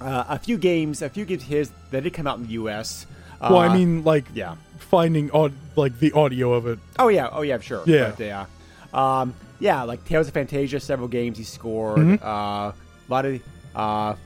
uh, 0.00 0.24
a 0.28 0.38
few 0.38 0.58
games, 0.58 1.00
a 1.00 1.08
few 1.08 1.24
games 1.24 1.42
of 1.44 1.48
his 1.48 1.70
that 1.90 2.02
did 2.02 2.12
come 2.12 2.26
out 2.26 2.36
in 2.38 2.44
the 2.46 2.52
U.S. 2.52 3.06
well, 3.40 3.56
I 3.56 3.68
Uh, 3.68 3.74
mean, 3.74 4.04
like 4.04 4.26
yeah. 4.34 4.56
finding 4.78 5.30
aud- 5.30 5.54
like 5.76 5.98
the 5.98 6.12
audio 6.12 6.52
of 6.52 6.66
it. 6.66 6.78
Oh 6.98 7.08
yeah, 7.08 7.28
oh 7.32 7.40
yeah, 7.40 7.58
sure. 7.60 7.82
Yeah. 7.86 8.12
But, 8.16 8.24
yeah. 8.26 8.46
Um, 8.92 9.34
yeah, 9.60 9.82
like 9.82 10.04
Tales 10.04 10.28
of 10.28 10.34
Phantasia, 10.34 10.80
several 10.80 11.08
games 11.08 11.38
he 11.38 11.44
scored. 11.44 11.98
Mhm. 11.98 12.22
Uh, 12.22 12.72
a 12.72 12.74
lot 13.08 13.24
of 13.24 13.40
uh, 13.74 13.78
a 13.78 14.16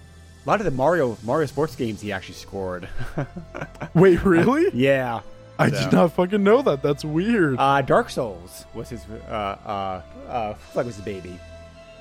lot 0.47 0.61
of 0.61 0.65
the 0.65 0.71
Mario 0.71 1.17
Mario 1.25 1.47
sports 1.47 1.77
games 1.77 2.01
he 2.01 2.13
actually 2.13 2.35
scored. 2.37 2.89
Wait, 3.95 4.25
really? 4.25 4.71
yeah. 4.75 5.21
I 5.59 5.69
so- 5.71 5.79
did 5.85 5.93
not 5.93 6.13
fucking 6.13 6.43
know 6.43 6.63
that. 6.63 6.83
That's 6.83 7.05
weird. 7.05 7.57
Uh, 7.59 7.83
Dark 7.83 8.09
Souls 8.11 8.65
was 8.75 8.89
his 8.89 9.05
uh 9.29 9.33
uh 9.33 10.03
uh 10.29 10.55
like 10.75 10.87
was 10.87 10.97
his 10.97 11.05
baby. 11.05 11.39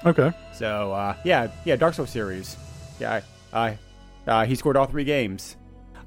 okay. 0.05 0.31
So 0.53 0.93
uh, 0.93 1.15
yeah, 1.25 1.47
yeah, 1.65 1.75
Dark 1.75 1.93
Souls 1.93 2.09
series. 2.09 2.55
Yeah, 2.99 3.21
I, 3.53 3.77
uh, 4.27 4.45
he 4.45 4.55
scored 4.55 4.77
all 4.77 4.85
three 4.85 5.03
games. 5.05 5.55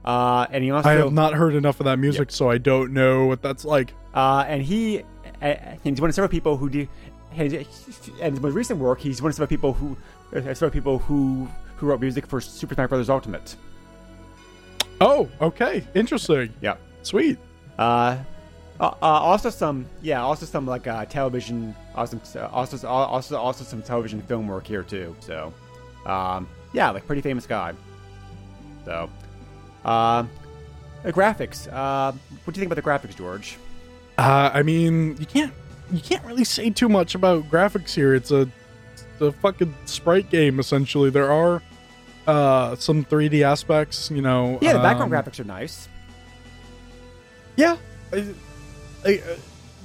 Uh, 0.05 0.47
and 0.51 0.64
he 0.64 0.70
also 0.70 0.89
I 0.89 0.95
have 0.95 1.12
not 1.12 1.33
heard 1.35 1.55
enough 1.55 1.79
of 1.81 1.85
that 1.85 1.99
music, 1.99 2.31
so 2.33 2.51
I 2.51 2.59
don't 2.59 2.93
know 2.93 3.27
what 3.27 3.41
that's 3.43 3.64
like. 3.64 3.95
Uh, 4.12 4.45
and 4.49 4.61
he, 4.62 5.03
uh, 5.41 5.55
he's 5.85 6.01
one 6.01 6.11
of 6.11 6.14
several 6.14 6.29
people 6.29 6.57
who 6.57 6.68
do, 6.68 6.89
and 7.37 7.53
and 8.20 8.35
his 8.35 8.41
most 8.41 8.55
recent 8.55 8.78
work, 8.78 9.01
he's 9.01 9.22
one 9.22 9.30
of 9.30 9.37
the 9.37 9.47
people 9.47 9.72
who, 9.72 9.97
uh, 10.35 10.41
several 10.55 10.70
people 10.70 10.99
who 10.99 11.49
who 11.76 11.87
wrote 11.87 12.01
music 12.01 12.26
for 12.26 12.41
Super 12.41 12.74
Smash 12.74 12.89
Bros. 12.89 13.11
Ultimate. 13.11 13.57
Oh, 15.01 15.28
okay. 15.41 15.85
Interesting. 15.95 16.53
Yeah. 16.61 16.76
Sweet. 17.03 17.39
Uh, 17.78 18.16
uh, 18.78 18.85
uh, 18.85 18.95
also 19.01 19.51
some, 19.51 19.87
yeah, 20.01 20.22
also 20.22 20.47
some 20.47 20.66
like 20.66 20.87
uh, 20.87 21.05
television, 21.07 21.74
also 21.95 22.20
also 22.53 22.89
also 22.89 23.37
also 23.37 23.64
some 23.64 23.83
television 23.83 24.22
film 24.22 24.47
work 24.47 24.66
here 24.66 24.83
too. 24.83 25.16
So, 25.20 25.53
um, 26.07 26.49
yeah, 26.72 26.91
like 26.91 27.07
pretty 27.07 27.22
famous 27.22 27.47
guy. 27.47 27.74
So, 28.85 29.11
um, 29.85 30.30
the 31.03 31.12
graphics. 31.12 31.66
Uh, 31.72 32.12
what 32.45 32.55
do 32.55 32.61
you 32.61 32.66
think 32.66 32.72
about 32.72 33.01
the 33.01 33.09
graphics, 33.09 33.16
George? 33.16 33.59
Uh, 34.18 34.51
I 34.53 34.62
mean, 34.62 35.16
you 35.18 35.26
can't 35.26 35.53
you 35.93 36.01
can't 36.01 36.24
really 36.24 36.45
say 36.45 36.70
too 36.70 36.88
much 36.88 37.14
about 37.14 37.45
graphics 37.51 37.95
here. 37.95 38.14
It's 38.14 38.30
a 38.30 38.49
it's 38.93 39.20
a 39.20 39.32
fucking 39.32 39.74
sprite 39.84 40.30
game 40.30 40.59
essentially. 40.59 41.11
There 41.11 41.30
are 41.30 41.62
uh 42.26 42.76
some 42.76 43.05
3D 43.05 43.43
aspects, 43.43 44.11
you 44.11 44.22
know. 44.22 44.59
Yeah, 44.62 44.72
the 44.74 44.78
background 44.78 45.12
um, 45.14 45.22
graphics 45.22 45.38
are 45.40 45.45
nice. 45.45 45.88
Yeah. 47.57 47.76
I, 48.12 48.34
I, 49.05 49.18
uh, 49.18 49.36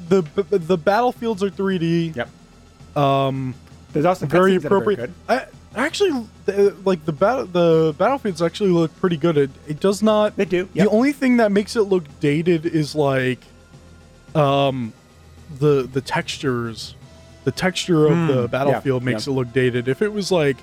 the 0.10 0.22
the 0.36 0.60
the 0.60 0.78
battlefields 0.78 1.44
are 1.44 1.50
3D. 1.50 2.16
Yep. 2.16 2.30
Um 2.96 3.56
There's 3.94 4.06
also 4.06 4.26
very 4.26 4.54
cutscenes 4.54 4.62
that 4.62 4.72
are 4.72 4.80
very 4.80 4.96
appropriate. 4.96 4.98
good. 4.98 5.14
I, 5.30 5.46
actually 5.76 6.26
like 6.86 7.06
the 7.06 7.12
battle 7.12 7.46
the 7.46 7.94
battlefields 8.00 8.42
actually 8.42 8.72
look 8.72 8.96
pretty 9.00 9.18
good. 9.18 9.38
It 9.38 9.52
it 9.68 9.80
does 9.80 10.02
not 10.02 10.36
They 10.36 10.46
do. 10.46 10.68
Yep. 10.74 10.86
The 10.86 10.90
only 10.90 11.12
thing 11.12 11.38
that 11.38 11.52
makes 11.52 11.76
it 11.76 11.84
look 11.84 12.04
dated 12.20 12.66
is 12.66 12.96
like 12.96 13.42
um 14.34 14.94
the 15.60 15.84
the 15.92 16.02
textures. 16.02 16.96
The 17.44 17.52
texture 17.52 18.08
of 18.08 18.12
Hmm, 18.14 18.28
the 18.28 18.42
yeah, 18.42 18.48
battlefield 18.48 19.04
makes 19.04 19.26
yeah. 19.26 19.32
it 19.34 19.36
look 19.38 19.54
dated. 19.54 19.88
If 19.88 20.02
it 20.02 20.12
was 20.12 20.32
like 20.32 20.58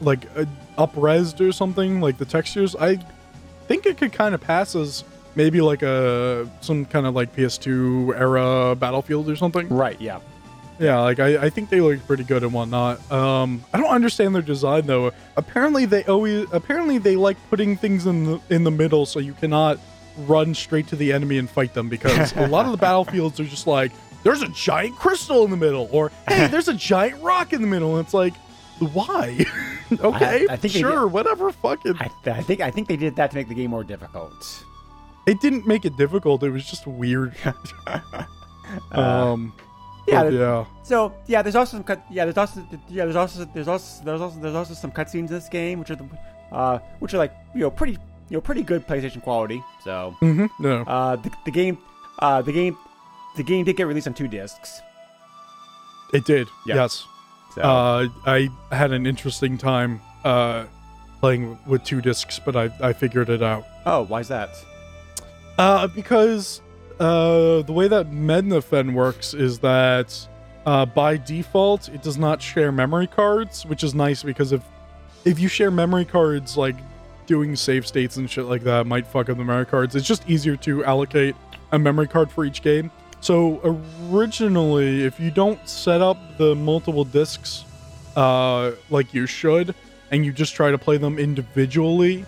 like 0.00 0.26
uh, 0.36 0.44
upresed 0.78 1.40
or 1.40 1.50
something, 1.52 2.00
like 2.00 2.18
the 2.18 2.24
textures, 2.24 2.76
I 2.76 2.98
think 3.66 3.86
it 3.86 3.96
could 3.98 4.12
kind 4.12 4.34
of 4.34 4.40
pass 4.40 4.76
as 4.76 5.02
maybe 5.34 5.60
like 5.60 5.82
a 5.82 6.48
some 6.60 6.84
kind 6.84 7.06
of 7.06 7.14
like 7.16 7.34
PS2 7.34 8.14
era 8.16 8.76
battlefield 8.76 9.28
or 9.28 9.34
something. 9.36 9.68
Right. 9.68 10.00
Yeah. 10.00 10.20
Yeah, 10.78 11.00
like 11.00 11.20
I, 11.20 11.46
I 11.46 11.50
think 11.50 11.70
they 11.70 11.80
look 11.80 12.04
pretty 12.04 12.24
good 12.24 12.42
and 12.42 12.52
whatnot. 12.52 12.98
Um, 13.10 13.62
I 13.72 13.78
don't 13.78 13.90
understand 13.90 14.34
their 14.34 14.42
design 14.42 14.86
though. 14.86 15.12
Apparently 15.36 15.84
they 15.84 16.02
always 16.04 16.46
apparently 16.52 16.98
they 16.98 17.14
like 17.16 17.36
putting 17.48 17.76
things 17.76 18.06
in 18.06 18.24
the 18.24 18.40
in 18.50 18.64
the 18.64 18.72
middle 18.72 19.06
so 19.06 19.20
you 19.20 19.34
cannot 19.34 19.78
run 20.18 20.54
straight 20.54 20.86
to 20.88 20.96
the 20.96 21.12
enemy 21.12 21.38
and 21.38 21.48
fight 21.48 21.74
them 21.74 21.88
because 21.88 22.34
a 22.36 22.46
lot 22.46 22.66
of 22.66 22.72
the 22.72 22.78
battlefields 22.88 23.40
are 23.40 23.44
just 23.44 23.66
like 23.66 23.92
there's 24.22 24.42
a 24.42 24.48
giant 24.48 24.96
crystal 24.96 25.44
in 25.44 25.50
the 25.50 25.56
middle 25.56 25.88
or 25.92 26.10
hey 26.28 26.46
there's 26.50 26.68
a 26.68 26.74
giant 26.74 27.20
rock 27.22 27.52
in 27.52 27.60
the 27.60 27.68
middle. 27.68 27.96
And 27.96 28.04
it's 28.04 28.14
like 28.14 28.34
why? 28.78 29.44
Okay 30.00 30.46
I 30.48 30.56
think 30.56 30.72
they 30.74 30.80
sure 30.80 31.06
whatever 31.06 31.52
fucking 31.52 31.96
I, 31.98 32.10
I 32.24 32.42
think 32.42 32.60
I 32.62 32.70
think 32.70 32.88
they 32.88 32.96
did 32.96 33.16
that 33.16 33.30
to 33.30 33.36
make 33.36 33.48
the 33.48 33.54
game 33.54 33.70
more 33.70 33.84
difficult. 33.84 34.64
it 35.26 35.40
didn't 35.40 35.66
make 35.66 35.84
it 35.84 35.96
difficult. 35.98 36.42
It 36.42 36.50
was 36.50 36.64
just 36.68 36.86
weird. 36.86 37.34
Um 38.92 39.52
yeah, 40.06 40.28
yeah. 40.28 40.64
So 40.82 41.14
yeah, 41.26 41.42
there's 41.42 41.56
also 41.56 41.76
some 41.78 41.84
cut. 41.84 42.04
Yeah, 42.10 42.24
there's 42.24 42.36
also 42.36 42.66
yeah, 42.88 43.04
there's 43.04 43.16
also 43.16 43.44
there's 43.54 43.68
also 43.68 44.04
there's 44.04 44.20
also 44.20 44.40
there's 44.40 44.54
also 44.54 44.74
some 44.74 44.90
cutscenes 44.90 45.14
in 45.14 45.26
this 45.26 45.48
game, 45.48 45.78
which 45.78 45.90
are 45.90 45.96
the, 45.96 46.08
uh, 46.52 46.78
which 46.98 47.14
are 47.14 47.18
like 47.18 47.32
you 47.54 47.60
know 47.60 47.70
pretty 47.70 47.98
you 48.28 48.36
know 48.36 48.40
pretty 48.40 48.62
good 48.62 48.86
PlayStation 48.86 49.22
quality. 49.22 49.62
So 49.84 50.14
hmm 50.20 50.46
no 50.58 50.82
uh, 50.82 51.16
the, 51.16 51.30
the 51.44 51.50
game 51.50 51.78
uh 52.20 52.42
the 52.42 52.52
game 52.52 52.76
the 53.36 53.42
game 53.42 53.64
did 53.64 53.76
get 53.76 53.86
released 53.86 54.06
on 54.06 54.14
two 54.14 54.28
discs. 54.28 54.80
it 56.12 56.24
did 56.24 56.48
Yeah. 56.66 56.76
yes 56.76 57.04
So 57.54 57.62
Uh, 57.62 58.08
I 58.26 58.48
had 58.70 58.92
an 58.92 59.06
interesting 59.06 59.58
time 59.58 60.00
uh, 60.24 60.64
playing 61.20 61.58
with 61.66 61.82
two 61.84 62.00
discs, 62.00 62.38
but 62.44 62.54
I, 62.56 62.70
I 62.80 62.92
figured 62.92 63.28
it 63.30 63.42
out. 63.42 63.64
oh, 63.86 64.02
why 64.06 64.20
is 64.20 64.28
that? 64.28 64.50
Uh, 65.58 65.86
because 65.88 66.60
uh, 67.00 67.62
the 67.62 67.72
way 67.72 67.86
that 67.88 68.10
Mednafen 68.10 68.94
works 68.94 69.34
is 69.34 69.58
that 69.60 70.08
uh, 70.66 70.86
by 70.86 71.16
default 71.16 71.88
it 71.88 72.02
does 72.02 72.16
not 72.18 72.40
share 72.42 72.72
memory 72.72 73.06
cards, 73.06 73.64
which 73.66 73.84
is 73.84 73.94
nice 73.94 74.22
because 74.22 74.52
if 74.52 74.62
if 75.24 75.38
you 75.40 75.48
share 75.48 75.70
memory 75.70 76.04
cards, 76.04 76.56
like 76.56 76.76
doing 77.26 77.56
save 77.56 77.86
states 77.86 78.16
and 78.16 78.30
shit 78.30 78.44
like 78.44 78.62
that 78.62 78.86
might 78.86 79.06
fuck 79.06 79.28
up 79.28 79.36
the 79.36 79.44
memory 79.44 79.66
cards. 79.66 79.94
It's 79.96 80.06
just 80.06 80.28
easier 80.28 80.56
to 80.58 80.84
allocate 80.84 81.34
a 81.72 81.78
memory 81.78 82.08
card 82.08 82.30
for 82.30 82.44
each 82.44 82.62
game. 82.62 82.90
So 83.20 83.60
originally, 84.10 85.04
if 85.04 85.18
you 85.18 85.30
don't 85.30 85.66
set 85.68 86.00
up 86.00 86.18
the 86.36 86.54
multiple 86.54 87.04
discs 87.04 87.64
uh, 88.16 88.72
like 88.90 89.14
you 89.14 89.26
should, 89.26 89.74
and 90.10 90.24
you 90.24 90.32
just 90.32 90.54
try 90.54 90.70
to 90.70 90.78
play 90.78 90.96
them 90.96 91.18
individually, 91.18 92.24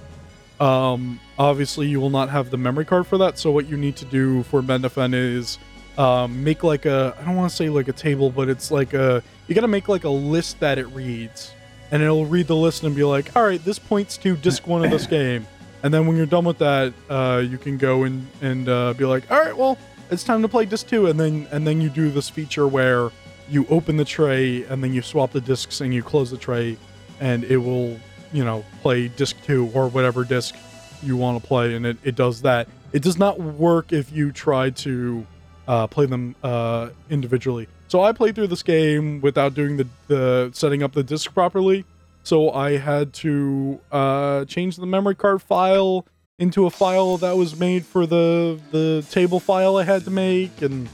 um, 0.59 1.21
obviously 1.39 1.87
you 1.87 2.01
will 2.01 2.11
not 2.11 2.31
have 2.31 2.51
the 2.51 2.57
memory 2.57 2.85
card 2.85 3.07
for 3.07 3.19
that. 3.19 3.39
So 3.39 3.51
what 3.51 3.69
you 3.69 3.77
need 3.77 3.97
to 3.97 4.05
do 4.07 4.43
for 4.45 4.63
Mednafen 4.63 5.15
is 5.15 5.59
um, 5.99 6.43
make 6.43 6.65
like 6.65 6.87
a 6.87 7.17
I 7.21 7.25
don't 7.25 7.37
want 7.37 7.51
to 7.51 7.57
say 7.57 7.69
like 7.69 7.89
a 7.89 7.93
table, 7.93 8.31
but 8.31 8.49
it's 8.49 8.71
like 8.71 8.95
a 8.95 9.23
you 9.47 9.55
got 9.55 9.61
to 9.61 9.69
make 9.69 9.89
like 9.89 10.05
a 10.05 10.11
list 10.11 10.61
that 10.61 10.79
it 10.79 10.87
reads, 10.87 11.53
and 11.91 12.03
it'll 12.03 12.27
read 12.27 12.47
the 12.47 12.57
list 12.57 12.83
and 12.83 12.95
be 12.95 13.05
like, 13.05 13.35
all 13.37 13.45
right, 13.45 13.63
this 13.65 13.79
points 13.79 14.17
to 14.19 14.37
disc 14.37 14.67
one 14.67 14.85
of 14.85 14.91
this 14.91 15.07
game. 15.19 15.47
And 15.83 15.93
then 15.93 16.07
when 16.07 16.17
you're 16.17 16.27
done 16.27 16.45
with 16.45 16.59
that, 16.59 16.93
uh, 17.09 17.45
you 17.49 17.59
can 17.59 17.77
go 17.77 18.05
and 18.05 18.27
and 18.41 18.69
uh, 18.69 18.95
be 18.95 19.05
like, 19.05 19.31
all 19.31 19.39
right, 19.39 19.57
well, 19.57 19.79
it's 20.11 20.25
time 20.25 20.43
to 20.43 20.49
play 20.49 20.65
disc 20.65 20.89
two, 20.89 21.07
and 21.07 21.19
then 21.19 21.47
and 21.51 21.67
then 21.67 21.81
you 21.81 21.89
do 21.89 22.11
this 22.11 22.29
feature 22.29 22.67
where 22.67 23.11
you 23.49 23.67
open 23.71 23.97
the 23.97 24.05
tray 24.05 24.65
and 24.65 24.83
then 24.83 24.93
you 24.93 25.03
swap 25.03 25.31
the 25.31 25.41
discs 25.41 25.81
and 25.81 25.95
you 25.95 26.03
close 26.03 26.31
the 26.31 26.37
tray, 26.37 26.77
and 27.21 27.45
it 27.45 27.59
will 27.59 27.99
you 28.33 28.45
know 28.45 28.65
play 28.83 29.09
disc 29.09 29.37
two 29.45 29.71
or 29.75 29.89
whatever 29.89 30.25
disc 30.25 30.55
you 31.03 31.17
want 31.17 31.41
to 31.41 31.47
play, 31.47 31.75
and 31.75 31.87
it, 31.87 31.99
it 32.03 32.15
does 32.17 32.43
that. 32.43 32.69
It 32.93 33.03
does 33.03 33.19
not 33.19 33.39
work 33.39 33.93
if 33.93 34.11
you 34.11 34.33
try 34.33 34.71
to 34.71 35.27
uh, 35.69 35.87
play 35.87 36.07
them 36.07 36.35
uh, 36.43 36.91
individually. 37.11 37.69
So 37.89 38.03
I 38.03 38.13
played 38.13 38.35
through 38.35 38.49
this 38.49 38.63
game 38.63 39.21
without 39.21 39.55
doing 39.55 39.77
the, 39.77 39.87
the 40.09 40.51
setting 40.53 40.83
up 40.83 40.93
the 40.93 41.03
disc 41.03 41.33
properly. 41.33 41.85
So 42.25 42.51
I 42.51 42.77
had 42.77 43.13
to 43.15 43.81
uh, 43.93 44.45
change 44.47 44.77
the 44.77 44.87
memory 44.87 45.15
card 45.15 45.43
file 45.43 46.07
into 46.39 46.67
a 46.67 46.71
file 46.71 47.17
that 47.19 47.37
was 47.37 47.59
made 47.59 47.87
for 47.87 48.05
the 48.05 48.61
the 48.71 49.07
table 49.11 49.41
file 49.41 49.77
I 49.77 49.85
had 49.85 50.05
to 50.05 50.11
make, 50.11 50.61
and 50.61 50.89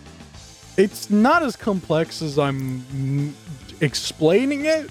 it's 0.77 1.11
not 1.11 1.43
as 1.43 1.57
complex 1.57 2.23
as 2.23 2.39
I'm 2.39 3.35
explaining 3.81 4.67
it, 4.67 4.91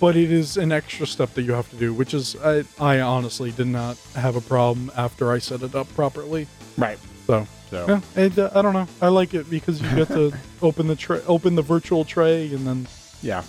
but 0.00 0.16
it 0.16 0.30
is 0.30 0.56
an 0.56 0.72
extra 0.72 1.06
step 1.06 1.34
that 1.34 1.42
you 1.42 1.52
have 1.52 1.68
to 1.70 1.76
do, 1.76 1.92
which 1.92 2.14
is 2.14 2.36
I, 2.36 2.64
I 2.78 3.00
honestly 3.00 3.50
did 3.50 3.66
not 3.66 3.98
have 4.14 4.36
a 4.36 4.40
problem 4.40 4.90
after 4.96 5.32
I 5.32 5.38
set 5.38 5.62
it 5.62 5.74
up 5.74 5.88
properly. 5.94 6.46
Right. 6.78 6.98
So 7.26 7.46
So 7.70 7.84
yeah, 7.88 8.00
and, 8.14 8.38
uh, 8.38 8.50
I 8.54 8.62
don't 8.62 8.72
know. 8.74 8.86
I 9.02 9.08
like 9.08 9.34
it 9.34 9.50
because 9.50 9.80
you 9.82 9.88
get 9.96 10.08
to 10.08 10.32
open 10.62 10.86
the 10.86 10.96
tray, 10.96 11.20
open 11.26 11.54
the 11.56 11.62
virtual 11.62 12.04
tray, 12.04 12.52
and 12.52 12.66
then 12.66 12.86
yeah. 13.22 13.42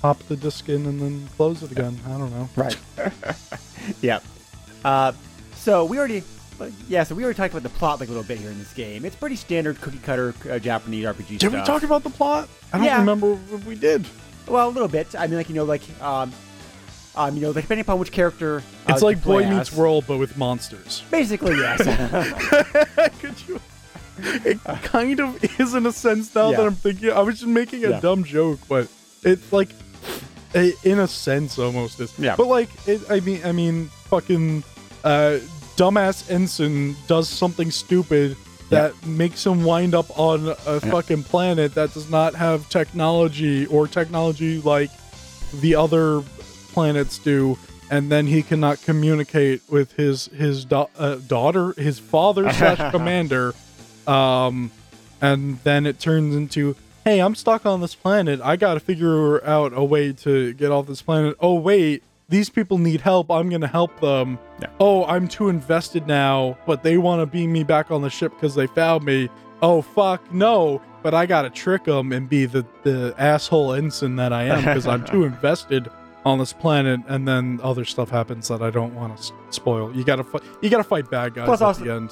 pop 0.00 0.18
the 0.28 0.36
disc 0.36 0.68
in 0.68 0.86
and 0.86 1.00
then 1.00 1.28
close 1.36 1.62
it 1.62 1.70
again. 1.70 1.98
I 2.06 2.10
don't 2.18 2.30
know. 2.30 2.48
Right. 2.56 2.76
yeah. 4.00 4.20
Uh, 4.84 5.12
so 5.54 5.84
we 5.84 5.98
already, 5.98 6.22
yeah. 6.88 7.02
So 7.04 7.14
we 7.14 7.24
already 7.24 7.36
talked 7.36 7.52
about 7.52 7.62
the 7.62 7.68
plot 7.78 8.00
like 8.00 8.08
a 8.08 8.12
little 8.12 8.26
bit 8.26 8.38
here 8.38 8.50
in 8.50 8.58
this 8.58 8.72
game. 8.72 9.04
It's 9.04 9.16
pretty 9.16 9.36
standard 9.36 9.80
cookie 9.80 9.98
cutter 9.98 10.34
uh, 10.50 10.58
Japanese 10.58 11.04
RPG 11.04 11.28
Did 11.28 11.40
stuff. 11.40 11.52
we 11.52 11.60
talk 11.62 11.82
about 11.82 12.02
the 12.04 12.10
plot? 12.10 12.48
I 12.72 12.78
don't 12.78 12.86
Yeah. 12.86 12.98
remember 12.98 13.38
if 13.52 13.66
we 13.66 13.74
did. 13.74 14.06
Well, 14.48 14.68
a 14.68 14.70
little 14.70 14.88
bit. 14.88 15.14
I 15.14 15.26
mean, 15.26 15.36
like 15.36 15.48
you 15.48 15.54
know, 15.54 15.64
like 15.64 15.82
um, 16.02 16.32
um, 17.14 17.34
you 17.36 17.42
know, 17.42 17.52
depending 17.52 17.80
upon 17.82 17.98
which 17.98 18.12
character. 18.12 18.62
Uh, 18.88 18.92
It's 18.92 19.02
like 19.02 19.22
Boy 19.22 19.48
Meets 19.48 19.70
as. 19.72 19.76
World, 19.76 20.04
but 20.06 20.18
with 20.18 20.36
monsters. 20.36 21.02
Basically, 21.10 21.56
yes. 21.56 21.78
Could 23.20 23.34
you? 23.48 23.60
It 24.44 24.62
kind 24.84 25.18
of 25.20 25.42
is 25.60 25.74
in 25.74 25.86
a 25.86 25.92
sense 25.92 26.34
now 26.34 26.50
that 26.52 26.60
I'm 26.60 26.74
thinking. 26.74 27.10
I 27.10 27.20
was 27.20 27.36
just 27.40 27.46
making 27.46 27.84
a 27.84 27.90
Yeah. 27.90 28.00
dumb 28.00 28.24
joke, 28.24 28.60
but 28.68 28.86
it 29.24 29.40
like, 29.52 29.70
in 30.54 30.98
a 31.00 31.08
sense, 31.08 31.58
almost 31.58 31.98
is. 31.98 32.16
Yeah. 32.18 32.36
But 32.36 32.46
like, 32.46 32.68
it, 32.86 33.00
I 33.10 33.20
mean, 33.20 33.40
I 33.44 33.52
mean, 33.52 33.88
fucking, 34.10 34.62
uh, 35.02 35.38
dumbass 35.76 36.30
ensign 36.30 36.94
does 37.08 37.28
something 37.28 37.70
stupid 37.70 38.36
that 38.68 38.92
makes 39.06 39.44
him 39.44 39.64
wind 39.64 39.94
up 39.94 40.06
on 40.18 40.48
a 40.66 40.80
fucking 40.80 41.24
planet 41.24 41.74
that 41.74 41.92
does 41.94 42.08
not 42.10 42.34
have 42.34 42.68
technology 42.68 43.66
or 43.66 43.86
technology 43.88 44.60
like 44.60 44.90
the 45.60 45.74
other 45.74 46.22
planets 46.72 47.18
do 47.18 47.58
and 47.90 48.10
then 48.10 48.26
he 48.26 48.42
cannot 48.42 48.80
communicate 48.82 49.60
with 49.68 49.92
his 49.92 50.26
his 50.26 50.64
da- 50.64 50.86
uh, 50.98 51.16
daughter 51.16 51.72
his 51.76 51.98
father 51.98 52.50
slash 52.52 52.78
commander. 52.92 53.52
Um 54.06 54.70
and 55.20 55.58
then 55.62 55.86
it 55.86 55.98
turns 56.00 56.34
into 56.34 56.74
hey 57.04 57.20
i'm 57.20 57.34
stuck 57.34 57.66
on 57.66 57.80
this 57.80 57.94
planet. 57.94 58.40
I 58.42 58.56
gotta 58.56 58.80
figure 58.80 59.44
out 59.44 59.72
a 59.74 59.84
way 59.84 60.12
to 60.14 60.52
get 60.54 60.70
off 60.70 60.86
this 60.86 61.02
planet. 61.02 61.36
Oh 61.40 61.54
wait 61.54 62.02
these 62.28 62.48
people 62.48 62.78
need 62.78 63.02
help. 63.02 63.30
I'm 63.30 63.50
gonna 63.50 63.66
help 63.66 64.00
them. 64.00 64.38
Yeah. 64.60 64.68
oh 64.80 65.04
i'm 65.04 65.28
too 65.28 65.48
invested 65.48 66.06
now 66.06 66.56
but 66.66 66.82
they 66.82 66.96
want 66.96 67.20
to 67.20 67.26
beam 67.26 67.52
me 67.52 67.62
back 67.62 67.90
on 67.90 68.00
the 68.02 68.10
ship 68.10 68.32
because 68.32 68.54
they 68.54 68.66
found 68.68 69.04
me. 69.04 69.28
Oh 69.60 69.82
fuck 69.82 70.32
no 70.32 70.80
but 71.02 71.14
i 71.14 71.26
gotta 71.26 71.50
trick 71.50 71.84
them 71.84 72.12
and 72.12 72.28
be 72.28 72.46
the 72.46 72.64
the 72.84 73.12
asshole 73.18 73.72
ensign 73.74 74.16
that 74.16 74.32
i 74.32 74.44
am 74.44 74.58
because 74.60 74.86
i'm 74.86 75.04
too 75.04 75.24
invested 75.32 75.88
on 76.24 76.38
this 76.38 76.52
planet 76.52 77.00
and 77.08 77.26
then 77.26 77.58
other 77.62 77.84
stuff 77.84 78.08
happens 78.10 78.46
that 78.48 78.62
i 78.62 78.70
don't 78.70 78.94
want 78.94 79.16
to 79.16 79.32
spoil 79.50 79.94
you 79.96 80.04
gotta 80.04 80.22
fight 80.22 80.42
you 80.60 80.70
gotta 80.70 80.84
fight 80.84 81.10
bad 81.10 81.34
guys 81.34 81.46
Plus 81.46 81.60
at 81.60 81.66
also- 81.66 81.84
the 81.84 81.92
end 81.92 82.10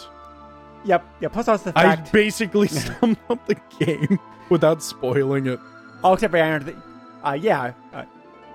Yep. 0.83 1.05
Yeah. 1.21 1.29
Plus, 1.29 1.47
also 1.47 1.73
the 1.73 1.79
I 1.79 1.97
basically 1.97 2.67
summed 2.69 3.19
up 3.29 3.47
the 3.47 3.55
game 3.79 4.19
without 4.49 4.83
spoiling 4.83 5.47
it. 5.47 5.61
all 6.03 6.15
except 6.15 6.31
for 6.31 6.39
Iron. 6.39 6.65
The, 6.65 6.75
uh, 7.23 7.33
yeah. 7.35 7.75
Uh, 7.93 8.05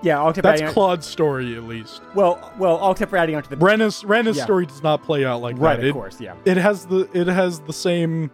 yeah. 0.02 0.18
All 0.18 0.30
except 0.30 0.42
That's 0.42 0.60
adding, 0.60 0.74
Claude's 0.74 1.06
story, 1.06 1.54
at 1.56 1.62
least. 1.62 2.02
well, 2.16 2.52
well, 2.58 2.78
all 2.78 2.90
except 2.90 3.10
for 3.10 3.16
adding 3.16 3.36
onto 3.36 3.48
the 3.48 3.56
Rena's 3.56 4.04
Rena's 4.04 4.38
Yeah. 4.38 4.42
story 4.42 4.66
does 4.66 4.82
not 4.82 5.04
play 5.04 5.24
out 5.24 5.40
like 5.40 5.56
right. 5.56 5.76
that. 5.76 5.84
Of 5.84 5.90
It, 5.90 5.92
course. 5.92 6.20
Yeah. 6.20 6.34
it 6.44 6.56
has 6.56 6.86
the 6.86 7.08
it 7.12 7.28
has 7.28 7.60
the 7.60 7.72
same 7.72 8.32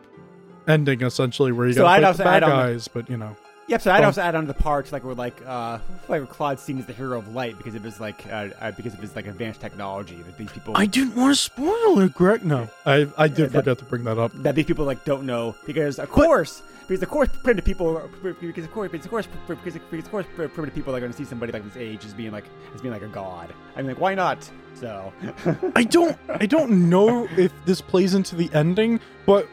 ending 0.66 1.02
essentially, 1.02 1.52
where 1.52 1.66
you 1.66 1.74
So 1.74 1.82
got 1.82 1.90
I'd 1.90 1.96
to 2.00 2.02
fight 2.02 2.08
also 2.08 2.18
the 2.18 2.24
bad 2.24 2.36
add 2.36 2.42
on 2.44 2.48
the- 2.66 2.72
guys, 2.72 2.88
but 2.88 3.10
you 3.10 3.18
know, 3.18 3.36
Yep. 3.68 3.80
So 3.82 3.92
I'd 3.92 4.04
also 4.04 4.20
add 4.20 4.34
on 4.34 4.42
to 4.46 4.48
the 4.52 4.58
parts 4.60 4.92
like 4.92 5.04
where 5.04 5.14
like 5.14 5.40
uh 5.46 5.78
like 6.08 6.28
Claude 6.28 6.58
seen 6.58 6.78
as 6.78 6.86
the 6.86 6.92
hero 6.92 7.18
of 7.18 7.32
light 7.34 7.56
because 7.56 7.74
of 7.74 7.82
his 7.82 8.00
like 8.00 8.26
uh, 8.26 8.48
uh 8.60 8.70
because 8.72 8.92
of 8.92 8.98
his 9.00 9.14
like 9.16 9.26
advanced 9.26 9.60
technology 9.60 10.16
that 10.22 10.36
these 10.36 10.50
people 10.50 10.74
I 10.76 10.86
didn't 10.86 11.14
want 11.16 11.30
to 11.34 11.40
spoil 11.40 11.98
it, 12.00 12.12
Greg. 12.12 12.44
No, 12.44 12.68
I 12.84 13.08
I 13.16 13.28
did 13.28 13.50
that- 13.52 13.60
forget 13.64 13.78
to 13.78 13.84
bring 13.84 14.04
that 14.04 14.18
up. 14.18 14.32
that 14.34 14.54
these 14.56 14.66
people 14.66 14.84
like 14.84 15.04
don't 15.04 15.24
know 15.24 15.54
because 15.64 15.98
of 15.98 16.10
course 16.10 16.62
because 16.88 17.02
of 17.04 17.08
course 17.08 17.28
primitive 17.44 17.64
people 17.64 18.02
because 18.40 18.64
of 18.64 18.72
course 18.72 18.90
because 18.90 19.04
of 19.06 19.10
course 19.10 19.26
because 19.46 19.76
of, 19.76 19.90
because 19.90 20.04
of 20.06 20.10
course 20.10 20.26
primitive 20.36 20.74
people 20.74 20.94
are 20.94 21.00
going 21.00 21.12
to 21.12 21.16
see 21.16 21.24
somebody 21.24 21.52
like 21.52 21.64
this 21.64 21.76
age 21.76 22.04
as 22.04 22.12
being 22.12 22.32
like 22.32 22.44
as 22.74 22.82
being 22.82 22.92
like 22.92 23.02
a 23.02 23.08
god. 23.08 23.54
I 23.76 23.78
mean 23.80 23.86
like 23.92 24.00
why 24.00 24.14
not? 24.14 24.50
So 24.74 25.12
I 25.76 25.84
don't 25.84 26.18
I 26.28 26.46
don't 26.46 26.90
know 26.90 27.28
if 27.38 27.52
this 27.64 27.80
plays 27.80 28.14
into 28.14 28.34
the 28.34 28.50
ending, 28.52 28.98
but 29.24 29.46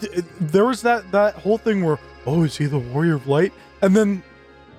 th- 0.00 0.24
there 0.40 0.66
was 0.66 0.82
that 0.82 1.10
that 1.12 1.34
whole 1.36 1.58
thing 1.58 1.84
where 1.84 1.98
oh 2.26 2.44
is 2.44 2.56
he 2.56 2.66
the 2.66 2.78
warrior 2.78 3.14
of 3.14 3.26
light? 3.26 3.52
And 3.82 3.96
then 3.96 4.22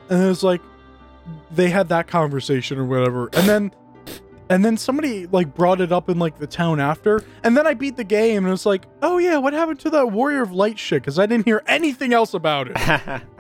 and 0.10 0.24
it 0.24 0.28
was 0.28 0.44
like 0.44 0.62
they 1.52 1.70
had 1.70 1.90
that 1.90 2.08
conversation 2.08 2.78
or 2.78 2.86
whatever. 2.86 3.30
And 3.34 3.48
then 3.48 3.72
and 4.50 4.64
then 4.64 4.78
somebody 4.78 5.26
like 5.28 5.56
brought 5.56 5.82
it 5.82 5.92
up 5.92 6.10
in 6.10 6.20
like 6.20 6.38
the 6.38 6.48
town 6.48 6.80
after. 6.80 7.24
And 7.44 7.58
then 7.58 7.66
i 7.66 7.74
beat 7.74 7.98
the 7.98 8.04
game 8.04 8.40
and 8.40 8.48
it 8.48 8.52
was 8.52 8.66
like 8.66 8.86
oh 9.02 9.18
yeah 9.18 9.38
what 9.38 9.54
happened 9.54 9.80
to 9.82 9.90
that 9.92 10.12
warrior 10.12 10.42
of 10.42 10.52
light 10.52 10.78
shit? 10.78 11.02
Because 11.02 11.20
i 11.20 11.26
didn't 11.26 11.46
hear 11.46 11.64
anything 11.68 12.14
else 12.14 12.34
about 12.34 12.68
it. 12.70 13.22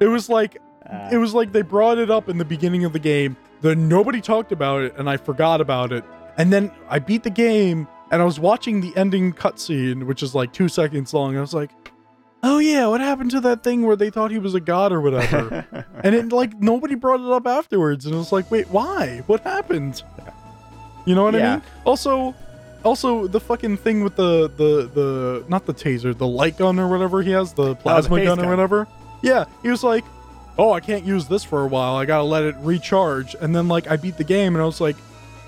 It 0.00 0.06
was 0.06 0.28
like 0.28 0.58
uh, 0.88 1.08
it 1.12 1.18
was 1.18 1.34
like 1.34 1.52
they 1.52 1.62
brought 1.62 1.98
it 1.98 2.10
up 2.10 2.28
in 2.28 2.38
the 2.38 2.44
beginning 2.44 2.84
of 2.84 2.92
the 2.92 2.98
game, 2.98 3.36
then 3.60 3.88
nobody 3.88 4.20
talked 4.20 4.52
about 4.52 4.82
it, 4.82 4.94
and 4.96 5.08
I 5.08 5.16
forgot 5.16 5.60
about 5.60 5.92
it. 5.92 6.04
And 6.36 6.52
then 6.52 6.70
I 6.88 6.98
beat 6.98 7.24
the 7.24 7.30
game, 7.30 7.88
and 8.10 8.22
I 8.22 8.24
was 8.24 8.38
watching 8.38 8.80
the 8.80 8.96
ending 8.96 9.32
cutscene, 9.32 10.04
which 10.04 10.22
is 10.22 10.34
like 10.34 10.52
two 10.52 10.68
seconds 10.68 11.12
long. 11.12 11.30
And 11.30 11.38
I 11.38 11.40
was 11.40 11.54
like, 11.54 11.70
"Oh 12.42 12.58
yeah, 12.58 12.86
what 12.86 13.00
happened 13.00 13.30
to 13.32 13.40
that 13.40 13.62
thing 13.62 13.84
where 13.86 13.96
they 13.96 14.10
thought 14.10 14.30
he 14.30 14.38
was 14.38 14.54
a 14.54 14.60
god 14.60 14.92
or 14.92 15.00
whatever?" 15.00 15.66
and 16.04 16.14
it 16.14 16.32
like 16.32 16.54
nobody 16.60 16.94
brought 16.94 17.20
it 17.20 17.30
up 17.30 17.46
afterwards, 17.46 18.06
and 18.06 18.14
it 18.14 18.18
was 18.18 18.32
like, 18.32 18.50
"Wait, 18.50 18.68
why? 18.68 19.22
What 19.26 19.40
happened?" 19.40 20.02
You 21.06 21.14
know 21.14 21.24
what 21.24 21.34
I 21.34 21.54
mean? 21.54 21.62
Also, 21.86 22.34
also 22.84 23.26
the 23.26 23.40
fucking 23.40 23.78
thing 23.78 24.04
with 24.04 24.16
the 24.16 24.48
the 24.56 24.90
the 24.92 25.44
not 25.48 25.66
the 25.66 25.74
taser, 25.74 26.16
the 26.16 26.26
light 26.26 26.58
gun 26.58 26.78
or 26.78 26.88
whatever 26.88 27.22
he 27.22 27.30
has, 27.30 27.52
the 27.52 27.74
plasma 27.76 28.16
phase 28.16 28.26
gun 28.28 28.44
or 28.44 28.48
whatever. 28.48 28.86
Yeah, 29.22 29.44
he 29.62 29.68
was 29.68 29.82
like, 29.82 30.04
"Oh, 30.58 30.72
I 30.72 30.80
can't 30.80 31.04
use 31.04 31.26
this 31.26 31.44
for 31.44 31.62
a 31.64 31.66
while. 31.66 31.96
I 31.96 32.04
gotta 32.04 32.24
let 32.24 32.44
it 32.44 32.56
recharge." 32.60 33.34
And 33.40 33.54
then 33.54 33.68
like 33.68 33.88
I 33.88 33.96
beat 33.96 34.16
the 34.16 34.24
game, 34.24 34.54
and 34.54 34.62
I 34.62 34.66
was 34.66 34.80
like, 34.80 34.96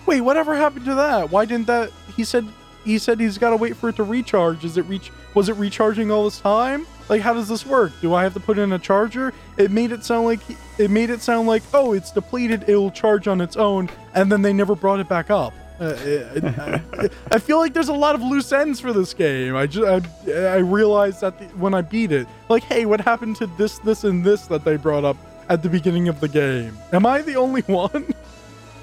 "Wait, 0.07 0.23
whatever 0.23 0.57
happened 0.57 0.87
to 0.87 0.95
that? 0.95 1.31
Why 1.31 1.45
didn't 1.45 1.67
that?" 1.67 1.91
He 2.17 2.25
said 2.25 2.47
he 2.85 2.99
said 2.99 3.21
he's 3.21 3.39
got 3.39 3.51
to 3.51 3.57
wait 3.57 3.77
for 3.77 3.89
it 3.89 3.97
to 3.97 4.03
recharge. 4.05 4.65
Is 4.65 4.77
it 4.77 4.83
reach? 4.87 5.11
Was 5.35 5.49
it 5.49 5.57
recharging 5.57 6.11
all 6.11 6.25
this 6.25 6.41
time? 6.41 6.87
Like, 7.09 7.21
how 7.23 7.35
does 7.35 7.49
this 7.49 7.67
work? 7.67 7.93
Do 8.01 8.15
I 8.15 8.23
have 8.23 8.35
to 8.35 8.41
put 8.41 8.59
in 8.59 8.73
a 8.73 8.79
charger? 8.79 9.33
It 9.57 9.71
made 9.71 9.91
it 9.93 10.05
sound 10.05 10.27
like 10.27 10.41
it 10.79 10.91
made 10.91 11.11
it 11.11 11.21
sound 11.23 11.47
like 11.49 11.63
oh, 11.75 11.93
it's 11.93 12.11
depleted. 12.13 12.65
It 12.69 12.77
will 12.77 12.91
charge 12.91 13.29
on 13.29 13.41
its 13.41 13.57
own, 13.57 13.89
and 14.15 14.31
then 14.31 14.43
they 14.43 14.53
never 14.53 14.75
brought 14.75 15.01
it 15.01 15.09
back 15.09 15.31
up. 15.31 15.53
Uh, 15.81 15.95
I, 16.03 16.83
I- 17.05 17.09
I 17.33 17.39
feel 17.39 17.59
like 17.59 17.73
there's 17.73 17.89
a 17.89 17.95
lot 17.95 18.15
of 18.15 18.21
loose 18.23 18.53
ends 18.53 18.81
for 18.81 18.93
this 18.93 19.15
game. 19.15 19.57
I 19.57 19.67
just 19.67 20.05
I, 20.29 20.31
I 20.33 20.57
realized 20.59 21.23
that 21.23 21.39
the, 21.39 21.47
when 21.57 21.73
I 21.75 21.81
beat 21.81 22.13
it, 22.13 22.27
like, 22.51 22.63
hey, 22.65 22.85
what 22.87 23.01
happened 23.01 23.37
to 23.37 23.47
this, 23.47 23.79
this, 23.79 24.05
and 24.05 24.23
this 24.23 24.47
that 24.49 24.63
they 24.65 24.77
brought 24.77 25.05
up 25.05 25.17
at 25.49 25.63
the 25.63 25.69
beginning 25.71 26.09
of 26.09 26.21
the 26.21 26.29
game? 26.29 26.77
Am 26.93 27.07
I 27.07 27.23
the 27.23 27.37
only 27.37 27.63
one? 27.67 28.13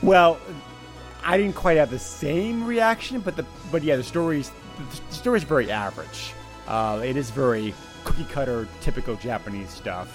well, 0.02 0.40
I 1.28 1.38
didn't 1.38 1.56
quite 1.56 1.76
have 1.76 1.92
the 1.92 2.00
same 2.00 2.66
reaction, 2.66 3.20
but 3.20 3.36
the 3.36 3.46
but 3.70 3.84
yeah, 3.84 3.98
the 3.98 4.04
story's 4.04 4.50
the 5.10 5.14
story's 5.14 5.44
very 5.44 5.70
average. 5.70 6.34
Uh, 6.68 7.02
it 7.04 7.18
is 7.18 7.32
very 7.32 7.74
cookie 8.06 8.24
cutter, 8.24 8.66
typical 8.80 9.18
Japanese 9.18 9.70
stuff. 9.70 10.08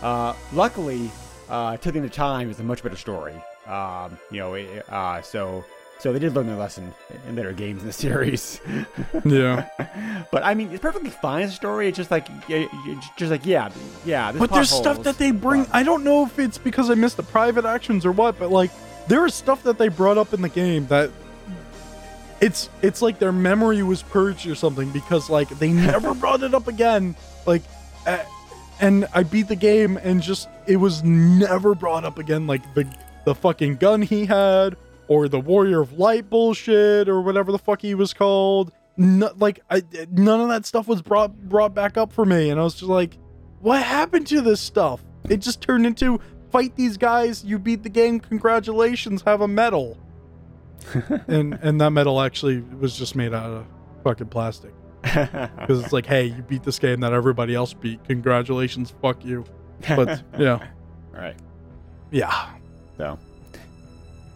Uh, 0.00 0.32
luckily, 0.52 1.10
uh, 1.48 1.76
Till 1.78 1.90
the 1.90 1.98
End 1.98 2.06
of 2.06 2.12
Time 2.12 2.50
is 2.50 2.60
a 2.60 2.62
much 2.62 2.84
better 2.84 2.96
story. 2.96 3.34
Um, 3.66 4.16
you 4.30 4.38
know, 4.38 4.54
it, 4.54 4.88
uh, 4.88 5.20
so 5.22 5.64
so 5.98 6.12
they 6.12 6.20
did 6.20 6.34
learn 6.34 6.46
their 6.46 6.54
lesson 6.56 6.94
in 7.26 7.34
later 7.34 7.52
games 7.52 7.80
in 7.80 7.88
the 7.88 7.92
series. 8.06 8.60
yeah. 9.24 9.68
but 10.30 10.44
I 10.44 10.54
mean, 10.54 10.70
it's 10.70 10.80
perfectly 10.80 11.10
fine 11.10 11.42
as 11.42 11.50
a 11.50 11.56
story. 11.56 11.88
It's 11.88 11.96
just 11.96 12.12
like, 12.12 12.28
it's 12.48 13.08
just 13.16 13.32
like, 13.32 13.44
yeah, 13.44 13.72
yeah. 14.04 14.30
But 14.30 14.52
there's 14.52 14.70
stuff 14.70 15.02
that 15.02 15.18
they 15.18 15.32
bring. 15.32 15.66
I 15.72 15.82
don't 15.82 16.04
know 16.04 16.24
if 16.24 16.38
it's 16.38 16.58
because 16.58 16.90
I 16.90 16.94
missed 16.94 17.16
the 17.16 17.24
private 17.24 17.64
actions 17.64 18.06
or 18.06 18.12
what, 18.12 18.38
but 18.38 18.52
like 18.52 18.70
there 19.08 19.26
is 19.26 19.34
stuff 19.34 19.62
that 19.64 19.78
they 19.78 19.88
brought 19.88 20.18
up 20.18 20.32
in 20.32 20.42
the 20.42 20.48
game 20.48 20.86
that 20.86 21.10
it's 22.40 22.70
it's 22.82 23.02
like 23.02 23.18
their 23.18 23.32
memory 23.32 23.82
was 23.82 24.02
purged 24.02 24.46
or 24.46 24.54
something 24.54 24.90
because 24.90 25.28
like 25.28 25.48
they 25.58 25.72
never 25.72 26.14
brought 26.14 26.42
it 26.42 26.54
up 26.54 26.68
again. 26.68 27.14
Like, 27.46 27.62
uh, 28.06 28.18
and 28.80 29.06
I 29.14 29.22
beat 29.22 29.48
the 29.48 29.56
game 29.56 29.96
and 29.98 30.22
just 30.22 30.48
it 30.66 30.76
was 30.76 31.02
never 31.04 31.74
brought 31.74 32.04
up 32.04 32.18
again. 32.18 32.46
Like 32.46 32.74
the 32.74 32.90
the 33.24 33.34
fucking 33.34 33.76
gun 33.76 34.02
he 34.02 34.26
had 34.26 34.76
or 35.08 35.28
the 35.28 35.40
Warrior 35.40 35.80
of 35.80 35.98
Light 35.98 36.30
bullshit 36.30 37.08
or 37.08 37.20
whatever 37.20 37.52
the 37.52 37.58
fuck 37.58 37.82
he 37.82 37.94
was 37.94 38.14
called. 38.14 38.72
No, 38.96 39.32
like 39.36 39.60
I, 39.70 39.82
none 40.10 40.40
of 40.40 40.48
that 40.48 40.66
stuff 40.66 40.88
was 40.88 41.02
brought 41.02 41.36
brought 41.48 41.74
back 41.74 41.96
up 41.96 42.12
for 42.12 42.24
me, 42.24 42.50
and 42.50 42.60
I 42.60 42.64
was 42.64 42.74
just 42.74 42.84
like, 42.84 43.18
what 43.60 43.82
happened 43.82 44.26
to 44.28 44.40
this 44.40 44.60
stuff? 44.60 45.02
It 45.28 45.38
just 45.38 45.60
turned 45.60 45.86
into 45.86 46.20
fight 46.50 46.76
these 46.76 46.96
guys. 46.96 47.44
You 47.44 47.58
beat 47.58 47.82
the 47.82 47.88
game. 47.88 48.20
Congratulations, 48.20 49.22
have 49.22 49.40
a 49.40 49.48
medal. 49.48 49.98
and 51.28 51.58
and 51.62 51.80
that 51.80 51.90
medal 51.90 52.20
actually 52.20 52.60
was 52.60 52.96
just 52.96 53.14
made 53.14 53.34
out 53.34 53.50
of 53.50 53.66
fucking 54.02 54.28
plastic 54.28 54.72
because 55.02 55.82
it's 55.82 55.92
like, 55.92 56.06
hey, 56.06 56.26
you 56.26 56.42
beat 56.42 56.62
this 56.62 56.78
game 56.78 57.00
that 57.00 57.12
everybody 57.12 57.54
else 57.54 57.72
beat. 57.72 58.02
Congratulations, 58.04 58.92
fuck 59.02 59.24
you. 59.24 59.44
But 59.88 60.22
yeah, 60.38 60.66
right. 61.12 61.36
yeah. 62.10 62.50
So, 62.96 63.18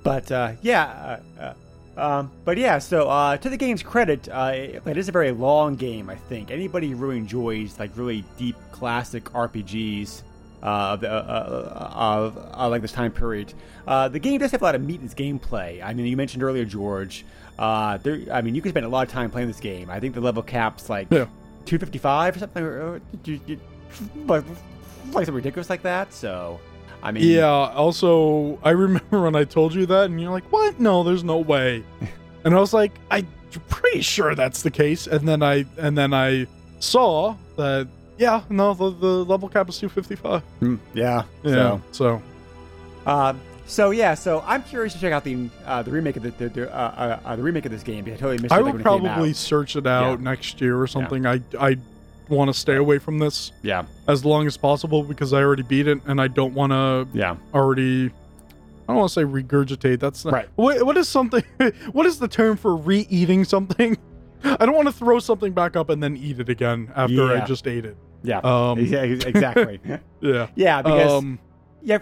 but 0.02 0.30
uh, 0.30 0.52
yeah, 0.62 1.20
uh, 1.38 1.54
uh, 1.98 2.00
um, 2.00 2.32
but 2.44 2.56
yeah. 2.56 2.78
So 2.78 3.08
uh, 3.08 3.36
to 3.38 3.48
the 3.48 3.56
game's 3.56 3.82
credit, 3.82 4.28
uh, 4.30 4.52
it, 4.54 4.82
it 4.86 4.96
is 4.96 5.08
a 5.08 5.12
very 5.12 5.32
long 5.32 5.76
game. 5.76 6.08
I 6.08 6.16
think 6.16 6.50
anybody 6.50 6.90
who 6.90 6.96
really 6.96 7.18
enjoys 7.18 7.78
like 7.78 7.90
really 7.96 8.24
deep 8.38 8.56
classic 8.72 9.24
RPGs 9.24 10.22
of, 10.68 11.00
the, 11.00 11.10
uh, 11.10 11.14
uh, 11.14 11.90
of 11.94 12.38
uh, 12.58 12.68
like 12.68 12.82
this 12.82 12.92
time 12.92 13.12
period, 13.12 13.52
uh, 13.86 14.08
the 14.08 14.18
game 14.18 14.38
does 14.40 14.50
have 14.52 14.62
a 14.62 14.64
lot 14.64 14.74
of 14.74 14.82
meat 14.82 15.00
in 15.00 15.06
its 15.06 15.14
gameplay. 15.14 15.82
I 15.84 15.92
mean, 15.94 16.06
you 16.06 16.16
mentioned 16.16 16.42
earlier, 16.42 16.64
George. 16.64 17.24
Uh, 17.58 17.98
there, 17.98 18.20
I 18.32 18.40
mean, 18.42 18.54
you 18.54 18.62
can 18.62 18.70
spend 18.72 18.86
a 18.86 18.88
lot 18.88 19.06
of 19.06 19.12
time 19.12 19.30
playing 19.30 19.48
this 19.48 19.60
game. 19.60 19.90
I 19.90 20.00
think 20.00 20.14
the 20.14 20.20
level 20.20 20.42
cap's 20.42 20.88
like 20.90 21.08
Yeah. 21.10 21.26
255 21.66 22.36
or 22.36 22.38
something, 22.40 22.62
or, 22.64 22.80
or, 22.94 23.00
you- 23.24 23.40
you- 23.46 23.60
like, 24.26 24.44
like 25.12 25.26
something 25.26 25.34
ridiculous 25.34 25.70
like 25.70 25.82
that. 25.82 26.12
So, 26.12 26.58
I 27.02 27.12
mean, 27.12 27.24
Yeah. 27.24 27.46
Also, 27.46 28.58
I 28.64 28.70
remember 28.70 29.20
when 29.22 29.36
I 29.36 29.44
told 29.44 29.74
you 29.74 29.86
that, 29.86 30.04
and 30.06 30.20
you're 30.20 30.30
like, 30.32 30.50
"What? 30.50 30.80
No, 30.80 31.02
there's 31.04 31.22
no 31.24 31.38
way." 31.38 31.84
and 32.44 32.54
I 32.54 32.58
was 32.58 32.72
like, 32.72 32.92
"I'm 33.10 33.26
pretty 33.68 34.00
sure 34.00 34.34
that's 34.34 34.62
the 34.62 34.70
case." 34.70 35.06
And 35.06 35.28
then 35.28 35.42
I 35.42 35.66
and 35.78 35.96
then 35.96 36.12
I 36.14 36.46
saw 36.80 37.36
that. 37.56 37.86
Yeah, 38.16 38.42
no, 38.48 38.74
the, 38.74 38.90
the 38.90 39.24
level 39.24 39.48
cap 39.48 39.68
is 39.68 39.78
255. 39.78 40.42
Hmm, 40.60 40.76
yeah. 40.94 41.24
Yeah. 41.42 41.52
So, 41.52 41.82
So, 41.92 42.22
uh, 43.06 43.34
So 43.66 43.90
yeah, 43.90 44.14
so 44.14 44.42
I'm 44.46 44.62
curious 44.62 44.92
to 44.94 45.00
check 45.00 45.12
out 45.12 45.24
the 45.24 45.48
uh, 45.66 45.82
the 45.82 45.90
remake 45.90 46.16
of 46.16 46.22
the 46.22 46.30
the, 46.30 46.48
the, 46.48 46.74
uh, 46.74 47.18
uh, 47.24 47.34
the 47.36 47.42
remake 47.42 47.64
of 47.66 47.72
this 47.72 47.82
game. 47.82 48.04
because 48.04 48.18
I 48.18 48.20
totally 48.20 48.42
missed 48.42 48.52
it 48.52 48.52
I 48.52 48.56
like, 48.56 48.64
will 48.64 48.72
when 48.72 48.80
it 48.80 48.84
came 48.84 49.00
probably 49.12 49.30
out. 49.30 49.36
search 49.36 49.74
it 49.76 49.86
out 49.86 50.18
Yeah. 50.18 50.24
next 50.24 50.60
year 50.60 50.78
or 50.80 50.86
something. 50.86 51.26
I 51.26 51.40
I 51.58 51.76
want 52.28 52.48
to 52.52 52.54
stay 52.58 52.76
away 52.76 52.98
from 52.98 53.18
this 53.18 53.52
Yeah, 53.62 53.84
as 54.08 54.24
long 54.24 54.46
as 54.46 54.56
possible 54.56 55.02
because 55.02 55.32
I 55.32 55.42
already 55.42 55.62
beat 55.62 55.86
it 55.88 55.98
and 56.06 56.20
I 56.20 56.28
don't 56.28 56.54
want 56.54 56.72
to 56.72 57.08
yeah. 57.18 57.36
already. 57.52 58.06
I 58.86 58.92
don't 58.92 58.96
want 58.96 59.08
to 59.10 59.14
say 59.14 59.24
regurgitate. 59.24 59.98
That's 59.98 60.24
not, 60.26 60.34
Right. 60.34 60.48
What, 60.56 60.84
what 60.84 60.96
is 60.98 61.08
something? 61.08 61.42
What 61.92 62.04
is 62.06 62.18
the 62.18 62.28
term 62.28 62.56
for 62.58 62.76
re-eating 62.76 63.44
something? 63.44 63.96
I 64.60 64.66
don't 64.66 64.74
want 64.74 64.88
to 64.88 64.92
throw 64.92 65.18
something 65.18 65.52
back 65.52 65.76
up 65.76 65.88
and 65.90 66.02
then 66.02 66.16
eat 66.16 66.38
it 66.40 66.48
again 66.48 66.92
after 66.94 67.32
I 67.32 67.44
just 67.46 67.66
ate 67.66 67.84
it. 67.84 67.96
Yeah, 68.22 68.38
Um, 68.38 68.78
yeah, 68.78 69.02
exactly. 69.02 69.80
Yeah. 70.20 70.46
yeah, 70.54 70.82
because 70.82 71.12
Um, 71.12 71.38
yeah, 71.82 71.98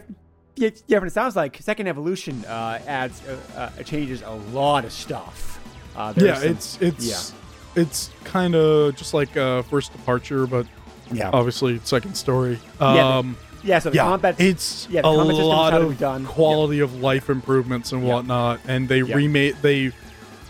yeah, 0.57 0.71
yeah. 0.87 0.99
But 1.01 1.09
it 1.09 1.13
sounds 1.13 1.35
like 1.37 1.57
Second 1.61 1.89
Evolution 1.89 2.45
uh, 2.47 2.79
adds 2.87 3.21
uh, 3.27 3.71
uh, 3.79 3.83
changes 3.83 4.23
a 4.23 4.31
lot 4.53 4.85
of 4.85 4.93
stuff. 4.93 5.61
Uh, 5.97 6.13
yeah, 6.17 6.35
some- 6.35 6.49
it's 6.51 6.79
it's 6.81 7.35
it's 7.75 8.11
kind 8.25 8.55
of 8.55 8.95
just 8.97 9.15
like 9.15 9.37
uh, 9.37 9.63
first 9.63 9.93
departure, 9.93 10.47
but 10.47 10.67
yeah, 11.13 11.31
obviously 11.33 11.81
second 11.85 12.15
story. 12.17 12.59
Yeah, 12.81 12.93
the- 12.95 13.01
Um, 13.01 13.37
yeah. 13.65 13.79
So 13.81 13.91
the 13.91 13.97
yeah, 13.97 14.03
combat, 14.05 14.41
it's 14.41 14.87
yeah, 14.91 15.03
the 15.03 15.09
a 15.09 15.17
combat 15.17 15.37
lot 15.45 15.73
how 15.73 15.79
to 15.81 15.87
be 15.87 15.93
of 15.93 15.99
done. 15.99 16.25
quality 16.27 16.81
of 16.81 17.01
life 17.01 17.31
improvements 17.31 17.91
and 17.93 18.07
Yeah. 18.07 18.15
whatnot, 18.15 18.61
and 18.69 18.89
they 18.89 19.01
Yeah. 19.03 19.17
remade 19.17 19.57
they 19.63 19.93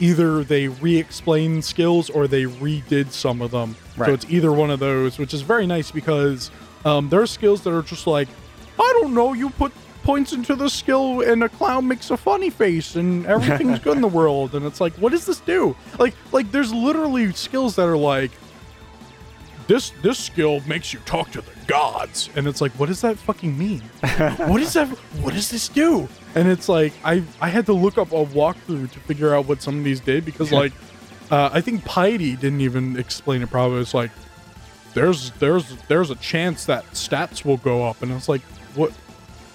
either 0.03 0.43
they 0.43 0.67
re-explained 0.67 1.65
skills 1.65 2.11
or 2.11 2.27
they 2.27 2.43
redid 2.43 3.13
some 3.13 3.41
of 3.41 3.53
them. 3.53 3.77
Right. 3.97 4.09
So 4.09 4.15
it's 4.15 4.27
either 4.29 4.51
one 4.51 4.71
of 4.71 4.81
those, 4.81 5.17
which 5.17 5.33
is 5.33 5.43
very 5.43 5.65
nice 5.65 5.93
because 5.93 6.51
um, 6.85 7.09
there 7.09 7.21
are 7.21 7.27
skills 7.27 7.63
that 7.63 7.73
are 7.73 7.83
just 7.83 8.09
like, 8.09 8.29
I 8.81 8.99
don't 9.01 9.15
know, 9.15 9.33
you 9.33 9.51
put 9.51 9.73
points 10.03 10.33
into 10.33 10.57
the 10.57 10.69
skill 10.69 11.21
and 11.21 11.45
a 11.45 11.49
clown 11.49 11.87
makes 11.87 12.11
a 12.11 12.17
funny 12.17 12.51
face 12.51 12.97
and 12.97 13.25
everything's 13.27 13.79
good 13.79 13.95
in 13.95 14.03
the 14.03 14.09
world, 14.21 14.57
and 14.57 14.67
it's 14.67 14.81
like, 14.81 14.93
what 14.95 15.13
does 15.13 15.25
this 15.25 15.39
do? 15.39 15.77
Like, 16.01 16.15
like 16.33 16.51
there's 16.51 16.75
literally 16.75 17.33
skills 17.33 17.77
that 17.77 17.87
are 17.87 17.97
like, 17.97 18.33
this 19.69 19.91
this 20.03 20.19
skill 20.19 20.61
makes 20.67 20.93
you 20.93 20.99
talk 21.01 21.31
to 21.31 21.41
the 21.41 21.53
gods 21.69 22.29
and 22.35 22.49
it's 22.49 22.61
like 22.61 22.73
what 22.73 22.87
does 22.87 23.01
that 23.01 23.17
fucking 23.17 23.57
mean 23.57 23.81
what 24.49 24.61
is 24.61 24.73
that 24.73 24.89
what 25.23 25.33
does 25.33 25.51
this 25.51 25.69
do 25.69 26.09
and 26.35 26.49
it's 26.49 26.69
like 26.69 26.93
i 27.05 27.23
i 27.41 27.49
had 27.49 27.67
to 27.67 27.73
look 27.73 27.99
up 27.99 28.13
a 28.13 28.25
walkthrough 28.27 28.91
to 28.91 29.01
figure 29.01 29.35
out 29.35 29.47
what 29.47 29.63
some 29.63 29.79
of 29.79 29.85
these 29.85 30.01
did 30.01 30.25
because 30.25 30.53
like 30.53 30.73
uh, 31.31 31.51
i 31.53 31.61
think 31.61 31.85
piety 31.85 32.37
didn't 32.37 32.61
even 32.61 32.97
explain 32.97 33.43
it 33.43 33.51
probably 33.51 33.81
it's 33.81 33.95
like 33.95 34.11
there's 34.95 35.31
there's 35.33 35.77
there's 35.89 36.11
a 36.11 36.15
chance 36.17 36.67
that 36.67 36.85
stats 36.93 37.45
will 37.45 37.57
go 37.59 37.85
up. 37.85 38.03
And 38.03 38.13
it's 38.13 38.29
like 38.29 38.43
what 38.75 38.93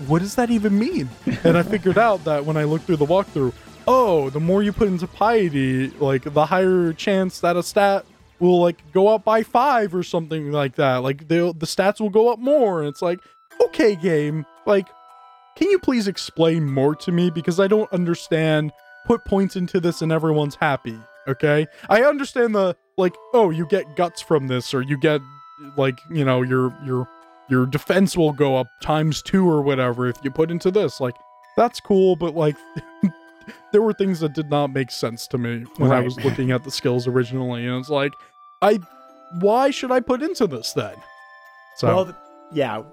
what 0.08 0.20
does 0.22 0.36
that 0.36 0.50
even 0.50 0.78
mean? 0.78 1.10
And 1.44 1.58
i 1.58 1.64
figured 1.64 1.98
out 1.98 2.24
that 2.26 2.46
when 2.46 2.58
i 2.58 2.64
looked 2.64 2.86
through 2.86 2.98
the 2.98 3.06
walkthrough 3.06 3.54
oh 3.88 4.30
the 4.30 4.40
more 4.40 4.64
you 4.64 4.74
put 4.74 4.88
into 4.88 5.08
piety 5.08 5.90
like 5.92 6.24
the 6.24 6.46
higher 6.46 6.94
chance 6.94 7.40
that 7.40 7.56
a 7.56 7.64
stat 7.64 8.06
will 8.40 8.60
like 8.60 8.80
go 8.92 9.08
up 9.08 9.24
by 9.24 9.44
five 9.44 9.96
or 9.96 10.04
something 10.04 10.52
like 10.52 10.76
that. 10.76 10.98
Like 10.98 11.28
the 11.28 11.54
the 11.58 11.66
stats 11.66 12.00
will 12.00 12.10
go 12.10 12.32
up 12.32 12.40
more. 12.40 12.80
And 12.80 12.90
it's 12.90 13.02
like 13.02 13.20
okay 13.62 13.96
game. 13.96 14.46
Like 14.66 14.88
can 15.58 15.70
you 15.70 15.80
please 15.80 16.08
explain 16.08 16.72
more 16.72 16.96
to 16.96 17.12
me? 17.12 17.30
Because 17.30 17.60
i 17.60 17.68
don't 17.68 17.92
understand. 17.92 18.72
Put 19.06 19.26
points 19.26 19.56
into 19.56 19.80
this 19.80 20.02
and 20.02 20.12
everyone's 20.12 20.56
happy 20.56 21.00
okay? 21.28 21.68
I 21.90 22.04
understand 22.04 22.56
the 22.56 22.76
like 22.98 23.16
oh 23.34 23.50
you 23.50 23.66
get 23.68 23.96
guts 23.96 24.22
from 24.22 24.48
this 24.48 24.74
or 24.74 24.82
you 24.82 24.98
get 24.98 25.22
like 25.76 26.00
you 26.10 26.24
know 26.26 26.42
your 26.42 26.76
your 26.86 27.08
your 27.50 27.66
defense 27.66 28.18
will 28.18 28.34
go 28.34 28.58
up 28.58 28.68
times 28.82 29.22
two 29.22 29.50
or 29.50 29.62
whatever 29.62 30.08
if 30.08 30.18
you 30.24 30.32
put 30.32 30.52
into 30.52 30.72
this. 30.72 31.00
Like 31.00 31.16
that's 31.56 31.80
cool 31.80 32.16
but 32.16 32.36
like 32.36 32.56
there 33.72 33.82
were 33.82 33.94
things 33.94 34.20
that 34.20 34.34
did 34.34 34.50
not 34.50 34.68
make 34.68 34.92
sense 34.92 35.26
to 35.26 35.38
me 35.40 35.66
when 35.78 35.92
i 35.92 36.00
was 36.00 36.16
looking 36.24 36.52
at 36.52 36.64
the 36.64 36.70
skills 36.70 37.08
originally 37.08 37.66
and 37.66 37.78
it's 37.78 37.90
like 37.90 38.12
i 38.62 38.78
why 39.40 39.72
should 39.72 39.92
i 39.92 40.00
put 40.00 40.22
into 40.22 40.46
this 40.48 40.74
then? 40.74 40.96
So. 41.78 41.88
Well, 41.88 42.18
yeah. 42.52 42.84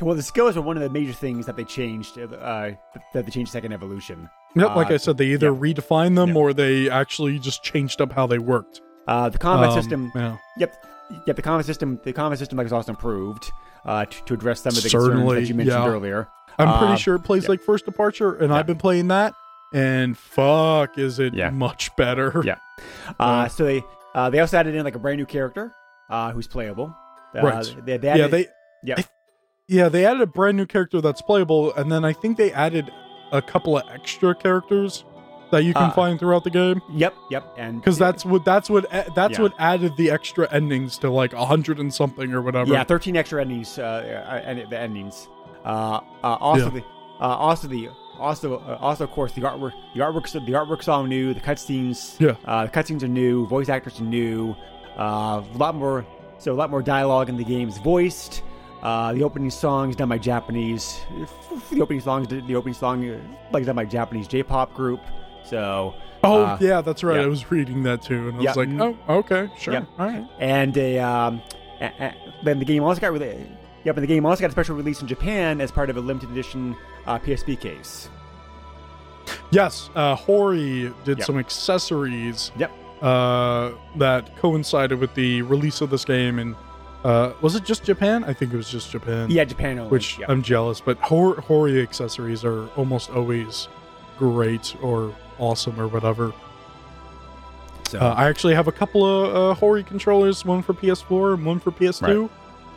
Well, 0.00 0.14
the 0.14 0.22
skills 0.22 0.56
are 0.56 0.62
one 0.62 0.76
of 0.76 0.82
the 0.82 0.90
major 0.90 1.12
things 1.12 1.46
that 1.46 1.56
they 1.56 1.64
changed. 1.64 2.18
Uh, 2.18 2.70
that 3.12 3.24
they 3.26 3.30
changed 3.30 3.52
Second 3.52 3.72
Evolution. 3.72 4.28
Yep, 4.54 4.74
like 4.76 4.90
uh, 4.90 4.94
I 4.94 4.96
said, 4.96 5.18
they 5.18 5.26
either 5.26 5.52
yeah. 5.52 5.58
redefined 5.58 6.16
them 6.16 6.30
Yeah. 6.30 6.34
or 6.36 6.52
they 6.54 6.88
actually 6.88 7.38
just 7.38 7.62
changed 7.62 8.00
up 8.00 8.12
how 8.12 8.26
they 8.26 8.38
worked. 8.38 8.80
Uh, 9.06 9.28
the 9.28 9.38
combat 9.38 9.70
Um, 9.70 9.74
system. 9.80 10.12
yeah. 10.14 10.36
Yep. 10.58 10.86
Yep. 11.26 11.36
The 11.36 11.42
combat 11.42 11.66
system. 11.66 12.00
The 12.04 12.12
combat 12.12 12.38
system 12.38 12.56
like, 12.58 12.64
was 12.64 12.72
also 12.72 12.92
improved 12.92 13.52
uh, 13.84 14.06
to, 14.06 14.24
to 14.24 14.34
address 14.34 14.62
some 14.62 14.70
of 14.70 14.76
the 14.76 14.80
concerns 14.82 15.04
Certainly, 15.04 15.40
that 15.40 15.48
you 15.48 15.54
mentioned 15.54 15.82
yeah. 15.84 15.88
earlier. 15.88 16.28
I'm 16.58 16.68
Uh, 16.68 16.78
pretty 16.78 16.96
sure 17.02 17.14
it 17.16 17.20
plays 17.24 17.44
yeah. 17.44 17.50
like 17.50 17.60
First 17.60 17.84
Departure, 17.84 18.34
and. 18.34 18.52
I've 18.52 18.66
been 18.66 18.78
playing 18.78 19.08
that, 19.08 19.34
and 19.74 20.16
fuck, 20.16 20.96
is 20.98 21.18
it 21.18 21.34
Yeah. 21.34 21.50
much 21.50 21.94
better? 21.96 22.42
Yeah. 22.44 22.56
Uh, 23.20 23.48
so 23.48 23.64
they 23.64 23.82
uh, 24.14 24.28
they 24.30 24.38
also 24.40 24.58
added 24.58 24.74
in 24.74 24.84
like 24.84 24.94
a 24.94 24.98
brand 24.98 25.16
new 25.18 25.24
character 25.26 25.72
uh, 26.10 26.30
who's 26.32 26.46
playable. 26.46 26.94
Uh, 27.34 27.40
Right. 27.42 27.76
They, 27.84 27.96
they 27.98 28.18
yeah, 28.18 28.26
they 28.26 28.46
Yeah. 28.82 28.96
I- 28.98 29.04
yeah 29.68 29.88
they 29.88 30.04
added 30.06 30.22
a 30.22 30.26
brand 30.26 30.56
new 30.56 30.66
character 30.66 31.00
that's 31.00 31.22
playable, 31.22 31.72
and 31.74 31.90
then 31.90 32.04
I 32.04 32.12
think 32.12 32.36
they 32.36 32.52
added 32.52 32.90
a 33.32 33.42
couple 33.42 33.76
of 33.76 33.84
extra 33.90 34.34
characters 34.34 35.04
that 35.50 35.64
you 35.64 35.72
can 35.74 35.90
Uh, 35.90 35.92
find 35.92 36.18
throughout 36.18 36.42
the 36.44 36.50
game 36.50 36.80
Yep. 36.92 37.14
Yep. 37.30 37.54
And 37.56 37.80
because 37.80 37.98
that's 37.98 38.24
what 38.24 38.44
that's 38.44 38.68
what 38.68 38.86
that's 39.14 39.38
Yeah. 39.38 39.42
what 39.42 39.52
added 39.58 39.96
the 39.96 40.10
extra 40.10 40.48
endings 40.52 40.98
to 40.98 41.10
like 41.10 41.32
a 41.32 41.44
hundred 41.44 41.78
and 41.78 41.92
something 41.92 42.32
or 42.32 42.42
whatever. 42.42 42.72
Yeah, 42.72 42.84
thirteen 42.84 43.16
extra 43.16 43.40
endings. 43.40 43.78
Uh, 43.78 43.82
uh, 43.82 44.32
and 44.44 44.68
the 44.70 44.78
endings. 44.78 45.28
Uh, 45.64 46.00
uh, 46.22 46.34
also 46.40 46.64
Yeah. 46.64 46.70
the, 46.70 46.80
uh, 47.20 47.28
also 47.28 47.68
the, 47.68 47.88
also, 48.18 48.56
uh, 48.58 48.78
also 48.80 49.04
of 49.04 49.10
course 49.10 49.32
the 49.32 49.42
artwork. 49.42 49.72
The 49.94 50.00
artwork's 50.00 50.32
the 50.32 50.40
artwork's 50.40 50.88
all 50.88 51.04
new. 51.04 51.34
The 51.34 51.40
cutscenes. 51.40 52.18
Yeah. 52.20 52.34
Uh, 52.44 52.66
the 52.66 52.70
cutscenes 52.72 53.02
are 53.02 53.08
new. 53.08 53.46
Voice 53.46 53.68
actors 53.68 54.00
are 54.00 54.04
new. 54.04 54.54
Uh, 54.98 55.42
a 55.54 55.58
lot 55.58 55.74
more. 55.74 56.04
So 56.38 56.52
a 56.52 56.54
lot 56.54 56.70
more 56.70 56.82
dialogue 56.82 57.28
in 57.28 57.36
the 57.36 57.44
game's 57.44 57.78
voiced. 57.78 58.42
Uh, 58.82 59.12
the 59.14 59.22
opening 59.24 59.50
song 59.50 59.90
is 59.90 59.96
done 59.96 60.08
by 60.08 60.18
Japanese. 60.18 61.00
The 61.70 61.80
opening 61.80 62.00
song 62.00 62.24
the 62.24 62.54
opening 62.56 62.74
song 62.74 63.20
like 63.52 63.64
done 63.64 63.76
by 63.76 63.84
Japanese 63.84 64.28
J-pop 64.28 64.74
group. 64.74 65.00
So 65.44 65.94
Oh 66.22 66.44
uh, 66.44 66.58
yeah, 66.60 66.80
that's 66.80 67.02
right. 67.04 67.16
yeah. 67.18 67.22
I 67.22 67.26
was 67.26 67.50
reading 67.50 67.82
that 67.84 68.02
too, 68.02 68.28
and 68.28 68.38
I 68.38 68.42
Yeah. 68.42 68.50
was 68.50 68.56
like, 68.56 68.68
Mm. 68.68 68.96
oh, 69.08 69.14
okay, 69.18 69.48
sure, 69.58 69.74
Yep. 69.74 69.86
all 69.98 70.06
right. 70.06 70.26
and 70.40 70.76
a, 70.76 70.98
um, 70.98 71.40
a, 71.80 71.84
a- 72.00 72.14
then 72.44 72.58
the 72.58 72.64
game 72.64 72.82
also 72.82 73.00
got 73.00 73.12
released. 73.12 73.50
Yep, 73.84 73.96
and 73.96 74.02
the 74.02 74.06
game 74.08 74.26
also 74.26 74.40
got 74.40 74.48
a 74.48 74.52
special 74.52 74.74
release 74.76 75.00
in 75.00 75.06
Japan 75.06 75.60
as 75.60 75.70
part 75.70 75.88
of 75.90 75.96
a 75.96 76.00
limited 76.00 76.30
edition 76.30 76.74
uh, 77.06 77.18
PSP 77.18 77.58
case. 77.60 78.08
Yes, 79.50 79.90
uh, 79.94 80.14
Hori 80.16 80.92
did 81.04 81.18
Yep. 81.18 81.26
some 81.26 81.38
accessories 81.38 82.50
Yep. 82.56 82.70
uh, 83.02 83.70
that 83.96 84.36
coincided 84.36 84.98
with 84.98 85.14
the 85.14 85.42
release 85.42 85.80
of 85.80 85.90
this 85.90 86.04
game, 86.04 86.38
and 86.38 86.56
uh, 87.06 87.32
was 87.40 87.54
it 87.54 87.64
just 87.64 87.84
Japan? 87.84 88.24
I 88.24 88.32
think 88.32 88.52
it 88.52 88.56
was 88.56 88.68
just 88.70 88.90
Japan. 88.90 89.30
Yeah, 89.30 89.44
Japan 89.44 89.78
only. 89.78 89.90
which 89.90 90.18
yep. 90.18 90.28
I'm 90.28 90.42
jealous, 90.42 90.80
but 90.80 90.98
Hor- 90.98 91.40
Hori 91.40 91.80
accessories 91.80 92.44
are 92.44 92.66
almost 92.76 93.10
always 93.10 93.68
great 94.18 94.74
or 94.82 95.14
awesome 95.38 95.78
or 95.80 95.88
whatever. 95.88 96.32
so, 97.88 97.98
Uh, 98.00 98.14
I 98.16 98.28
actually 98.28 98.54
have 98.54 98.66
a 98.68 98.72
couple 98.72 99.04
of 99.04 99.34
uh, 99.36 99.54
Hori 99.54 99.82
controllers, 99.84 100.44
one 100.44 100.62
for 100.62 100.74
PS4 100.74 101.34
and 101.34 101.46
one 101.46 101.60
for 101.60 101.70
PS2. 101.70 102.22
Right. 102.22 102.30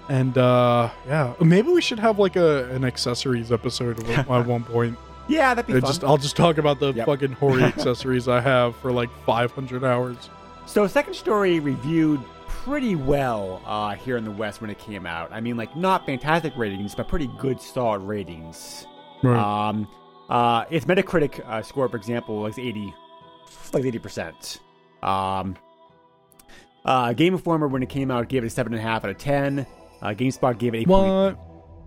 And 0.10 0.38
uh, 0.38 0.90
yeah, 1.08 1.34
maybe 1.40 1.70
we 1.72 1.82
should 1.82 2.00
have 2.00 2.18
like 2.20 2.36
a 2.36 2.66
an 2.72 2.84
accessories 2.84 3.52
episode 3.52 4.04
at 4.10 4.28
one- 4.28 4.64
point. 4.64 4.98
yeah, 5.28 5.54
that'd 5.54 5.68
be 5.68 5.74
Uh, 5.78 5.82
fun. 5.82 5.88
just 5.90 6.04
I'll 6.04 6.18
just 6.18 6.36
talk 6.36 6.58
about 6.58 6.80
the 6.80 6.94
Yep. 6.94 7.06
fucking 7.06 7.32
Hori 7.34 7.64
accessories 7.74 8.28
I 8.28 8.42
have 8.42 8.76
for 8.78 8.92
like 8.92 9.10
500 9.26 9.84
hours. 9.84 10.30
So, 10.66 10.86
Second 10.88 11.14
Story 11.16 11.60
reviewed 11.60 12.22
pretty 12.70 12.96
well 12.96 13.62
uh, 13.66 13.96
here 13.96 14.16
in 14.16 14.24
the 14.24 14.30
West 14.32 14.62
when 14.62 14.70
it 14.70 14.78
came 14.78 15.08
out. 15.08 15.32
I 15.32 15.41
mean, 15.41 15.58
like 15.58 15.76
not 15.76 16.06
fantastic 16.06 16.54
ratings, 16.56 16.94
but 16.94 17.08
pretty 17.08 17.28
good, 17.40 17.60
solid 17.60 18.00
ratings. 18.02 18.86
Right. 19.24 19.38
Um, 19.70 19.88
uh, 20.30 20.66
its 20.70 20.86
Metacritic 20.86 21.40
uh, 21.50 21.64
score, 21.64 21.90
for 21.90 21.98
example, 21.98 22.40
was 22.41 22.60
eighty, 22.60 22.94
like 23.74 23.84
eighty 23.86 23.98
percent. 23.98 24.60
Um, 25.02 25.58
uh, 26.86 27.14
Game 27.14 27.34
Informer, 27.34 27.68
when 27.68 27.82
it 27.82 27.90
came 27.90 28.12
out, 28.12 28.30
gave 28.30 28.44
it 28.44 28.48
a 28.48 28.50
seven 28.52 28.74
and 28.74 28.80
a 28.80 28.84
half 28.84 29.04
out 29.04 29.10
of 29.10 29.18
ten. 29.18 29.66
Uh, 30.02 30.10
GameSpot 30.10 30.58
gave 30.58 30.76
it 30.76 30.80
eight. 30.80 30.88
point- 30.88 31.36
what? 31.38 31.40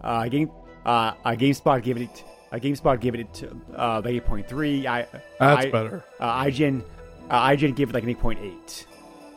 Uh, 0.02 0.28
game, 0.28 0.50
uh, 0.84 1.12
uh, 1.24 1.30
GameSpot 1.30 1.80
gave 1.82 1.96
it. 1.96 2.24
Uh, 2.50 2.56
GameSpot 2.56 3.00
gave 3.00 3.14
it 3.14 3.50
uh, 3.78 4.02
like 4.04 4.14
eight 4.14 4.26
point 4.26 4.48
three. 4.48 4.86
I, 4.86 5.02
That's 5.38 5.66
I, 5.66 5.70
better. 5.70 6.04
uh, 6.18 6.42
IGN, 6.44 6.82
uh, 7.30 7.48
IGN 7.50 7.76
gave 7.76 7.90
it 7.90 7.94
like 7.94 8.02
an 8.02 8.14
8.8. 8.14 8.86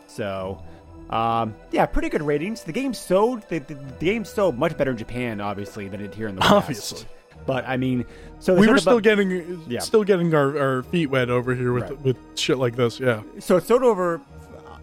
So, 0.07 0.61
um, 1.09 1.55
yeah, 1.71 1.85
pretty 1.85 2.09
good 2.09 2.21
ratings. 2.23 2.63
The 2.63 2.71
game 2.71 2.93
sold. 2.93 3.47
The, 3.49 3.59
the, 3.59 3.75
the 3.75 4.05
game 4.05 4.25
sold 4.25 4.57
much 4.57 4.77
better 4.77 4.91
in 4.91 4.97
Japan, 4.97 5.39
obviously, 5.41 5.87
than 5.87 6.01
it 6.01 6.07
did 6.07 6.15
here 6.15 6.27
in 6.27 6.35
the 6.35 6.41
West. 6.41 6.53
Obviously. 6.53 7.07
But 7.45 7.67
I 7.67 7.77
mean, 7.77 8.05
so 8.39 8.55
We 8.55 8.67
were 8.67 8.77
still 8.79 8.93
about- 8.93 9.03
getting 9.03 9.61
Yeah. 9.67 9.79
still 9.79 10.03
getting 10.03 10.33
our, 10.33 10.57
our 10.57 10.83
feet 10.83 11.07
wet 11.07 11.29
over 11.29 11.53
here 11.53 11.73
with 11.73 11.83
Right. 11.83 12.01
with 12.01 12.17
shit 12.35 12.57
like 12.57 12.75
this. 12.75 12.99
Yeah. 12.99 13.21
so 13.39 13.57
it 13.57 13.65
sold 13.65 13.83
over. 13.83 14.19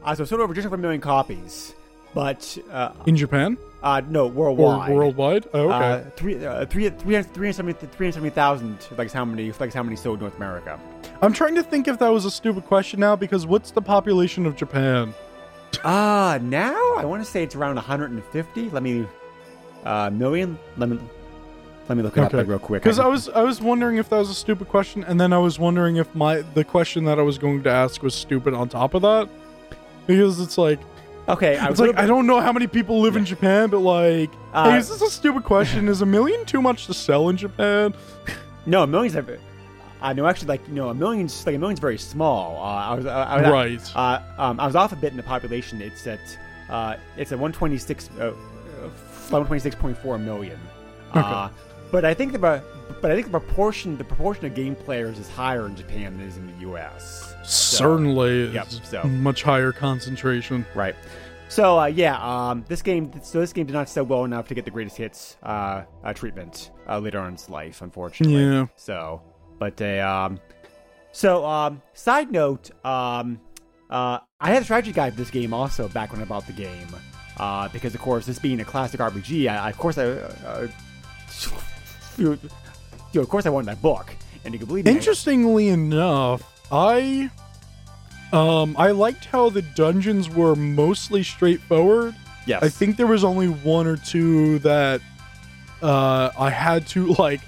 Uh, 0.05 0.15
so 0.15 0.23
it 0.23 0.27
sold 0.27 0.41
over 0.41 0.55
just 0.55 0.67
over 0.67 0.77
a 0.77 0.79
million 0.79 1.01
copies. 1.01 1.75
But 2.15 2.59
uh, 2.71 2.93
In 3.07 3.17
Japan? 3.17 3.57
Uh, 3.83 4.03
no, 4.09 4.27
worldwide. 4.29 4.91
or 4.91 4.95
worldwide. 4.97 5.47
Oh, 5.55 5.71
okay. 5.73 5.75
Uh, 6.07 6.11
three, 6.15 6.45
uh, 6.45 6.67
three, 6.67 6.89
300 6.89 7.35
370 7.35 7.73
370,000, 7.87 8.79
like 8.99 9.11
how 9.11 9.25
many, 9.25 9.51
like 9.59 9.73
how 9.73 9.83
many 9.83 9.97
sold 9.97 10.19
in 10.19 10.25
North 10.25 10.37
America. 10.37 10.79
I'm 11.21 11.33
trying 11.33 11.55
to 11.57 11.63
think 11.65 11.89
if 11.89 11.99
that 11.99 12.11
was 12.11 12.25
a 12.25 12.31
stupid 12.31 12.65
question 12.67 13.01
now 13.01 13.17
because 13.17 13.45
what's 13.47 13.71
the 13.73 13.83
population 13.83 14.47
of 14.47 14.55
Japan? 14.57 15.15
Uh, 15.85 16.39
now 16.43 16.95
I 16.97 17.05
want 17.05 17.25
to 17.25 17.31
say 17.31 17.43
it's 17.43 17.55
around 17.55 17.75
150. 17.77 18.71
Let 18.71 18.83
me, 18.83 19.07
uh, 19.85 20.11
million. 20.11 20.59
Let 20.77 20.89
me, 20.89 20.99
let 21.89 21.97
me 21.97 22.03
look 22.05 22.17
it 22.17 22.21
up 22.21 22.29
Okay. 22.29 22.39
like, 22.39 22.47
real 22.47 22.59
quick. 22.59 22.83
Because 22.83 22.99
I 22.99 23.03
can- 23.05 23.11
was 23.13 23.29
I 23.31 23.43
was 23.43 23.61
wondering 23.61 23.97
if 23.97 24.09
that 24.11 24.19
was 24.19 24.31
a 24.31 24.35
stupid 24.35 24.69
question, 24.69 25.03
and 25.05 25.21
then 25.21 25.33
I 25.33 25.39
was 25.39 25.59
wondering 25.59 25.97
if 25.97 26.15
my 26.15 26.43
the 26.55 26.65
question 26.65 27.05
that 27.07 27.19
I 27.19 27.23
was 27.23 27.39
going 27.39 27.63
to 27.65 27.71
ask 27.71 28.03
was 28.03 28.15
stupid 28.15 28.55
on 28.55 28.69
top 28.69 28.95
of 28.95 29.03
that. 29.03 29.29
Because 30.07 30.41
it's 30.41 30.57
like 30.59 30.79
okay. 31.29 31.57
I 31.59 31.69
it's 31.69 31.81
was 31.81 31.89
like 31.89 31.99
I 31.99 32.07
don't 32.07 32.27
know 32.27 32.41
how 32.41 32.53
many 32.53 32.67
people 32.67 33.01
live 33.01 33.17
in 33.17 33.25
Japan, 33.25 33.71
but 33.71 33.79
like, 33.81 34.31
Uh, 34.53 34.71
hey, 34.71 34.79
is 34.79 34.89
this 34.89 35.03
a 35.03 35.11
stupid 35.11 35.45
question? 35.45 35.89
is 35.89 36.03
a 36.03 36.07
million 36.07 36.45
too 36.45 36.63
much 36.63 36.87
to 36.87 36.95
sell 36.95 37.29
in 37.29 37.37
Japan? 37.37 37.95
no, 38.67 38.83
a 38.85 38.87
million's. 38.87 39.17
a- 39.17 39.39
I 40.03 40.13
know 40.13 40.27
actually, 40.27 40.49
like 40.49 40.67
you 40.69 40.75
know, 40.75 40.89
a 40.89 40.95
million's 40.95 41.45
like 41.47 41.55
a 41.55 41.59
million's 41.59 41.81
very 41.81 41.99
small. 41.99 42.57
Uh, 42.57 42.61
I 42.91 42.95
was, 42.95 43.07
uh, 43.07 43.11
I 43.11 43.41
was 43.41 43.51
Right. 43.51 43.97
Uh, 43.97 44.23
um, 44.39 44.61
I 44.61 44.67
was 44.67 44.77
off 44.77 44.93
a 44.93 44.97
bit 44.97 45.11
in 45.13 45.17
the 45.17 45.23
population. 45.23 45.81
It's 45.81 46.07
at, 46.07 46.21
uh, 46.69 46.97
it's 47.17 47.33
at 47.33 47.39
126, 47.39 48.11
uh, 48.19 48.23
uh, 48.25 48.89
126.4 49.31 50.21
million. 50.23 50.59
Uh, 51.13 51.49
but 51.91 52.05
I 52.05 52.15
think 52.15 52.33
the, 52.33 52.39
but 52.39 53.11
I 53.11 53.15
think 53.15 53.27
the 53.31 53.39
proportion, 53.39 53.97
the 53.99 54.05
proportion 54.05 54.47
of 54.47 54.55
game 54.55 54.75
players 54.75 55.19
is 55.19 55.29
higher 55.29 55.67
in 55.67 55.77
Japan 55.77 56.17
than 56.17 56.23
it 56.27 56.29
is 56.29 56.37
in 56.37 56.47
the 56.47 56.61
U.S. 56.63 57.35
Certainly, 57.45 58.51
yep, 58.51 58.69
so- 58.71 59.05
much 59.05 59.43
higher 59.43 59.73
concentration. 59.73 60.65
Right. 60.75 60.95
So 61.49 61.79
uh, 61.79 61.85
yeah, 61.85 62.17
um, 62.17 62.65
this 62.67 62.81
game. 62.81 63.13
So 63.23 63.41
this 63.41 63.53
game 63.53 63.67
did 63.67 63.75
not 63.75 63.87
sell 63.91 64.05
well 64.05 64.25
enough 64.25 64.49
to 64.49 64.55
get 64.55 64.65
the 64.65 64.71
greatest 64.71 64.97
hits 64.97 65.37
uh, 65.43 65.83
uh, 66.03 66.15
treatment 66.15 66.71
uh, 66.89 66.99
later 66.99 67.19
on 67.19 67.29
in 67.29 67.35
its 67.35 67.51
life, 67.51 67.83
unfortunately. 67.83 68.43
Yeah. 68.43 68.67
So, 68.77 69.21
but 69.59 69.81
uh, 69.81 70.27
um, 70.29 70.41
so 71.13 71.45
um, 71.45 71.83
side 71.95 72.31
note, 72.33 72.71
um, 72.85 73.41
uh, 73.91 74.19
I 74.41 74.51
had 74.51 74.63
a 74.63 74.65
strategy 74.65 74.93
guide 74.93 75.13
for 75.13 75.19
this 75.19 75.31
game 75.31 75.53
also 75.53 75.89
back 75.89 76.13
when 76.13 76.21
I 76.21 76.25
bought 76.25 76.47
the 76.47 76.53
game, 76.53 76.89
uh, 77.39 77.69
because 77.69 77.95
of 77.95 78.01
course 78.01 78.27
this 78.27 78.39
being 78.39 78.61
a 78.61 78.65
classic 78.65 79.01
RPG, 79.01 79.49
I, 79.49 79.57
I 79.57 79.71
of 79.71 79.79
course 79.79 79.99
I, 79.99 80.05
uh, 80.05 80.69
you 82.17 82.39
know, 83.15 83.21
of 83.21 83.29
course 83.29 83.47
I 83.47 83.51
wanted 83.51 83.67
that 83.67 83.83
book, 83.83 84.15
and 84.45 84.55
you 84.55 84.59
can 84.59 84.67
believe 84.67 84.87
Interestingly 84.87 85.69
enough, 85.69 86.43
I 86.73 87.31
um 88.33 88.75
I 88.79 88.93
liked 88.93 89.27
how 89.27 89.51
the 89.51 89.63
dungeons 89.63 90.31
were 90.31 90.57
mostly 90.57 91.23
straightforward. 91.23 92.15
Yes. 92.47 92.63
I 92.63 92.71
think 92.71 92.97
there 92.97 93.07
was 93.07 93.23
only 93.23 93.49
one 93.49 93.87
or 93.87 93.97
two 93.99 94.59
that 94.61 95.03
uh 95.83 96.31
I 96.39 96.49
had 96.49 96.87
to 96.89 97.09
like 97.15 97.43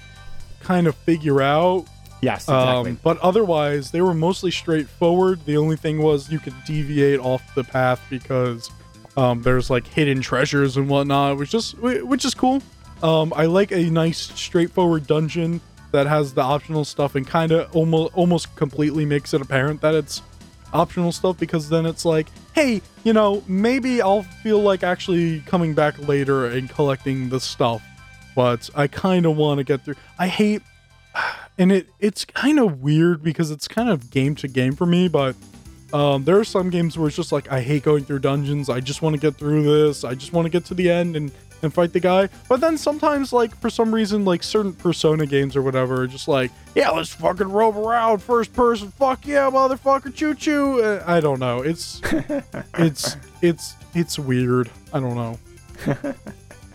kind 0.61 0.87
of 0.87 0.95
figure 0.95 1.41
out. 1.41 1.87
Yes. 2.25 2.43
Exactly. 2.43 2.91
Um, 2.91 2.99
but 3.03 3.19
otherwise, 3.19 3.91
they 3.91 4.01
were 4.01 4.15
mostly 4.15 4.49
straightforward. 4.49 5.45
The 5.45 5.57
only 5.57 5.75
thing 5.75 6.01
was 6.01 6.31
you 6.31 6.39
could 6.39 6.55
deviate 6.65 7.19
off 7.19 7.53
the 7.53 7.63
path 7.63 8.01
because 8.09 8.71
um, 9.15 9.43
there's 9.43 9.69
like 9.69 9.85
hidden 9.85 10.21
treasures 10.21 10.75
and 10.75 10.89
whatnot, 10.89 11.37
which 11.37 11.53
is 11.53 11.75
which 11.75 12.25
is 12.25 12.33
cool. 12.33 12.63
Um, 13.03 13.31
I 13.35 13.45
like 13.45 13.71
a 13.71 13.83
nice 13.91 14.17
straightforward 14.17 15.05
dungeon 15.05 15.61
that 15.91 16.07
has 16.07 16.33
the 16.33 16.41
optional 16.41 16.83
stuff 16.83 17.13
and 17.13 17.27
kind 17.27 17.51
of 17.51 17.73
almost 17.75 18.13
almost 18.15 18.55
completely 18.55 19.05
makes 19.05 19.35
it 19.35 19.41
apparent 19.41 19.81
that 19.81 19.93
it's 19.93 20.23
optional 20.73 21.11
stuff 21.11 21.37
because 21.37 21.69
then 21.69 21.85
it's 21.85 22.05
like, 22.05 22.27
hey, 22.53 22.81
you 23.03 23.13
know, 23.13 23.43
maybe 23.47 24.01
I'll 24.01 24.23
feel 24.23 24.59
like 24.59 24.83
actually 24.83 25.41
coming 25.41 25.75
back 25.75 26.07
later 26.07 26.47
and 26.47 26.67
collecting 26.71 27.29
the 27.29 27.39
stuff. 27.39 27.83
But 28.35 28.67
I 28.75 28.87
kind 28.87 29.27
of 29.27 29.37
want 29.37 29.59
to 29.59 29.63
get 29.63 29.85
through. 29.85 29.95
I 30.17 30.27
hate 30.27 30.63
and 31.57 31.71
it 31.71 31.89
it's 31.99 32.25
kind 32.25 32.59
of 32.59 32.81
weird 32.81 33.23
because 33.23 33.51
it's 33.51 33.67
kind 33.67 33.89
of 33.89 34.09
game 34.09 34.35
to 34.35 34.47
game 34.47 34.75
for 34.75 34.85
me 34.85 35.07
but 35.07 35.35
um, 35.93 36.25
there 36.25 36.37
are 36.37 36.43
some 36.43 36.69
games 36.69 36.97
where 36.97 37.07
it's 37.07 37.15
just 37.15 37.31
like 37.31 37.49
i 37.51 37.61
hate 37.61 37.83
going 37.83 38.03
through 38.03 38.19
dungeons. 38.19 38.69
I 38.69 38.79
just 38.81 39.01
want 39.01 39.15
to 39.15 39.21
get 39.21 39.35
through 39.35 39.63
this. 39.63 40.03
I 40.03 40.13
just 40.13 40.33
want 40.33 40.45
to 40.45 40.49
get 40.49 40.65
to 40.65 40.73
the 40.73 40.89
end 40.89 41.15
and 41.15 41.31
and 41.61 41.73
fight 41.73 41.93
the 41.93 41.99
guy. 41.99 42.27
But 42.49 42.59
then 42.59 42.77
sometimes 42.77 43.31
like 43.31 43.55
for 43.61 43.69
some 43.69 43.93
reason 43.93 44.25
like 44.25 44.43
certain 44.43 44.73
persona 44.73 45.25
games 45.25 45.55
or 45.55 45.61
whatever 45.61 46.01
are 46.01 46.07
just 46.07 46.27
like 46.27 46.51
yeah 46.73 46.89
let's 46.89 47.13
fucking 47.13 47.49
roam 47.49 47.77
around 47.77 48.19
first 48.19 48.51
person. 48.53 48.91
Fuck 48.91 49.25
yeah 49.25 49.49
motherfucker. 49.49 50.13
Choo 50.13 50.33
choo. 50.33 50.81
Uh, 50.81 51.03
i 51.07 51.19
don't 51.19 51.39
know. 51.39 51.61
It's 51.61 52.01
it's 52.77 53.15
it's 53.41 53.75
it's 53.93 54.19
weird. 54.19 54.69
I 54.91 54.99
don't 54.99 55.15
know. 55.15 55.39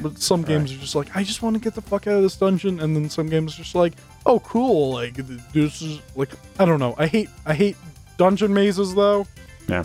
But 0.02 0.18
some 0.18 0.42
games 0.42 0.72
are 0.72 0.78
just 0.78 0.94
like, 0.94 1.14
I 1.14 1.22
just 1.22 1.42
want 1.42 1.56
to 1.56 1.60
get 1.60 1.74
the 1.74 1.82
fuck 1.82 2.06
out 2.06 2.14
of 2.14 2.22
this 2.22 2.36
dungeon, 2.36 2.80
and 2.80 2.96
then 2.96 3.10
some 3.10 3.28
games 3.28 3.54
are 3.54 3.62
just 3.62 3.74
like, 3.74 3.92
oh 4.26 4.40
cool, 4.40 4.92
like 4.94 5.14
th- 5.16 5.40
this 5.52 5.82
is 5.82 6.00
like 6.16 6.30
I 6.58 6.64
don't 6.64 6.78
know. 6.80 6.94
I 6.98 7.06
hate 7.06 7.28
I 7.46 7.54
hate 7.54 7.76
dungeon 8.18 8.52
mazes 8.54 8.94
though. 8.94 9.26
yeah. 9.68 9.84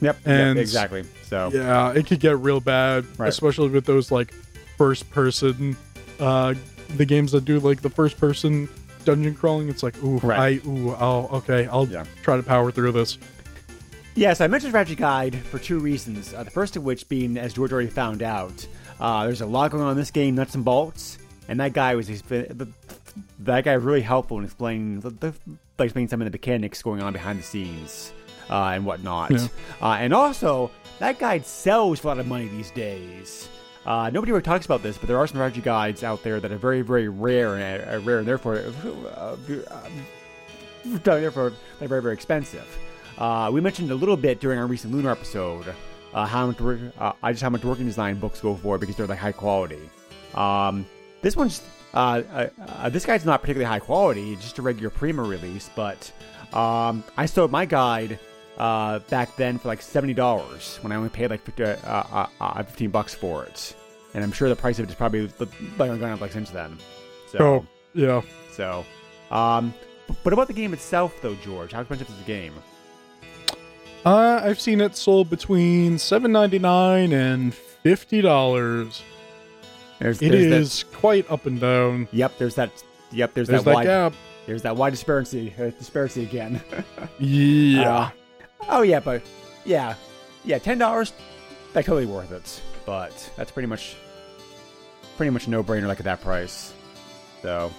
Yep. 0.00 0.16
and- 0.26 0.56
yep. 0.56 0.62
Exactly. 0.62 1.04
So. 1.24 1.50
Yeah, 1.52 1.92
it 1.92 2.06
could 2.06 2.20
get 2.20 2.38
real 2.38 2.60
bad, 2.60 3.04
Right. 3.18 3.28
especially 3.28 3.68
with 3.70 3.84
those 3.84 4.10
like 4.12 4.32
first 4.78 5.10
person 5.10 5.76
uh 6.20 6.54
the 6.96 7.04
games 7.04 7.32
that 7.32 7.44
do 7.44 7.58
like 7.60 7.82
the 7.82 7.90
first 7.90 8.18
person 8.18 8.68
dungeon 9.04 9.34
crawling. 9.34 9.68
It's 9.68 9.82
like, 9.82 10.00
ooh, 10.04 10.18
Right. 10.18 10.62
I 10.64 10.68
ooh, 10.68 10.90
oh 10.98 11.28
okay, 11.38 11.66
I'll 11.66 11.86
Yeah. 11.88 12.04
try 12.22 12.36
to 12.36 12.42
power 12.42 12.70
through 12.70 12.92
this. 12.92 13.18
Yes, 14.14 14.40
I 14.40 14.46
mentioned 14.46 14.70
Strategy 14.70 14.94
Guide 14.96 15.36
for 15.36 15.58
two 15.58 15.78
reasons. 15.78 16.32
Uh, 16.32 16.42
the 16.42 16.50
first 16.50 16.74
of 16.76 16.84
which 16.84 17.06
being, 17.08 17.36
as 17.36 17.52
George 17.52 17.70
already 17.72 17.88
found 17.90 18.22
out, 18.22 18.66
uh, 18.98 19.24
there's 19.26 19.42
a 19.42 19.46
lot 19.46 19.70
going 19.72 19.82
on 19.82 19.90
in 19.90 19.96
this 19.98 20.10
game, 20.10 20.34
nuts 20.34 20.54
and 20.54 20.64
bolts, 20.64 21.18
and 21.48 21.60
that 21.60 21.74
guy 21.74 21.94
was 21.94 22.06
the, 22.08 22.66
that 23.40 23.64
guy 23.64 23.72
really 23.72 24.02
helpful 24.02 24.38
in 24.38 24.44
explaining 24.44 25.00
the, 25.00 25.10
the, 25.10 25.34
like 25.78 25.86
explaining 25.86 26.08
some 26.08 26.20
of 26.20 26.26
the 26.26 26.30
mechanics 26.30 26.82
going 26.82 27.02
on 27.02 27.12
behind 27.12 27.38
the 27.38 27.42
scenes 27.42 28.12
uh, 28.50 28.72
and 28.74 28.84
whatnot. 28.84 29.30
Yeah. 29.30 29.48
Uh, 29.80 29.96
and 30.00 30.12
also, 30.12 30.70
that 30.98 31.18
guide 31.18 31.46
sells 31.46 32.00
for 32.00 32.08
a 32.08 32.10
lot 32.10 32.18
of 32.18 32.26
money 32.26 32.48
these 32.48 32.70
days. 32.70 33.48
Uh, 33.84 34.10
nobody 34.10 34.32
ever 34.32 34.40
talks 34.40 34.66
about 34.66 34.82
this, 34.82 34.98
but 34.98 35.06
there 35.06 35.18
are 35.18 35.26
some 35.26 35.36
strategy 35.36 35.60
guides 35.60 36.02
out 36.02 36.22
there 36.24 36.40
that 36.40 36.50
are 36.50 36.58
very, 36.58 36.82
very 36.82 37.08
rare 37.08 37.54
and 37.54 37.88
uh, 37.88 38.00
rare, 38.04 38.18
and 38.18 38.26
therefore, 38.26 38.56
uh, 38.56 39.36
uh, 39.70 39.88
therefore 40.84 41.52
they're 41.78 41.88
very, 41.88 42.02
very 42.02 42.14
expensive. 42.14 42.66
Uh, 43.16 43.48
we 43.52 43.60
mentioned 43.60 43.90
a 43.90 43.94
little 43.94 44.16
bit 44.16 44.40
during 44.40 44.58
our 44.58 44.66
recent 44.66 44.92
lunar 44.92 45.10
episode 45.10 45.72
uh, 46.16 46.26
how 46.26 46.46
much 46.46 46.60
uh, 46.98 47.12
I 47.22 47.32
just 47.32 47.42
how 47.42 47.50
much 47.50 47.62
Working 47.62 47.86
Designs 47.86 48.18
books 48.18 48.40
go 48.40 48.54
for 48.56 48.78
because 48.78 48.96
they're 48.96 49.06
like 49.06 49.18
high 49.18 49.32
quality. 49.32 49.90
Um, 50.34 50.86
this 51.22 51.36
one's 51.36 51.62
uh, 51.96 52.22
uh, 52.32 52.48
uh, 52.60 52.88
this 52.90 53.06
guide's 53.06 53.24
not 53.24 53.40
particularly 53.40 53.64
high 53.68 53.78
quality, 53.78 54.36
just 54.36 54.58
a 54.58 54.62
regular 54.62 54.90
Prima 54.90 55.22
release, 55.22 55.70
but 55.74 56.12
um, 56.52 57.02
I 57.16 57.26
sold 57.26 57.50
my 57.50 57.64
guide 57.64 58.18
uh, 58.58 58.98
back 59.10 59.34
then 59.36 59.58
for 59.58 59.68
like 59.68 59.80
seventy 59.82 60.14
dollars 60.14 60.78
when 60.82 60.92
I 60.92 60.96
only 60.96 61.08
paid 61.08 61.30
like 61.30 61.42
50, 61.42 61.64
uh, 61.64 61.76
uh, 61.84 62.26
uh, 62.40 62.62
fifteen 62.62 62.90
bucks 62.90 63.14
for 63.14 63.44
it, 63.44 63.74
and 64.14 64.22
I'm 64.22 64.32
sure 64.32 64.48
the 64.48 64.56
price 64.56 64.78
of 64.78 64.84
it 64.84 64.90
is 64.90 64.94
probably 64.94 65.22
like, 65.38 65.50
gone 65.78 66.02
up 66.04 66.20
like 66.20 66.32
since 66.32 66.50
then. 66.50 66.78
So, 67.32 67.38
Oh 67.40 67.66
yeah. 67.94 68.20
so, 68.52 68.84
um, 69.30 69.72
but 70.22 70.32
about 70.32 70.46
the 70.48 70.54
game 70.54 70.72
itself, 70.74 71.14
though, 71.22 71.34
George, 71.36 71.72
how 71.72 71.80
expensive 71.80 72.08
is 72.08 72.16
the 72.16 72.24
game? 72.24 72.52
Uh, 74.04 74.40
I've 74.44 74.60
seen 74.60 74.80
it 74.80 74.96
sold 74.96 75.30
between 75.30 75.98
seven 75.98 76.30
ninety 76.30 76.58
nine 76.58 77.12
and 77.12 77.54
fifty 77.54 78.20
dollars. 78.20 79.02
There's, 79.98 80.20
It 80.20 80.30
there's 80.30 80.44
that- 80.50 80.60
is 80.60 80.84
quite 80.94 81.30
up 81.30 81.46
and 81.46 81.60
down. 81.60 82.08
Yep, 82.12 82.38
there's 82.38 82.54
that. 82.56 82.70
Yep, 83.12 83.34
there's, 83.34 83.48
There's 83.48 83.62
that, 83.64 83.70
that 83.70 83.74
wide. 83.74 83.84
gap. 83.86 84.14
There's 84.46 84.62
that 84.62 84.76
wide 84.76 84.90
disparity. 84.90 85.54
Uh, 85.58 85.70
disparity 85.70 86.22
again. 86.24 86.60
Yeah. 87.18 87.90
Uh, 87.98 88.10
oh 88.68 88.82
yeah, 88.82 89.00
but 89.00 89.22
yeah, 89.64 89.94
yeah, 90.44 90.58
ten 90.58 90.76
dollars, 90.78 91.12
like 91.74 91.86
totally 91.86 92.04
worth 92.06 92.30
it. 92.32 92.60
But 92.84 93.30
that's 93.36 93.50
pretty 93.50 93.66
much, 93.68 93.96
pretty 95.16 95.30
much 95.30 95.48
no 95.48 95.62
brainer 95.64 95.86
like 95.88 95.98
at 95.98 96.04
that 96.04 96.20
price. 96.20 96.74
So, 97.42 97.72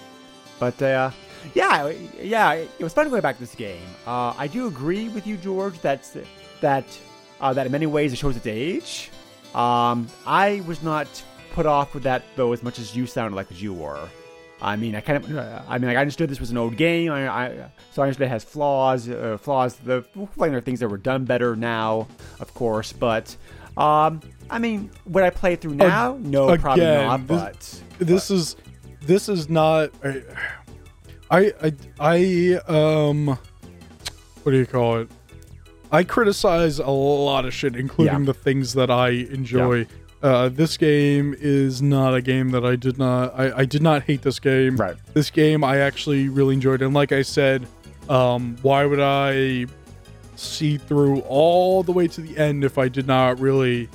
but 0.58 0.80
uh, 0.82 1.10
yeah, 1.54 1.92
yeah, 2.20 2.52
it 2.54 2.82
was 2.82 2.92
fun 2.94 3.08
going 3.10 3.22
back 3.22 3.36
to 3.36 3.40
this 3.40 3.54
game. 3.54 3.80
Uh, 4.06 4.34
I 4.36 4.46
do 4.48 4.66
agree 4.66 5.08
with 5.08 5.26
you, 5.26 5.36
George. 5.36 5.78
That's 5.80 6.16
that 6.60 6.84
uh, 7.40 7.52
that 7.52 7.66
in 7.66 7.72
many 7.72 7.86
ways 7.86 8.12
it 8.12 8.16
shows 8.16 8.36
its 8.36 8.46
age. 8.46 9.10
Um, 9.54 10.08
I 10.26 10.62
was 10.66 10.82
not 10.82 11.06
put 11.58 11.66
off 11.66 11.92
with 11.92 12.04
that 12.04 12.22
though 12.36 12.52
as 12.52 12.62
much 12.62 12.78
as 12.78 12.94
you 12.94 13.04
sounded 13.04 13.34
like 13.34 13.50
as 13.50 13.60
you 13.60 13.72
were. 13.74 14.08
I 14.62 14.76
mean, 14.76 14.94
I 14.94 15.00
kind 15.00 15.24
of, 15.24 15.36
uh, 15.36 15.62
I 15.68 15.78
mean, 15.78 15.88
like, 15.88 15.96
I 15.96 16.00
understood 16.00 16.28
this 16.30 16.38
was 16.38 16.50
an 16.52 16.56
old 16.56 16.76
game. 16.76 17.10
I, 17.10 17.28
I 17.28 17.70
so 17.92 18.02
I 18.02 18.06
understood 18.06 18.26
it 18.26 18.30
has 18.30 18.44
flaws, 18.44 19.08
uh, 19.08 19.36
flaws. 19.40 19.74
The 19.74 20.04
like 20.36 20.50
there 20.52 20.58
are 20.58 20.60
things 20.60 20.78
that 20.80 20.88
were 20.88 20.96
done 20.98 21.24
better 21.24 21.56
now, 21.56 22.06
of 22.38 22.54
course. 22.54 22.92
But, 22.92 23.36
um, 23.76 24.20
I 24.50 24.58
mean, 24.60 24.90
would 25.06 25.24
I 25.24 25.30
play 25.30 25.54
it 25.54 25.60
through 25.60 25.74
now? 25.74 26.16
no, 26.20 26.56
probably 26.58 26.84
not. 26.84 27.26
this- 27.26 27.82
But 27.98 28.06
This 28.06 28.30
is 28.30 28.56
this 29.02 29.28
is 29.28 29.48
not. 29.48 29.90
I, 31.30 31.52
I 31.62 31.72
I 31.98 32.60
um. 32.68 33.26
What 34.44 34.52
do 34.52 34.58
you 34.58 34.66
call 34.66 34.98
it? 35.00 35.10
I 35.90 36.04
criticize 36.04 36.78
a 36.78 36.90
lot 36.90 37.44
of 37.46 37.52
shit, 37.52 37.74
including 37.74 38.20
Yeah. 38.20 38.24
the 38.26 38.34
things 38.34 38.74
that 38.74 38.90
I 38.90 39.08
enjoy. 39.10 39.86
Uh, 40.22 40.48
this 40.48 40.76
game 40.76 41.34
is 41.38 41.80
not 41.80 42.14
a 42.14 42.20
game 42.20 42.50
that 42.50 42.64
I 42.64 42.74
did 42.76 42.98
not. 42.98 43.38
I, 43.38 43.58
I 43.58 43.64
did 43.64 43.82
not 43.82 44.02
hate 44.02 44.22
this 44.22 44.40
game. 44.40 44.76
Right. 44.76 44.96
This 45.14 45.30
game 45.30 45.62
I 45.62 45.78
actually 45.78 46.28
really 46.28 46.54
enjoyed, 46.54 46.82
and 46.82 46.92
like 46.92 47.12
I 47.12 47.22
said, 47.22 47.68
um, 48.08 48.56
why 48.62 48.84
would 48.84 49.00
I 49.00 49.66
see 50.34 50.76
through 50.76 51.20
all 51.20 51.82
the 51.82 51.92
way 51.92 52.08
to 52.08 52.20
the 52.20 52.36
end 52.36 52.64
if 52.64 52.78
I 52.78 52.88
did 52.88 53.06
not 53.06 53.38
really 53.38 53.88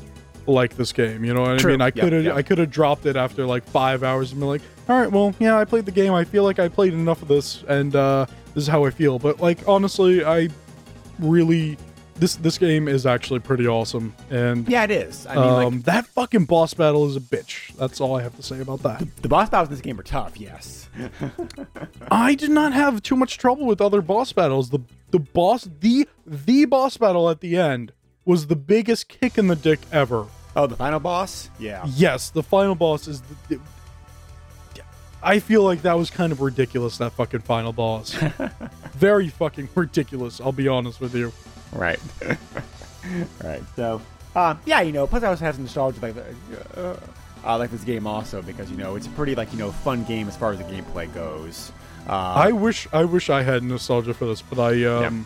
like 0.48 0.78
this 0.78 0.94
game? 0.94 1.26
You 1.26 1.34
know 1.34 1.42
what 1.42 1.60
True. 1.60 1.72
I 1.72 1.74
mean? 1.74 1.82
I 1.82 1.88
Yeah, 1.88 2.04
could 2.04 2.14
have 2.14 2.24
yeah. 2.24 2.36
I 2.36 2.42
could 2.42 2.58
have 2.58 2.72
dropped 2.72 3.06
it 3.06 3.18
after 3.18 3.46
like 3.46 3.66
five 3.66 4.04
hours 4.04 4.32
and 4.32 4.40
been 4.40 4.50
like, 4.50 4.62
all 4.88 4.98
right, 5.00 5.12
well, 5.12 5.34
yeah, 5.40 5.58
I 5.58 5.66
played 5.66 5.86
the 5.86 5.92
game. 5.92 6.14
I 6.14 6.24
feel 6.24 6.44
like 6.44 6.60
I 6.60 6.70
played 6.70 6.94
enough 6.94 7.22
of 7.22 7.28
this, 7.28 7.64
and 7.68 7.94
uh, 7.96 8.26
this 8.54 8.64
is 8.64 8.68
how 8.68 8.86
I 8.86 8.92
feel. 8.92 9.20
But 9.20 9.42
like 9.42 9.60
honestly, 9.68 10.24
I 10.24 10.48
really 11.20 11.78
this 12.16 12.36
this 12.36 12.58
game 12.58 12.88
is 12.88 13.06
actually 13.06 13.40
pretty 13.40 13.68
awesome, 13.68 14.14
and 14.30 14.68
Yeah, 14.68 14.84
it 14.84 14.92
is. 14.92 15.26
I 15.28 15.36
mean, 15.36 15.44
um, 15.44 15.74
like 15.76 15.84
that 15.86 16.08
fucking 16.08 16.46
boss 16.46 16.74
battle 16.74 17.08
is 17.08 17.16
a 17.16 17.20
bitch. 17.20 17.76
That's 17.76 18.00
all 18.00 18.16
I 18.16 18.22
have 18.22 18.36
to 18.36 18.44
say 18.44 18.60
about 18.60 18.84
that. 18.84 19.04
the 19.22 19.28
boss 19.28 19.50
battles 19.50 19.70
in 19.70 19.76
this 19.76 19.82
game 19.82 20.00
are 20.00 20.04
tough. 20.04 20.40
Yes. 20.40 20.90
I 22.12 22.36
did 22.36 22.52
not 22.52 22.74
have 22.74 23.02
too 23.02 23.16
much 23.16 23.38
trouble 23.38 23.66
with 23.66 23.82
other 23.82 24.02
boss 24.02 24.32
battles. 24.32 24.70
The 24.70 24.80
the 25.12 25.20
boss 25.20 25.68
the 25.80 26.08
the 26.26 26.66
boss 26.66 26.98
battle 26.98 27.30
at 27.30 27.42
the 27.42 27.58
end 27.58 27.94
was 28.26 28.48
the 28.48 28.56
biggest 28.56 29.08
kick 29.10 29.38
in 29.38 29.48
the 29.48 29.56
dick 29.56 29.80
ever. 29.92 30.28
Oh, 30.56 30.68
the 30.68 30.76
final 30.76 31.00
boss. 31.00 31.50
Yeah. 31.60 31.84
Yes, 31.96 32.30
the 32.30 32.44
final 32.44 32.76
boss 32.76 33.08
is 33.08 33.22
the, 33.50 33.60
I 35.24 35.40
feel 35.40 35.64
like 35.64 35.84
that 35.84 35.98
was 35.98 36.10
kind 36.10 36.34
of 36.34 36.42
ridiculous 36.42 36.98
that 36.98 37.14
fucking 37.14 37.42
final 37.42 37.72
boss. 37.72 38.14
Very 38.94 39.30
fucking 39.30 39.70
ridiculous, 39.74 40.42
I'll 40.42 40.52
be 40.52 40.68
honest 40.68 41.00
with 41.00 41.16
you. 41.16 41.32
Right. 41.74 42.00
right. 43.44 43.62
So, 43.76 44.02
um, 44.36 44.60
yeah, 44.66 44.82
you 44.82 44.92
know, 44.92 45.08
plus 45.08 45.24
I 45.24 45.28
also 45.28 45.46
have 45.46 45.56
some 45.56 45.64
nostalgia 45.66 46.00
like 46.02 46.16
uh, 46.78 46.96
uh, 47.46 47.58
like 47.58 47.72
this 47.72 47.84
game 47.84 48.08
also 48.08 48.42
because 48.42 48.72
you 48.72 48.78
know 48.78 48.96
it's 48.96 49.08
a 49.08 49.12
pretty 49.12 49.36
like 49.36 49.52
you 49.52 49.60
know 49.60 49.72
fun 49.72 50.04
game 50.06 50.28
as 50.28 50.38
far 50.38 50.52
as 50.52 50.58
the 50.60 50.64
gameplay 50.66 51.14
goes. 51.14 51.72
Uh, 52.08 52.12
I 52.36 52.52
wish 52.52 52.88
I 52.94 53.04
wish 53.06 53.30
I 53.30 53.44
had 53.44 53.64
nostalgia 53.64 54.14
for 54.14 54.26
this, 54.26 54.42
but 54.42 54.60
I 54.60 54.84
um 54.86 55.26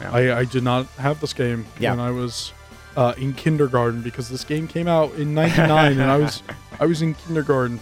Yeah. 0.00 0.12
I, 0.12 0.38
I 0.40 0.44
did 0.44 0.62
not 0.62 0.86
have 0.98 1.20
this 1.20 1.32
game 1.34 1.66
Yeah. 1.78 1.90
when 1.90 2.00
I 2.00 2.10
was 2.10 2.52
uh, 2.96 3.14
in 3.18 3.34
kindergarten 3.34 4.00
because 4.02 4.28
this 4.30 4.44
game 4.44 4.66
came 4.66 4.88
out 4.88 5.12
in 5.14 5.34
'99 5.34 5.92
and 5.92 6.02
I 6.02 6.16
was 6.16 6.42
I 6.80 6.86
was 6.86 7.02
in 7.02 7.14
kindergarten 7.14 7.80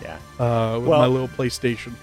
yeah. 0.00 0.18
uh, 0.38 0.78
with 0.78 0.88
Well- 0.88 1.00
my 1.00 1.06
little 1.06 1.28
PlayStation. 1.28 1.94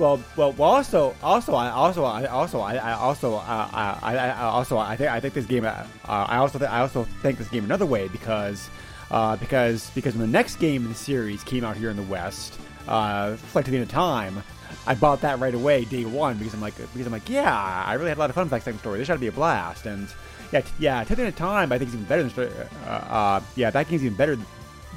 Well, 0.00 0.18
well, 0.34 0.52
well. 0.52 0.70
Also, 0.70 1.14
also, 1.22 1.54
I 1.54 1.68
also, 1.68 2.04
I 2.04 2.24
also, 2.24 2.60
I, 2.60 2.76
I 2.76 2.92
also, 2.92 3.34
uh, 3.34 3.68
I, 3.70 3.98
I, 4.02 4.28
I 4.30 4.42
also, 4.44 4.78
I 4.78 4.96
think, 4.96 5.10
I 5.10 5.20
think 5.20 5.34
this 5.34 5.44
game. 5.44 5.66
Uh, 5.66 5.84
I 6.06 6.38
also, 6.38 6.58
th- 6.58 6.70
I 6.70 6.80
also 6.80 7.04
think 7.20 7.36
this 7.36 7.48
game 7.48 7.64
another 7.64 7.84
way 7.84 8.08
because, 8.08 8.70
uh, 9.10 9.36
because, 9.36 9.90
because 9.90 10.14
when 10.16 10.22
the 10.22 10.32
next 10.32 10.56
game 10.56 10.84
in 10.84 10.88
the 10.88 10.94
series 10.94 11.44
came 11.44 11.64
out 11.64 11.76
here 11.76 11.90
in 11.90 11.96
the 11.98 12.02
West, 12.04 12.58
uh, 12.88 13.36
Flight 13.36 13.66
to 13.66 13.70
the 13.70 13.76
End 13.76 13.84
of 13.84 13.90
Time, 13.90 14.42
I 14.86 14.94
bought 14.94 15.20
that 15.20 15.38
right 15.38 15.54
away, 15.54 15.84
day 15.84 16.06
one, 16.06 16.38
because 16.38 16.54
I'm 16.54 16.62
like, 16.62 16.78
because 16.78 17.06
I'm 17.06 17.12
like, 17.12 17.28
yeah, 17.28 17.84
I 17.86 17.92
really 17.92 18.08
had 18.08 18.16
a 18.16 18.20
lot 18.20 18.30
of 18.30 18.34
fun 18.34 18.44
with 18.44 18.52
that 18.52 18.62
second 18.62 18.78
story. 18.78 19.00
This 19.00 19.10
ought 19.10 19.14
to 19.14 19.20
be 19.20 19.26
a 19.26 19.32
blast, 19.32 19.84
and 19.84 20.08
yeah, 20.50 20.62
t- 20.62 20.72
yeah, 20.78 21.04
To 21.04 21.14
the 21.14 21.24
End 21.24 21.28
of 21.28 21.36
Time, 21.36 21.72
I 21.72 21.76
think 21.76 21.88
is 21.88 21.94
even 21.94 22.06
better 22.06 22.22
than, 22.22 22.50
uh, 22.86 22.90
uh, 22.90 23.40
yeah, 23.54 23.68
that 23.68 23.86
game's 23.86 24.02
even 24.02 24.16
better, 24.16 24.38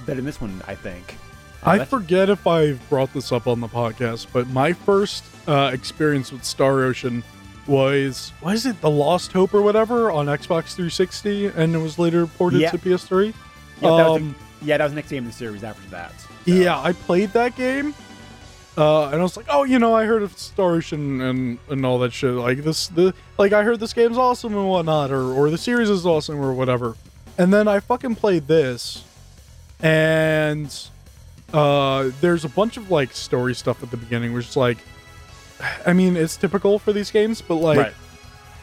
better 0.05 0.15
than 0.15 0.23
this 0.25 0.39
one, 0.39 0.63
I 0.65 0.75
think. 0.75 1.17
I 1.65 1.85
forget 1.85 2.29
if 2.29 2.45
I 2.45 2.73
brought 2.89 3.13
this 3.13 3.31
up 3.31 3.47
on 3.47 3.59
the 3.61 3.67
podcast, 3.67 4.27
but 4.33 4.47
my 4.49 4.73
first 4.73 5.23
uh, 5.47 5.71
experience 5.73 6.31
with 6.31 6.43
Star 6.43 6.83
Ocean 6.83 7.23
was 7.67 8.33
was 8.41 8.65
it 8.65 8.79
the 8.81 8.89
Last 8.89 9.31
Hope 9.31 9.53
or 9.53 9.61
whatever 9.61 10.11
on 10.11 10.25
Xbox 10.25 10.73
360, 10.75 11.47
and 11.47 11.73
it 11.73 11.77
was 11.77 11.97
later 11.97 12.27
ported 12.27 12.59
Yeah. 12.59 12.71
to 12.71 12.77
PS3. 12.77 13.27
yeah, 13.27 13.33
that 13.81 14.09
was 14.09 14.21
Um, 14.21 14.35
the, 14.59 14.65
yeah, 14.65 14.77
that 14.77 14.83
was 14.83 14.91
the 14.91 14.95
next 14.97 15.09
game 15.09 15.19
in 15.19 15.29
the 15.29 15.31
series 15.31 15.63
after 15.63 15.89
that. 15.91 16.11
so. 16.19 16.27
Yeah, 16.45 16.77
I 16.79 16.91
played 16.91 17.31
that 17.31 17.55
game, 17.55 17.93
uh, 18.77 19.05
and 19.05 19.15
I 19.15 19.23
was 19.23 19.37
like, 19.37 19.45
oh, 19.49 19.63
you 19.63 19.79
know, 19.79 19.93
I 19.95 20.03
heard 20.03 20.23
of 20.23 20.37
Star 20.37 20.73
Ocean 20.73 21.21
and 21.21 21.57
and 21.69 21.85
all 21.85 21.99
that 21.99 22.11
shit. 22.11 22.31
Like 22.33 22.63
this, 22.65 22.87
the 22.87 23.13
like 23.37 23.53
I 23.53 23.63
heard 23.63 23.79
this 23.79 23.93
game's 23.93 24.17
awesome 24.17 24.53
and 24.57 24.67
whatnot, 24.67 25.11
or 25.11 25.23
or 25.31 25.49
the 25.49 25.57
series 25.57 25.89
is 25.89 26.05
awesome 26.05 26.41
or 26.43 26.53
whatever. 26.53 26.95
And 27.37 27.53
then 27.53 27.69
I 27.69 27.79
fucking 27.79 28.15
played 28.15 28.47
this, 28.49 29.05
and 29.79 30.69
uh, 31.53 32.11
there's 32.19 32.43
a 32.43 32.49
bunch 32.49 32.77
of 32.77 32.91
like 32.91 33.13
story 33.13 33.55
stuff 33.55 33.81
at 33.83 33.91
the 33.91 33.97
beginning, 33.97 34.33
which 34.33 34.49
is 34.49 34.57
like, 34.57 34.79
I 35.85 35.93
mean, 35.93 36.17
it's 36.17 36.35
typical 36.35 36.79
for 36.79 36.91
these 36.91 37.11
games, 37.11 37.41
but 37.41 37.55
like. 37.55 37.77
Right. 37.77 37.93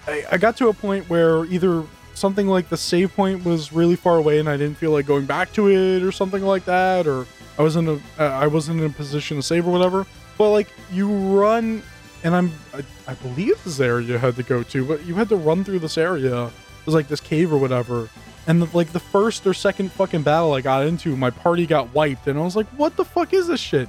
I, 0.07 0.25
I 0.33 0.37
got 0.39 0.57
to 0.57 0.69
a 0.69 0.73
point 0.73 1.09
where 1.11 1.45
either 1.47 1.85
something 2.15 2.47
like 2.47 2.69
the 2.69 2.77
save 2.77 3.15
point 3.15 3.45
was 3.45 3.73
really 3.73 3.97
far 3.97 4.17
away 4.17 4.39
and 4.39 4.49
I 4.49 4.57
didn't 4.57 4.77
feel 4.77 4.91
like 4.91 5.07
going 5.07 5.27
back 5.27 5.53
to 5.55 5.69
it 5.71 6.03
or 6.03 6.13
something 6.13 6.43
like 6.43 6.65
that, 6.65 7.07
or 7.07 7.27
I 7.59 7.63
wasn't 7.63 7.89
a, 7.89 8.01
uh, 8.19 8.25
I 8.25 8.47
wasn't 8.47 8.81
in 8.81 8.87
a 8.87 8.91
position 8.91 9.37
to 9.37 9.43
save 9.43 9.67
or 9.67 9.73
whatever. 9.73 10.07
But 10.39 10.51
like 10.51 10.69
you 10.93 11.11
run, 11.11 11.83
and 12.25 12.35
I'm 12.35 12.53
I, 12.75 12.83
I 13.07 13.15
believe 13.15 13.63
this 13.65 13.81
area 13.81 14.07
you 14.07 14.19
had 14.19 14.37
to 14.37 14.43
go 14.43 14.63
to, 14.63 14.85
but 14.87 15.05
you 15.05 15.15
had 15.15 15.29
to 15.29 15.37
run 15.37 15.65
through 15.65 15.81
this 15.81 15.99
area. 15.99 16.47
It 16.47 16.87
was 16.87 16.95
like 16.95 17.09
this 17.09 17.21
cave 17.21 17.53
or 17.53 17.59
whatever. 17.59 18.09
And 18.51 18.61
the, 18.61 18.77
like 18.77 18.91
the 18.91 18.99
first 18.99 19.47
or 19.47 19.55
second 19.55 19.93
fucking 19.93 20.23
battle 20.23 20.55
I 20.55 20.61
got 20.61 20.85
into, 20.85 21.17
my 21.17 21.31
party 21.31 21.67
got 21.67 21.95
wiped, 21.95 22.27
and 22.27 22.37
I 22.37 22.43
was 22.43 22.57
like, 22.57 22.67
"What 22.71 22.97
the 22.97 23.05
fuck 23.05 23.33
is 23.33 23.47
this 23.47 23.61
shit?" 23.61 23.89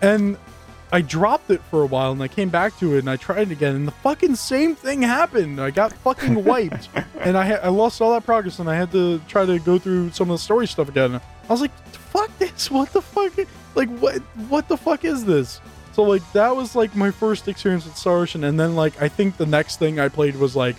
And 0.00 0.36
I 0.92 1.00
dropped 1.00 1.50
it 1.50 1.60
for 1.62 1.82
a 1.82 1.86
while 1.86 2.12
and 2.12 2.22
I 2.22 2.28
came 2.28 2.48
back 2.48 2.78
to 2.78 2.94
it 2.94 3.00
and 3.00 3.10
I 3.10 3.16
tried 3.16 3.48
it 3.48 3.50
again 3.50 3.74
and 3.74 3.88
the 3.88 3.92
fucking 3.92 4.36
same 4.36 4.76
thing 4.76 5.02
happened. 5.02 5.60
I 5.60 5.72
got 5.72 5.92
fucking 5.92 6.44
wiped 6.44 6.88
and 7.20 7.36
I 7.36 7.44
had 7.46 7.60
I 7.64 7.68
lost 7.68 8.00
all 8.00 8.12
that 8.12 8.24
progress 8.24 8.60
and 8.60 8.70
I 8.70 8.76
had 8.76 8.92
to 8.92 9.18
try 9.26 9.44
to 9.44 9.58
go 9.58 9.76
through 9.76 10.12
some 10.12 10.30
of 10.30 10.34
the 10.34 10.42
story 10.42 10.68
stuff 10.68 10.88
again. 10.88 11.16
I 11.16 11.20
was 11.48 11.60
like, 11.60 11.76
fuck 11.92 12.30
this, 12.38 12.70
what 12.76 12.92
the 12.92 13.02
fuck? 13.02 13.32
Like 13.74 13.88
what 13.98 14.18
what 14.48 14.68
the 14.68 14.76
fuck 14.76 15.04
is 15.04 15.24
this? 15.24 15.60
So 15.94 16.04
like 16.04 16.22
that 16.32 16.54
was 16.54 16.76
like 16.76 16.94
my 16.94 17.10
first 17.10 17.48
experience 17.48 17.84
with 17.84 17.96
Star 17.96 18.18
Ocean 18.18 18.44
and 18.44 18.60
then 18.60 18.76
like 18.76 19.02
I 19.02 19.08
think 19.08 19.36
the 19.36 19.46
next 19.46 19.80
thing 19.80 19.98
I 19.98 20.08
played 20.08 20.36
was 20.36 20.54
like 20.54 20.76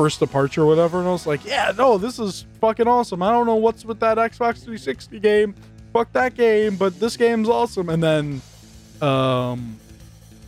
First 0.00 0.18
Departure 0.18 0.62
or 0.62 0.66
whatever 0.66 0.98
and 0.98 1.06
I 1.06 1.12
was 1.12 1.26
like, 1.26 1.44
yeah, 1.44 1.72
no, 1.76 1.98
this 1.98 2.18
is 2.18 2.46
fucking 2.58 2.88
awesome. 2.88 3.22
I 3.22 3.30
don't 3.30 3.44
know 3.44 3.56
what's 3.56 3.84
with 3.84 4.00
that 4.00 4.16
Xbox 4.16 4.64
360 4.64 5.20
game. 5.20 5.54
Fuck 5.92 6.10
that 6.14 6.34
game, 6.34 6.76
but 6.76 6.98
this 6.98 7.18
game's 7.18 7.50
awesome. 7.50 7.90
And 7.90 8.02
then 8.02 8.40
um 9.02 9.76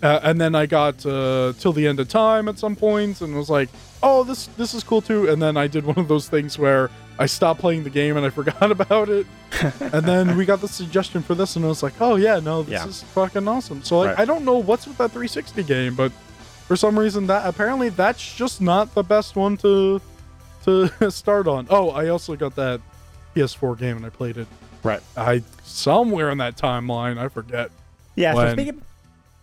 uh, 0.02 0.18
and 0.24 0.40
then 0.40 0.54
I 0.54 0.64
got 0.66 1.04
uh, 1.06 1.52
till 1.58 1.72
the 1.72 1.86
end 1.86 2.00
of 2.00 2.08
time 2.08 2.48
at 2.48 2.58
some 2.58 2.74
points 2.74 3.20
point 3.20 3.28
and 3.28 3.36
was 3.38 3.48
like, 3.48 3.68
"Oh, 4.02 4.24
this 4.24 4.46
this 4.56 4.74
is 4.74 4.82
cool 4.82 5.00
too." 5.00 5.28
And 5.28 5.40
then 5.40 5.56
I 5.56 5.68
did 5.68 5.84
one 5.86 5.96
of 5.98 6.08
those 6.08 6.28
things 6.28 6.58
where 6.58 6.90
I 7.20 7.26
stopped 7.26 7.60
playing 7.60 7.84
the 7.84 7.90
game 7.90 8.16
and 8.16 8.26
I 8.26 8.30
forgot 8.40 8.68
about 8.72 9.08
it. 9.08 9.26
and 9.80 10.04
then 10.04 10.36
we 10.36 10.44
got 10.44 10.60
the 10.60 10.66
suggestion 10.66 11.22
for 11.22 11.36
this, 11.36 11.54
and 11.54 11.64
I 11.64 11.68
was 11.68 11.84
like, 11.84 11.92
"Oh 12.00 12.16
yeah, 12.16 12.40
no, 12.40 12.64
this 12.64 12.72
Yeah. 12.72 12.88
is 12.88 13.02
fucking 13.14 13.46
awesome." 13.46 13.84
So 13.84 13.98
like, 13.98 14.08
Right. 14.08 14.18
I 14.22 14.24
don't 14.24 14.44
know 14.44 14.56
what's 14.58 14.88
with 14.88 14.98
that 14.98 15.12
360 15.12 15.62
game, 15.62 15.94
but 15.94 16.10
for 16.72 16.76
some 16.76 16.98
reason 16.98 17.26
that 17.26 17.46
apparently 17.46 17.90
that's 17.90 18.34
just 18.34 18.62
not 18.62 18.94
the 18.94 19.02
best 19.02 19.36
one 19.36 19.58
to 19.58 20.00
to 20.64 21.10
start 21.10 21.46
on. 21.46 21.66
Oh, 21.68 21.90
I 21.90 22.08
also 22.08 22.34
got 22.34 22.56
that 22.56 22.80
PS4 23.36 23.78
game 23.78 23.98
and 23.98 24.06
I 24.06 24.08
played 24.08 24.38
it. 24.38 24.48
Right. 24.82 25.02
I 25.14 25.42
somewhere 25.64 26.30
in 26.30 26.38
that 26.38 26.56
timeline, 26.56 27.18
I 27.18 27.28
forget. 27.28 27.70
Yeah. 28.16 28.32
So 28.32 28.38
when- 28.38 28.56
speaking. 28.56 28.82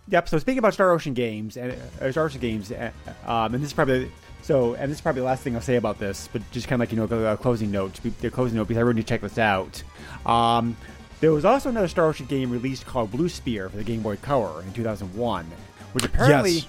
Yep. 0.07 0.27
So 0.27 0.39
speaking 0.39 0.57
about 0.57 0.73
Star 0.73 0.89
Ocean 0.89 1.13
games 1.13 1.55
and 1.55 1.75
uh, 2.01 2.11
Star 2.11 2.25
Ocean 2.25 2.41
games, 2.41 2.71
uh, 2.71 2.89
um, 3.27 3.53
and 3.53 3.63
this 3.63 3.67
is 3.69 3.73
probably 3.73 4.11
so, 4.41 4.73
and 4.73 4.89
this 4.89 4.97
is 4.97 5.01
probably 5.01 5.19
the 5.21 5.27
last 5.27 5.43
thing 5.43 5.53
I'll 5.53 5.61
say 5.61 5.75
about 5.75 5.99
this, 5.99 6.27
but 6.33 6.41
just 6.49 6.67
kind 6.67 6.81
of 6.81 6.89
like 6.89 6.91
you 6.91 6.97
know 7.15 7.31
a 7.31 7.37
closing 7.37 7.69
note, 7.69 7.93
to 7.93 8.01
be- 8.01 8.09
the 8.09 8.31
closing 8.31 8.57
note 8.57 8.67
because 8.69 8.79
I 8.79 8.81
really 8.81 8.95
need 8.95 9.01
to 9.05 9.07
check 9.07 9.21
this 9.21 9.37
out. 9.37 9.83
Um, 10.25 10.75
there 11.19 11.31
was 11.31 11.45
also 11.45 11.69
another 11.69 11.87
Star 11.89 12.07
Ocean 12.07 12.25
game 12.25 12.49
released 12.49 12.87
called 12.87 13.11
Blue 13.11 13.29
Sphere 13.29 13.69
for 13.69 13.77
the 13.77 13.83
Game 13.83 14.01
Boy 14.01 14.15
Color 14.15 14.63
in 14.63 14.73
2001, 14.73 15.45
which 15.93 16.05
apparently, 16.05 16.51
Yes. 16.53 16.67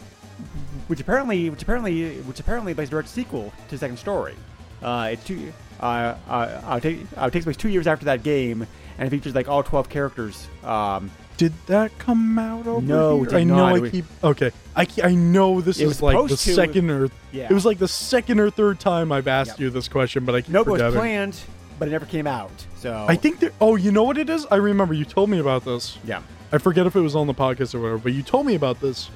Which 0.88 1.00
apparently, 1.00 1.50
which 1.50 1.62
apparently, 1.62 2.16
which 2.22 2.40
apparently 2.40 2.72
a 2.72 2.86
direct 2.86 3.08
sequel 3.08 3.52
to 3.68 3.78
Second 3.78 3.98
Story. 3.98 4.34
Uh, 4.82 5.10
it 5.12 5.24
two, 5.24 5.52
uh, 5.80 6.14
uh, 6.28 6.32
uh, 6.32 6.76
it 6.76 6.82
take, 6.82 6.98
uh, 7.20 7.26
it 7.26 7.32
takes 7.32 7.44
place 7.44 7.56
two 7.56 7.68
years 7.68 7.86
after 7.86 8.06
that 8.06 8.22
game, 8.22 8.66
and 8.98 9.06
it 9.06 9.10
features 9.10 9.34
like 9.34 9.46
all 9.48 9.62
12 9.62 9.88
characters. 9.90 10.48
Um, 10.64 11.10
Did 11.36 11.52
that 11.66 11.96
come 11.98 12.38
out 12.38 12.66
over 12.66 12.80
No, 12.86 13.16
here? 13.16 13.24
it 13.24 13.30
did 13.30 13.38
I 13.38 13.44
know 13.44 13.56
not. 13.56 13.84
I 13.84 13.90
keep 13.90 14.04
okay. 14.24 14.50
I 14.76 14.84
ke- 14.86 15.04
I 15.04 15.14
know 15.14 15.60
this 15.60 15.80
It 15.80 15.84
is 15.84 16.00
like 16.02 16.16
the 16.28 16.36
to- 16.36 16.54
second 16.54 16.90
or 16.90 17.08
yeah. 17.32 17.46
it 17.50 17.52
was 17.52 17.64
like 17.66 17.78
the 17.78 17.88
second 17.88 18.40
or 18.40 18.50
third 18.50 18.78
time 18.80 19.10
I've 19.12 19.28
asked 19.28 19.52
Yep. 19.52 19.60
you 19.60 19.70
this 19.70 19.88
question, 19.88 20.24
but 20.24 20.34
I 20.34 20.40
keep 20.42 20.50
Nope, 20.50 20.68
it 20.68 20.70
was 20.82 20.94
planned, 20.94 21.38
but 21.78 21.88
it 21.88 21.90
never 21.92 22.06
came 22.06 22.26
out. 22.26 22.50
So 22.76 23.04
I 23.08 23.16
think 23.16 23.40
there. 23.40 23.52
Oh, 23.60 23.76
you 23.76 23.90
know 23.92 24.02
what 24.04 24.16
it 24.18 24.28
is? 24.30 24.46
I 24.50 24.56
remember 24.56 24.92
you 24.94 25.04
told 25.04 25.28
me 25.30 25.38
about 25.38 25.64
this. 25.66 25.98
yeah, 26.04 26.20
I 26.52 26.58
forget 26.58 26.86
if 26.86 26.94
it 26.96 27.00
was 27.00 27.14
on 27.16 27.26
the 27.26 27.34
podcast 27.34 27.74
or 27.74 27.80
whatever, 27.80 27.98
but 27.98 28.12
you 28.12 28.22
told 28.22 28.44
me 28.46 28.54
about 28.54 28.80
this, 28.80 29.10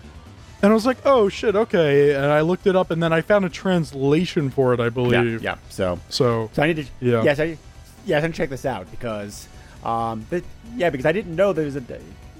and 0.65 0.73
I 0.73 0.74
was 0.74 0.86
like, 0.86 0.99
oh 1.05 1.28
shit, 1.28 1.55
okay. 1.55 2.15
And 2.15 2.27
I 2.27 2.41
looked 2.41 2.66
it 2.66 2.74
up, 2.74 2.91
and 2.91 3.03
then 3.03 3.12
I 3.12 3.20
found 3.20 3.45
a 3.45 3.51
translation 3.51 4.51
for 4.51 4.73
it. 4.73 4.81
I 4.81 4.89
believe. 4.89 5.43
yeah. 5.43 5.57
yeah. 5.57 5.59
So 5.69 6.01
So 6.09 6.51
so 6.53 6.62
I 6.62 6.69
need 6.69 6.77
to 6.77 6.86
Yeah. 7.01 7.23
yes, 7.23 7.39
I 7.39 7.59
yes, 8.07 8.24
I 8.24 8.27
need 8.27 8.32
to 8.32 8.36
check 8.36 8.51
this 8.51 8.65
out 8.65 8.91
because 8.91 9.49
um, 9.85 10.27
but, 10.31 10.43
yeah, 10.77 10.89
because 10.89 11.05
I 11.05 11.12
didn't 11.12 11.36
know 11.36 11.53
there 11.53 11.66
was 11.66 11.77
a 11.77 11.82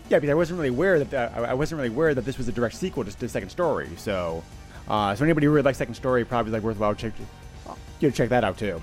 yeah 0.09 0.19
because 0.19 0.31
I 0.31 0.35
wasn't 0.35 0.59
really 0.59 0.71
aware 0.71 1.05
that 1.05 1.15
uh, 1.15 1.41
I 1.41 1.51
I 1.51 1.55
wasn't 1.55 1.79
really 1.79 1.95
aware 1.95 2.15
that 2.15 2.25
this 2.25 2.39
was 2.39 2.49
a 2.49 2.53
direct 2.53 2.75
sequel 2.77 3.05
to 3.05 3.21
the 3.21 3.29
second 3.29 3.51
story. 3.51 3.91
So 3.97 4.43
uh, 4.89 5.15
so 5.15 5.25
anybody 5.25 5.47
who 5.47 5.53
really 5.53 5.65
likes 5.65 5.79
second 5.79 5.95
story 5.95 6.25
probably 6.25 6.53
like 6.53 6.63
worthwhile 6.63 6.95
check 6.95 7.13
you 8.01 8.09
know, 8.09 8.13
check 8.13 8.31
that 8.31 8.45
out 8.45 8.59
too. 8.59 8.81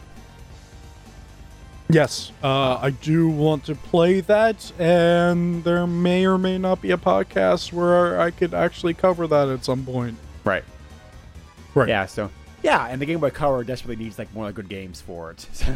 Yes, 1.91 2.31
uh, 2.43 2.77
I 2.81 2.91
do 2.91 3.27
want 3.27 3.65
to 3.65 3.76
play 3.76 4.22
that, 4.22 4.72
and 4.80 5.63
there 5.63 5.85
may 5.85 6.26
or 6.26 6.38
may 6.38 6.57
not 6.57 6.81
be 6.81 6.91
a 6.91 6.97
podcast 6.97 7.73
where 7.73 8.19
I 8.19 8.31
could 8.31 8.53
actually 8.53 8.93
cover 8.93 9.27
that 9.27 9.49
at 9.49 9.65
some 9.65 9.85
point. 9.85 10.18
Right. 10.43 10.63
Right. 11.73 11.89
Yeah. 11.89 12.05
So 12.05 12.30
yeah, 12.63 12.88
and 12.88 13.01
the 13.01 13.05
Game 13.05 13.19
Boy 13.19 13.30
Color 13.30 13.63
desperately 13.63 14.03
needs 14.03 14.18
like 14.19 14.34
more 14.34 14.51
good 14.51 14.69
games 14.69 15.01
for 15.01 15.31
it. 15.31 15.47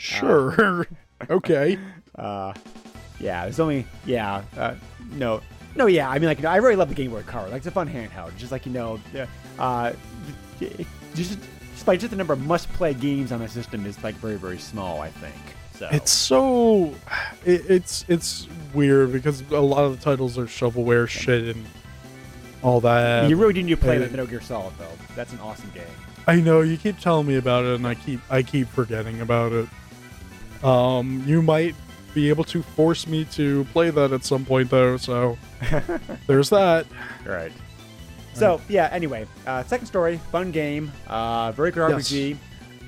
Sure. 0.00 0.86
okay. 1.30 1.78
uh, 2.16 2.54
yeah. 3.18 3.44
There's 3.44 3.60
only 3.60 3.86
yeah. 4.06 4.42
Uh, 4.56 4.74
no. 5.12 5.42
No, 5.76 5.86
yeah, 5.86 6.10
I 6.10 6.18
mean, 6.18 6.26
like, 6.26 6.38
you 6.38 6.42
know, 6.42 6.50
I 6.50 6.56
really 6.56 6.74
love 6.74 6.88
the 6.88 6.96
Game 6.96 7.12
Boy 7.12 7.22
Color. 7.22 7.48
Like, 7.48 7.58
it's 7.58 7.66
a 7.68 7.70
fun 7.70 7.88
handheld. 7.88 8.36
Just 8.36 8.50
like, 8.50 8.66
you 8.66 8.72
know, 8.72 8.98
uh, 9.56 9.92
just 11.14 11.38
despite 11.80 11.98
just 11.98 12.10
the 12.10 12.16
number 12.16 12.34
of 12.34 12.46
must-play 12.46 12.92
games 12.92 13.32
on 13.32 13.40
the 13.40 13.48
system 13.48 13.86
is 13.86 14.04
like 14.04 14.14
very, 14.16 14.36
very 14.36 14.58
small. 14.58 15.00
I 15.00 15.08
think. 15.08 15.34
So 15.72 15.88
It's 15.90 16.10
so 16.12 16.94
it, 17.46 17.70
it's 17.70 18.04
it's 18.06 18.46
weird 18.74 19.12
because 19.12 19.40
a 19.50 19.60
lot 19.60 19.84
of 19.84 19.96
the 19.96 20.04
titles 20.04 20.36
are 20.36 20.44
shovelware 20.44 21.08
shit 21.08 21.56
and 21.56 21.64
all 22.62 22.82
that. 22.82 23.30
you 23.30 23.36
really 23.36 23.54
do 23.54 23.62
need 23.62 23.70
to 23.70 23.76
play 23.78 23.96
uh, 23.96 24.00
like 24.00 24.10
Metal 24.10 24.26
Gear 24.26 24.42
Solid 24.42 24.74
though. 24.78 24.92
That's 25.16 25.32
an 25.32 25.40
awesome 25.40 25.70
game. 25.74 25.84
I 26.26 26.36
know 26.36 26.60
you 26.60 26.76
keep 26.76 26.98
telling 26.98 27.26
me 27.26 27.36
about 27.36 27.64
it, 27.64 27.76
and 27.76 27.86
I 27.86 27.94
keep 27.94 28.20
I 28.28 28.42
keep 28.42 28.68
forgetting 28.68 29.22
about 29.22 29.52
it. 29.52 29.66
Um, 30.62 31.24
you 31.26 31.40
might 31.40 31.74
be 32.12 32.28
able 32.28 32.44
to 32.44 32.62
force 32.62 33.06
me 33.06 33.24
to 33.24 33.64
play 33.72 33.88
that 33.88 34.12
at 34.12 34.22
some 34.22 34.44
point, 34.44 34.68
though. 34.68 34.98
So 34.98 35.38
there's 36.26 36.50
that. 36.50 36.84
Right. 37.24 37.52
So 38.34 38.60
yeah. 38.68 38.88
Anyway, 38.92 39.26
uh, 39.46 39.62
second 39.64 39.86
story, 39.86 40.18
fun 40.30 40.50
game, 40.50 40.90
uh, 41.06 41.52
very 41.52 41.70
good 41.70 41.88
Yes. 41.90 42.10
RPG. 42.10 42.36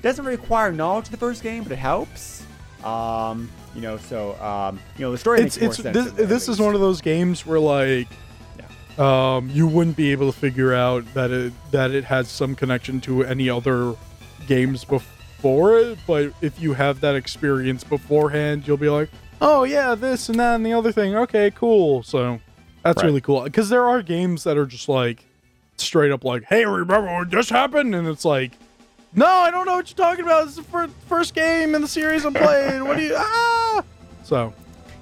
Doesn't 0.01 0.25
require 0.25 0.71
knowledge 0.71 1.05
of 1.05 1.11
the 1.11 1.17
first 1.17 1.43
game, 1.43 1.63
but 1.63 1.71
it 1.71 1.77
helps. 1.77 2.43
Um, 2.83 3.49
you 3.75 3.81
know, 3.81 3.97
so 3.97 4.35
um, 4.41 4.79
you 4.97 5.01
know 5.05 5.11
the 5.11 5.17
story 5.17 5.39
It's 5.41 5.55
makes 5.59 5.61
more 5.61 5.89
it's 5.91 5.97
sense. 6.05 6.11
this, 6.13 6.27
this 6.29 6.49
is 6.49 6.59
one 6.59 6.75
of 6.75 6.81
those 6.81 7.01
games 7.01 7.45
where 7.45 7.59
like. 7.59 8.07
Um, 8.97 9.49
you 9.49 9.65
wouldn't 9.67 9.97
be 9.97 10.11
able 10.11 10.31
to 10.31 10.37
figure 10.37 10.71
out 10.71 11.03
that 11.15 11.31
it 11.31 11.51
that 11.71 11.89
it 11.89 12.03
has 12.03 12.27
some 12.29 12.53
connection 12.53 13.01
to 13.01 13.23
any 13.23 13.49
other 13.49 13.95
games 14.45 14.85
before 14.85 15.79
it, 15.79 15.97
but 16.05 16.31
if 16.41 16.61
you 16.61 16.73
have 16.73 16.99
that 17.01 17.15
experience 17.15 17.83
beforehand, 17.83 18.67
you'll 18.67 18.77
be 18.77 18.89
like, 18.89 19.09
"Oh 19.41 19.63
yeah, 19.63 19.95
this 19.95 20.29
and 20.29 20.39
that 20.39 20.53
and 20.57 20.63
the 20.65 20.73
other 20.73 20.91
thing. 20.91 21.15
Okay, 21.15 21.49
cool." 21.49 22.03
So 22.03 22.39
that's 22.83 22.97
Right. 22.97 23.05
really 23.07 23.21
cool 23.21 23.41
because 23.45 23.69
there 23.69 23.87
are 23.87 24.03
games 24.03 24.43
that 24.43 24.59
are 24.59 24.67
just 24.67 24.87
like 24.87 25.25
straight 25.77 26.11
up 26.11 26.23
like, 26.23 26.43
"Hey, 26.43 26.65
remember 26.65 27.11
what 27.13 27.29
just 27.29 27.49
happened?" 27.49 27.93
and 27.95 28.07
it's 28.07 28.25
like, 28.25 28.53
"No, 29.13 29.25
I 29.25 29.51
don't 29.51 29.65
know 29.65 29.75
what 29.75 29.89
you're 29.89 30.05
talking 30.05 30.25
about. 30.25 30.45
It's 30.47 30.55
the 30.55 30.63
fir- 30.63 30.89
first 31.07 31.33
game 31.33 31.75
in 31.75 31.81
the 31.81 31.87
series 31.87 32.25
I'm 32.25 32.33
playing. 32.33 32.85
What 32.85 32.97
do 32.97 33.03
you 33.03 33.15
ah?" 33.17 33.83
So 34.23 34.53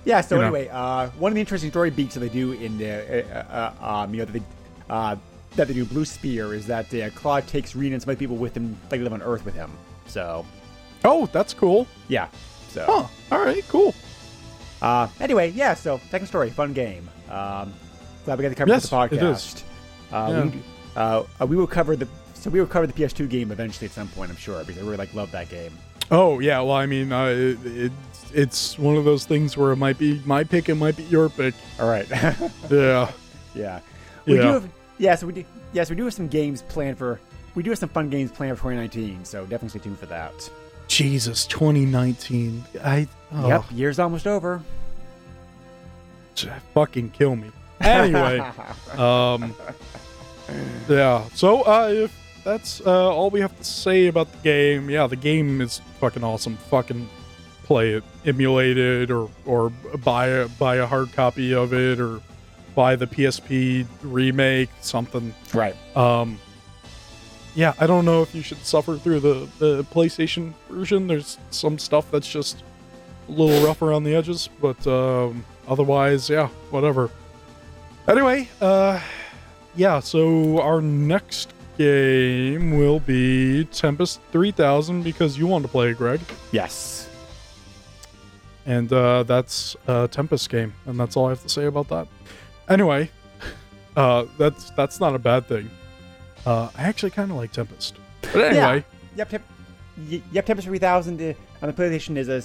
Yeah. 0.05 0.21
So 0.21 0.35
you 0.35 0.41
know. 0.41 0.47
anyway, 0.47 0.69
uh, 0.71 1.09
one 1.19 1.31
of 1.31 1.35
the 1.35 1.41
interesting 1.41 1.69
story 1.71 1.89
beats 1.89 2.15
that 2.15 2.21
they 2.21 2.29
do 2.29 2.53
in 2.53 2.77
the 2.77 3.25
uh, 3.35 3.73
uh, 3.81 4.03
um, 4.03 4.13
you 4.13 4.19
know 4.19 4.25
that 4.25 4.33
they, 4.33 4.43
uh, 4.89 5.15
that 5.55 5.67
they 5.67 5.73
do 5.73 5.85
Blue 5.85 6.05
Sphere 6.05 6.53
is 6.53 6.65
that 6.67 6.93
uh, 6.93 7.09
Claude 7.11 7.45
takes 7.47 7.75
Rena 7.75 7.93
and 7.95 8.01
some 8.01 8.09
other 8.11 8.17
people 8.19 8.37
with 8.37 8.55
him, 8.55 8.77
like 8.89 8.99
they 8.99 9.03
live 9.03 9.13
on 9.13 9.21
Earth 9.21 9.45
with 9.45 9.53
him. 9.55 9.71
So 10.07 10.45
oh, 11.05 11.27
that's 11.31 11.53
cool. 11.53 11.87
yeah. 12.07 12.27
So 12.69 12.85
Huh. 12.87 13.07
All 13.35 13.43
right, 13.43 13.63
cool. 13.67 13.93
Uh, 14.81 15.07
anyway, 15.19 15.51
yeah. 15.51 15.73
So 15.73 15.99
second 16.09 16.27
story, 16.27 16.49
fun 16.49 16.73
game. 16.73 17.09
Um, 17.29 17.73
glad 18.25 18.37
we 18.39 18.43
got 18.43 18.49
to 18.49 18.55
cover 18.55 18.71
Yes, 18.71 18.89
the 18.89 18.95
podcast. 18.95 19.11
it 19.11 19.23
is. 19.23 19.63
Uh, 20.11 20.27
Yeah. 20.29 20.43
we, 20.45 20.61
uh, 20.95 21.23
uh, 21.41 21.45
we 21.45 21.55
will 21.55 21.67
cover 21.67 21.95
the 21.95 22.07
so 22.33 22.49
we 22.49 22.59
will 22.59 22.67
cover 22.67 22.87
the 22.87 22.93
PS2 22.93 23.29
game 23.29 23.51
eventually 23.51 23.85
at 23.85 23.91
some 23.93 24.07
point, 24.09 24.31
I'm 24.31 24.35
sure, 24.37 24.63
because 24.63 24.81
I 24.81 24.85
really 24.85 24.97
like 24.97 25.13
love 25.13 25.31
that 25.31 25.49
game. 25.49 25.71
Oh 26.09 26.39
yeah, 26.39 26.59
well 26.61 26.75
I 26.75 26.85
mean, 26.85 27.11
uh, 27.11 27.25
it, 27.27 27.57
it, 27.65 27.91
it's 28.33 28.77
one 28.79 28.95
of 28.97 29.05
those 29.05 29.25
things 29.25 29.55
where 29.55 29.71
it 29.71 29.75
might 29.77 29.97
be 29.97 30.21
my 30.25 30.43
pick, 30.43 30.67
it 30.69 30.75
might 30.75 30.97
be 30.97 31.03
your 31.03 31.29
pick. 31.29 31.53
All 31.79 31.87
right. 31.89 32.07
Yeah, 32.69 33.11
yeah. 33.53 33.79
We 34.25 34.35
Yeah. 34.35 34.41
do 34.41 34.47
have 34.53 34.69
yeah. 34.97 35.15
So 35.15 35.27
we 35.27 35.33
do 35.33 35.45
yes 35.73 35.89
we 35.89 35.95
do 35.95 36.03
have 36.05 36.13
some 36.13 36.27
games 36.27 36.61
planned 36.63 36.97
for 36.97 37.19
we 37.55 37.63
do 37.63 37.69
have 37.69 37.79
some 37.79 37.89
fun 37.89 38.09
games 38.09 38.31
planned 38.31 38.57
for 38.57 38.63
2019. 38.71 39.25
So 39.25 39.41
definitely 39.43 39.69
stay 39.69 39.79
tuned 39.79 39.99
for 39.99 40.05
that. 40.07 40.49
Jesus, 40.87 41.45
2019. 41.47 42.63
I 42.83 43.07
oh, 43.33 43.47
Yep, 43.47 43.63
year's 43.71 43.99
almost 43.99 44.27
over. 44.27 44.61
fucking 46.73 47.11
kill 47.11 47.35
me. 47.35 47.51
Anyway, 47.81 48.39
um, 48.97 49.55
yeah. 50.89 51.25
So 51.33 51.61
uh, 51.61 51.89
if 51.91 52.41
that's 52.43 52.81
uh, 52.81 53.13
all 53.13 53.29
we 53.29 53.41
have 53.41 53.55
to 53.57 53.63
say 53.63 54.07
about 54.07 54.31
the 54.31 54.37
game, 54.39 54.89
yeah, 54.89 55.07
the 55.07 55.15
game 55.15 55.61
is 55.61 55.81
fucking 55.99 56.23
awesome. 56.23 56.57
Fucking 56.57 57.07
play 57.63 57.93
it, 57.93 58.03
emulate 58.25 58.77
it, 58.77 59.11
or 59.11 59.29
or 59.45 59.69
buy 60.03 60.27
a 60.27 60.47
buy 60.47 60.77
a 60.77 60.85
hard 60.85 61.13
copy 61.13 61.53
of 61.53 61.73
it, 61.73 61.99
or 61.99 62.21
buy 62.75 62.95
the 62.95 63.07
PSP 63.07 63.85
remake, 64.01 64.69
something. 64.81 65.33
right. 65.53 65.75
Um, 65.95 66.39
yeah, 67.53 67.73
I 67.79 67.87
don't 67.87 68.05
know 68.05 68.21
if 68.21 68.33
you 68.33 68.41
should 68.41 68.65
suffer 68.65 68.97
through 68.97 69.19
the, 69.19 69.47
the 69.59 69.83
PlayStation 69.85 70.53
version. 70.69 71.07
There's 71.07 71.37
some 71.49 71.77
stuff 71.77 72.09
that's 72.09 72.31
just 72.31 72.63
a 73.27 73.31
little 73.31 73.65
rough 73.65 73.81
around 73.81 74.05
the 74.05 74.15
edges, 74.15 74.49
but 74.61 74.85
um, 74.87 75.43
otherwise, 75.67 76.29
yeah, 76.29 76.47
whatever. 76.69 77.09
Anyway, 78.07 78.47
uh, 78.61 79.01
yeah, 79.75 79.99
so 79.99 80.59
our 80.61 80.81
next 80.81 81.53
game 81.77 82.77
will 82.77 82.99
be 82.99 83.65
Tempest 83.65 84.19
3000 84.31 85.03
because 85.03 85.37
you 85.37 85.47
want 85.47 85.63
to 85.65 85.69
play 85.71 85.89
it, 85.91 85.97
Greg. 85.97 86.19
Yes. 86.51 87.09
And 88.65 88.91
uh, 88.93 89.23
that's 89.23 89.75
a 89.87 90.07
Tempest 90.07 90.49
game, 90.49 90.73
and 90.85 90.99
that's 90.99 91.15
all 91.17 91.25
I 91.27 91.29
have 91.29 91.41
to 91.43 91.49
say 91.49 91.65
about 91.65 91.87
that. 91.89 92.07
Anyway, 92.69 93.09
uh, 93.95 94.25
that's 94.37 94.69
that's 94.71 94.99
not 94.99 95.15
a 95.15 95.19
bad 95.19 95.47
thing. 95.47 95.69
Uh, 96.45 96.69
I 96.77 96.83
actually 96.83 97.09
kind 97.11 97.31
of 97.31 97.37
like 97.37 97.51
Tempest, 97.51 97.95
but 98.21 98.35
anyway, 98.35 98.85
Yep. 99.15 99.29
Temp- 99.29 99.43
yep. 100.31 100.45
Tempest 100.45 100.67
3000 100.67 101.19
uh, 101.21 101.33
on 101.61 101.69
the 101.69 101.73
PlayStation 101.73 102.17
is 102.17 102.29
a 102.29 102.43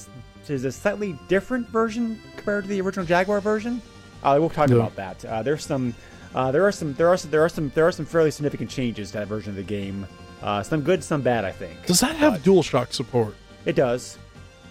is 0.50 0.64
a 0.64 0.72
slightly 0.72 1.18
different 1.28 1.68
version 1.68 2.18
compared 2.36 2.64
to 2.64 2.68
the 2.70 2.80
original 2.80 3.04
Jaguar 3.04 3.40
version. 3.40 3.82
Uh, 4.22 4.36
we'll 4.40 4.48
talk 4.48 4.70
Yeah. 4.70 4.76
about 4.76 4.96
that. 4.96 5.22
Uh, 5.24 5.42
there's 5.42 5.66
some. 5.66 5.94
Uh, 6.36 6.52
there 6.52 6.64
are 6.66 6.70
some. 6.70 6.92
There 6.94 7.08
are 7.08 7.16
some. 7.16 7.30
There 7.30 7.42
are 7.42 7.48
some. 7.48 7.72
There 7.74 7.86
are 7.86 7.92
some 7.92 8.04
fairly 8.04 8.30
significant 8.30 8.70
changes 8.70 9.10
to 9.12 9.18
that 9.18 9.26
version 9.26 9.50
of 9.50 9.56
the 9.56 9.62
game. 9.62 10.06
Uh, 10.42 10.62
some 10.62 10.82
good, 10.82 11.02
some 11.02 11.22
bad. 11.22 11.46
I 11.46 11.50
think. 11.50 11.86
does 11.86 12.00
that 12.00 12.14
have 12.16 12.34
But 12.34 12.42
DualShock 12.42 12.92
support? 12.92 13.34
It 13.64 13.74
does. 13.74 14.18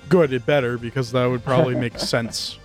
Good, 0.07 0.31
it 0.31 0.45
better 0.45 0.77
because 0.77 1.11
that 1.11 1.25
would 1.25 1.43
probably 1.43 1.73
make 1.75 1.97
sense. 2.13 2.59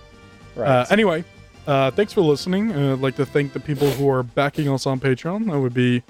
Right. 0.55 0.67
Uh, 0.69 0.85
anyway, 0.91 1.25
uh, 1.65 1.89
thanks 1.91 2.13
for 2.13 2.21
listening. 2.21 2.71
Uh, 2.71 2.93
I'd 2.93 2.99
like 2.99 3.15
to 3.15 3.25
thank 3.25 3.53
the 3.53 3.59
people 3.59 3.89
who 3.89 4.07
are 4.07 4.21
backing 4.21 4.69
us 4.69 4.85
on 4.85 4.99
Patreon. 4.99 5.49
That 5.49 5.59
would 5.59 5.73
be 5.73 6.03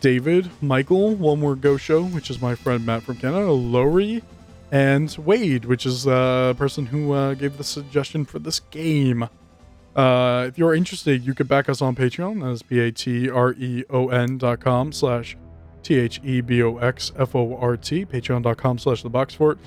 David, 0.00 0.48
Michael, 0.62 1.16
One 1.16 1.40
More 1.40 1.56
Go 1.56 1.76
Show, 1.76 2.04
which 2.04 2.30
is 2.30 2.40
my 2.40 2.54
friend 2.54 2.86
Matt 2.86 3.02
from 3.02 3.16
Canada, 3.16 3.50
Lowry, 3.50 4.22
and 4.70 5.10
Wade, 5.18 5.64
which 5.64 5.84
is 5.84 6.04
the 6.04 6.54
person 6.56 6.86
who 6.86 7.12
uh, 7.12 7.34
gave 7.34 7.58
the 7.58 7.64
suggestion 7.64 8.24
for 8.24 8.38
this 8.38 8.60
game. 8.60 9.28
Uh, 9.96 10.46
if 10.48 10.58
you're 10.58 10.74
interested, 10.74 11.24
you 11.24 11.34
could 11.34 11.48
back 11.48 11.68
us 11.68 11.82
on 11.82 11.96
Patreon. 11.96 12.40
That 12.42 12.50
is 12.50 12.62
P-A-T-R-E-O-N 12.62 14.38
dot 14.38 14.60
com 14.60 14.92
slash 14.92 15.36
T-H-E-B-O-X-F-O-R-T, 15.82 18.06
patreon.com 18.06 18.78
slash 18.78 19.02
the 19.02 19.10
box 19.10 19.34
fort. 19.34 19.58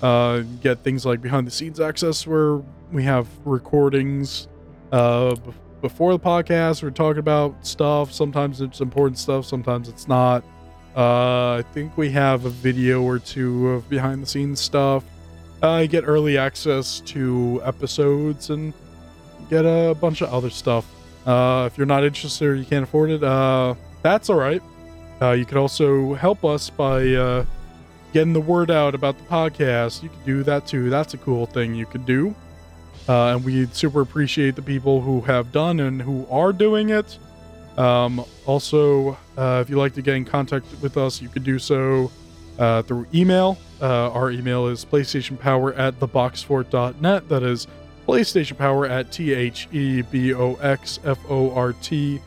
Uh, 0.00 0.42
get 0.60 0.78
things 0.80 1.04
like 1.06 1.20
behind 1.20 1.46
the 1.46 1.50
scenes 1.50 1.80
access 1.80 2.26
where 2.26 2.60
we 2.92 3.02
have 3.04 3.26
recordings 3.44 4.48
uh, 4.90 5.34
b- 5.34 5.52
before 5.80 6.12
the 6.12 6.18
podcast. 6.18 6.82
We're 6.82 6.90
talking 6.90 7.20
about 7.20 7.66
stuff. 7.66 8.12
Sometimes 8.12 8.60
it's 8.60 8.80
important 8.80 9.18
stuff, 9.18 9.46
sometimes 9.46 9.88
it's 9.88 10.08
not. 10.08 10.44
Uh, 10.96 11.54
I 11.54 11.64
think 11.72 11.96
we 11.96 12.10
have 12.10 12.44
a 12.44 12.50
video 12.50 13.02
or 13.02 13.18
two 13.18 13.70
of 13.70 13.88
behind 13.88 14.22
the 14.22 14.26
scenes 14.26 14.60
stuff. 14.60 15.04
Uh, 15.62 15.86
get 15.86 16.04
early 16.06 16.36
access 16.36 17.00
to 17.00 17.62
episodes 17.64 18.50
and 18.50 18.74
get 19.52 19.66
a 19.66 19.94
bunch 19.94 20.22
of 20.22 20.32
other 20.32 20.48
stuff. 20.48 20.86
Uh, 21.26 21.68
if 21.70 21.76
you're 21.76 21.86
not 21.86 22.04
interested 22.04 22.48
or 22.48 22.54
you 22.54 22.64
can't 22.64 22.84
afford 22.84 23.10
it, 23.10 23.22
uh, 23.22 23.74
that's 24.00 24.30
all 24.30 24.36
right. 24.36 24.62
Uh, 25.20 25.32
you 25.32 25.44
can 25.44 25.58
also 25.58 26.14
help 26.14 26.42
us 26.42 26.70
by 26.70 27.06
uh, 27.10 27.44
getting 28.14 28.32
the 28.32 28.40
word 28.40 28.70
out 28.70 28.94
about 28.94 29.18
the 29.18 29.24
podcast. 29.24 30.02
You 30.02 30.08
can 30.08 30.24
do 30.24 30.42
that 30.44 30.66
too. 30.66 30.88
That's 30.88 31.12
a 31.12 31.18
cool 31.18 31.44
thing 31.44 31.74
you 31.74 31.84
could 31.84 32.06
do. 32.06 32.34
Uh, 33.06 33.34
and 33.34 33.44
we 33.44 33.66
super 33.66 34.00
appreciate 34.00 34.56
the 34.56 34.62
people 34.62 35.02
who 35.02 35.20
have 35.20 35.52
done 35.52 35.80
and 35.80 36.00
who 36.00 36.26
are 36.30 36.54
doing 36.54 36.88
it. 36.88 37.18
Um, 37.76 38.24
also, 38.46 39.18
uh, 39.36 39.60
if 39.62 39.68
you'd 39.68 39.78
like 39.78 39.94
to 39.94 40.02
get 40.02 40.14
in 40.14 40.24
contact 40.24 40.64
with 40.80 40.96
us, 40.96 41.20
you 41.20 41.28
could 41.28 41.44
do 41.44 41.58
so 41.58 42.10
through 42.56 43.06
email. 43.12 43.58
Our 43.82 44.30
email 44.30 44.66
is 44.68 44.84
PlayStationPower 44.84 45.78
at 45.78 46.00
theboxfort.net. 46.00 47.28
That 47.28 47.42
is 47.42 47.66
PlayStation 48.06 48.56
Power 48.56 48.86
at 48.86 49.12
T 49.12 49.32
H 49.32 49.68
E 49.72 50.02
B 50.02 50.34
O 50.34 50.54
X 50.56 51.00
F 51.04 51.18
O 51.28 51.52
R 51.54 51.72
T 51.74 52.20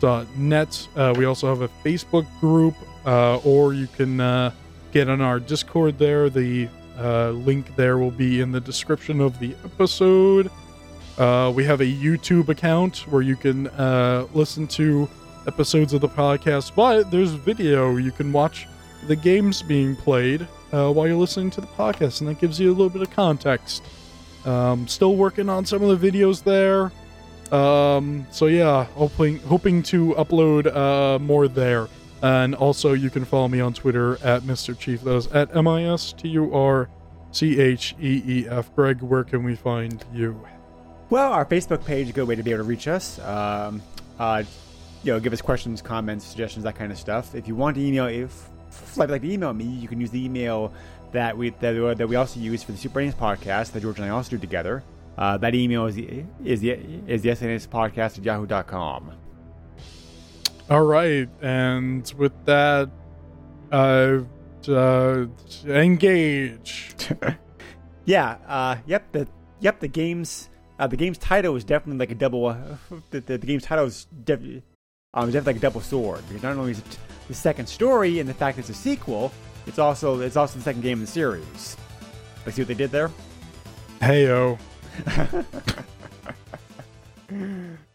dot 0.00 0.26
net. 0.36 0.88
Uh, 0.96 1.14
we 1.16 1.24
also 1.24 1.48
have 1.48 1.62
a 1.62 1.68
Facebook 1.84 2.26
group, 2.40 2.74
uh, 3.04 3.38
or 3.38 3.74
you 3.74 3.86
can 3.88 4.20
uh, 4.20 4.50
get 4.92 5.08
on 5.08 5.20
our 5.20 5.40
Discord 5.40 5.98
there. 5.98 6.30
The 6.30 6.68
Uh, 6.98 7.30
link 7.46 7.76
there 7.76 7.96
will 7.96 8.10
be 8.10 8.40
in 8.40 8.50
the 8.50 8.60
description 8.60 9.20
of 9.20 9.38
the 9.38 9.54
episode. 9.64 10.50
Uh, 11.16 11.48
we 11.54 11.62
have 11.62 11.80
a 11.80 11.86
YouTube 11.86 12.48
account 12.48 13.06
where 13.08 13.22
you 13.22 13.36
can 13.36 13.68
uh, 13.68 14.26
listen 14.34 14.66
to 14.66 15.08
episodes 15.46 15.92
of 15.92 16.00
the 16.00 16.08
podcast, 16.08 16.74
but 16.74 17.08
there's 17.12 17.30
video. 17.30 17.96
You 17.98 18.10
can 18.10 18.32
watch 18.32 18.66
the 19.06 19.14
games 19.14 19.62
being 19.62 19.94
played 19.94 20.42
while 20.72 21.06
you're 21.06 21.14
listening 21.14 21.50
to 21.50 21.60
the 21.60 21.68
podcast, 21.68 22.20
and 22.20 22.28
that 22.30 22.40
gives 22.40 22.58
you 22.58 22.68
a 22.68 22.74
little 22.74 22.90
bit 22.90 23.02
of 23.02 23.10
context. 23.14 23.84
Um, 24.44 24.86
still 24.88 25.16
working 25.16 25.48
on 25.48 25.66
some 25.66 25.82
of 25.82 26.00
the 26.00 26.10
videos 26.10 26.42
there. 26.42 26.92
Um, 27.52 28.26
so 28.30 28.46
yeah, 28.46 28.84
hoping 28.84 29.38
hoping 29.40 29.82
to 29.84 30.14
upload 30.14 30.74
uh, 30.74 31.18
more 31.18 31.48
there. 31.48 31.88
And 32.20 32.54
also, 32.54 32.94
you 32.94 33.10
can 33.10 33.24
follow 33.24 33.48
me 33.48 33.60
on 33.60 33.74
Twitter 33.74 34.14
at 34.24 34.42
Mr. 34.42 34.76
Chief. 34.76 35.02
That 35.02 35.14
is 35.14 35.26
at 35.28 35.54
M 35.56 35.68
I 35.68 35.84
S 35.84 36.12
T 36.12 36.28
U 36.30 36.52
R 36.52 36.88
C 37.30 37.60
H 37.60 37.94
E 38.00 38.22
E 38.26 38.48
F. 38.48 38.74
Greg, 38.74 39.00
where 39.02 39.24
can 39.24 39.44
we 39.44 39.54
find 39.54 40.04
you? 40.12 40.40
Well, 41.10 41.32
our 41.32 41.46
Facebook 41.46 41.84
page 41.84 42.10
a 42.10 42.12
good 42.12 42.28
way 42.28 42.34
to 42.34 42.42
be 42.42 42.50
able 42.50 42.64
to 42.64 42.68
reach 42.68 42.88
us. 42.88 43.18
Um, 43.20 43.80
uh, 44.18 44.42
you 45.04 45.12
know, 45.12 45.20
give 45.20 45.32
us 45.32 45.40
questions, 45.40 45.80
comments, 45.80 46.24
suggestions, 46.24 46.64
that 46.64 46.74
kind 46.74 46.90
of 46.90 46.98
stuff. 46.98 47.34
If 47.34 47.46
you 47.46 47.54
want 47.54 47.76
to 47.76 47.82
email, 47.82 48.06
if 48.06 48.48
like 48.96 49.08
like 49.08 49.22
to 49.22 49.32
email 49.32 49.54
me, 49.54 49.64
you 49.64 49.88
can 49.88 50.00
use 50.00 50.10
the 50.10 50.22
email 50.22 50.72
that 51.12 51.36
we 51.36 51.50
that, 51.50 51.76
uh, 51.76 51.94
that 51.94 52.08
we 52.08 52.16
also 52.16 52.40
use 52.40 52.62
for 52.62 52.72
the 52.72 52.78
Super 52.78 53.02
NES 53.02 53.14
podcast 53.14 53.72
that 53.72 53.82
George 53.82 53.98
and 53.98 54.06
I 54.06 54.10
also 54.10 54.30
do 54.30 54.38
together. 54.38 54.82
Uh, 55.16 55.36
that 55.38 55.54
email 55.54 55.86
is 55.86 55.96
the 55.96 56.24
is 56.44 56.60
the 56.60 56.70
is 57.06 57.22
the 57.22 57.30
SNES 57.30 57.68
podcast 57.68 58.18
at 58.18 58.24
yahoo.com. 58.24 59.12
All 60.70 60.84
right, 60.84 61.28
and 61.40 62.12
with 62.16 62.32
that, 62.44 62.90
uh, 63.72 64.18
uh 64.68 65.26
engage. 65.66 66.94
yeah. 68.04 68.36
Uh, 68.46 68.76
yep. 68.86 69.10
The 69.12 69.26
yep. 69.60 69.80
The 69.80 69.88
game's 69.88 70.50
uh, 70.78 70.86
the 70.86 70.96
game's 70.96 71.18
title 71.18 71.56
is 71.56 71.64
definitely 71.64 71.98
like 71.98 72.12
a 72.12 72.14
double. 72.14 72.46
Uh, 72.46 72.56
the, 73.10 73.20
the, 73.20 73.38
the, 73.38 73.46
game's 73.46 73.64
title 73.64 73.86
is 73.86 74.06
def- 74.24 74.62
um, 75.14 75.26
definitely 75.26 75.54
like 75.54 75.56
a 75.56 75.60
double 75.60 75.80
sword 75.80 76.22
because 76.28 76.42
not 76.42 76.56
only 76.56 76.72
is 76.72 76.78
it 76.78 76.98
the 77.28 77.34
second 77.34 77.66
story 77.66 78.20
and 78.20 78.28
the 78.28 78.34
fact 78.34 78.58
it's 78.58 78.68
a 78.68 78.74
sequel, 78.74 79.32
it's 79.68 79.78
also 79.78 80.20
it's 80.20 80.36
also 80.36 80.58
the 80.58 80.64
second 80.64 80.82
game 80.82 80.98
in 80.98 81.04
the 81.04 81.10
series. 81.10 81.76
Like, 82.44 82.54
see 82.54 82.62
what 82.62 82.68
they 82.68 82.74
did 82.74 82.90
there? 82.90 83.10
Heyo. 84.00 84.58